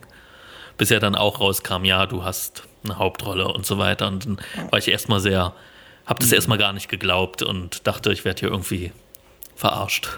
bis 0.77 0.91
er 0.91 0.99
dann 0.99 1.15
auch 1.15 1.39
rauskam, 1.39 1.83
ja, 1.83 2.05
du 2.05 2.23
hast 2.23 2.63
eine 2.83 2.97
Hauptrolle 2.97 3.47
und 3.47 3.65
so 3.65 3.77
weiter. 3.77 4.07
Und 4.07 4.25
dann 4.25 4.37
war 4.69 4.79
ich 4.79 4.87
erstmal 4.87 5.19
sehr, 5.19 5.53
habe 6.05 6.19
das 6.19 6.29
mhm. 6.29 6.35
erstmal 6.35 6.57
gar 6.57 6.73
nicht 6.73 6.89
geglaubt 6.89 7.43
und 7.43 7.87
dachte, 7.87 8.11
ich 8.11 8.25
werde 8.25 8.41
hier 8.41 8.49
irgendwie 8.49 8.91
verarscht. 9.55 10.09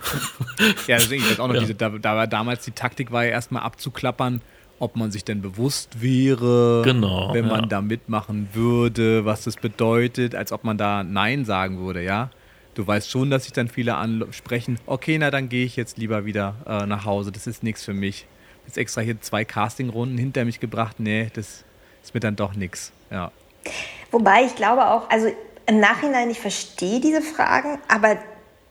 Ja, 0.88 0.98
deswegen, 0.98 1.24
ich 1.24 1.32
weiß 1.32 1.40
auch 1.40 1.48
noch, 1.48 1.56
ja. 1.56 1.62
diese, 1.62 1.76
da, 1.76 1.90
da 1.90 2.16
war 2.16 2.28
damals 2.28 2.64
die 2.64 2.72
Taktik 2.72 3.12
war 3.12 3.26
ja 3.26 3.32
erstmal 3.32 3.64
abzuklappern, 3.64 4.42
ob 4.80 4.96
man 4.96 5.12
sich 5.12 5.24
denn 5.24 5.42
bewusst 5.42 6.02
wäre, 6.02 6.82
genau, 6.84 7.34
wenn 7.34 7.48
man 7.48 7.62
ja. 7.62 7.66
da 7.68 7.82
mitmachen 7.82 8.50
würde, 8.54 9.26
was 9.26 9.44
das 9.44 9.56
bedeutet, 9.56 10.36
als 10.36 10.52
ob 10.52 10.64
man 10.64 10.78
da 10.78 11.04
Nein 11.04 11.46
sagen 11.46 11.80
würde, 11.80 12.04
ja. 12.04 12.30
Du 12.76 12.86
weißt 12.86 13.10
schon, 13.10 13.30
dass 13.30 13.44
sich 13.44 13.54
dann 13.54 13.70
viele 13.70 13.96
ansprechen, 13.96 14.80
okay, 14.86 15.18
na 15.18 15.32
dann 15.32 15.50
gehe 15.50 15.66
ich 15.66 15.76
jetzt 15.76 15.98
lieber 15.98 16.26
wieder 16.26 16.56
äh, 16.68 16.86
nach 16.86 17.06
Hause, 17.06 17.32
das 17.32 17.48
ist 17.48 17.64
nichts 17.64 17.86
für 17.86 17.94
mich. 17.94 18.28
Jetzt 18.66 18.78
extra 18.78 19.02
hier 19.02 19.20
zwei 19.22 19.46
Castingrunden 19.46 20.18
hinter 20.18 20.46
mich 20.46 20.60
gebracht, 20.60 21.00
nee, 21.00 21.30
das 21.34 21.64
ist 22.04 22.14
mir 22.14 22.20
dann 22.20 22.36
doch 22.36 22.56
nichts, 22.56 22.92
ja. 23.12 23.32
Wobei 24.12 24.44
ich 24.46 24.56
glaube 24.56 24.88
auch, 24.88 25.10
also 25.10 25.32
im 25.66 25.80
Nachhinein, 25.80 26.30
ich 26.30 26.40
verstehe 26.40 27.00
diese 27.00 27.22
Fragen, 27.22 27.80
aber 27.88 28.18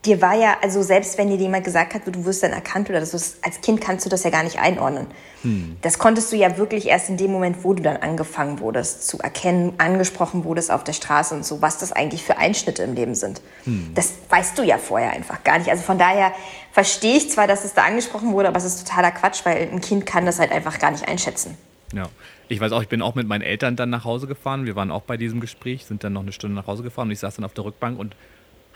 dir 0.05 0.21
war 0.21 0.35
ja, 0.35 0.57
also 0.61 0.81
selbst 0.81 1.17
wenn 1.17 1.29
dir 1.29 1.37
jemand 1.37 1.63
gesagt 1.63 1.93
hat, 1.93 2.01
du 2.05 2.25
wirst 2.25 2.43
dann 2.43 2.51
erkannt 2.51 2.89
oder 2.89 2.99
das, 2.99 3.37
als 3.41 3.61
Kind 3.61 3.81
kannst 3.81 4.05
du 4.05 4.09
das 4.09 4.23
ja 4.23 4.29
gar 4.29 4.43
nicht 4.43 4.59
einordnen. 4.59 5.07
Hm. 5.41 5.77
Das 5.81 5.99
konntest 5.99 6.31
du 6.31 6.35
ja 6.35 6.57
wirklich 6.57 6.87
erst 6.87 7.09
in 7.09 7.17
dem 7.17 7.31
Moment, 7.31 7.63
wo 7.63 7.73
du 7.73 7.83
dann 7.83 7.97
angefangen 7.97 8.59
wurdest 8.59 9.07
zu 9.07 9.19
erkennen, 9.19 9.73
angesprochen 9.77 10.43
wurdest 10.43 10.71
auf 10.71 10.83
der 10.83 10.93
Straße 10.93 11.35
und 11.35 11.45
so, 11.45 11.61
was 11.61 11.77
das 11.77 11.91
eigentlich 11.91 12.23
für 12.23 12.37
Einschnitte 12.37 12.83
im 12.83 12.93
Leben 12.93 13.15
sind. 13.15 13.41
Hm. 13.63 13.91
Das 13.95 14.13
weißt 14.29 14.57
du 14.57 14.63
ja 14.63 14.77
vorher 14.77 15.11
einfach 15.11 15.43
gar 15.43 15.57
nicht. 15.57 15.69
Also 15.69 15.83
von 15.83 15.97
daher 15.97 16.31
verstehe 16.71 17.17
ich 17.17 17.31
zwar, 17.31 17.47
dass 17.47 17.65
es 17.65 17.73
da 17.73 17.83
angesprochen 17.83 18.33
wurde, 18.33 18.47
aber 18.47 18.57
es 18.57 18.65
ist 18.65 18.87
totaler 18.87 19.11
Quatsch, 19.11 19.45
weil 19.45 19.69
ein 19.71 19.81
Kind 19.81 20.05
kann 20.05 20.25
das 20.25 20.39
halt 20.39 20.51
einfach 20.51 20.79
gar 20.79 20.91
nicht 20.91 21.07
einschätzen. 21.07 21.57
Ja. 21.93 22.09
Ich 22.47 22.59
weiß 22.59 22.71
auch, 22.73 22.81
ich 22.81 22.89
bin 22.89 23.01
auch 23.01 23.15
mit 23.15 23.27
meinen 23.27 23.41
Eltern 23.41 23.75
dann 23.75 23.89
nach 23.89 24.05
Hause 24.05 24.27
gefahren. 24.27 24.65
Wir 24.65 24.75
waren 24.75 24.91
auch 24.91 25.01
bei 25.01 25.17
diesem 25.17 25.39
Gespräch, 25.39 25.85
sind 25.85 26.03
dann 26.03 26.13
noch 26.13 26.21
eine 26.21 26.31
Stunde 26.31 26.55
nach 26.55 26.67
Hause 26.67 26.83
gefahren 26.83 27.07
und 27.07 27.11
ich 27.11 27.19
saß 27.19 27.37
dann 27.37 27.45
auf 27.45 27.53
der 27.53 27.65
Rückbank 27.65 27.97
und 27.97 28.15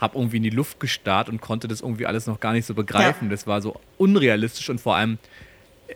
habe 0.00 0.18
irgendwie 0.18 0.38
in 0.38 0.42
die 0.42 0.50
Luft 0.50 0.80
gestarrt 0.80 1.28
und 1.28 1.40
konnte 1.40 1.68
das 1.68 1.82
irgendwie 1.82 2.06
alles 2.06 2.26
noch 2.26 2.40
gar 2.40 2.52
nicht 2.52 2.66
so 2.66 2.74
begreifen. 2.74 3.28
Ja. 3.28 3.30
Das 3.30 3.46
war 3.46 3.60
so 3.60 3.78
unrealistisch 3.98 4.70
und 4.70 4.80
vor 4.80 4.96
allem, 4.96 5.18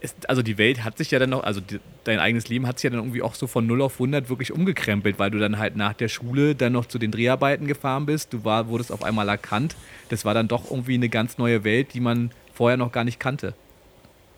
ist, 0.00 0.28
also 0.28 0.42
die 0.42 0.58
Welt 0.58 0.84
hat 0.84 0.98
sich 0.98 1.10
ja 1.10 1.18
dann 1.18 1.30
noch, 1.30 1.44
also 1.44 1.60
die, 1.60 1.80
dein 2.04 2.18
eigenes 2.18 2.48
Leben 2.48 2.66
hat 2.66 2.78
sich 2.78 2.84
ja 2.84 2.90
dann 2.90 3.00
irgendwie 3.00 3.22
auch 3.22 3.34
so 3.34 3.46
von 3.46 3.66
0 3.66 3.82
auf 3.82 3.94
100 3.94 4.28
wirklich 4.28 4.52
umgekrempelt, 4.52 5.18
weil 5.18 5.30
du 5.30 5.38
dann 5.38 5.58
halt 5.58 5.76
nach 5.76 5.94
der 5.94 6.08
Schule 6.08 6.54
dann 6.54 6.72
noch 6.72 6.86
zu 6.86 6.98
den 6.98 7.10
Dreharbeiten 7.10 7.66
gefahren 7.66 8.06
bist. 8.06 8.32
Du 8.32 8.44
war, 8.44 8.68
wurdest 8.68 8.92
auf 8.92 9.02
einmal 9.02 9.28
erkannt. 9.28 9.76
Das 10.08 10.24
war 10.24 10.34
dann 10.34 10.48
doch 10.48 10.70
irgendwie 10.70 10.94
eine 10.94 11.08
ganz 11.08 11.38
neue 11.38 11.64
Welt, 11.64 11.94
die 11.94 12.00
man 12.00 12.30
vorher 12.52 12.76
noch 12.76 12.92
gar 12.92 13.04
nicht 13.04 13.20
kannte. 13.20 13.54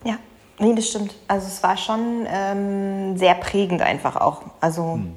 Ja, 0.05 0.19
nee, 0.59 0.75
das 0.75 0.89
stimmt. 0.89 1.15
Also 1.27 1.47
es 1.47 1.63
war 1.63 1.77
schon 1.77 2.27
ähm, 2.29 3.17
sehr 3.17 3.35
prägend 3.35 3.83
einfach 3.83 4.17
auch. 4.17 4.43
Also 4.61 4.95
hm. 4.95 5.17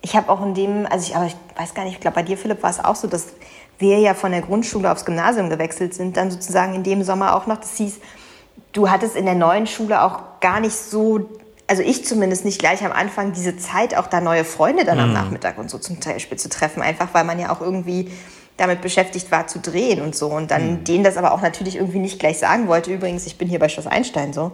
Ich 0.00 0.16
habe 0.16 0.30
auch 0.30 0.44
in 0.44 0.54
dem, 0.54 0.86
also 0.86 1.06
ich, 1.06 1.16
aber 1.16 1.26
ich 1.26 1.36
weiß 1.56 1.74
gar 1.74 1.84
nicht, 1.84 1.94
ich 1.94 2.00
glaube 2.00 2.14
bei 2.14 2.22
dir, 2.22 2.38
Philipp, 2.38 2.62
war 2.62 2.70
es 2.70 2.82
auch 2.82 2.94
so, 2.94 3.08
dass 3.08 3.26
wir 3.78 3.98
ja 3.98 4.14
von 4.14 4.32
der 4.32 4.42
Grundschule 4.42 4.90
aufs 4.90 5.04
Gymnasium 5.04 5.50
gewechselt 5.50 5.94
sind, 5.94 6.16
dann 6.16 6.30
sozusagen 6.30 6.74
in 6.74 6.82
dem 6.82 7.02
Sommer 7.02 7.36
auch 7.36 7.46
noch. 7.46 7.58
Das 7.58 7.76
hieß, 7.76 7.98
du 8.72 8.90
hattest 8.90 9.16
in 9.16 9.24
der 9.24 9.34
neuen 9.34 9.66
Schule 9.66 10.02
auch 10.02 10.40
gar 10.40 10.60
nicht 10.60 10.74
so, 10.74 11.28
also 11.66 11.82
ich 11.82 12.04
zumindest 12.04 12.44
nicht 12.44 12.58
gleich 12.58 12.84
am 12.84 12.92
Anfang 12.92 13.32
diese 13.32 13.56
Zeit, 13.56 13.96
auch 13.96 14.06
da 14.06 14.20
neue 14.20 14.44
Freunde 14.44 14.84
dann 14.84 14.98
am 14.98 15.08
mhm. 15.08 15.14
Nachmittag 15.14 15.58
und 15.58 15.70
so 15.70 15.78
zum 15.78 15.98
Beispiel 16.00 16.38
zu 16.38 16.48
treffen, 16.48 16.82
einfach 16.82 17.08
weil 17.12 17.24
man 17.24 17.38
ja 17.38 17.50
auch 17.50 17.60
irgendwie 17.60 18.10
damit 18.56 18.80
beschäftigt 18.80 19.30
war 19.30 19.46
zu 19.46 19.60
drehen 19.60 20.02
und 20.02 20.16
so 20.16 20.28
und 20.28 20.50
dann 20.50 20.70
mhm. 20.70 20.84
denen 20.84 21.04
das 21.04 21.16
aber 21.16 21.32
auch 21.32 21.40
natürlich 21.42 21.76
irgendwie 21.76 22.00
nicht 22.00 22.18
gleich 22.18 22.38
sagen 22.38 22.66
wollte. 22.66 22.92
Übrigens, 22.92 23.26
ich 23.26 23.38
bin 23.38 23.48
hier 23.48 23.60
bei 23.60 23.68
Schloss 23.68 23.86
Einstein 23.86 24.32
so. 24.32 24.52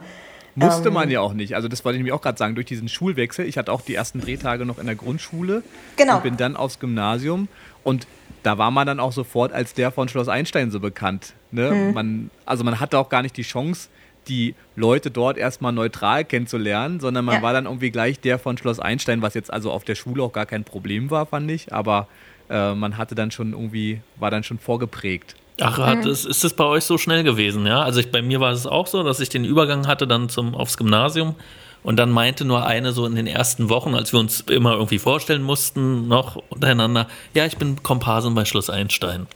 Musste 0.54 0.88
ähm, 0.88 0.94
man 0.94 1.10
ja 1.10 1.20
auch 1.20 1.32
nicht. 1.32 1.56
Also 1.56 1.68
das 1.68 1.84
wollte 1.84 1.96
ich 1.96 2.00
nämlich 2.00 2.12
auch 2.12 2.22
gerade 2.22 2.38
sagen, 2.38 2.54
durch 2.54 2.66
diesen 2.66 2.88
Schulwechsel. 2.88 3.46
Ich 3.46 3.58
hatte 3.58 3.72
auch 3.72 3.80
die 3.80 3.94
ersten 3.94 4.20
Drehtage 4.20 4.64
noch 4.64 4.78
in 4.78 4.86
der 4.86 4.94
Grundschule 4.94 5.62
genau. 5.96 6.16
und 6.16 6.22
bin 6.22 6.36
dann 6.36 6.56
aufs 6.56 6.78
Gymnasium 6.78 7.48
und 7.82 8.06
da 8.42 8.58
war 8.58 8.70
man 8.70 8.86
dann 8.86 9.00
auch 9.00 9.12
sofort 9.12 9.52
als 9.52 9.74
der 9.74 9.90
von 9.90 10.08
Schloss 10.08 10.28
Einstein 10.28 10.70
so 10.70 10.78
bekannt. 10.78 11.32
Ne? 11.50 11.70
Mhm. 11.70 11.94
Man, 11.94 12.30
also 12.44 12.62
man 12.62 12.78
hatte 12.78 12.98
auch 12.98 13.08
gar 13.08 13.22
nicht 13.22 13.36
die 13.36 13.42
Chance, 13.42 13.88
die 14.28 14.54
Leute 14.76 15.10
dort 15.10 15.36
erstmal 15.36 15.72
neutral 15.72 16.24
kennenzulernen, 16.24 17.00
sondern 17.00 17.24
man 17.24 17.36
ja. 17.36 17.42
war 17.42 17.52
dann 17.52 17.64
irgendwie 17.66 17.90
gleich 17.90 18.20
der 18.20 18.38
von 18.38 18.56
Schloss 18.56 18.80
Einstein, 18.80 19.22
was 19.22 19.34
jetzt 19.34 19.52
also 19.52 19.70
auf 19.70 19.84
der 19.84 19.94
Schule 19.94 20.22
auch 20.22 20.32
gar 20.32 20.46
kein 20.46 20.64
Problem 20.64 21.10
war, 21.10 21.26
fand 21.26 21.50
ich. 21.50 21.72
Aber 21.72 22.08
äh, 22.48 22.74
man 22.74 22.96
hatte 22.96 23.14
dann 23.14 23.30
schon 23.30 23.52
irgendwie, 23.52 24.00
war 24.16 24.30
dann 24.30 24.44
schon 24.44 24.58
vorgeprägt. 24.58 25.36
Ach, 25.60 25.78
hat, 25.78 26.04
ist, 26.04 26.24
ist 26.24 26.42
das 26.42 26.54
bei 26.54 26.64
euch 26.64 26.84
so 26.84 26.98
schnell 26.98 27.22
gewesen, 27.22 27.66
ja? 27.66 27.82
Also 27.82 28.00
ich, 28.00 28.10
bei 28.10 28.22
mir 28.22 28.40
war 28.40 28.52
es 28.52 28.66
auch 28.66 28.86
so, 28.86 29.02
dass 29.02 29.20
ich 29.20 29.28
den 29.28 29.44
Übergang 29.44 29.86
hatte 29.86 30.06
dann 30.06 30.28
zum, 30.28 30.54
aufs 30.54 30.76
Gymnasium 30.76 31.36
und 31.84 31.96
dann 31.96 32.10
meinte 32.10 32.44
nur 32.44 32.66
eine 32.66 32.92
so 32.92 33.06
in 33.06 33.14
den 33.14 33.26
ersten 33.26 33.68
Wochen, 33.68 33.94
als 33.94 34.12
wir 34.12 34.18
uns 34.18 34.40
immer 34.40 34.72
irgendwie 34.72 34.98
vorstellen 34.98 35.42
mussten, 35.42 36.08
noch 36.08 36.36
untereinander, 36.48 37.06
ja, 37.34 37.46
ich 37.46 37.56
bin 37.56 37.82
Komparsin 37.82 38.34
bei 38.34 38.44
Schloss 38.44 38.70
Einstein. 38.70 39.28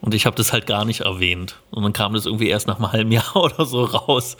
Und 0.00 0.14
ich 0.14 0.26
habe 0.26 0.36
das 0.36 0.52
halt 0.52 0.66
gar 0.66 0.84
nicht 0.84 1.00
erwähnt. 1.00 1.56
Und 1.72 1.82
dann 1.82 1.92
kam 1.92 2.14
das 2.14 2.24
irgendwie 2.24 2.48
erst 2.48 2.68
nach 2.68 2.76
einem 2.76 2.92
halben 2.92 3.10
Jahr 3.10 3.34
oder 3.36 3.66
so 3.66 3.84
raus. 3.84 4.36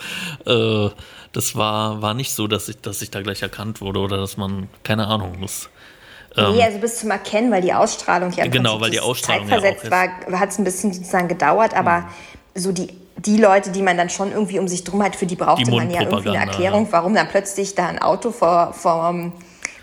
Äh, 0.47 0.91
das 1.33 1.57
war, 1.57 2.01
war 2.01 2.15
nicht 2.15 2.33
so, 2.33 2.47
dass 2.47 2.69
ich, 2.69 2.81
dass 2.81 3.03
ich 3.03 3.11
da 3.11 3.21
gleich 3.21 3.43
erkannt 3.43 3.81
wurde 3.81 3.99
oder 3.99 4.17
dass 4.17 4.37
man, 4.37 4.69
keine 4.85 5.09
Ahnung, 5.09 5.41
muss. 5.41 5.69
Ähm, 6.39 6.57
nee, 6.57 6.63
also 6.63 6.79
bis 6.79 6.99
zum 6.99 7.11
Erkennen, 7.11 7.51
weil 7.51 7.63
die 7.63 7.73
Ausstrahlung 7.73 8.33
ja 8.33 8.47
genau, 8.47 8.81
weil 8.81 8.91
die 8.91 9.01
Ausstrahlung 9.01 9.49
zeitversetzt 9.49 9.85
ja 9.85 9.91
war, 9.91 10.41
hat 10.41 10.51
es 10.51 10.59
ein 10.59 10.65
bisschen 10.65 10.93
sozusagen 10.93 11.29
gedauert, 11.29 11.75
aber 11.75 12.01
mhm. 12.01 12.61
so 12.61 12.73
die 12.73 12.89
die 13.19 13.37
Leute, 13.37 13.71
die 13.71 13.83
man 13.83 13.97
dann 13.97 14.11
schon 14.11 14.31
irgendwie 14.31 14.59
um 14.59 14.69
sich 14.69 14.85
drum 14.85 15.03
hat, 15.03 15.17
für 15.17 15.27
die 15.27 15.35
brauchte 15.35 15.65
die 15.65 15.77
man 15.77 15.91
ja 15.91 16.03
irgendwie 16.03 16.29
eine 16.29 16.39
Erklärung, 16.39 16.87
warum 16.91 17.15
dann 17.15 17.29
plötzlich 17.29 17.75
da 17.75 17.89
ein 17.89 18.01
Auto 18.01 18.31
vor, 18.31 18.73
vor 18.73 19.33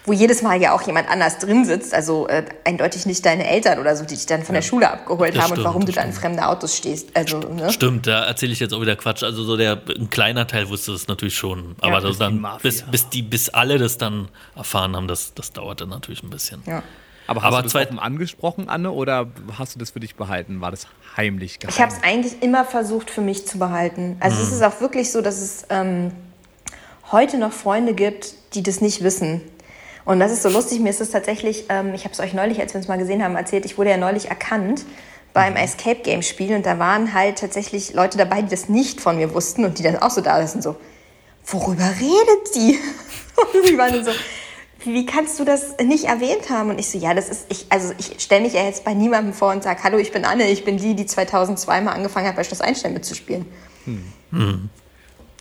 wo 0.05 0.13
jedes 0.13 0.41
Mal 0.41 0.61
ja 0.61 0.73
auch 0.73 0.83
jemand 0.83 1.09
anders 1.09 1.39
drin 1.39 1.65
sitzt, 1.65 1.93
also 1.93 2.27
äh, 2.27 2.45
eindeutig 2.63 3.05
nicht 3.05 3.25
deine 3.25 3.47
Eltern 3.47 3.79
oder 3.79 3.95
so, 3.95 4.05
die 4.05 4.15
dich 4.15 4.25
dann 4.25 4.43
von 4.43 4.53
ja, 4.53 4.61
der 4.61 4.67
Schule 4.67 4.89
abgeholt 4.89 5.35
haben 5.35 5.45
stimmt, 5.45 5.57
und 5.59 5.63
warum 5.65 5.85
du 5.85 5.91
da 5.91 6.01
in 6.01 6.13
fremde 6.13 6.47
Autos 6.47 6.77
stehst. 6.77 7.15
Also, 7.15 7.39
ne? 7.39 7.71
Stimmt, 7.71 8.07
da 8.07 8.25
erzähle 8.25 8.53
ich 8.53 8.59
jetzt 8.59 8.73
auch 8.73 8.81
wieder 8.81 8.95
Quatsch. 8.95 9.23
Also 9.23 9.43
so 9.43 9.57
der 9.57 9.81
ein 9.97 10.09
kleiner 10.09 10.45
Teil 10.47 10.69
wusste 10.69 10.91
es 10.91 11.07
natürlich 11.07 11.35
schon, 11.35 11.75
aber 11.81 11.95
ja, 11.95 12.01
das 12.01 12.17
dann 12.17 12.45
bis, 12.61 12.83
bis 12.83 13.09
die 13.09 13.23
bis 13.23 13.49
alle 13.49 13.77
das 13.77 13.97
dann 13.97 14.29
erfahren 14.55 14.95
haben, 14.95 15.07
das, 15.07 15.33
das 15.33 15.51
dauerte 15.53 15.87
natürlich 15.87 16.23
ein 16.23 16.29
bisschen. 16.29 16.61
Ja. 16.65 16.83
Aber 17.27 17.41
hast 17.41 17.47
Aber 17.47 17.57
du 17.63 17.69
das 17.69 17.75
offen 17.75 17.97
angesprochen, 17.97 18.69
Anne, 18.69 18.91
oder 18.91 19.27
hast 19.57 19.73
du 19.73 19.79
das 19.79 19.91
für 19.91 19.99
dich 19.99 20.15
behalten? 20.15 20.61
War 20.61 20.69
das 20.69 20.87
heimlich 21.17 21.57
geheim? 21.57 21.73
Ich 21.73 21.81
habe 21.81 21.91
es 21.91 22.03
eigentlich 22.03 22.43
immer 22.43 22.65
versucht 22.65 23.09
für 23.09 23.21
mich 23.21 23.47
zu 23.47 23.57
behalten. 23.57 24.17
Also 24.19 24.37
mhm. 24.37 24.43
es 24.43 24.51
ist 24.51 24.61
auch 24.61 24.79
wirklich 24.79 25.11
so, 25.11 25.21
dass 25.21 25.41
es 25.41 25.65
ähm, 25.71 26.11
heute 27.11 27.39
noch 27.39 27.51
Freunde 27.51 27.95
gibt, 27.95 28.35
die 28.53 28.61
das 28.61 28.79
nicht 28.79 29.03
wissen. 29.03 29.41
Und 30.05 30.19
das 30.19 30.31
ist 30.31 30.43
so 30.43 30.49
lustig. 30.49 30.79
Mir 30.79 30.89
ist 30.89 31.01
es 31.01 31.09
tatsächlich, 31.09 31.65
ähm, 31.69 31.93
ich 31.93 32.03
habe 32.03 32.13
es 32.13 32.19
euch 32.19 32.33
neulich, 32.33 32.59
als 32.61 32.73
wir 32.73 32.79
uns 32.79 32.87
mal 32.87 32.97
gesehen 32.97 33.23
haben, 33.23 33.35
erzählt, 33.35 33.65
ich 33.65 33.77
wurde 33.77 33.89
ja 33.89 33.97
neulich 33.97 34.29
erkannt 34.29 34.85
beim 35.33 35.53
mhm. 35.53 35.57
Escape 35.57 36.01
Game 36.01 36.21
Spiel 36.21 36.55
und 36.55 36.65
da 36.65 36.79
waren 36.79 37.13
halt 37.13 37.39
tatsächlich 37.39 37.93
Leute 37.93 38.17
dabei, 38.17 38.41
die 38.41 38.49
das 38.49 38.69
nicht 38.69 39.01
von 39.01 39.17
mir 39.17 39.33
wussten 39.33 39.65
und 39.65 39.79
die 39.79 39.83
dann 39.83 39.97
auch 39.97 40.11
so 40.11 40.21
da 40.21 40.45
sind, 40.47 40.63
so, 40.63 40.75
worüber 41.45 41.89
redet 41.99 42.53
sie? 42.53 42.79
und 43.53 43.69
die 43.69 43.77
waren 43.77 43.93
dann 43.93 44.05
so, 44.05 44.11
wie 44.85 45.05
kannst 45.05 45.39
du 45.39 45.43
das 45.43 45.77
nicht 45.83 46.05
erwähnt 46.05 46.49
haben? 46.49 46.69
Und 46.69 46.79
ich 46.79 46.89
so, 46.89 46.97
ja, 46.97 47.13
das 47.13 47.27
ist, 47.27 47.47
ich, 47.49 47.65
also 47.69 47.93
ich 47.97 48.21
stelle 48.21 48.43
mich 48.43 48.53
ja 48.53 48.63
jetzt 48.63 48.85
bei 48.85 48.93
niemandem 48.93 49.33
vor 49.33 49.51
und 49.51 49.63
sage, 49.63 49.83
hallo, 49.83 49.97
ich 49.97 50.11
bin 50.11 50.23
Anne, 50.23 50.49
ich 50.49 50.63
bin 50.63 50.77
die, 50.77 50.95
die 50.95 51.05
2002 51.05 51.81
mal 51.81 51.91
angefangen 51.91 52.27
hat, 52.27 52.35
bei 52.35 52.43
Schloss 52.43 52.61
Einstein 52.61 52.93
mitzuspielen. 52.93 53.45
Hm. 53.85 54.03
Hm. 54.31 54.69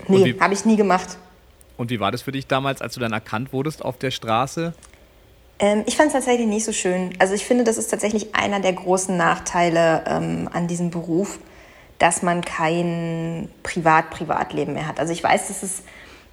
Nee, 0.08 0.36
habe 0.40 0.54
ich 0.54 0.64
nie 0.64 0.76
gemacht. 0.76 1.18
Und 1.76 1.90
wie 1.90 2.00
war 2.00 2.12
das 2.12 2.22
für 2.22 2.32
dich 2.32 2.46
damals, 2.46 2.80
als 2.82 2.94
du 2.94 3.00
dann 3.00 3.12
erkannt 3.12 3.52
wurdest 3.52 3.84
auf 3.84 3.98
der 3.98 4.10
Straße? 4.10 4.74
Ähm, 5.58 5.82
ich 5.86 5.96
fand 5.96 6.08
es 6.08 6.12
tatsächlich 6.14 6.46
nicht 6.46 6.64
so 6.64 6.72
schön. 6.72 7.10
Also 7.18 7.34
ich 7.34 7.44
finde, 7.44 7.64
das 7.64 7.78
ist 7.78 7.88
tatsächlich 7.88 8.34
einer 8.34 8.60
der 8.60 8.72
großen 8.72 9.16
Nachteile 9.16 10.04
ähm, 10.06 10.48
an 10.52 10.66
diesem 10.66 10.90
Beruf, 10.90 11.38
dass 11.98 12.22
man 12.22 12.42
kein 12.42 13.48
Privat-Privatleben 13.62 14.74
mehr 14.74 14.88
hat. 14.88 14.98
Also 14.98 15.12
ich 15.12 15.22
weiß, 15.22 15.48
dass 15.48 15.62
es 15.62 15.82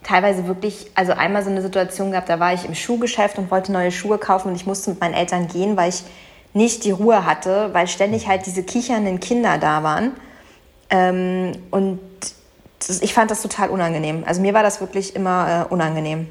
teilweise 0.03 0.47
wirklich, 0.47 0.91
also 0.95 1.13
einmal 1.13 1.43
so 1.43 1.49
eine 1.49 1.61
Situation 1.61 2.11
gehabt, 2.11 2.29
da 2.29 2.39
war 2.39 2.53
ich 2.53 2.65
im 2.65 2.73
Schuhgeschäft 2.73 3.37
und 3.37 3.51
wollte 3.51 3.71
neue 3.71 3.91
Schuhe 3.91 4.17
kaufen 4.17 4.49
und 4.49 4.55
ich 4.55 4.65
musste 4.65 4.89
mit 4.89 4.99
meinen 4.99 5.13
Eltern 5.13 5.47
gehen, 5.47 5.77
weil 5.77 5.89
ich 5.89 6.03
nicht 6.53 6.83
die 6.83 6.91
Ruhe 6.91 7.25
hatte, 7.25 7.69
weil 7.73 7.87
ständig 7.87 8.27
halt 8.27 8.45
diese 8.45 8.63
kichernden 8.63 9.19
Kinder 9.19 9.57
da 9.57 9.83
waren. 9.83 10.11
Ähm, 10.89 11.53
und 11.69 11.99
ich 12.89 13.13
fand 13.13 13.31
das 13.31 13.41
total 13.41 13.69
unangenehm. 13.69 14.23
Also 14.25 14.41
mir 14.41 14.53
war 14.53 14.63
das 14.63 14.81
wirklich 14.81 15.15
immer 15.15 15.67
äh, 15.69 15.73
unangenehm. 15.73 16.27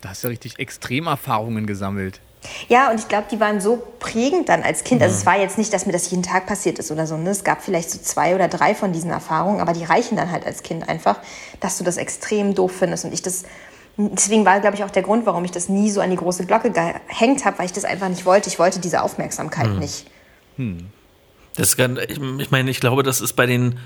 Da 0.00 0.10
hast 0.10 0.22
du 0.22 0.28
ja 0.28 0.30
richtig 0.30 0.58
Extremerfahrungen 0.58 1.66
gesammelt. 1.66 2.20
Ja, 2.68 2.90
und 2.90 3.00
ich 3.00 3.08
glaube, 3.08 3.26
die 3.30 3.40
waren 3.40 3.60
so 3.60 3.82
prägend 3.98 4.48
dann 4.48 4.62
als 4.62 4.84
Kind. 4.84 5.02
Also 5.02 5.14
es 5.14 5.26
war 5.26 5.38
jetzt 5.38 5.58
nicht, 5.58 5.72
dass 5.72 5.86
mir 5.86 5.92
das 5.92 6.10
jeden 6.10 6.22
Tag 6.22 6.46
passiert 6.46 6.78
ist 6.78 6.90
oder 6.90 7.06
so. 7.06 7.16
Ne? 7.16 7.30
Es 7.30 7.44
gab 7.44 7.62
vielleicht 7.62 7.90
so 7.90 7.98
zwei 7.98 8.34
oder 8.34 8.48
drei 8.48 8.74
von 8.74 8.92
diesen 8.92 9.10
Erfahrungen, 9.10 9.60
aber 9.60 9.72
die 9.72 9.84
reichen 9.84 10.16
dann 10.16 10.30
halt 10.30 10.46
als 10.46 10.62
Kind 10.62 10.88
einfach, 10.88 11.18
dass 11.60 11.78
du 11.78 11.84
das 11.84 11.96
extrem 11.96 12.54
doof 12.54 12.72
findest. 12.78 13.04
Und 13.04 13.12
ich 13.12 13.22
das, 13.22 13.44
deswegen 13.96 14.44
war, 14.44 14.60
glaube 14.60 14.76
ich, 14.76 14.84
auch 14.84 14.90
der 14.90 15.02
Grund, 15.02 15.26
warum 15.26 15.44
ich 15.44 15.50
das 15.50 15.68
nie 15.68 15.90
so 15.90 16.00
an 16.00 16.10
die 16.10 16.16
große 16.16 16.46
Glocke 16.46 16.70
gehängt 16.70 17.44
habe, 17.44 17.58
weil 17.58 17.66
ich 17.66 17.72
das 17.72 17.84
einfach 17.84 18.08
nicht 18.08 18.26
wollte. 18.26 18.48
Ich 18.48 18.58
wollte 18.58 18.80
diese 18.80 19.02
Aufmerksamkeit 19.02 19.66
hm. 19.66 19.78
nicht. 19.78 20.06
Hm. 20.56 20.86
Das 21.56 21.76
kann, 21.76 21.96
ich, 21.96 22.20
ich 22.20 22.50
meine, 22.50 22.70
ich 22.70 22.80
glaube, 22.80 23.02
das 23.02 23.20
ist 23.20 23.32
bei 23.32 23.46
den, 23.46 23.78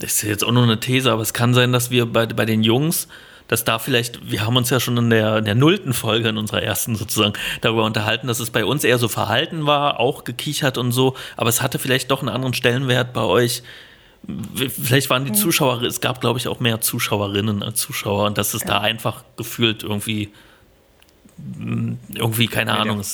ist 0.00 0.22
jetzt 0.22 0.44
auch 0.44 0.52
nur 0.52 0.62
eine 0.62 0.80
These, 0.80 1.10
aber 1.10 1.22
es 1.22 1.32
kann 1.32 1.54
sein, 1.54 1.72
dass 1.72 1.90
wir 1.90 2.06
bei, 2.06 2.26
bei 2.26 2.44
den 2.44 2.62
Jungs 2.62 3.08
dass 3.48 3.64
da 3.64 3.78
vielleicht, 3.78 4.30
wir 4.30 4.44
haben 4.44 4.56
uns 4.56 4.68
ja 4.68 4.78
schon 4.78 4.98
in 4.98 5.08
der, 5.08 5.38
in 5.38 5.46
der 5.46 5.54
nullten 5.54 5.94
Folge 5.94 6.28
in 6.28 6.36
unserer 6.36 6.62
ersten 6.62 6.96
sozusagen 6.96 7.32
darüber 7.62 7.84
unterhalten, 7.84 8.26
dass 8.26 8.40
es 8.40 8.50
bei 8.50 8.62
uns 8.62 8.84
eher 8.84 8.98
so 8.98 9.08
verhalten 9.08 9.64
war, 9.64 9.98
auch 9.98 10.24
gekichert 10.24 10.76
und 10.76 10.92
so, 10.92 11.16
aber 11.36 11.48
es 11.48 11.62
hatte 11.62 11.78
vielleicht 11.78 12.10
doch 12.10 12.20
einen 12.20 12.28
anderen 12.28 12.52
Stellenwert 12.52 13.14
bei 13.14 13.22
euch 13.22 13.62
vielleicht 14.68 15.10
waren 15.10 15.24
die 15.24 15.32
Zuschauer, 15.32 15.82
es 15.82 16.00
gab 16.00 16.20
glaube 16.20 16.38
ich 16.38 16.48
auch 16.48 16.60
mehr 16.60 16.80
Zuschauerinnen 16.80 17.62
als 17.62 17.80
Zuschauer 17.80 18.26
und 18.26 18.38
dass 18.38 18.54
es 18.54 18.62
ja. 18.62 18.68
da 18.68 18.80
einfach 18.80 19.24
gefühlt 19.36 19.82
irgendwie, 19.82 20.30
mm, 21.36 21.92
irgendwie, 22.14 22.48
keine 22.48 22.72
ja, 22.72 22.78
Ahnung. 22.78 22.98
Der, 22.98 23.06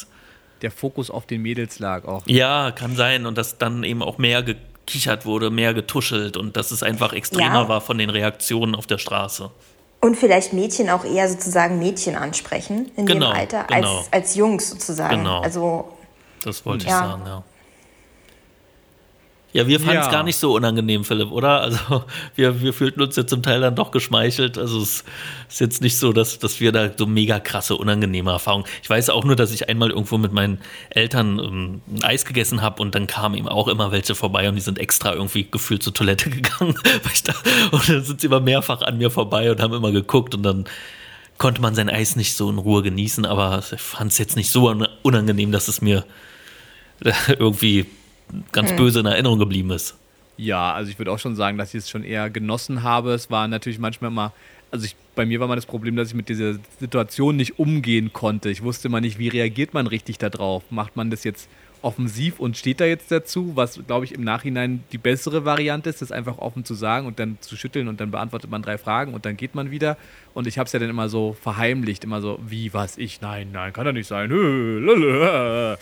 der 0.62 0.70
Fokus 0.70 1.10
auf 1.10 1.26
den 1.26 1.42
Mädels 1.42 1.78
lag 1.78 2.04
auch. 2.04 2.22
Ja, 2.26 2.70
kann 2.72 2.96
sein 2.96 3.26
und 3.26 3.38
dass 3.38 3.58
dann 3.58 3.84
eben 3.84 4.02
auch 4.02 4.18
mehr 4.18 4.42
gekichert 4.86 5.26
wurde, 5.26 5.50
mehr 5.50 5.74
getuschelt 5.74 6.36
und 6.36 6.56
dass 6.56 6.70
es 6.70 6.82
einfach 6.82 7.12
extremer 7.12 7.62
ja. 7.62 7.68
war 7.68 7.80
von 7.80 7.98
den 7.98 8.10
Reaktionen 8.10 8.74
auf 8.74 8.86
der 8.86 8.98
Straße. 8.98 9.50
Und 10.00 10.16
vielleicht 10.16 10.52
Mädchen 10.52 10.90
auch 10.90 11.04
eher 11.04 11.28
sozusagen 11.28 11.78
Mädchen 11.78 12.14
ansprechen 12.14 12.90
in 12.96 13.06
genau, 13.06 13.30
dem 13.30 13.36
Alter 13.36 13.64
genau. 13.64 13.98
als, 13.98 14.12
als 14.12 14.34
Jungs 14.34 14.68
sozusagen. 14.68 15.18
Genau. 15.18 15.40
Also, 15.40 15.88
das 16.42 16.66
wollte 16.66 16.84
ich 16.84 16.90
sagen, 16.90 17.22
ja. 17.24 17.42
Ja, 19.54 19.68
wir 19.68 19.78
fanden 19.78 20.00
es 20.00 20.06
ja. 20.06 20.10
gar 20.10 20.24
nicht 20.24 20.36
so 20.36 20.52
unangenehm, 20.56 21.04
Philipp, 21.04 21.30
oder? 21.30 21.60
Also 21.60 22.04
wir, 22.34 22.60
wir 22.60 22.72
fühlten 22.72 23.00
uns 23.00 23.14
ja 23.14 23.24
zum 23.24 23.40
Teil 23.40 23.60
dann 23.60 23.76
doch 23.76 23.92
geschmeichelt. 23.92 24.58
Also 24.58 24.82
es 24.82 25.04
ist 25.48 25.60
jetzt 25.60 25.80
nicht 25.80 25.96
so, 25.96 26.12
dass, 26.12 26.40
dass 26.40 26.58
wir 26.58 26.72
da 26.72 26.90
so 26.94 27.06
mega 27.06 27.38
krasse, 27.38 27.76
unangenehme 27.76 28.32
Erfahrungen. 28.32 28.66
Ich 28.82 28.90
weiß 28.90 29.10
auch 29.10 29.22
nur, 29.24 29.36
dass 29.36 29.52
ich 29.52 29.68
einmal 29.68 29.90
irgendwo 29.90 30.18
mit 30.18 30.32
meinen 30.32 30.58
Eltern 30.90 31.38
ähm, 31.38 31.82
ein 31.88 32.02
Eis 32.02 32.24
gegessen 32.24 32.62
habe 32.62 32.82
und 32.82 32.96
dann 32.96 33.06
kamen 33.06 33.36
eben 33.36 33.46
auch 33.46 33.68
immer 33.68 33.92
welche 33.92 34.16
vorbei 34.16 34.48
und 34.48 34.56
die 34.56 34.60
sind 34.60 34.80
extra 34.80 35.14
irgendwie 35.14 35.46
gefühlt 35.48 35.84
zur 35.84 35.94
Toilette 35.94 36.30
gegangen. 36.30 36.74
da, 37.24 37.34
und 37.70 37.88
dann 37.88 38.02
sind 38.02 38.20
sie 38.20 38.26
immer 38.26 38.40
mehrfach 38.40 38.82
an 38.82 38.98
mir 38.98 39.12
vorbei 39.12 39.52
und 39.52 39.62
haben 39.62 39.72
immer 39.72 39.92
geguckt 39.92 40.34
und 40.34 40.42
dann 40.42 40.64
konnte 41.38 41.62
man 41.62 41.76
sein 41.76 41.88
Eis 41.88 42.16
nicht 42.16 42.36
so 42.36 42.50
in 42.50 42.58
Ruhe 42.58 42.82
genießen, 42.82 43.24
aber 43.24 43.62
ich 43.72 43.80
fand 43.80 44.10
es 44.10 44.18
jetzt 44.18 44.34
nicht 44.34 44.50
so 44.50 44.74
unangenehm, 45.02 45.52
dass 45.52 45.68
es 45.68 45.80
mir 45.80 46.04
irgendwie 47.28 47.86
ganz 48.52 48.70
hm. 48.70 48.76
böse 48.76 49.00
in 49.00 49.06
Erinnerung 49.06 49.38
geblieben 49.38 49.70
ist. 49.70 49.96
Ja, 50.36 50.72
also 50.72 50.90
ich 50.90 50.98
würde 50.98 51.12
auch 51.12 51.18
schon 51.18 51.36
sagen, 51.36 51.58
dass 51.58 51.74
ich 51.74 51.78
es 51.78 51.90
schon 51.90 52.02
eher 52.02 52.28
genossen 52.30 52.82
habe. 52.82 53.12
Es 53.12 53.30
war 53.30 53.46
natürlich 53.46 53.78
manchmal 53.78 54.10
mal, 54.10 54.32
also 54.70 54.84
ich, 54.84 54.96
bei 55.14 55.26
mir 55.26 55.38
war 55.38 55.46
mal 55.46 55.54
das 55.54 55.66
Problem, 55.66 55.94
dass 55.94 56.08
ich 56.08 56.14
mit 56.14 56.28
dieser 56.28 56.54
Situation 56.80 57.36
nicht 57.36 57.58
umgehen 57.58 58.12
konnte. 58.12 58.50
Ich 58.50 58.62
wusste 58.62 58.88
mal 58.88 59.00
nicht, 59.00 59.18
wie 59.18 59.28
reagiert 59.28 59.74
man 59.74 59.86
richtig 59.86 60.18
darauf. 60.18 60.64
Macht 60.70 60.96
man 60.96 61.10
das 61.10 61.22
jetzt 61.22 61.48
offensiv 61.84 62.40
und 62.40 62.56
steht 62.56 62.80
da 62.80 62.86
jetzt 62.86 63.12
dazu, 63.12 63.52
was, 63.54 63.78
glaube 63.86 64.06
ich, 64.06 64.12
im 64.12 64.24
Nachhinein 64.24 64.82
die 64.90 64.98
bessere 64.98 65.44
Variante 65.44 65.90
ist, 65.90 66.00
das 66.00 66.10
einfach 66.10 66.38
offen 66.38 66.64
zu 66.64 66.74
sagen 66.74 67.06
und 67.06 67.18
dann 67.18 67.36
zu 67.40 67.56
schütteln 67.56 67.88
und 67.88 68.00
dann 68.00 68.10
beantwortet 68.10 68.50
man 68.50 68.62
drei 68.62 68.78
Fragen 68.78 69.12
und 69.12 69.26
dann 69.26 69.36
geht 69.36 69.54
man 69.54 69.70
wieder. 69.70 69.98
Und 70.32 70.46
ich 70.46 70.58
habe 70.58 70.66
es 70.66 70.72
ja 70.72 70.78
dann 70.78 70.88
immer 70.88 71.08
so 71.08 71.36
verheimlicht, 71.40 72.02
immer 72.02 72.20
so, 72.20 72.38
wie, 72.44 72.72
was, 72.72 72.96
ich, 72.96 73.20
nein, 73.20 73.50
nein, 73.52 73.72
kann 73.72 73.84
doch 73.84 73.92
nicht 73.92 74.08
sein. 74.08 74.32
Und 74.32 75.78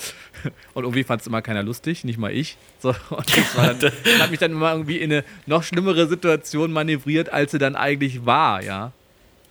irgendwie 0.75 1.05
fand 1.05 1.21
es 1.21 1.27
immer 1.27 1.41
keiner 1.41 1.63
lustig, 1.63 2.05
nicht 2.05 2.19
mal 2.19 2.33
ich. 2.33 2.59
So, 2.81 2.89
und 3.11 3.37
das 3.37 3.57
war 3.57 3.73
dann, 3.73 3.93
hat 4.21 4.31
mich 4.31 4.41
dann 4.41 4.51
immer 4.53 4.73
irgendwie 4.73 4.99
in 4.99 5.13
eine 5.13 5.25
noch 5.47 5.63
schlimmere 5.63 6.09
Situation 6.09 6.73
manövriert, 6.73 7.33
als 7.33 7.53
sie 7.53 7.59
dann 7.59 7.77
eigentlich 7.77 8.27
war, 8.27 8.63
ja. 8.63 8.93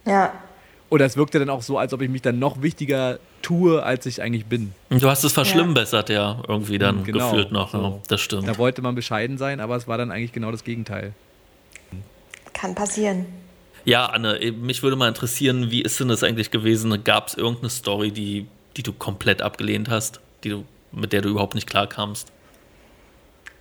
Ja. 0.06 0.34
Oder 0.92 1.06
es 1.06 1.16
wirkte 1.16 1.40
dann 1.40 1.50
auch 1.50 1.62
so, 1.62 1.78
als 1.78 1.94
ob 1.94 2.02
ich 2.02 2.10
mich 2.10 2.22
dann 2.22 2.38
noch 2.38 2.62
wichtiger 2.62 3.18
tue, 3.42 3.82
als 3.82 4.06
ich 4.06 4.22
eigentlich 4.22 4.46
bin. 4.46 4.74
Du 4.90 5.10
hast 5.10 5.24
es 5.24 5.32
verschlimmbessert, 5.32 6.10
ja, 6.10 6.16
ja 6.16 6.44
irgendwie 6.50 6.78
dann 6.78 7.06
genau, 7.06 7.32
gefühlt 7.32 7.54
noch. 7.54 7.72
So. 7.72 8.02
Das 8.10 8.20
stimmt. 8.20 8.46
Da 8.46 8.58
wollte 8.58 8.82
man 8.82 8.94
bescheiden 8.94 9.38
sein, 9.38 9.62
aber 9.62 9.78
es 9.78 9.88
war 9.88 9.98
dann 9.98 10.12
eigentlich 10.12 10.34
genau 10.34 10.52
das 10.52 10.66
Gegenteil. 10.66 11.14
Kann 12.52 12.76
passieren. 12.76 13.26
Ja, 13.86 14.08
Anne, 14.08 14.52
mich 14.52 14.84
würde 14.84 14.98
mal 14.98 15.08
interessieren, 15.08 15.72
wie 15.72 15.82
ist 15.82 15.98
denn 16.02 16.10
das 16.10 16.24
eigentlich 16.24 16.52
gewesen? 16.52 17.06
Gab 17.06 17.30
es 17.30 17.36
irgendeine 17.36 17.70
Story, 17.70 18.12
die, 18.12 18.48
die 18.76 18.84
du 18.84 18.92
komplett 18.92 19.42
abgelehnt 19.42 19.90
hast, 19.90 20.20
die 20.44 20.50
du, 20.50 20.66
mit 20.92 21.14
der 21.14 21.22
du 21.22 21.30
überhaupt 21.30 21.56
nicht 21.56 21.68
klarkamst? 21.68 22.34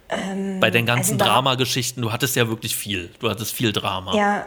Ähm, 0.08 0.58
Bei 0.58 0.70
den 0.70 0.84
ganzen 0.84 1.12
also 1.12 1.24
Dramageschichten, 1.24 2.02
du 2.02 2.10
hattest 2.10 2.34
ja 2.34 2.48
wirklich 2.48 2.74
viel. 2.74 3.10
Du 3.20 3.30
hattest 3.30 3.52
viel 3.52 3.72
Drama. 3.72 4.16
Ja, 4.16 4.46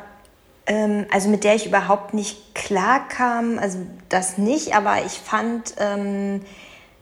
ähm, 0.65 1.05
also 1.11 1.29
mit 1.29 1.43
der 1.43 1.55
ich 1.55 1.65
überhaupt 1.65 2.13
nicht 2.13 2.55
klarkam, 2.55 3.59
also 3.59 3.79
das 4.09 4.37
nicht, 4.37 4.75
aber 4.75 5.05
ich 5.05 5.13
fand, 5.13 5.75
ähm, 5.77 6.41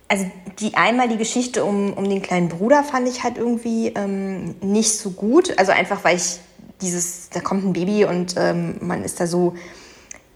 also 0.07 0.29
die 0.59 0.75
einmal 0.75 1.07
die 1.07 1.17
Geschichte 1.17 1.63
um, 1.63 1.93
um 1.93 2.09
den 2.09 2.21
kleinen 2.21 2.49
Bruder 2.49 2.83
fand 2.83 3.07
ich 3.07 3.23
halt 3.23 3.37
irgendwie 3.37 3.87
ähm, 3.89 4.55
nicht 4.61 4.97
so 4.97 5.11
gut. 5.11 5.57
Also 5.57 5.71
einfach, 5.71 6.03
weil 6.03 6.17
ich 6.17 6.39
dieses, 6.81 7.29
da 7.29 7.39
kommt 7.39 7.63
ein 7.63 7.73
Baby 7.73 8.05
und 8.05 8.35
ähm, 8.37 8.77
man 8.81 9.03
ist 9.03 9.19
da 9.19 9.27
so 9.27 9.55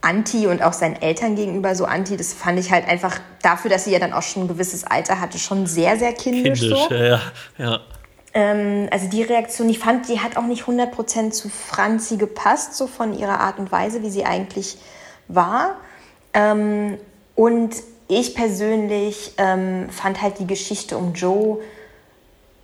anti 0.01 0.45
und 0.45 0.61
auch 0.61 0.73
seinen 0.73 1.01
Eltern 1.01 1.35
gegenüber 1.35 1.75
so 1.75 1.85
anti, 1.85 2.15
das 2.15 2.31
fand 2.31 2.59
ich 2.59 2.71
halt 2.71 2.87
einfach 2.87 3.19
dafür, 3.41 3.71
dass 3.71 3.85
sie 3.85 3.91
ja 3.91 3.99
dann 3.99 4.13
auch 4.13 4.21
schon 4.21 4.43
ein 4.43 4.47
gewisses 4.47 4.83
Alter 4.83 5.19
hatte, 5.19 5.39
schon 5.39 5.65
sehr, 5.65 5.97
sehr 5.97 6.13
kindisch. 6.13 6.59
Kindisch, 6.59 6.87
so. 6.87 6.93
ja, 6.93 7.21
ja. 7.57 7.79
Ähm, 8.35 8.89
also 8.91 9.07
die 9.09 9.23
Reaktion, 9.23 9.69
ich 9.69 9.79
fand, 9.79 10.09
die 10.09 10.19
hat 10.19 10.35
auch 10.35 10.45
nicht 10.45 10.65
100% 10.65 11.31
zu 11.31 11.49
Franzi 11.49 12.17
gepasst, 12.17 12.75
so 12.75 12.85
von 12.85 13.17
ihrer 13.17 13.39
Art 13.39 13.57
und 13.57 13.71
Weise, 13.71 14.03
wie 14.03 14.09
sie 14.09 14.25
eigentlich 14.25 14.77
war. 15.29 15.77
Ähm, 16.33 16.97
und 17.33 17.75
ich 18.09 18.35
persönlich 18.35 19.33
ähm, 19.37 19.89
fand 19.89 20.21
halt 20.21 20.37
die 20.39 20.45
Geschichte 20.45 20.97
um 20.97 21.13
Joe 21.13 21.59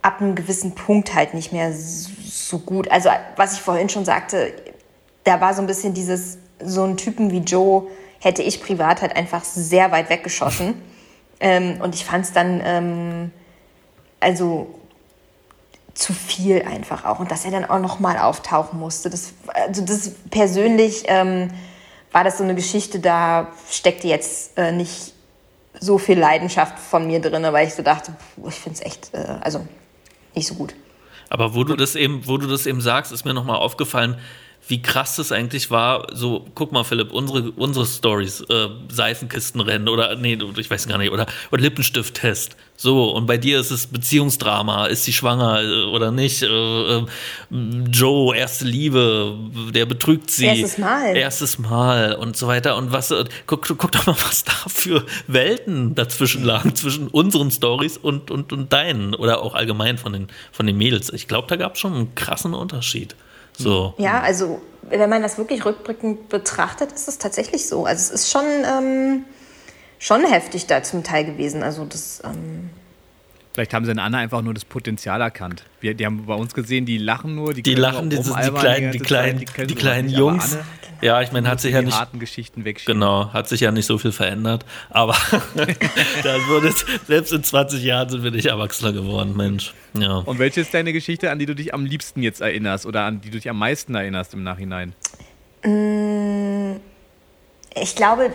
ab 0.02 0.20
einem 0.20 0.36
gewissen 0.36 0.76
Punkt 0.76 1.16
halt 1.16 1.34
nicht 1.34 1.54
mehr 1.54 1.72
so 1.74 2.60
gut. 2.60 2.92
Also 2.92 3.10
was 3.38 3.54
ich 3.54 3.62
vorhin 3.62 3.88
schon 3.88 4.04
sagte, 4.04 4.54
da 5.24 5.40
war 5.40 5.54
so 5.54 5.62
ein 5.62 5.68
bisschen 5.68 5.94
dieses, 5.94 6.38
so 6.62 6.84
ein 6.84 6.98
Typen 6.98 7.32
wie 7.32 7.40
Joe 7.40 7.88
hätte 8.20 8.44
ich 8.44 8.62
privat 8.62 9.02
halt 9.02 9.16
einfach 9.16 9.44
sehr 9.44 9.92
weit 9.92 10.10
weggeschossen. 10.10 10.82
ähm, 11.40 11.80
und 11.82 11.96
ich 11.96 12.04
fand 12.04 12.26
es 12.26 12.34
dann, 12.34 12.62
ähm, 12.64 13.32
also 14.20 14.81
zu 15.94 16.14
viel 16.14 16.62
einfach 16.64 17.06
auch 17.06 17.20
und 17.20 17.32
dass 17.32 17.46
er 17.46 17.52
dann 17.52 17.66
auch 17.66 17.80
noch 17.80 18.00
mal 18.00 18.18
auftauchen 18.18 18.80
musste. 18.80 19.10
Das, 19.10 19.34
also 19.48 19.84
das 19.84 20.12
persönlich 20.30 21.04
ähm, 21.08 21.52
war 22.12 22.24
das 22.24 22.38
so 22.38 22.44
eine 22.44 22.56
Geschichte, 22.56 23.00
da 23.00 23.52
steckte 23.70 24.08
jetzt 24.08 24.58
äh, 24.58 24.72
nicht 24.72 25.14
so 25.80 25.98
viel 25.98 26.20
Leidenschaft 26.20 26.80
von 26.80 27.08
mir 27.08 27.20
drin, 27.22 27.44
weil 27.52 27.68
ich 27.68 27.74
so 27.74 27.84
dachte, 27.84 28.14
ich 28.48 28.56
finde 28.56 28.80
es 28.80 28.86
echt, 28.86 29.14
äh, 29.14 29.38
also 29.42 29.66
nicht 30.36 30.48
so 30.48 30.56
gut. 30.56 30.76
Aber 31.30 31.56
wo 31.56 31.64
du 31.64 31.76
das 31.76 31.96
eben, 31.96 32.28
wo 32.28 32.38
du 32.38 32.48
das 32.48 32.66
eben 32.66 32.82
sagst, 32.82 33.12
ist 33.12 33.24
mir 33.24 33.34
noch 33.34 33.46
mal 33.46 33.56
aufgefallen, 33.56 34.20
wie 34.68 34.82
krass 34.82 35.18
das 35.18 35.32
eigentlich 35.32 35.70
war. 35.72 36.08
So, 36.14 36.46
guck 36.56 36.72
mal, 36.72 36.84
Philipp, 36.84 37.12
unsere, 37.12 37.52
unsere 37.52 37.86
Stories, 37.86 38.42
äh, 38.42 38.68
Seifenkistenrennen 38.90 39.90
oder, 39.90 40.16
nee, 40.16 40.38
ich 40.58 40.70
weiß 40.70 40.88
gar 40.88 40.98
nicht, 40.98 41.12
oder, 41.12 41.26
oder 41.52 41.62
Lippenstift-Test. 41.62 42.56
So, 42.78 43.12
und 43.12 43.28
bei 43.28 43.38
dir 43.38 43.60
ist 43.60 43.70
es 43.70 43.86
Beziehungsdrama. 43.86 44.88
Ist 44.88 45.04
sie 45.04 45.14
schwanger 45.14 45.62
äh, 45.62 45.84
oder 45.84 46.12
nicht? 46.12 46.42
Äh, 46.42 46.48
äh, 46.48 47.06
Joe, 47.92 48.36
erste 48.36 48.66
Liebe, 48.66 49.38
der 49.72 49.86
betrügt 49.86 50.32
sie. 50.32 50.46
Erstes 50.46 50.78
Mal. 50.80 51.16
Erstes 51.16 51.60
Mal 51.60 52.16
und 52.16 52.36
so 52.36 52.48
weiter. 52.48 52.78
Und 52.78 52.92
was, 52.92 53.12
äh, 53.12 53.26
guck, 53.46 53.68
guck 53.78 53.92
doch 53.92 54.08
mal, 54.08 54.16
was 54.26 54.46
da 54.46 54.54
für 54.68 55.06
Welten 55.28 55.94
dazwischen 55.94 56.44
lagen, 56.44 56.74
zwischen 56.76 57.08
unseren 57.08 57.52
Stories 57.52 57.98
und, 57.98 58.32
und, 58.32 58.52
und 58.52 58.74
deinen. 58.74 59.14
Oder 59.14 59.44
auch 59.44 59.54
allgemein 59.54 60.00
von 60.00 60.14
den, 60.14 60.28
von 60.52 60.66
den 60.66 60.78
Mädels. 60.78 61.14
Ich 61.14 61.28
glaube, 61.28 61.48
da 61.50 61.58
gab 61.58 61.76
es 61.76 61.82
schon 61.82 61.94
einen 61.94 62.16
krassen 62.16 62.56
Unterschied. 62.56 63.16
So. 63.58 63.94
Ja, 63.98 64.22
also 64.22 64.62
wenn 64.84 65.10
man 65.10 65.22
das 65.22 65.38
wirklich 65.38 65.66
rückblickend 65.66 66.30
betrachtet, 66.30 66.92
ist 66.92 67.08
es 67.08 67.18
tatsächlich 67.18 67.68
so. 67.68 67.86
Also 67.86 68.14
es 68.14 68.22
ist 68.22 68.32
schon, 68.32 68.46
ähm, 68.46 69.26
schon 70.00 70.24
heftig 70.26 70.68
da 70.68 70.84
zum 70.84 71.04
Teil 71.04 71.26
gewesen. 71.26 71.64
Also 71.64 71.86
das. 71.86 72.22
Ähm 72.24 72.70
Vielleicht 73.54 73.74
haben 73.74 73.86
sie 73.86 73.92
in 73.92 74.00
Anna 74.00 74.20
einfach 74.20 74.42
nur 74.42 74.54
das 74.54 74.64
Potenzial 74.64 75.20
erkannt. 75.20 75.66
Wir, 75.82 75.94
die 75.94 76.06
haben 76.06 76.26
bei 76.26 76.36
uns 76.36 76.54
gesehen, 76.54 76.86
die 76.86 76.98
lachen 76.98 77.36
nur, 77.36 77.54
die, 77.54 77.62
die 77.64 77.76
lachen, 77.76 78.10
die, 78.10 78.18
die, 78.18 78.24
kleinen, 78.24 78.92
die, 78.92 79.00
kleinen, 79.00 79.40
die, 79.40 79.68
die 79.68 79.76
kleinen 79.76 80.10
Jungs. 80.10 80.54
Anne, 80.54 80.64
ja, 81.02 81.20
ich 81.22 81.32
meine, 81.32 81.50
hat 81.50 81.60
sich 81.60 81.74
ja 81.74 81.82
nicht. 81.82 81.98
harten 81.98 82.20
Geschichten 82.20 82.64
Genau, 82.64 83.34
hat 83.34 83.50
sich 83.50 83.60
ja 83.62 83.72
nicht 83.72 83.88
so 83.88 83.98
viel 83.98 84.12
verändert. 84.12 84.66
Aber 84.90 85.14
das 85.56 86.48
wurde 86.48 86.74
selbst 87.08 87.34
in 87.34 87.44
20 87.44 87.84
Jahren 87.84 88.08
sind 88.08 88.24
wir 88.24 88.32
nicht 88.32 88.46
erwachsener 88.46 88.94
geworden, 88.94 89.36
Mensch. 89.36 89.74
Ja. 89.98 90.18
Und 90.18 90.40
welche 90.40 90.62
ist 90.62 90.74
deine 90.74 90.94
Geschichte, 90.94 91.32
an 91.32 91.40
die 91.40 91.48
du 91.48 91.56
dich 91.56 91.74
am 91.74 91.86
liebsten 91.86 92.22
jetzt 92.22 92.40
erinnerst 92.40 92.86
oder 92.86 93.02
an 93.04 93.20
die 93.20 93.32
du 93.32 93.38
dich 93.38 93.50
am 93.50 93.58
meisten 93.58 93.96
erinnerst 93.96 94.34
im 94.36 94.44
Nachhinein? 94.44 94.94
Mm, 95.66 96.76
ich 97.76 97.96
glaube, 97.96 98.32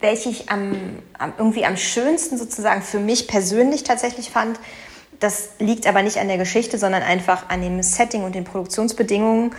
welche 0.00 0.30
ich 0.30 0.50
am, 0.50 0.98
am, 1.18 1.32
irgendwie 1.38 1.64
am 1.64 1.76
schönsten 1.76 2.38
sozusagen 2.38 2.82
für 2.82 2.98
mich 2.98 3.28
persönlich 3.28 3.84
tatsächlich 3.84 4.30
fand. 4.30 4.58
Das 5.18 5.50
liegt 5.58 5.86
aber 5.86 6.02
nicht 6.02 6.18
an 6.18 6.28
der 6.28 6.38
Geschichte, 6.38 6.78
sondern 6.78 7.02
einfach 7.02 7.48
an 7.48 7.60
dem 7.60 7.82
Setting 7.82 8.24
und 8.24 8.34
den 8.34 8.44
Produktionsbedingungen. 8.44 9.54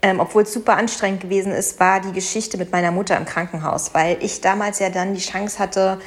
Ähm, 0.00 0.20
obwohl 0.20 0.42
es 0.42 0.52
super 0.52 0.76
anstrengend 0.76 1.22
gewesen 1.22 1.50
ist, 1.50 1.80
war 1.80 2.00
die 2.00 2.12
Geschichte 2.12 2.56
mit 2.56 2.70
meiner 2.70 2.92
Mutter 2.92 3.16
im 3.16 3.24
Krankenhaus, 3.24 3.94
weil 3.94 4.18
ich 4.20 4.40
damals 4.40 4.78
ja 4.78 4.90
dann 4.90 5.14
die 5.14 5.20
Chance 5.20 5.58
hatte, 5.58 5.98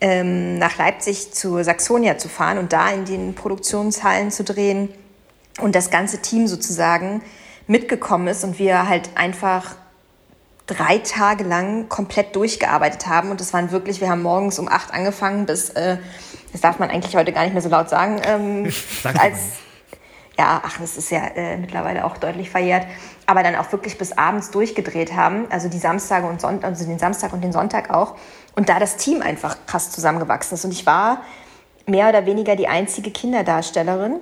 ähm, 0.00 0.58
nach 0.58 0.78
Leipzig 0.78 1.32
zu 1.32 1.62
Saxonia 1.62 2.16
zu 2.16 2.28
fahren 2.28 2.58
und 2.58 2.72
da 2.72 2.90
in 2.90 3.04
den 3.04 3.34
Produktionshallen 3.34 4.30
zu 4.30 4.44
drehen 4.44 4.88
und 5.60 5.74
das 5.74 5.90
ganze 5.90 6.22
Team 6.22 6.46
sozusagen 6.46 7.22
mitgekommen 7.66 8.28
ist 8.28 8.44
und 8.44 8.58
wir 8.58 8.88
halt 8.88 9.10
einfach 9.14 9.76
drei 10.66 10.98
Tage 10.98 11.44
lang 11.44 11.88
komplett 11.88 12.34
durchgearbeitet 12.36 13.06
haben. 13.06 13.30
Und 13.30 13.40
das 13.40 13.52
waren 13.52 13.70
wirklich, 13.70 14.00
wir 14.00 14.08
haben 14.08 14.22
morgens 14.22 14.58
um 14.58 14.68
acht 14.68 14.92
angefangen 14.92 15.46
bis, 15.46 15.70
äh, 15.70 15.98
das 16.52 16.60
darf 16.60 16.78
man 16.78 16.90
eigentlich 16.90 17.16
heute 17.16 17.32
gar 17.32 17.42
nicht 17.44 17.52
mehr 17.52 17.62
so 17.62 17.68
laut 17.68 17.90
sagen, 17.90 18.20
ähm, 18.24 18.72
als, 19.18 19.38
ja, 20.38 20.62
ach, 20.64 20.78
das 20.80 20.96
ist 20.96 21.10
ja 21.10 21.26
äh, 21.34 21.56
mittlerweile 21.56 22.04
auch 22.04 22.16
deutlich 22.16 22.50
verjährt, 22.50 22.86
aber 23.26 23.42
dann 23.42 23.56
auch 23.56 23.70
wirklich 23.72 23.98
bis 23.98 24.12
abends 24.12 24.50
durchgedreht 24.50 25.14
haben, 25.14 25.46
also 25.50 25.68
die 25.68 25.78
Samstage 25.78 26.26
und 26.26 26.40
Sonntag, 26.40 26.70
also 26.70 26.84
den 26.86 26.98
Samstag 26.98 27.32
und 27.32 27.42
den 27.42 27.52
Sonntag 27.52 27.90
auch. 27.90 28.16
Und 28.56 28.68
da 28.68 28.78
das 28.78 28.96
Team 28.96 29.20
einfach 29.20 29.56
krass 29.66 29.90
zusammengewachsen 29.90 30.54
ist. 30.54 30.64
Und 30.64 30.70
ich 30.70 30.86
war 30.86 31.22
mehr 31.86 32.08
oder 32.08 32.24
weniger 32.24 32.56
die 32.56 32.68
einzige 32.68 33.10
Kinderdarstellerin. 33.10 34.20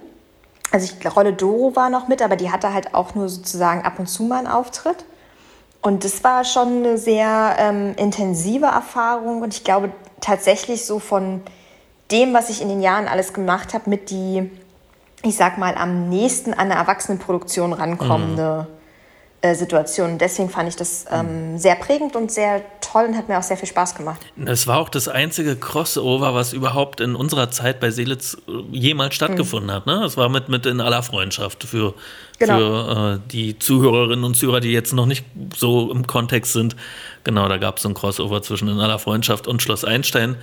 Also 0.71 0.91
ich 0.91 1.17
Rolle 1.17 1.35
Doro 1.35 1.77
war 1.77 1.91
noch 1.91 2.09
mit, 2.09 2.23
aber 2.23 2.37
die 2.37 2.51
hatte 2.51 2.73
halt 2.73 2.95
auch 2.95 3.15
nur 3.15 3.29
sozusagen 3.29 3.83
ab 3.83 3.99
und 3.99 4.07
zu 4.07 4.25
mal 4.25 4.39
einen 4.39 4.47
Auftritt. 4.47 5.05
Und 5.83 6.05
das 6.05 6.25
war 6.25 6.45
schon 6.45 6.79
eine 6.79 6.97
sehr 6.97 7.57
ähm, 7.59 7.95
intensive 7.97 8.67
Erfahrung. 8.67 9.43
Und 9.43 9.53
ich 9.53 9.65
glaube 9.65 9.91
tatsächlich 10.21 10.87
so 10.87 10.99
von 10.99 11.43
dem, 12.11 12.33
was 12.33 12.51
ich 12.51 12.63
in 12.63 12.69
den 12.69 12.81
Jahren 12.81 13.09
alles 13.09 13.33
gemacht 13.33 13.75
habe, 13.75 13.91
mit 13.91 14.11
die 14.11 14.51
ich 15.23 15.37
sag 15.37 15.59
mal, 15.59 15.75
am 15.77 16.09
nächsten 16.09 16.53
an 16.53 16.71
eine 16.71 16.75
Erwachsenenproduktion 16.75 17.73
rankommende 17.73 18.67
mhm. 18.69 18.82
Äh. 19.43 20.19
Deswegen 20.19 20.49
fand 20.49 20.69
ich 20.69 20.77
das 20.77 21.05
ähm, 21.11 21.59
sehr 21.59 21.75
prägend 21.75 22.15
und 22.17 22.31
sehr 22.31 22.63
toll 22.81 23.07
und 23.09 23.17
hat 23.17 23.29
mir 23.29 23.39
auch 23.39 23.43
sehr 23.43 23.57
viel 23.57 23.69
Spaß 23.69 23.95
gemacht. 23.97 24.21
Das 24.37 24.67
war 24.67 24.79
auch 24.79 24.89
das 24.89 25.09
einzige 25.09 25.57
Crossover, 25.57 26.35
was 26.35 26.53
überhaupt 26.53 27.01
in 27.01 27.15
unserer 27.15 27.51
Zeit 27.51 27.81
bei 27.81 27.91
Seelitz 27.91 28.37
äh, 28.47 28.53
jemals 28.71 29.15
stattgefunden 29.15 29.71
mhm. 29.71 29.75
hat. 29.75 29.87
Ne? 29.87 30.01
Das 30.03 30.17
war 30.17 30.29
mit, 30.29 30.49
mit 30.49 30.65
in 30.67 30.81
aller 30.81 31.03
Freundschaft 31.03 31.65
für, 31.65 31.95
genau. 32.39 32.57
für 32.57 33.15
äh, 33.15 33.31
die 33.31 33.59
Zuhörerinnen 33.59 34.25
und 34.25 34.37
Zuhörer, 34.37 34.61
die 34.61 34.73
jetzt 34.73 34.93
noch 34.93 35.07
nicht 35.07 35.25
so 35.57 35.91
im 35.91 36.07
Kontext 36.07 36.53
sind. 36.53 36.77
Genau, 37.25 37.49
da 37.49 37.57
gab 37.57 37.79
es 37.79 37.83
so 37.83 37.89
ein 37.89 37.95
Crossover 37.95 38.43
zwischen 38.43 38.69
in 38.69 38.79
aller 38.79 38.99
Freundschaft 38.99 39.49
und 39.49 39.61
Schloss 39.61 39.85
Einstein. 39.85 40.37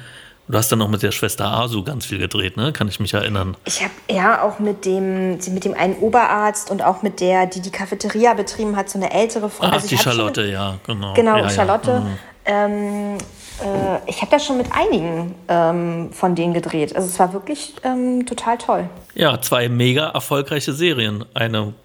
Du 0.49 0.57
hast 0.57 0.71
dann 0.71 0.80
noch 0.80 0.89
mit 0.89 1.03
der 1.03 1.11
Schwester 1.11 1.45
Asu 1.45 1.84
ganz 1.84 2.07
viel 2.07 2.17
gedreht, 2.17 2.57
ne? 2.57 2.73
Kann 2.73 2.88
ich 2.88 2.99
mich 2.99 3.13
erinnern. 3.13 3.55
Ich 3.65 3.84
habe 3.84 3.93
ja 4.09 4.41
auch 4.41 4.57
mit 4.57 4.84
dem, 4.84 5.34
mit 5.34 5.63
dem 5.63 5.76
einen 5.76 5.95
Oberarzt 5.97 6.71
und 6.71 6.81
auch 6.81 7.03
mit 7.03 7.19
der, 7.19 7.45
die 7.45 7.61
die 7.61 7.69
Cafeteria 7.69 8.34
betrieben 8.34 8.76
hat, 8.76 8.89
so 8.89 8.97
eine 8.97 9.13
ältere 9.13 9.51
Frau. 9.51 9.67
Ach, 9.67 9.73
also 9.73 9.88
die 9.88 9.97
Charlotte, 9.99 10.41
mit, 10.41 10.51
ja, 10.51 10.80
genau. 10.88 11.13
Genau, 11.13 11.38
ja, 11.38 11.49
Charlotte. 11.51 11.91
Ja. 11.91 11.99
Mhm. 11.99 12.17
Ähm, 12.45 13.17
äh, 13.61 14.09
ich 14.09 14.23
habe 14.23 14.31
da 14.31 14.39
schon 14.39 14.57
mit 14.57 14.71
einigen 14.71 15.35
ähm, 15.47 16.09
von 16.13 16.34
denen 16.34 16.55
gedreht. 16.55 16.95
Also 16.95 17.07
es 17.07 17.19
war 17.19 17.31
wirklich 17.31 17.76
ähm, 17.84 18.26
total 18.26 18.57
toll. 18.57 18.89
Ja, 19.13 19.39
zwei 19.41 19.69
mega 19.69 20.09
erfolgreiche 20.09 20.73
Serien. 20.73 21.26
Eine 21.35 21.76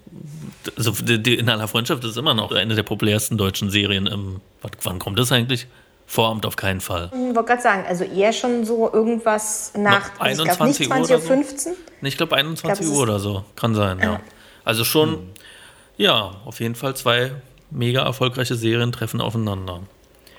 also 0.78 0.92
die, 0.92 1.22
die 1.22 1.34
in 1.34 1.50
aller 1.50 1.68
Freundschaft 1.68 2.02
ist 2.04 2.16
immer 2.16 2.32
noch 2.32 2.50
eine 2.50 2.74
der 2.74 2.82
populärsten 2.82 3.36
deutschen 3.36 3.68
Serien. 3.68 4.06
Im, 4.06 4.40
wann 4.82 4.98
kommt 4.98 5.18
das 5.18 5.30
eigentlich? 5.32 5.66
Voramt 6.14 6.46
auf 6.46 6.54
keinen 6.54 6.80
Fall. 6.80 7.10
Ich 7.12 7.34
wollte 7.34 7.42
gerade 7.42 7.60
sagen, 7.60 7.84
also 7.88 8.04
eher 8.04 8.32
schon 8.32 8.64
so 8.64 8.88
irgendwas 8.92 9.72
nach 9.76 10.12
Na, 10.20 10.26
21 10.26 10.86
glaub, 10.86 11.00
Uhr 11.00 11.04
oder 11.06 11.18
15? 11.18 11.72
So. 11.72 11.78
Ich 12.02 12.16
glaube 12.16 12.36
21 12.36 12.86
ich 12.86 12.86
glaub, 12.86 12.96
Uhr 12.96 13.02
oder 13.02 13.18
so. 13.18 13.44
Kann 13.56 13.74
sein, 13.74 13.98
ja. 13.98 14.04
ja. 14.04 14.20
Also 14.64 14.84
schon, 14.84 15.14
hm. 15.14 15.30
ja, 15.96 16.36
auf 16.44 16.60
jeden 16.60 16.76
Fall 16.76 16.94
zwei 16.94 17.32
mega 17.68 18.04
erfolgreiche 18.04 18.54
Serien 18.54 18.92
treffen 18.92 19.20
aufeinander. 19.20 19.80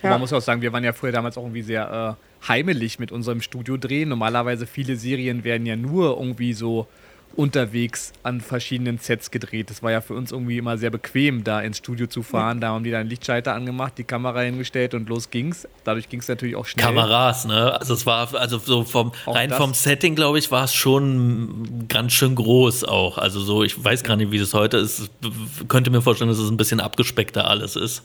Ja. 0.02 0.12
Man 0.12 0.22
muss 0.22 0.32
auch 0.32 0.40
sagen, 0.40 0.62
wir 0.62 0.72
waren 0.72 0.86
ja 0.86 0.94
früher 0.94 1.12
damals 1.12 1.38
auch 1.38 1.44
irgendwie 1.44 1.64
sehr 1.64 2.18
äh, 2.42 2.48
heimelig 2.48 2.98
mit 2.98 3.12
unserem 3.12 3.42
Studio 3.42 3.76
drehen. 3.76 4.08
Normalerweise 4.08 4.68
viele 4.68 4.96
Serien 4.96 5.44
werden 5.44 5.66
ja 5.66 5.76
nur 5.76 6.18
irgendwie 6.18 6.54
so 6.54 6.88
unterwegs 7.36 8.14
an 8.24 8.42
verschiedenen 8.42 8.98
Sets 8.98 9.32
gedreht. 9.32 9.70
Das 9.70 9.84
war 9.84 9.92
ja 9.92 10.02
für 10.02 10.14
uns 10.14 10.32
irgendwie 10.32 10.58
immer 10.58 10.78
sehr 10.78 10.90
bequem, 10.90 11.44
da 11.44 11.62
ins 11.62 11.78
Studio 11.78 12.08
zu 12.08 12.24
fahren. 12.24 12.62
Da 12.62 12.70
haben 12.70 12.84
die 12.84 12.92
dann 12.92 13.08
Lichtschalter 13.08 13.54
angemacht, 13.54 13.94
die 13.98 14.04
Kamera 14.04 14.42
hingestellt 14.42 14.94
und 14.94 15.10
los 15.10 15.30
ging's. 15.30 15.68
Dadurch 15.84 16.10
ging 16.10 16.20
es 16.20 16.28
natürlich 16.28 16.56
auch 16.56 16.66
schnell. 16.66 16.86
Kameras, 16.86 17.46
ne? 17.46 17.78
Also 17.80 17.94
es 17.94 18.06
war, 18.06 18.34
also 18.36 18.58
so 18.58 18.84
vom 18.84 19.12
auch 19.26 19.36
rein 19.36 19.50
das. 19.50 19.58
vom 19.58 19.74
Setting, 19.74 20.16
glaube 20.16 20.40
ich, 20.40 20.52
war 20.52 20.64
es 20.64 20.74
schon 20.74 21.88
ganz 21.88 22.14
schön 22.14 22.36
groß 22.36 22.86
auch. 22.86 23.18
Also 23.18 23.40
so, 23.42 23.64
ich 23.64 23.84
weiß 23.84 24.04
gar 24.04 24.16
nicht, 24.16 24.32
wie 24.32 24.40
das 24.40 24.54
heute 24.54 24.78
ist. 24.78 25.10
Ich 25.22 25.68
könnte 25.68 25.92
mir 25.92 26.02
vorstellen, 26.02 26.30
dass 26.30 26.40
es 26.40 26.50
ein 26.50 26.58
bisschen 26.58 26.80
abgespeckter 26.80 27.48
alles 27.48 27.76
ist. 27.76 28.04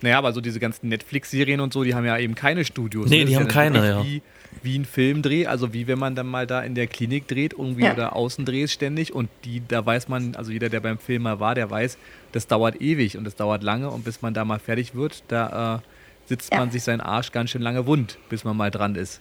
Naja, 0.00 0.18
aber 0.18 0.32
so 0.32 0.40
diese 0.40 0.60
ganzen 0.60 0.88
Netflix-Serien 0.88 1.60
und 1.60 1.72
so, 1.72 1.82
die 1.82 1.94
haben 1.94 2.04
ja 2.04 2.16
eben 2.18 2.34
keine 2.34 2.64
Studios. 2.64 3.10
Nee, 3.10 3.20
ne? 3.20 3.24
die 3.26 3.36
haben 3.36 3.48
keine, 3.48 3.86
ja. 3.86 4.04
Wie, 4.04 4.22
wie 4.62 4.78
ein 4.78 4.84
Filmdreh, 4.84 5.46
also 5.46 5.72
wie 5.72 5.86
wenn 5.86 5.98
man 5.98 6.14
dann 6.14 6.26
mal 6.26 6.46
da 6.46 6.60
in 6.60 6.74
der 6.74 6.86
Klinik 6.86 7.28
dreht, 7.28 7.52
irgendwie 7.52 7.84
ja. 7.84 7.92
oder 7.92 8.16
außen 8.16 8.44
dreht 8.44 8.70
ständig 8.70 9.14
und 9.14 9.28
die, 9.44 9.62
da 9.66 9.84
weiß 9.84 10.08
man, 10.08 10.34
also 10.36 10.50
jeder, 10.50 10.68
der 10.68 10.80
beim 10.80 10.98
Film 10.98 11.22
mal 11.22 11.40
war, 11.40 11.54
der 11.54 11.70
weiß, 11.70 11.98
das 12.32 12.46
dauert 12.46 12.80
ewig 12.80 13.16
und 13.16 13.24
das 13.24 13.36
dauert 13.36 13.62
lange 13.62 13.90
und 13.90 14.04
bis 14.04 14.22
man 14.22 14.34
da 14.34 14.44
mal 14.44 14.58
fertig 14.58 14.94
wird, 14.94 15.22
da 15.28 15.76
äh, 15.76 16.28
sitzt 16.28 16.52
ja. 16.52 16.58
man 16.58 16.70
sich 16.70 16.82
seinen 16.82 17.00
Arsch 17.00 17.32
ganz 17.32 17.50
schön 17.50 17.62
lange 17.62 17.86
wund, 17.86 18.18
bis 18.28 18.44
man 18.44 18.56
mal 18.56 18.70
dran 18.70 18.94
ist. 18.94 19.20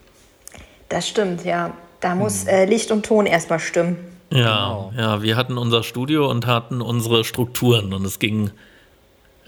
Das 0.89 1.07
stimmt, 1.07 1.43
ja. 1.45 1.73
Da 1.99 2.15
muss 2.15 2.43
hm. 2.43 2.49
äh, 2.49 2.65
Licht 2.65 2.91
und 2.91 3.05
Ton 3.05 3.25
erstmal 3.25 3.59
stimmen. 3.59 3.97
Ja, 4.29 4.37
genau. 4.37 4.93
ja, 4.97 5.21
wir 5.21 5.35
hatten 5.37 5.57
unser 5.57 5.83
Studio 5.83 6.29
und 6.29 6.45
hatten 6.47 6.81
unsere 6.81 7.23
Strukturen 7.23 7.93
und 7.93 8.05
es 8.05 8.19
ging 8.19 8.51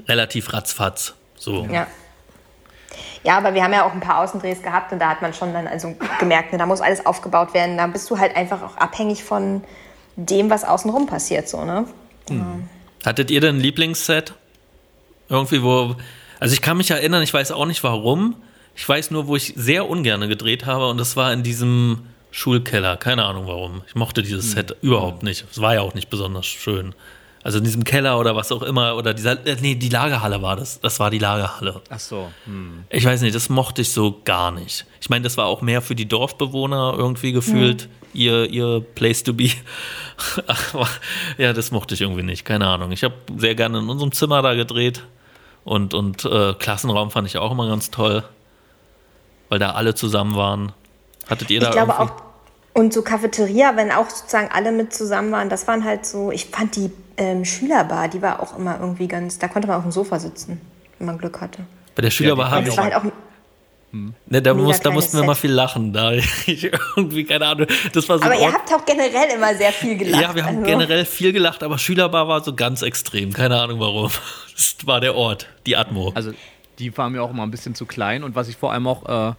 relativ 0.08 0.54
ratzfatz. 0.54 1.16
So. 1.36 1.68
Ja. 1.72 1.88
Ja, 3.30 3.38
aber 3.38 3.54
wir 3.54 3.64
haben 3.64 3.74
ja 3.74 3.86
auch 3.86 3.94
ein 3.94 4.00
paar 4.00 4.22
Außendrehs 4.22 4.64
gehabt 4.64 4.92
und 4.92 4.98
da 4.98 5.08
hat 5.08 5.22
man 5.22 5.36
schon 5.36 5.54
dann 5.54 5.68
also 5.68 5.96
gemerkt, 6.20 6.52
ne, 6.52 6.58
da 6.58 6.66
muss 6.66 6.82
alles 6.82 7.06
aufgebaut 7.06 7.54
werden. 7.54 7.78
Da 7.78 7.86
bist 7.86 8.10
du 8.10 8.18
halt 8.18 8.36
einfach 8.36 8.64
auch 8.64 8.76
abhängig 8.78 9.24
von 9.24 9.64
dem, 10.16 10.50
was 10.50 10.64
außenrum 10.64 11.06
passiert. 11.06 11.48
So, 11.48 11.64
ne? 11.64 11.86
Hm. 12.28 12.68
Hattet 13.06 13.30
ihr 13.30 13.40
denn 13.40 13.58
ein 13.58 13.62
Lieblingsset? 13.62 14.34
Irgendwie, 15.30 15.62
wo. 15.62 15.96
Also 16.40 16.54
ich 16.54 16.64
kann 16.64 16.78
mich 16.78 16.90
erinnern, 16.90 17.22
ich 17.22 17.32
weiß 17.32 17.52
auch 17.52 17.68
nicht 17.68 17.84
warum. 17.84 18.36
Ich 18.76 18.90
weiß 18.90 19.12
nur, 19.12 19.28
wo 19.28 19.36
ich 19.36 19.54
sehr 19.56 19.88
ungern 19.88 20.28
gedreht 20.28 20.66
habe 20.66 20.90
und 20.90 20.98
das 20.98 21.16
war 21.16 21.32
in 21.32 21.44
diesem 21.44 22.08
Schulkeller. 22.32 22.98
Keine 22.98 23.26
Ahnung 23.26 23.46
warum. 23.46 23.84
Ich 23.86 23.94
mochte 23.94 24.24
dieses 24.24 24.46
hm. 24.46 24.54
Set 24.54 24.78
überhaupt 24.82 25.22
nicht. 25.22 25.46
Es 25.52 25.62
war 25.62 25.76
ja 25.76 25.82
auch 25.82 25.94
nicht 25.94 26.10
besonders 26.10 26.48
schön. 26.48 26.96
Also 27.42 27.60
in 27.60 27.64
diesem 27.64 27.86
Keller 27.86 28.20
oder 28.20 28.36
was 28.36 28.52
auch 28.52 28.64
immer, 28.64 28.98
oder 28.98 29.14
dieser, 29.14 29.46
äh, 29.46 29.56
nee, 29.62 29.76
die 29.76 29.90
Lagerhalle 29.90 30.42
war 30.42 30.58
das. 30.58 30.82
Das 30.82 31.00
war 31.00 31.10
die 31.10 31.20
Lagerhalle. 31.20 31.82
Ach 31.90 32.00
so. 32.00 32.30
Hm. 32.46 32.84
Ich 32.90 33.06
weiß 33.06 33.22
nicht, 33.22 33.34
das 33.34 33.48
mochte 33.48 33.82
ich 33.82 33.92
so 33.92 34.20
gar 34.26 34.52
nicht. 34.52 34.86
Ich 35.00 35.10
meine, 35.10 35.24
das 35.24 35.38
war 35.38 35.46
auch 35.46 35.62
mehr 35.62 35.82
für 35.82 35.96
die 35.96 36.06
Dorfbewohner 36.06 36.96
irgendwie 36.98 37.32
gefühlt, 37.32 37.84
hm. 37.84 37.90
ihr, 38.14 38.50
ihr 38.50 38.82
Place 38.96 39.24
to 39.24 39.34
be. 39.34 39.52
Aber 40.74 40.90
ja, 41.38 41.54
das 41.54 41.72
mochte 41.72 41.94
ich 41.94 42.02
irgendwie 42.02 42.24
nicht, 42.24 42.44
keine 42.44 42.68
Ahnung. 42.68 42.92
Ich 42.92 43.04
habe 43.04 43.16
sehr 43.38 43.56
gerne 43.56 43.80
in 43.80 43.90
unserem 43.90 44.12
Zimmer 44.12 44.42
da 44.42 44.56
gedreht 44.56 45.04
und, 45.64 45.94
und 45.94 46.26
äh, 46.26 46.54
Klassenraum 46.56 47.10
fand 47.10 47.28
ich 47.28 47.38
auch 47.38 47.52
immer 47.52 47.70
ganz 47.70 47.90
toll, 47.90 48.24
weil 49.48 49.60
da 49.60 49.72
alle 49.72 49.96
zusammen 49.96 50.36
waren. 50.36 50.74
Hattet 51.30 51.52
ihr 51.52 51.62
da 51.62 51.68
ich 51.68 51.74
glaube 51.74 51.94
irgendwie? 51.94 52.12
auch 52.12 52.29
und 52.80 52.94
so 52.94 53.02
Cafeteria, 53.02 53.76
wenn 53.76 53.92
auch 53.92 54.10
sozusagen 54.10 54.50
alle 54.52 54.72
mit 54.72 54.94
zusammen 54.94 55.32
waren, 55.32 55.50
das 55.50 55.68
waren 55.68 55.84
halt 55.84 56.06
so, 56.06 56.32
ich 56.32 56.46
fand 56.46 56.78
die 56.78 56.92
ähm, 57.18 57.44
Schülerbar, 57.44 58.08
die 58.08 58.22
war 58.22 58.42
auch 58.42 58.58
immer 58.58 58.80
irgendwie 58.80 59.08
ganz, 59.08 59.38
da 59.38 59.50
konnte 59.50 59.68
man 59.68 59.78
auf 59.78 59.84
dem 59.84 59.92
Sofa 59.92 60.18
sitzen, 60.18 60.62
wenn 60.98 61.08
man 61.08 61.18
Glück 61.18 61.42
hatte. 61.42 61.64
Bei 61.96 62.02
der 62.02 62.10
Schülerbar 62.10 62.48
ja, 62.48 62.52
haben 62.56 62.66
wir 62.66 62.78
halt 62.78 62.96
auch 62.96 63.04
hm. 63.92 64.14
Ne, 64.28 64.42
da, 64.42 64.54
muss, 64.54 64.80
da 64.82 64.92
mussten 64.92 65.14
wir 65.14 65.22
Set. 65.22 65.28
mal 65.28 65.36
viel 65.36 65.52
lachen. 65.52 65.92
Da 65.94 66.12
ich 66.46 66.72
irgendwie, 66.96 67.24
keine 67.24 67.48
Ahnung. 67.48 67.66
Das 67.92 68.08
war 68.08 68.20
so 68.20 68.24
aber 68.24 68.36
ihr 68.36 68.54
habt 68.54 68.72
auch 68.72 68.86
generell 68.86 69.36
immer 69.36 69.56
sehr 69.56 69.74
viel 69.74 69.98
gelacht. 69.98 70.22
Ja, 70.22 70.36
wir 70.36 70.46
haben 70.46 70.58
also. 70.58 70.68
generell 70.68 71.06
viel 71.06 71.34
gelacht, 71.34 71.64
aber 71.64 71.80
Schülerbar 71.80 72.28
war 72.28 72.44
so 72.44 72.54
ganz 72.54 72.84
extrem. 72.84 73.34
Keine 73.34 73.60
Ahnung 73.60 73.80
warum. 73.80 74.12
Das 74.56 74.76
war 74.86 75.00
der 75.00 75.16
Ort, 75.16 75.48
die 75.66 75.78
Atmo. 75.78 76.12
Also, 76.16 76.32
die 76.80 76.96
war 76.98 77.10
mir 77.10 77.24
auch 77.24 77.32
immer 77.32 77.44
ein 77.44 77.52
bisschen 77.52 77.76
zu 77.76 77.86
klein. 77.86 78.24
Und 78.24 78.36
was 78.36 78.50
ich 78.50 78.58
vor 78.58 78.74
allem 78.74 78.88
auch 78.88 79.30
äh, 79.30 79.34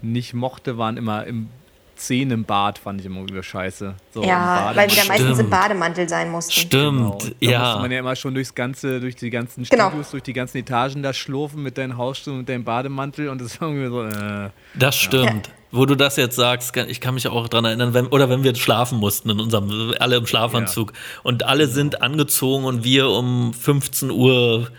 nicht 0.00 0.32
mochte, 0.32 0.78
waren 0.78 0.96
immer 0.96 1.24
im 1.26 1.50
Zehen 1.96 2.30
im 2.30 2.44
Bad 2.44 2.78
fand 2.78 3.00
ich 3.00 3.06
immer 3.06 3.24
wieder 3.24 3.42
scheiße. 3.42 3.94
So 4.12 4.22
ja, 4.22 4.70
weil 4.74 4.88
wir 4.90 4.96
da 4.96 5.08
meistens 5.08 5.38
im 5.38 5.50
Bademantel 5.50 6.08
sein 6.08 6.30
mussten. 6.30 6.52
Stimmt, 6.52 6.98
genau. 7.00 7.18
Da 7.40 7.46
ja. 7.46 7.58
musste 7.60 7.80
man 7.80 7.92
ja 7.92 7.98
immer 7.98 8.16
schon 8.16 8.34
durchs 8.34 8.54
ganze, 8.54 9.00
durch 9.00 9.16
die 9.16 9.30
ganzen 9.30 9.64
genau. 9.64 9.88
Studios, 9.88 10.10
durch 10.10 10.22
die 10.22 10.32
ganzen 10.32 10.58
Etagen 10.58 11.02
da 11.02 11.12
schlurfen 11.12 11.62
mit 11.62 11.78
deinem 11.78 11.96
Hausstuhl, 11.96 12.34
mit 12.34 12.48
deinem 12.48 12.64
Bademantel 12.64 13.28
und 13.28 13.40
das 13.40 13.60
war 13.60 13.68
irgendwie 13.68 13.88
so. 13.88 14.02
Äh, 14.04 14.50
das 14.74 14.96
stimmt. 14.96 15.46
Ja. 15.48 15.52
Wo 15.72 15.84
du 15.84 15.94
das 15.94 16.16
jetzt 16.16 16.36
sagst, 16.36 16.76
ich 16.76 17.00
kann 17.00 17.14
mich 17.14 17.26
auch 17.28 17.48
daran 17.48 17.64
erinnern, 17.64 17.92
wenn, 17.92 18.06
oder 18.06 18.30
wenn 18.30 18.44
wir 18.44 18.54
schlafen 18.54 18.98
mussten 18.98 19.30
in 19.30 19.40
unserem, 19.40 19.94
alle 19.98 20.16
im 20.16 20.26
Schlafanzug 20.26 20.92
ja. 20.92 21.20
und 21.24 21.44
alle 21.44 21.66
sind 21.66 22.02
angezogen 22.02 22.64
und 22.64 22.84
wir 22.84 23.08
um 23.10 23.52
15 23.52 24.10
Uhr 24.10 24.70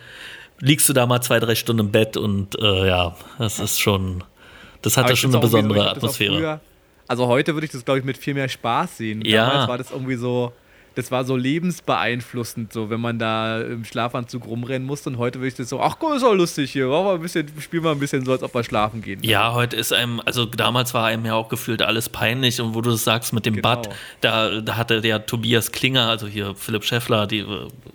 liegst 0.60 0.88
du 0.90 0.94
da 0.94 1.06
mal 1.06 1.22
zwei, 1.22 1.40
drei 1.40 1.56
Stunden 1.56 1.88
im 1.88 1.92
Bett 1.92 2.18
und 2.18 2.58
äh, 2.60 2.88
ja, 2.88 3.16
das 3.38 3.60
ist 3.60 3.80
schon, 3.80 4.24
das 4.82 4.98
hatte 4.98 5.16
schon 5.16 5.32
eine 5.32 5.42
besondere 5.42 5.92
Atmosphäre. 5.92 6.62
Also 7.08 7.28
heute 7.28 7.54
würde 7.54 7.66
ich 7.66 7.72
das, 7.72 7.86
glaube 7.86 8.00
ich, 8.00 8.06
mit 8.06 8.18
viel 8.18 8.34
mehr 8.34 8.50
Spaß 8.50 8.98
sehen. 8.98 9.22
Ja. 9.24 9.48
Damals 9.48 9.68
war 9.70 9.78
das 9.78 9.92
irgendwie 9.92 10.16
so, 10.16 10.52
das 10.98 11.12
war 11.12 11.26
so 11.26 11.36
lebensbeeinflussend, 11.36 12.74
so 12.74 12.90
wenn 12.90 13.00
man 13.00 13.20
da 13.20 13.62
im 13.62 13.86
Schlafanzug 13.86 14.48
rumrennen 14.48 14.88
musste. 14.88 15.12
Und 15.12 15.20
heute 15.20 15.38
würde 15.38 15.50
ich 15.50 15.54
das 15.54 15.70
so, 15.70 15.80
ach 15.80 15.98
guck, 16.00 16.16
ist 16.16 16.24
auch 16.24 16.34
lustig 16.34 16.72
hier, 16.72 16.88
mal 16.88 17.14
ein 17.14 17.22
bisschen, 17.22 17.48
spielen 17.60 17.84
wir 17.84 17.92
ein 17.92 18.00
bisschen 18.00 18.26
so, 18.26 18.32
als 18.32 18.42
ob 18.42 18.56
wir 18.56 18.64
schlafen 18.64 19.04
gehen. 19.04 19.20
Ja, 19.22 19.54
heute 19.54 19.76
ist 19.76 19.94
einem, 19.94 20.20
also 20.26 20.46
damals 20.46 20.96
war 20.96 21.06
einem 21.06 21.24
ja 21.24 21.36
auch 21.36 21.50
gefühlt 21.50 21.84
alles 21.84 22.10
peinlich. 22.10 22.60
Und 22.60 22.74
wo 22.74 22.82
du 22.82 22.90
das 22.90 23.04
sagst 23.04 23.32
mit 23.32 23.46
dem 23.46 23.58
genau. 23.58 23.76
Bad, 23.76 23.90
da, 24.22 24.60
da 24.60 24.76
hatte 24.76 25.02
der 25.02 25.24
Tobias 25.28 25.72
Klinger, 25.72 26.10
also 26.10 26.26
hier 26.26 26.56
Philipp 26.56 26.84
Scheffler, 26.84 27.28
die, 27.28 27.46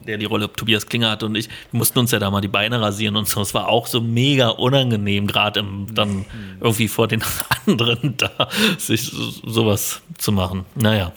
der 0.07 0.19
die 0.19 0.27
Rolle 0.27 0.53
Tobias 0.53 0.87
Klinger 0.87 1.11
hatte 1.11 1.27
und 1.27 1.35
ich, 1.35 1.49
wir 1.49 1.79
mussten 1.79 1.99
uns 1.99 2.13
ja 2.13 2.21
da 2.21 2.31
mal 2.31 2.41
die 2.41 2.47
Beine 2.47 2.81
rasieren 2.81 3.17
und 3.17 3.29
so. 3.29 3.41
Es 3.41 3.53
war 3.53 3.67
auch 3.67 3.89
so 3.89 4.01
mega 4.01 4.51
unangenehm, 4.51 5.27
gerade 5.27 5.65
dann 5.93 6.19
mhm. 6.19 6.27
irgendwie 6.61 6.87
vor 6.87 7.09
den 7.09 7.25
anderen 7.67 8.17
da, 8.17 8.49
sich 8.79 9.13
sowas 9.45 10.03
zu 10.19 10.31
machen. 10.31 10.67
Naja. 10.77 11.13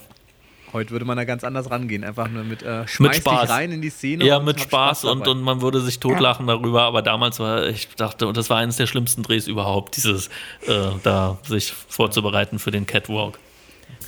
Heute 0.75 0.91
würde 0.91 1.05
man 1.05 1.15
da 1.15 1.23
ganz 1.23 1.45
anders 1.45 1.71
rangehen. 1.71 2.03
Einfach 2.03 2.27
nur 2.27 2.43
mit 2.43 2.61
äh, 2.61 2.83
mit 2.99 3.15
Spaß. 3.15 3.49
rein 3.49 3.71
in 3.71 3.81
die 3.81 3.89
Szene. 3.89 4.25
Ja, 4.25 4.39
mit 4.39 4.57
hab 4.57 4.63
Spaß, 4.63 5.05
und, 5.05 5.25
und 5.25 5.41
man 5.41 5.61
würde 5.61 5.79
sich 5.79 6.01
totlachen 6.01 6.47
darüber, 6.47 6.83
aber 6.83 7.01
damals 7.01 7.39
war, 7.39 7.65
ich 7.67 7.87
dachte, 7.95 8.27
und 8.27 8.35
das 8.35 8.49
war 8.49 8.57
eines 8.57 8.75
der 8.75 8.85
schlimmsten 8.85 9.23
Drehs 9.23 9.47
überhaupt, 9.47 9.95
dieses, 9.95 10.27
äh, 10.67 10.89
da 11.01 11.37
sich 11.47 11.71
vorzubereiten 11.71 12.59
für 12.59 12.71
den 12.71 12.85
Catwalk. 12.85 13.39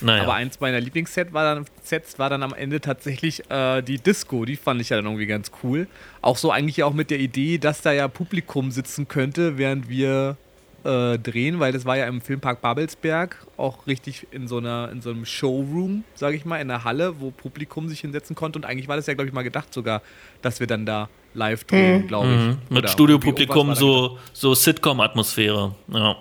Naja. 0.02 0.24
Aber 0.24 0.34
eins 0.34 0.60
meiner 0.60 0.82
Lieblingssets 0.82 1.32
war 1.32 1.56
dann, 1.56 1.66
Sets 1.82 2.20
war 2.20 2.30
dann 2.30 2.44
am 2.44 2.54
Ende 2.54 2.82
tatsächlich 2.82 3.50
äh, 3.50 3.82
die 3.82 3.98
Disco. 3.98 4.44
Die 4.44 4.58
fand 4.58 4.82
ich 4.82 4.90
ja 4.90 4.98
dann 4.98 5.06
irgendwie 5.06 5.26
ganz 5.26 5.52
cool. 5.64 5.88
Auch 6.22 6.36
so 6.36 6.52
eigentlich 6.52 6.84
auch 6.84 6.94
mit 6.94 7.12
der 7.12 7.20
Idee, 7.20 7.60
dass 7.60 7.82
da 7.82 7.94
ja 7.94 8.10
Publikum 8.10 8.72
sitzen 8.72 9.08
könnte, 9.08 9.58
während 9.58 9.88
wir 9.88 10.36
äh, 10.84 11.18
drehen, 11.18 11.60
weil 11.60 11.74
das 11.74 11.86
war 11.86 11.98
ja 11.98 12.08
im 12.08 12.22
Filmpark 12.22 12.62
Babelsberg 12.62 13.46
auch 13.58 13.88
richtig 13.88 14.28
in 14.32 14.48
so, 14.48 14.58
einer, 14.58 14.90
in 14.92 15.02
so 15.02 15.10
einem 15.10 15.26
Showroom, 15.26 16.04
sage 16.16 16.36
ich 16.36 16.46
mal, 16.46 16.58
in 16.58 16.68
der 16.68 16.84
Halle, 16.84 17.20
wo 17.20 17.32
Publikum 17.32 17.90
sich 17.90 18.02
hinsetzen 18.02 18.36
konnte. 18.36 18.60
Und 18.60 18.66
eigentlich 18.66 18.88
war 18.88 18.96
das 18.96 19.08
ja, 19.08 19.14
glaube 19.14 19.28
ich, 19.28 19.34
mal 19.34 19.44
gedacht 19.44 19.74
sogar, 19.74 20.02
dass 20.42 20.60
wir 20.60 20.68
dann 20.68 20.86
da 20.86 21.10
live 21.34 21.64
drehen, 21.66 22.08
glaube 22.08 22.28
ich. 22.28 22.40
Mhm. 22.40 22.58
Mit 22.70 22.80
Oder 22.80 22.88
Studiopublikum 22.88 23.76
so, 23.76 24.18
so 24.34 24.54
Sitcom-Atmosphäre. 24.54 25.76
Ja. 25.94 26.16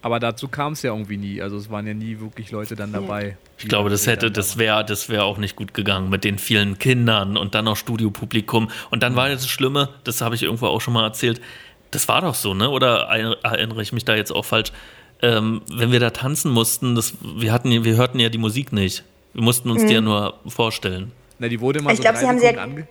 Aber 0.00 0.20
dazu 0.20 0.46
kam 0.46 0.74
es 0.74 0.82
ja 0.82 0.92
irgendwie 0.92 1.16
nie. 1.16 1.42
Also 1.42 1.56
es 1.56 1.70
waren 1.70 1.86
ja 1.86 1.94
nie 1.94 2.20
wirklich 2.20 2.52
Leute 2.52 2.76
dann 2.76 2.92
dabei. 2.92 3.36
Ich 3.56 3.66
glaube, 3.66 3.90
das 3.90 4.06
hätte, 4.06 4.30
das 4.30 4.56
wäre, 4.56 4.84
das 4.84 5.08
wäre 5.08 5.24
auch 5.24 5.38
nicht 5.38 5.56
gut 5.56 5.74
gegangen 5.74 6.08
mit 6.08 6.22
den 6.22 6.38
vielen 6.38 6.78
Kindern 6.78 7.36
und 7.36 7.56
dann 7.56 7.64
noch 7.64 7.76
Studiopublikum. 7.76 8.70
Und 8.90 9.02
dann 9.02 9.16
war 9.16 9.28
das 9.28 9.48
Schlimme, 9.48 9.88
das 10.04 10.20
habe 10.20 10.36
ich 10.36 10.44
irgendwo 10.44 10.66
auch 10.66 10.80
schon 10.80 10.94
mal 10.94 11.02
erzählt. 11.02 11.40
Das 11.90 12.08
war 12.08 12.20
doch 12.20 12.34
so, 12.34 12.54
ne? 12.54 12.68
Oder 12.70 13.08
erinnere 13.42 13.82
ich 13.82 13.92
mich 13.92 14.04
da 14.04 14.14
jetzt 14.14 14.30
auch 14.32 14.44
falsch? 14.44 14.72
Ähm, 15.20 15.62
wenn 15.72 15.90
wir 15.90 16.00
da 16.00 16.10
tanzen 16.10 16.50
mussten, 16.52 16.94
das, 16.94 17.14
wir 17.20 17.52
hatten, 17.52 17.70
wir 17.84 17.96
hörten 17.96 18.20
ja 18.20 18.28
die 18.28 18.38
Musik 18.38 18.72
nicht. 18.72 19.02
Wir 19.32 19.42
mussten 19.42 19.70
uns 19.70 19.84
die 19.84 19.92
ja 19.94 20.00
nur 20.00 20.34
vorstellen. 20.46 21.12
Na, 21.38 21.48
die 21.48 21.60
wurde 21.60 21.80
mal 21.82 21.90
Ich 21.92 21.96
so 21.98 22.02
glaub, 22.02 22.14
drei 22.14 22.20
sie 22.20 22.28
haben 22.28 22.38
Sekunden 22.38 22.56
sehr- 22.56 22.62
ange 22.62 22.88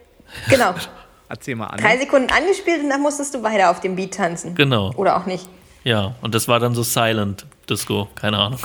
Genau. 0.49 0.73
Erzähl 1.29 1.55
mal 1.55 1.67
an. 1.67 1.79
Drei 1.79 1.97
Sekunden 1.97 2.29
angespielt 2.31 2.81
und 2.83 2.89
dann 2.89 3.01
musstest 3.01 3.33
du 3.33 3.43
weiter 3.43 3.69
auf 3.69 3.81
dem 3.81 3.95
Beat 3.95 4.13
tanzen. 4.13 4.55
Genau. 4.55 4.93
Oder 4.95 5.17
auch 5.17 5.25
nicht. 5.25 5.47
Ja, 5.83 6.15
und 6.21 6.33
das 6.35 6.47
war 6.47 6.59
dann 6.59 6.73
so 6.75 6.83
Silent 6.83 7.45
Disco, 7.69 8.07
keine 8.15 8.37
Ahnung. 8.37 8.59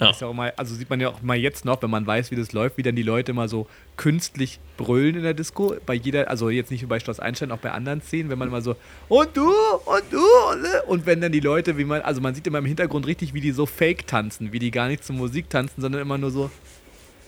Ja. 0.00 0.10
Ist 0.10 0.22
ja 0.22 0.26
auch 0.26 0.32
mal, 0.32 0.52
also 0.56 0.74
sieht 0.74 0.88
man 0.88 1.00
ja 1.00 1.10
auch 1.10 1.20
mal 1.20 1.36
jetzt 1.36 1.64
noch, 1.64 1.82
wenn 1.82 1.90
man 1.90 2.06
weiß, 2.06 2.30
wie 2.30 2.36
das 2.36 2.52
läuft, 2.52 2.78
wie 2.78 2.82
dann 2.82 2.96
die 2.96 3.02
Leute 3.02 3.34
mal 3.34 3.48
so 3.48 3.66
künstlich 3.96 4.58
brüllen 4.78 5.16
in 5.16 5.22
der 5.22 5.34
Disco. 5.34 5.74
Bei 5.84 5.92
jeder, 5.94 6.28
also 6.28 6.48
jetzt 6.48 6.70
nicht 6.70 6.80
nur 6.82 6.88
bei 6.88 6.98
Schloss 6.98 7.20
Einstein, 7.20 7.52
auch 7.52 7.58
bei 7.58 7.70
anderen 7.72 8.00
Szenen, 8.00 8.30
wenn 8.30 8.38
man 8.38 8.48
mal 8.48 8.62
so, 8.62 8.74
und 9.08 9.36
du, 9.36 9.50
und 9.50 10.02
du, 10.10 10.18
und, 10.18 10.88
und 10.88 11.06
wenn 11.06 11.20
dann 11.20 11.32
die 11.32 11.40
Leute, 11.40 11.76
wie 11.76 11.84
man, 11.84 12.00
also 12.02 12.20
man 12.22 12.34
sieht 12.34 12.46
immer 12.46 12.58
im 12.58 12.64
Hintergrund 12.66 13.06
richtig, 13.06 13.34
wie 13.34 13.42
die 13.42 13.52
so 13.52 13.66
fake 13.66 14.06
tanzen, 14.06 14.52
wie 14.52 14.58
die 14.58 14.70
gar 14.70 14.88
nicht 14.88 15.04
zur 15.04 15.14
Musik 15.14 15.50
tanzen, 15.50 15.82
sondern 15.82 16.00
immer 16.00 16.16
nur 16.16 16.30
so, 16.30 16.50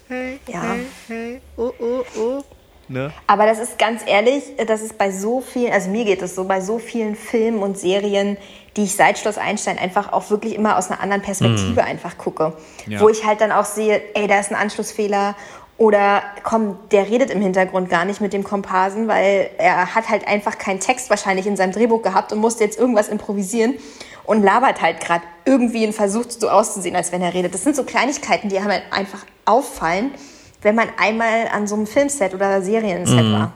hey, 0.09 0.39
Ja. 0.49 0.63
hey, 0.63 0.87
hey, 1.09 1.41
oh, 1.57 1.73
oh, 1.79 2.05
oh. 2.19 2.45
Ne? 2.89 3.13
Aber 3.27 3.47
das 3.47 3.59
ist 3.59 3.79
ganz 3.79 4.03
ehrlich, 4.07 4.43
das 4.67 4.83
ist 4.83 4.99
bei 4.99 5.11
so 5.11 5.41
vielen, 5.41 5.73
also 5.73 5.91
mir 5.91 6.05
geht 6.05 6.21
es 6.21 6.35
so, 6.35 6.45
bei 6.45 6.61
so 6.61 6.79
vielen 6.79 7.15
Filmen 7.15 7.63
und 7.63 7.79
Serien, 7.79 8.37
die 8.77 8.85
ich 8.85 8.97
seit 8.97 9.19
Schloss 9.19 9.39
Einstein 9.39 9.79
einfach 9.79 10.13
auch 10.13 10.31
wirklich 10.31 10.55
immer 10.55 10.77
aus 10.77 10.91
einer 10.91 11.01
anderen 11.01 11.23
Perspektive 11.23 11.85
einfach 11.85 12.19
gucke. 12.19 12.55
Ja. 12.87 13.01
Wo 13.01 13.09
ich 13.09 13.25
halt 13.25 13.41
dann 13.41 13.53
auch 13.53 13.65
sehe, 13.65 14.03
ey, 14.15 14.27
da 14.27 14.41
ist 14.41 14.51
ein 14.51 14.57
Anschlussfehler. 14.57 15.37
Oder 15.77 16.23
komm, 16.45 16.79
der 16.93 17.09
redet 17.09 17.31
im 17.31 17.41
Hintergrund 17.41 17.91
gar 17.91 18.05
nicht 18.05 18.21
mit 18.21 18.33
dem 18.33 18.45
Komparsen, 18.45 19.09
weil 19.09 19.51
er 19.59 19.95
hat 19.95 20.09
halt 20.09 20.27
einfach 20.29 20.57
keinen 20.57 20.79
Text 20.79 21.11
wahrscheinlich 21.11 21.49
in 21.49 21.57
seinem 21.57 21.73
Drehbuch 21.73 22.03
gehabt 22.03 22.33
und 22.33 22.39
musste 22.39 22.63
jetzt 22.63 22.79
irgendwas 22.79 23.09
improvisieren 23.09 23.75
und 24.23 24.45
labert 24.45 24.81
halt 24.81 25.01
gerade 25.01 25.25
irgendwie 25.45 25.85
und 25.85 25.93
versucht 25.93 26.33
so 26.33 26.49
auszusehen, 26.49 26.95
als 26.95 27.11
wenn 27.11 27.23
er 27.23 27.35
redet. 27.35 27.55
Das 27.55 27.65
sind 27.65 27.75
so 27.75 27.83
Kleinigkeiten, 27.83 28.49
die 28.49 28.59
einem 28.59 28.71
halt 28.71 28.85
einfach 28.93 29.27
auffallen, 29.47 30.13
wenn 30.63 30.77
man 30.77 30.89
einmal 30.97 31.49
an 31.53 31.67
so 31.67 31.75
einem 31.75 31.89
Filmset 31.89 32.35
oder 32.35 32.63
Serienset 32.63 33.33
war. 33.33 33.53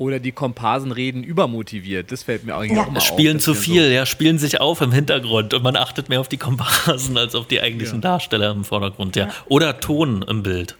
Oder 0.00 0.18
die 0.18 0.32
Komparsen 0.32 0.92
reden 0.92 1.22
übermotiviert, 1.22 2.10
das 2.10 2.22
fällt 2.22 2.44
mir 2.46 2.54
eigentlich 2.54 2.72
Ja. 2.78 2.84
auch 2.84 2.88
immer 2.88 2.96
auf. 2.96 3.04
Spielen 3.04 3.38
zu 3.38 3.50
wir 3.50 3.54
so- 3.56 3.60
viel, 3.60 3.92
ja, 3.92 4.06
spielen 4.06 4.38
sich 4.38 4.58
auf 4.58 4.80
im 4.80 4.92
Hintergrund 4.92 5.52
und 5.52 5.62
man 5.62 5.76
achtet 5.76 6.08
mehr 6.08 6.20
auf 6.20 6.28
die 6.28 6.38
Komparsen 6.38 7.18
als 7.18 7.34
auf 7.34 7.46
die 7.46 7.60
eigentlichen 7.60 7.96
Ja. 7.96 8.12
Darsteller 8.12 8.50
im 8.50 8.64
Vordergrund, 8.64 9.14
ja. 9.16 9.28
Oder 9.48 9.78
Ton 9.78 10.22
im 10.22 10.42
Bild. 10.42 10.76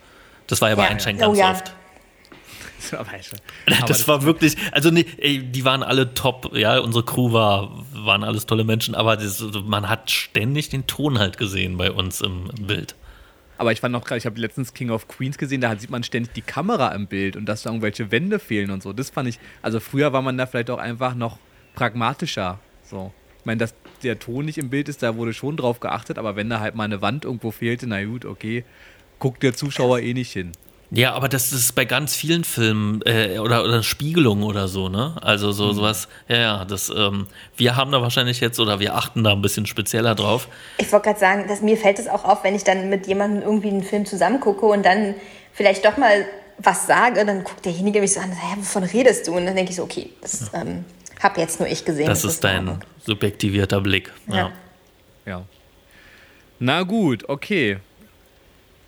Das 0.47 0.63
war 0.63 0.71
ja 0.71 0.75
bei 0.75 0.85
Ja. 0.85 0.89
Einstein 0.89 1.17
Oh 1.17 1.27
ganz 1.27 1.39
ja. 1.39 1.51
oft. 1.51 1.75
Aber 2.93 3.11
schon. 3.23 3.39
das, 3.89 4.09
war 4.09 4.23
wirklich, 4.23 4.57
also 4.73 4.91
nee, 4.91 5.05
ey, 5.19 5.39
die 5.43 5.67
waren 5.67 5.83
alle 5.83 6.15
top, 6.15 6.57
ja, 6.57 6.79
unsere 6.79 7.05
Crew 7.05 7.31
war, 7.31 7.85
waren 7.93 8.25
alles 8.25 8.47
tolle 8.47 8.65
Menschen, 8.65 8.95
aber 8.95 9.19
das, 9.19 9.45
man 9.67 9.91
hat 9.91 10.11
ständig 10.11 10.71
den 10.71 10.87
Ton 10.87 11.19
halt 11.19 11.37
gesehen 11.37 11.77
bei 11.77 11.91
uns 11.93 12.23
im, 12.23 12.49
im 12.59 12.67
Bild. 12.67 12.95
Aber 13.61 13.73
ich 13.73 13.81
fand 13.83 13.93
noch 13.93 14.07
gerade, 14.07 14.17
ich 14.17 14.25
habe 14.25 14.41
letztens 14.41 14.73
King 14.73 14.89
of 14.89 15.07
Queens 15.07 15.37
gesehen, 15.37 15.61
da 15.61 15.77
sieht 15.77 15.91
man 15.91 16.03
ständig 16.03 16.33
die 16.33 16.41
Kamera 16.41 16.95
im 16.95 17.07
Bild 17.07 17.37
und 17.37 17.45
dass 17.45 17.61
da 17.61 17.69
irgendwelche 17.69 18.11
Wände 18.11 18.39
fehlen 18.39 18.71
und 18.71 18.83
so. 18.83 18.95
Das 18.95 19.11
fand 19.11 19.29
ich, 19.29 19.39
also 19.61 19.81
früher 19.81 20.15
war 20.15 20.23
man 20.23 20.39
da 20.39 20.47
vielleicht 20.47 20.71
auch 20.71 20.79
einfach 20.79 21.15
noch 21.15 21.39
pragmatischer. 21.75 22.59
So. 22.83 23.13
Ich 23.39 23.45
meine, 23.45 23.59
dass 23.59 23.75
der 24.03 24.19
Ton 24.19 24.47
nicht 24.47 24.57
im 24.57 24.71
Bild 24.71 24.89
ist, 24.89 25.03
da 25.03 25.15
wurde 25.15 25.35
schon 25.35 25.59
drauf 25.59 25.79
geachtet, 25.79 26.17
aber 26.17 26.37
wenn 26.37 26.49
da 26.49 26.61
halt 26.61 26.75
mal 26.75 26.85
eine 26.85 27.03
Wand 27.03 27.27
irgendwo 27.27 27.51
fehlte, 27.51 27.87
na 27.87 28.03
gut, 28.03 28.25
okay, 28.25 28.65
guckt 29.19 29.43
der 29.43 29.53
Zuschauer 29.53 30.01
eh 30.01 30.15
nicht 30.15 30.33
hin. 30.33 30.53
Ja, 30.93 31.13
aber 31.15 31.29
das 31.29 31.53
ist 31.53 31.75
bei 31.77 31.85
ganz 31.85 32.17
vielen 32.17 32.43
Filmen 32.43 33.01
äh, 33.05 33.39
oder, 33.39 33.63
oder 33.65 33.83
Spiegelung 33.85 34.43
oder 34.43 34.67
so, 34.67 34.89
ne? 34.89 35.15
Also 35.23 35.53
so 35.53 35.73
sowas, 35.73 36.09
ja, 36.27 36.37
ja, 36.37 36.65
das, 36.65 36.91
ähm, 36.91 37.29
wir 37.57 37.77
haben 37.77 37.93
da 37.93 38.03
wahrscheinlich 38.03 38.41
jetzt 38.41 38.59
oder 38.59 38.81
wir 38.81 38.97
achten 38.97 39.23
da 39.23 39.33
ein 39.33 39.41
bisschen 39.41 39.67
spezieller 39.67 40.17
drauf. 40.17 40.49
Ich 40.79 40.91
wollte 40.91 41.05
gerade 41.05 41.21
sagen, 41.21 41.45
dass 41.47 41.61
mir 41.63 41.77
fällt 41.77 42.01
es 42.01 42.09
auch 42.09 42.25
auf, 42.25 42.43
wenn 42.43 42.57
ich 42.57 42.65
dann 42.65 42.89
mit 42.91 43.07
jemandem 43.07 43.43
irgendwie 43.43 43.69
einen 43.69 43.85
Film 43.85 44.05
zusammen 44.05 44.41
gucke 44.41 44.67
und 44.67 44.85
dann 44.85 45.15
vielleicht 45.53 45.85
doch 45.85 45.97
mal 45.97 46.27
was 46.59 46.89
sage, 46.89 47.25
dann 47.25 47.45
guckt 47.45 47.65
derjenige 47.65 48.01
mich 48.01 48.15
so 48.15 48.21
an, 48.21 48.33
hä, 48.33 48.57
wovon 48.57 48.83
redest 48.83 49.29
du? 49.29 49.37
Und 49.37 49.47
dann 49.47 49.55
denke 49.55 49.71
ich 49.71 49.77
so, 49.77 49.85
okay, 49.85 50.11
das 50.21 50.51
ähm, 50.55 50.85
habe 51.23 51.41
jetzt 51.41 51.61
nur 51.61 51.69
ich 51.69 51.85
gesehen. 51.85 52.07
Das 52.07 52.25
ist 52.25 52.45
in 52.45 52.67
dein 52.67 52.85
subjektivierter 53.07 53.81
Blick. 53.81 54.13
Ja. 54.27 54.37
Ja. 54.37 54.53
Ja. 55.27 55.45
Na 56.59 56.83
gut, 56.83 57.29
okay. 57.29 57.79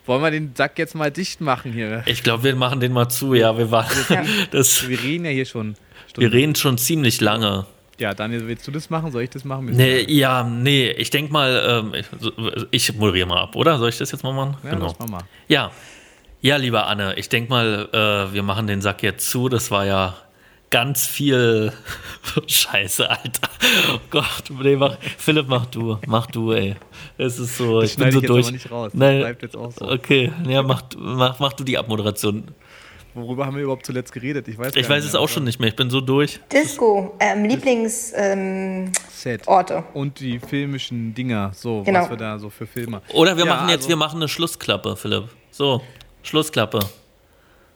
Wollen 0.07 0.23
wir 0.23 0.31
den 0.31 0.55
Sack 0.57 0.79
jetzt 0.79 0.95
mal 0.95 1.11
dicht 1.11 1.41
machen 1.41 1.73
hier? 1.73 2.03
Ich 2.07 2.23
glaube, 2.23 2.43
wir 2.45 2.57
machen 2.57 2.81
den 2.81 2.93
mal 2.93 3.09
zu, 3.09 3.35
ja. 3.35 3.57
Wir, 3.57 3.71
waren, 3.71 3.87
das, 4.51 4.89
Wir 4.89 5.01
reden 5.01 5.25
ja 5.25 5.31
hier 5.31 5.47
schon. 5.47 5.77
wir 6.17 6.33
reden 6.33 6.55
schon 6.55 6.77
ziemlich 6.79 7.21
lange. 7.21 7.67
Ja, 7.99 8.15
Daniel, 8.15 8.49
willst 8.49 8.67
du 8.67 8.73
das 8.73 8.91
machen? 8.91 9.13
Soll 9.13 9.23
ich 9.23 9.31
das 9.31 9.45
machen? 9.45 9.67
Nee, 9.67 10.03
ja, 10.09 10.43
nee, 10.43 10.91
ich 10.91 11.11
denke 11.11 11.33
mal, 11.33 11.85
ähm, 11.85 11.95
ich, 11.95 12.89
ich 12.91 12.95
moderiere 12.97 13.29
mal 13.29 13.43
ab, 13.43 13.55
oder? 13.55 13.79
Soll 13.79 13.91
ich 13.91 13.99
das 13.99 14.11
jetzt 14.11 14.25
mal 14.25 14.33
machen? 14.33 14.57
Ja, 14.65 14.77
mal 14.77 14.93
mal. 15.09 15.23
Ja, 15.47 15.71
ja, 16.41 16.57
lieber 16.57 16.89
Anne, 16.89 17.15
ich 17.17 17.29
denke 17.29 17.51
mal, 17.51 17.89
äh, 17.93 18.35
wir 18.35 18.43
machen 18.43 18.67
den 18.67 18.81
Sack 18.81 19.05
jetzt 19.05 19.31
zu. 19.31 19.49
Das 19.49 19.71
war 19.71 19.87
ja 19.87 20.17
ganz 20.73 21.07
viel 21.07 21.73
Scheiße, 22.49 23.09
Alter. 23.09 23.49
Oh 23.95 23.99
Gott, 24.11 24.45
nee, 24.61 24.75
mach, 24.75 24.97
Philipp, 25.19 25.47
mach 25.49 25.67
du, 25.67 25.99
mach 26.09 26.27
du, 26.27 26.51
ey. 26.53 26.75
Es 27.17 27.39
ist 27.39 27.57
so, 27.59 27.81
Das 27.81 27.91
ich 27.93 27.97
bin 27.97 28.11
schneide 28.11 28.13
so 28.13 28.19
ich 28.19 28.23
jetzt 28.23 28.29
durch. 28.31 28.45
aber 28.47 28.53
nicht 28.53 28.71
raus. 28.73 28.91
Das 28.93 28.99
Nein, 28.99 29.19
bleibt 29.21 29.43
jetzt 29.43 29.57
auch 29.57 29.71
so. 29.71 29.89
Okay, 29.89 30.33
ja, 30.49 30.63
mach, 30.65 30.83
mach, 30.99 31.39
mach 31.39 31.53
du 31.53 31.63
die 31.63 31.79
Abmoderation. 31.79 32.45
Worüber 33.15 33.45
haben 33.45 33.57
wir 33.57 33.63
überhaupt 33.65 33.85
zuletzt 33.85 34.11
geredet? 34.13 34.49
Ich 34.49 34.57
weiß, 34.57 34.75
Ich 34.75 34.89
weiß 34.89 35.05
es 35.05 35.13
mehr, 35.13 35.21
auch 35.21 35.25
aber- 35.25 35.33
schon 35.35 35.45
nicht 35.45 35.61
mehr. 35.61 35.69
Ich 35.69 35.77
bin 35.77 35.91
so 35.91 36.01
durch. 36.01 36.41
Disco, 36.51 37.15
ähm, 37.21 37.45
Lieblingsorte. 37.45 38.17
Ähm. 38.33 38.93
Orte. 39.47 39.85
Und 39.93 40.19
die 40.19 40.39
filmischen 40.41 41.15
Dinger, 41.15 41.53
so, 41.55 41.83
Genau. 41.83 42.01
was 42.01 42.11
wir 42.11 42.17
da 42.17 42.39
so 42.39 42.49
für 42.49 42.67
Filme. 42.67 43.03
Oder 43.13 43.37
wir 43.37 43.45
Ja, 43.45 43.55
machen 43.55 43.69
jetzt, 43.69 43.81
also- 43.81 43.89
wir 43.91 43.97
machen 43.97 44.17
eine 44.17 44.29
Schlussklappe, 44.29 44.97
Philipp. 44.97 45.25
So, 45.51 45.83
Schlussklappe. 46.23 46.81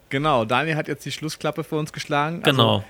Genau, 0.09 0.45
Daniel 0.45 0.75
hat 0.75 0.87
jetzt 0.87 1.05
die 1.05 1.11
Schlussklappe 1.11 1.63
für 1.63 1.75
uns 1.75 1.91
geschlagen. 1.91 2.41
Genau. 2.43 2.75
Also 2.75 2.83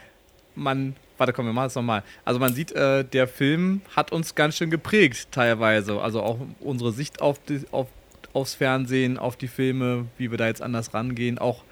man, 0.55 0.95
warte, 1.17 1.33
komm, 1.33 1.45
wir 1.45 1.53
machen 1.53 1.65
das 1.65 1.75
nochmal. 1.75 2.03
Also 2.25 2.39
man 2.39 2.53
sieht, 2.53 2.71
äh, 2.71 3.03
der 3.03 3.27
Film 3.27 3.81
hat 3.95 4.11
uns 4.11 4.35
ganz 4.35 4.57
schön 4.57 4.69
geprägt, 4.69 5.27
teilweise. 5.31 6.01
Also 6.01 6.21
auch 6.21 6.37
unsere 6.59 6.91
Sicht 6.91 7.21
auf, 7.21 7.39
die, 7.47 7.61
auf 7.71 7.87
aufs 8.37 8.53
Fernsehen, 8.53 9.17
auf 9.17 9.35
die 9.35 9.47
Filme, 9.47 10.05
wie 10.17 10.31
wir 10.31 10.37
da 10.37 10.47
jetzt 10.47 10.61
anders 10.61 10.93
rangehen, 10.93 11.39
auch 11.39 11.63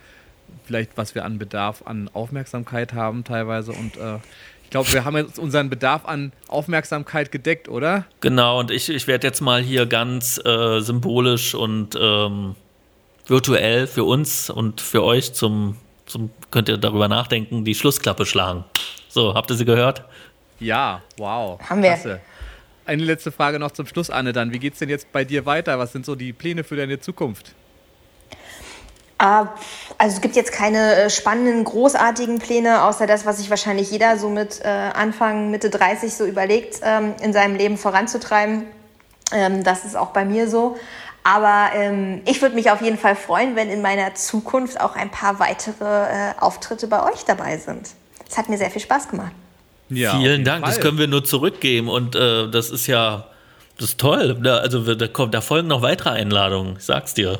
vielleicht, 0.66 0.98
was 0.98 1.16
wir 1.16 1.24
an 1.24 1.38
Bedarf 1.38 1.84
an 1.86 2.10
Aufmerksamkeit 2.14 2.94
haben 2.94 3.24
teilweise. 3.24 3.72
Und 3.72 3.98
äh, 3.98 4.18
ich 4.64 4.72
glaube, 4.72 4.92
wir 4.92 5.06
haben 5.06 5.16
jetzt 5.16 5.38
unseren 5.38 5.70
Bedarf 5.70 6.06
an 6.06 6.32
Aufmerksamkeit 6.48 7.32
gedeckt, 7.32 7.70
oder? 7.70 8.06
Genau, 8.20 8.60
und 8.60 8.72
ich, 8.72 8.90
ich 8.90 9.08
werde 9.08 9.28
jetzt 9.28 9.42
mal 9.42 9.62
hier 9.62 9.86
ganz 9.86 10.42
äh, 10.44 10.80
symbolisch 10.80 11.54
und 11.54 11.96
ähm, 12.00 12.56
virtuell 13.28 13.88
für 13.88 14.04
uns 14.04 14.50
und 14.50 14.82
für 14.82 15.04
euch 15.04 15.34
zum, 15.34 15.78
zum, 16.06 16.30
könnt 16.52 16.70
ihr 16.70 16.78
darüber 16.78 17.08
nachdenken, 17.08 17.66
die 17.66 17.76
Schlussklappe 17.76 18.26
schlagen. 18.26 18.66
So, 19.10 19.34
habt 19.34 19.50
ihr 19.50 19.56
sie 19.56 19.66
gehört? 19.66 20.04
Ja, 20.60 21.02
wow. 21.18 21.60
Haben 21.70 21.84
wir. 21.84 21.94
Klasse. 21.94 22.20
Eine 22.86 23.04
letzte 23.04 23.32
Frage 23.32 23.58
noch 23.60 23.72
zum 23.72 23.88
Schluss, 23.88 24.10
Anne, 24.10 24.32
dann. 24.32 24.54
Wie 24.54 24.60
geht's 24.60 24.80
denn 24.80 24.90
jetzt 24.90 25.12
bei 25.12 25.24
dir 25.24 25.46
weiter? 25.46 25.80
Was 25.80 25.92
sind 25.92 26.06
so 26.06 26.16
die 26.16 26.34
Pläne 26.34 26.64
für 26.64 26.76
deine 26.76 27.00
Zukunft? 27.00 27.56
Ah, 29.18 29.48
also 29.98 30.18
es 30.18 30.22
gibt 30.22 30.36
jetzt 30.36 30.52
keine 30.52 30.96
äh, 30.96 31.10
spannenden, 31.10 31.64
großartigen 31.64 32.40
Pläne, 32.40 32.84
außer 32.84 33.08
das, 33.08 33.26
was 33.26 33.38
sich 33.38 33.50
wahrscheinlich 33.50 33.90
jeder 33.90 34.18
so 34.18 34.30
mit 34.30 34.60
äh, 34.64 34.68
Anfang, 34.68 35.52
Mitte 35.52 35.70
30 35.70 36.14
so 36.14 36.26
überlegt, 36.26 36.82
ähm, 36.84 37.14
in 37.22 37.32
seinem 37.32 37.56
Leben 37.56 37.78
voranzutreiben. 37.78 38.66
Ähm, 39.32 39.64
das 39.64 39.86
ist 39.86 39.96
auch 39.96 40.10
bei 40.10 40.26
mir 40.26 40.50
so. 40.50 40.78
Aber 41.28 41.72
ähm, 41.74 42.22
ich 42.28 42.40
würde 42.44 42.54
mich 42.54 42.70
auf 42.70 42.82
jeden 42.82 43.00
Fall 43.00 43.16
freuen, 43.16 43.56
wenn 43.56 43.72
in 43.72 43.82
meiner 43.82 44.14
Zukunft 44.14 44.80
auch 44.80 44.96
ein 44.96 45.10
paar 45.10 45.40
weitere 45.40 45.84
äh, 45.84 46.34
Auftritte 46.40 46.86
bei 46.86 47.04
euch 47.12 47.26
dabei 47.26 47.58
sind. 47.58 47.90
Es 48.30 48.38
hat 48.38 48.48
mir 48.48 48.60
sehr 48.60 48.70
viel 48.70 48.82
Spaß 48.82 49.10
gemacht. 49.10 49.32
Ja, 49.90 50.20
Vielen 50.20 50.44
Dank, 50.44 50.64
Fall. 50.64 50.72
das 50.72 50.80
können 50.80 51.00
wir 51.00 51.08
nur 51.08 51.24
zurückgeben 51.24 51.90
und 51.90 52.16
äh, 52.16 52.48
das 52.50 52.70
ist 52.70 52.86
ja 52.86 53.26
das 53.78 53.90
ist 53.90 54.00
toll. 54.00 54.38
Da, 54.42 54.58
also 54.58 54.94
da, 54.94 55.08
kommt, 55.08 55.34
da 55.34 55.42
folgen 55.42 55.68
noch 55.68 55.82
weitere 55.82 56.10
Einladungen, 56.10 56.76
ich 56.78 56.86
sag's 56.86 57.16
dir. 57.16 57.40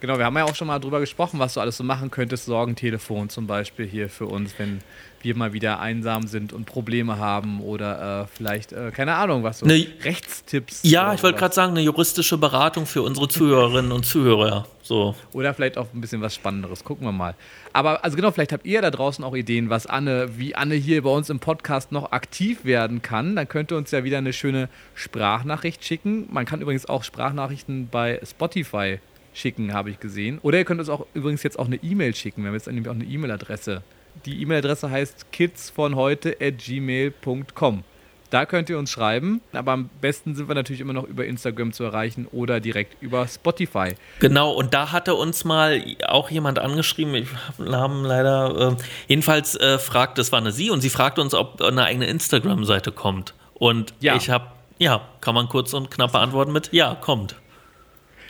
Genau, 0.00 0.18
wir 0.18 0.24
haben 0.24 0.36
ja 0.36 0.44
auch 0.44 0.54
schon 0.54 0.66
mal 0.66 0.78
drüber 0.78 0.98
gesprochen, 0.98 1.38
was 1.38 1.54
du 1.54 1.60
alles 1.60 1.76
so 1.76 1.84
machen 1.84 2.10
könntest. 2.10 2.46
Sorgentelefon 2.46 3.28
zum 3.28 3.46
Beispiel 3.46 3.86
hier 3.86 4.08
für 4.08 4.26
uns, 4.26 4.54
wenn 4.58 4.80
wir 5.24 5.36
mal 5.36 5.52
wieder 5.52 5.80
einsam 5.80 6.26
sind 6.26 6.52
und 6.52 6.66
Probleme 6.66 7.18
haben 7.18 7.60
oder 7.60 8.22
äh, 8.22 8.26
vielleicht, 8.26 8.72
äh, 8.72 8.90
keine 8.90 9.14
Ahnung, 9.14 9.42
was 9.42 9.60
so 9.60 9.66
ne, 9.66 9.86
Rechtstipps. 10.02 10.80
Ja, 10.82 11.14
ich 11.14 11.22
wollte 11.22 11.38
gerade 11.38 11.54
sagen, 11.54 11.72
eine 11.72 11.80
juristische 11.80 12.38
Beratung 12.38 12.86
für 12.86 13.02
unsere 13.02 13.28
Zuhörerinnen 13.28 13.92
und 13.92 14.04
Zuhörer. 14.04 14.66
So. 14.82 15.14
Oder 15.32 15.54
vielleicht 15.54 15.78
auch 15.78 15.86
ein 15.94 16.00
bisschen 16.00 16.20
was 16.20 16.34
Spannenderes. 16.34 16.84
Gucken 16.84 17.06
wir 17.06 17.12
mal. 17.12 17.34
Aber 17.72 18.04
also 18.04 18.16
genau, 18.16 18.30
vielleicht 18.30 18.52
habt 18.52 18.66
ihr 18.66 18.82
da 18.82 18.90
draußen 18.90 19.24
auch 19.24 19.34
Ideen, 19.34 19.70
was 19.70 19.86
Anne, 19.86 20.38
wie 20.38 20.54
Anne 20.54 20.74
hier 20.74 21.02
bei 21.02 21.10
uns 21.10 21.30
im 21.30 21.38
Podcast 21.38 21.92
noch 21.92 22.12
aktiv 22.12 22.64
werden 22.64 23.00
kann. 23.00 23.36
Dann 23.36 23.48
könnt 23.48 23.70
ihr 23.70 23.76
uns 23.76 23.90
ja 23.90 24.04
wieder 24.04 24.18
eine 24.18 24.32
schöne 24.32 24.68
Sprachnachricht 24.94 25.84
schicken. 25.84 26.28
Man 26.30 26.46
kann 26.46 26.60
übrigens 26.60 26.86
auch 26.86 27.04
Sprachnachrichten 27.04 27.88
bei 27.90 28.20
Spotify 28.28 28.98
schicken, 29.34 29.72
habe 29.72 29.90
ich 29.90 30.00
gesehen. 30.00 30.38
Oder 30.42 30.58
ihr 30.58 30.64
könnt 30.64 30.80
uns 30.80 30.88
auch 30.88 31.06
übrigens 31.14 31.42
jetzt 31.42 31.58
auch 31.58 31.66
eine 31.66 31.76
E-Mail 31.76 32.14
schicken. 32.14 32.42
Wir 32.42 32.48
haben 32.48 32.54
jetzt 32.54 32.66
nämlich 32.66 32.88
auch 32.88 32.94
eine 32.94 33.04
E-Mail-Adresse 33.04 33.82
die 34.26 34.42
E-Mail-Adresse 34.42 34.90
heißt 34.90 35.32
kidsvonheute.gmail.com. 35.32 37.84
Da 38.32 38.46
könnt 38.46 38.70
ihr 38.70 38.78
uns 38.78 38.90
schreiben, 38.90 39.42
aber 39.52 39.72
am 39.72 39.90
besten 40.00 40.34
sind 40.34 40.48
wir 40.48 40.54
natürlich 40.54 40.80
immer 40.80 40.94
noch 40.94 41.04
über 41.04 41.26
Instagram 41.26 41.74
zu 41.74 41.84
erreichen 41.84 42.26
oder 42.32 42.60
direkt 42.60 43.02
über 43.02 43.28
Spotify. 43.28 43.94
Genau, 44.20 44.52
und 44.52 44.72
da 44.72 44.90
hatte 44.90 45.14
uns 45.14 45.44
mal 45.44 45.84
auch 46.06 46.30
jemand 46.30 46.58
angeschrieben, 46.58 47.14
ich 47.14 47.28
habe 47.30 47.64
den 47.64 47.72
Namen 47.72 48.06
leider, 48.06 48.78
äh, 48.78 48.82
jedenfalls 49.06 49.54
äh, 49.56 49.78
fragt, 49.78 50.16
das 50.16 50.32
war 50.32 50.38
eine 50.38 50.50
Sie, 50.50 50.70
und 50.70 50.80
sie 50.80 50.88
fragte 50.88 51.20
uns, 51.20 51.34
ob 51.34 51.60
eine 51.60 51.84
eigene 51.84 52.06
Instagram-Seite 52.06 52.90
kommt. 52.90 53.34
Und 53.52 53.92
ja. 54.00 54.16
ich 54.16 54.30
habe, 54.30 54.46
ja, 54.78 55.02
kann 55.20 55.34
man 55.34 55.50
kurz 55.50 55.74
und 55.74 55.90
knapp 55.90 56.12
beantworten 56.12 56.52
mit, 56.52 56.72
ja, 56.72 56.94
kommt. 56.94 57.36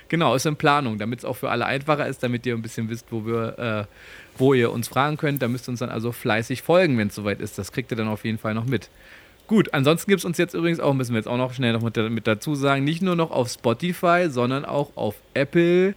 Genau, 0.09 0.35
ist 0.35 0.47
in 0.47 0.57
Planung, 0.57 0.99
damit 0.99 1.21
es 1.21 1.25
auch 1.25 1.37
für 1.37 1.49
alle 1.49 1.65
einfacher 1.65 2.09
ist, 2.09 2.25
damit 2.25 2.45
ihr 2.45 2.55
ein 2.55 2.61
bisschen 2.61 2.91
wisst, 2.91 3.13
wo 3.13 3.25
wir 3.25 3.59
äh, 3.59 3.85
wo 4.37 4.55
ihr 4.55 4.73
uns 4.73 4.89
fragen 4.89 5.17
könnt. 5.17 5.43
Da 5.43 5.49
müsst 5.49 5.69
ihr 5.69 5.73
uns 5.73 5.81
dann 5.81 5.91
also 5.91 6.13
fleißig 6.13 6.63
folgen, 6.63 6.99
wenn 6.99 7.09
es 7.09 7.15
soweit 7.15 7.41
ist. 7.41 7.59
Das 7.59 7.73
kriegt 7.73 7.91
ihr 7.91 7.97
dann 7.97 8.09
auf 8.09 8.25
jeden 8.25 8.39
Fall 8.39 8.55
noch 8.55 8.65
mit. 8.67 8.89
Gut, 9.47 9.75
ansonsten 9.75 10.11
gibt 10.11 10.21
es 10.21 10.25
uns 10.25 10.39
jetzt 10.39 10.55
übrigens 10.55 10.81
auch, 10.81 10.95
müssen 10.95 11.13
wir 11.13 11.19
jetzt 11.19 11.27
auch 11.27 11.37
noch 11.37 11.53
schnell 11.53 11.73
noch 11.73 11.83
mit, 11.83 11.97
mit, 11.97 12.27
dazu 12.27 12.55
sagen, 12.55 12.85
nicht 12.85 13.03
nur 13.03 13.17
noch 13.17 13.31
auf 13.31 13.51
Spotify, 13.51 14.29
sondern 14.31 14.65
auch 14.65 14.97
auf 14.97 15.17
Apple, 15.35 15.95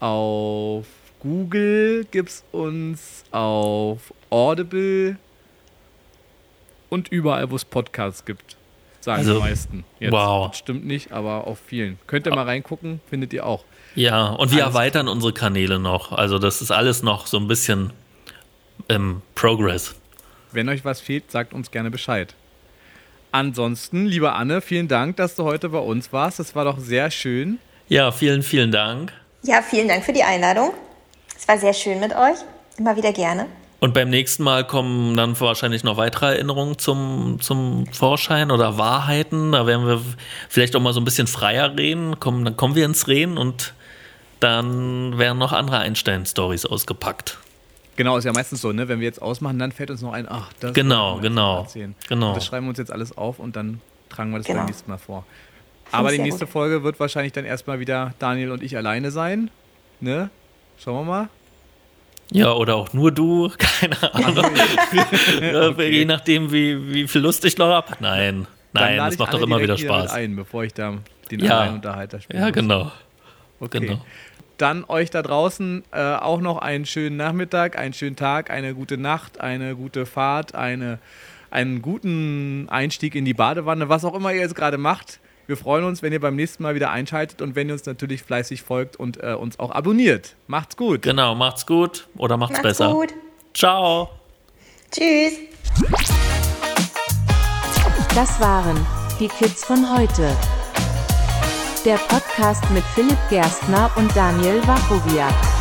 auf 0.00 0.86
Google 1.20 2.06
gibt 2.10 2.30
es 2.30 2.44
uns, 2.52 3.24
auf 3.30 4.14
Audible 4.30 5.16
und 6.88 7.08
überall, 7.08 7.50
wo 7.50 7.56
es 7.56 7.64
Podcasts 7.64 8.24
gibt. 8.24 8.56
Sagen 9.00 9.18
also, 9.18 9.34
die 9.34 9.40
meisten. 9.40 9.84
Jetzt. 10.00 10.12
Wow. 10.12 10.54
Stimmt 10.54 10.86
nicht, 10.86 11.12
aber 11.12 11.46
auf 11.46 11.58
vielen. 11.58 11.98
Könnt 12.06 12.26
ihr 12.26 12.34
mal 12.34 12.44
reingucken, 12.44 13.00
findet 13.10 13.34
ihr 13.34 13.44
auch. 13.44 13.64
Ja, 13.94 14.26
und 14.28 14.52
wir 14.52 14.64
alles 14.64 14.74
erweitern 14.74 15.08
unsere 15.08 15.32
Kanäle 15.32 15.78
noch. 15.78 16.12
Also 16.12 16.38
das 16.38 16.60
ist 16.62 16.70
alles 16.70 17.02
noch 17.02 17.26
so 17.26 17.38
ein 17.38 17.48
bisschen 17.48 17.92
im 18.88 19.22
Progress. 19.34 19.94
Wenn 20.52 20.68
euch 20.68 20.84
was 20.84 21.00
fehlt, 21.00 21.30
sagt 21.30 21.52
uns 21.52 21.70
gerne 21.70 21.90
Bescheid. 21.90 22.34
Ansonsten, 23.32 24.06
liebe 24.06 24.32
Anne, 24.32 24.60
vielen 24.60 24.86
Dank, 24.86 25.16
dass 25.16 25.34
du 25.34 25.44
heute 25.44 25.68
bei 25.68 25.78
uns 25.78 26.12
warst. 26.12 26.38
Das 26.38 26.54
war 26.54 26.64
doch 26.64 26.78
sehr 26.78 27.10
schön. 27.10 27.58
Ja, 27.88 28.12
vielen, 28.12 28.42
vielen 28.42 28.70
Dank. 28.70 29.12
Ja, 29.42 29.60
vielen 29.60 29.88
Dank 29.88 30.04
für 30.04 30.12
die 30.12 30.22
Einladung. 30.22 30.72
Es 31.36 31.48
war 31.48 31.58
sehr 31.58 31.74
schön 31.74 32.00
mit 32.00 32.12
euch. 32.12 32.36
Immer 32.78 32.96
wieder 32.96 33.12
gerne. 33.12 33.46
Und 33.80 33.92
beim 33.92 34.08
nächsten 34.08 34.44
Mal 34.44 34.66
kommen 34.66 35.16
dann 35.16 35.38
wahrscheinlich 35.38 35.84
noch 35.84 35.96
weitere 35.96 36.36
Erinnerungen 36.36 36.78
zum, 36.78 37.38
zum 37.40 37.86
Vorschein 37.88 38.50
oder 38.50 38.78
Wahrheiten. 38.78 39.52
Da 39.52 39.66
werden 39.66 39.86
wir 39.86 40.00
vielleicht 40.48 40.74
auch 40.74 40.80
mal 40.80 40.92
so 40.92 41.00
ein 41.00 41.04
bisschen 41.04 41.26
freier 41.26 41.76
reden. 41.76 42.18
Kommen, 42.18 42.44
dann 42.44 42.56
kommen 42.56 42.76
wir 42.76 42.86
ins 42.86 43.08
Reden 43.08 43.36
und 43.36 43.74
dann 44.44 45.18
werden 45.18 45.38
noch 45.38 45.52
andere 45.52 45.78
Einstein-Stories 45.78 46.66
ausgepackt. 46.66 47.38
Genau, 47.96 48.16
ist 48.16 48.24
ja 48.24 48.32
meistens 48.32 48.60
so, 48.60 48.72
ne? 48.72 48.88
Wenn 48.88 49.00
wir 49.00 49.06
jetzt 49.06 49.22
ausmachen, 49.22 49.58
dann 49.58 49.72
fällt 49.72 49.90
uns 49.90 50.02
noch 50.02 50.12
ein, 50.12 50.26
ach, 50.28 50.52
das 50.60 50.74
genau, 50.74 51.18
genau, 51.20 51.66
genau. 52.08 52.28
Und 52.28 52.36
das 52.36 52.44
schreiben 52.44 52.66
wir 52.66 52.70
uns 52.70 52.78
jetzt 52.78 52.92
alles 52.92 53.16
auf 53.16 53.38
und 53.38 53.56
dann 53.56 53.80
tragen 54.10 54.32
wir 54.32 54.38
das 54.38 54.46
genau. 54.46 54.60
beim 54.60 54.66
nächsten 54.66 54.90
Mal 54.90 54.98
vor. 54.98 55.24
Aber 55.92 56.10
die 56.10 56.18
nächste 56.18 56.44
gut. 56.44 56.52
Folge 56.52 56.82
wird 56.82 57.00
wahrscheinlich 57.00 57.32
dann 57.32 57.44
erstmal 57.44 57.78
wieder 57.80 58.14
Daniel 58.18 58.50
und 58.50 58.62
ich 58.62 58.76
alleine 58.76 59.10
sein. 59.10 59.50
Ne? 60.00 60.28
Schauen 60.76 61.06
wir 61.06 61.10
mal. 61.10 61.28
Ja, 62.30 62.52
oder 62.52 62.76
auch 62.76 62.92
nur 62.92 63.12
du, 63.12 63.50
keine 63.58 64.14
Ahnung. 64.14 64.44
okay. 65.70 65.90
Je 65.90 66.04
nachdem, 66.04 66.52
wie, 66.52 66.92
wie 66.92 67.08
viel 67.08 67.20
Lust 67.20 67.44
ich 67.44 67.56
noch 67.56 67.68
habe. 67.68 67.94
Nein, 68.00 68.46
nein, 68.72 68.98
das 68.98 69.18
macht 69.18 69.32
doch 69.32 69.40
immer 69.40 69.60
wieder 69.60 69.78
Spaß. 69.78 70.12
ein, 70.12 70.36
bevor 70.36 70.64
ich 70.64 70.74
da 70.74 70.98
den 71.30 71.40
ja. 71.40 71.60
Alleinunterhalter 71.60 72.20
spiele. 72.20 72.40
Ja, 72.40 72.50
genau. 72.50 72.90
Okay. 73.60 73.80
Genau. 73.80 74.04
Dann 74.58 74.84
euch 74.84 75.10
da 75.10 75.22
draußen 75.22 75.82
äh, 75.92 76.14
auch 76.14 76.40
noch 76.40 76.58
einen 76.58 76.86
schönen 76.86 77.16
Nachmittag, 77.16 77.76
einen 77.76 77.92
schönen 77.92 78.16
Tag, 78.16 78.50
eine 78.50 78.74
gute 78.74 78.96
Nacht, 78.98 79.40
eine 79.40 79.74
gute 79.74 80.06
Fahrt, 80.06 80.54
eine, 80.54 80.98
einen 81.50 81.82
guten 81.82 82.68
Einstieg 82.68 83.14
in 83.14 83.24
die 83.24 83.34
Badewanne, 83.34 83.88
was 83.88 84.04
auch 84.04 84.14
immer 84.14 84.32
ihr 84.32 84.40
jetzt 84.40 84.54
gerade 84.54 84.78
macht. 84.78 85.18
Wir 85.46 85.56
freuen 85.56 85.84
uns, 85.84 86.02
wenn 86.02 86.12
ihr 86.12 86.20
beim 86.20 86.36
nächsten 86.36 86.62
Mal 86.62 86.74
wieder 86.74 86.90
einschaltet 86.90 87.42
und 87.42 87.54
wenn 87.54 87.68
ihr 87.68 87.74
uns 87.74 87.84
natürlich 87.84 88.22
fleißig 88.22 88.62
folgt 88.62 88.96
und 88.96 89.22
äh, 89.22 89.34
uns 89.34 89.58
auch 89.58 89.70
abonniert. 89.70 90.36
Macht's 90.46 90.76
gut. 90.76 91.02
Genau, 91.02 91.34
macht's 91.34 91.66
gut 91.66 92.08
oder 92.16 92.36
macht's, 92.36 92.52
macht's 92.52 92.62
besser. 92.62 92.92
Gut. 92.92 93.12
Ciao. 93.52 94.10
Tschüss. 94.90 95.34
Das 98.14 98.40
waren 98.40 98.86
die 99.20 99.28
Kids 99.28 99.64
von 99.64 99.96
heute. 99.96 100.34
Der 101.84 101.96
Podcast 101.96 102.64
mit 102.70 102.82
Philipp 102.94 103.18
Gerstner 103.28 103.90
und 103.96 104.16
Daniel 104.16 104.66
Wachowiak. 104.66 105.53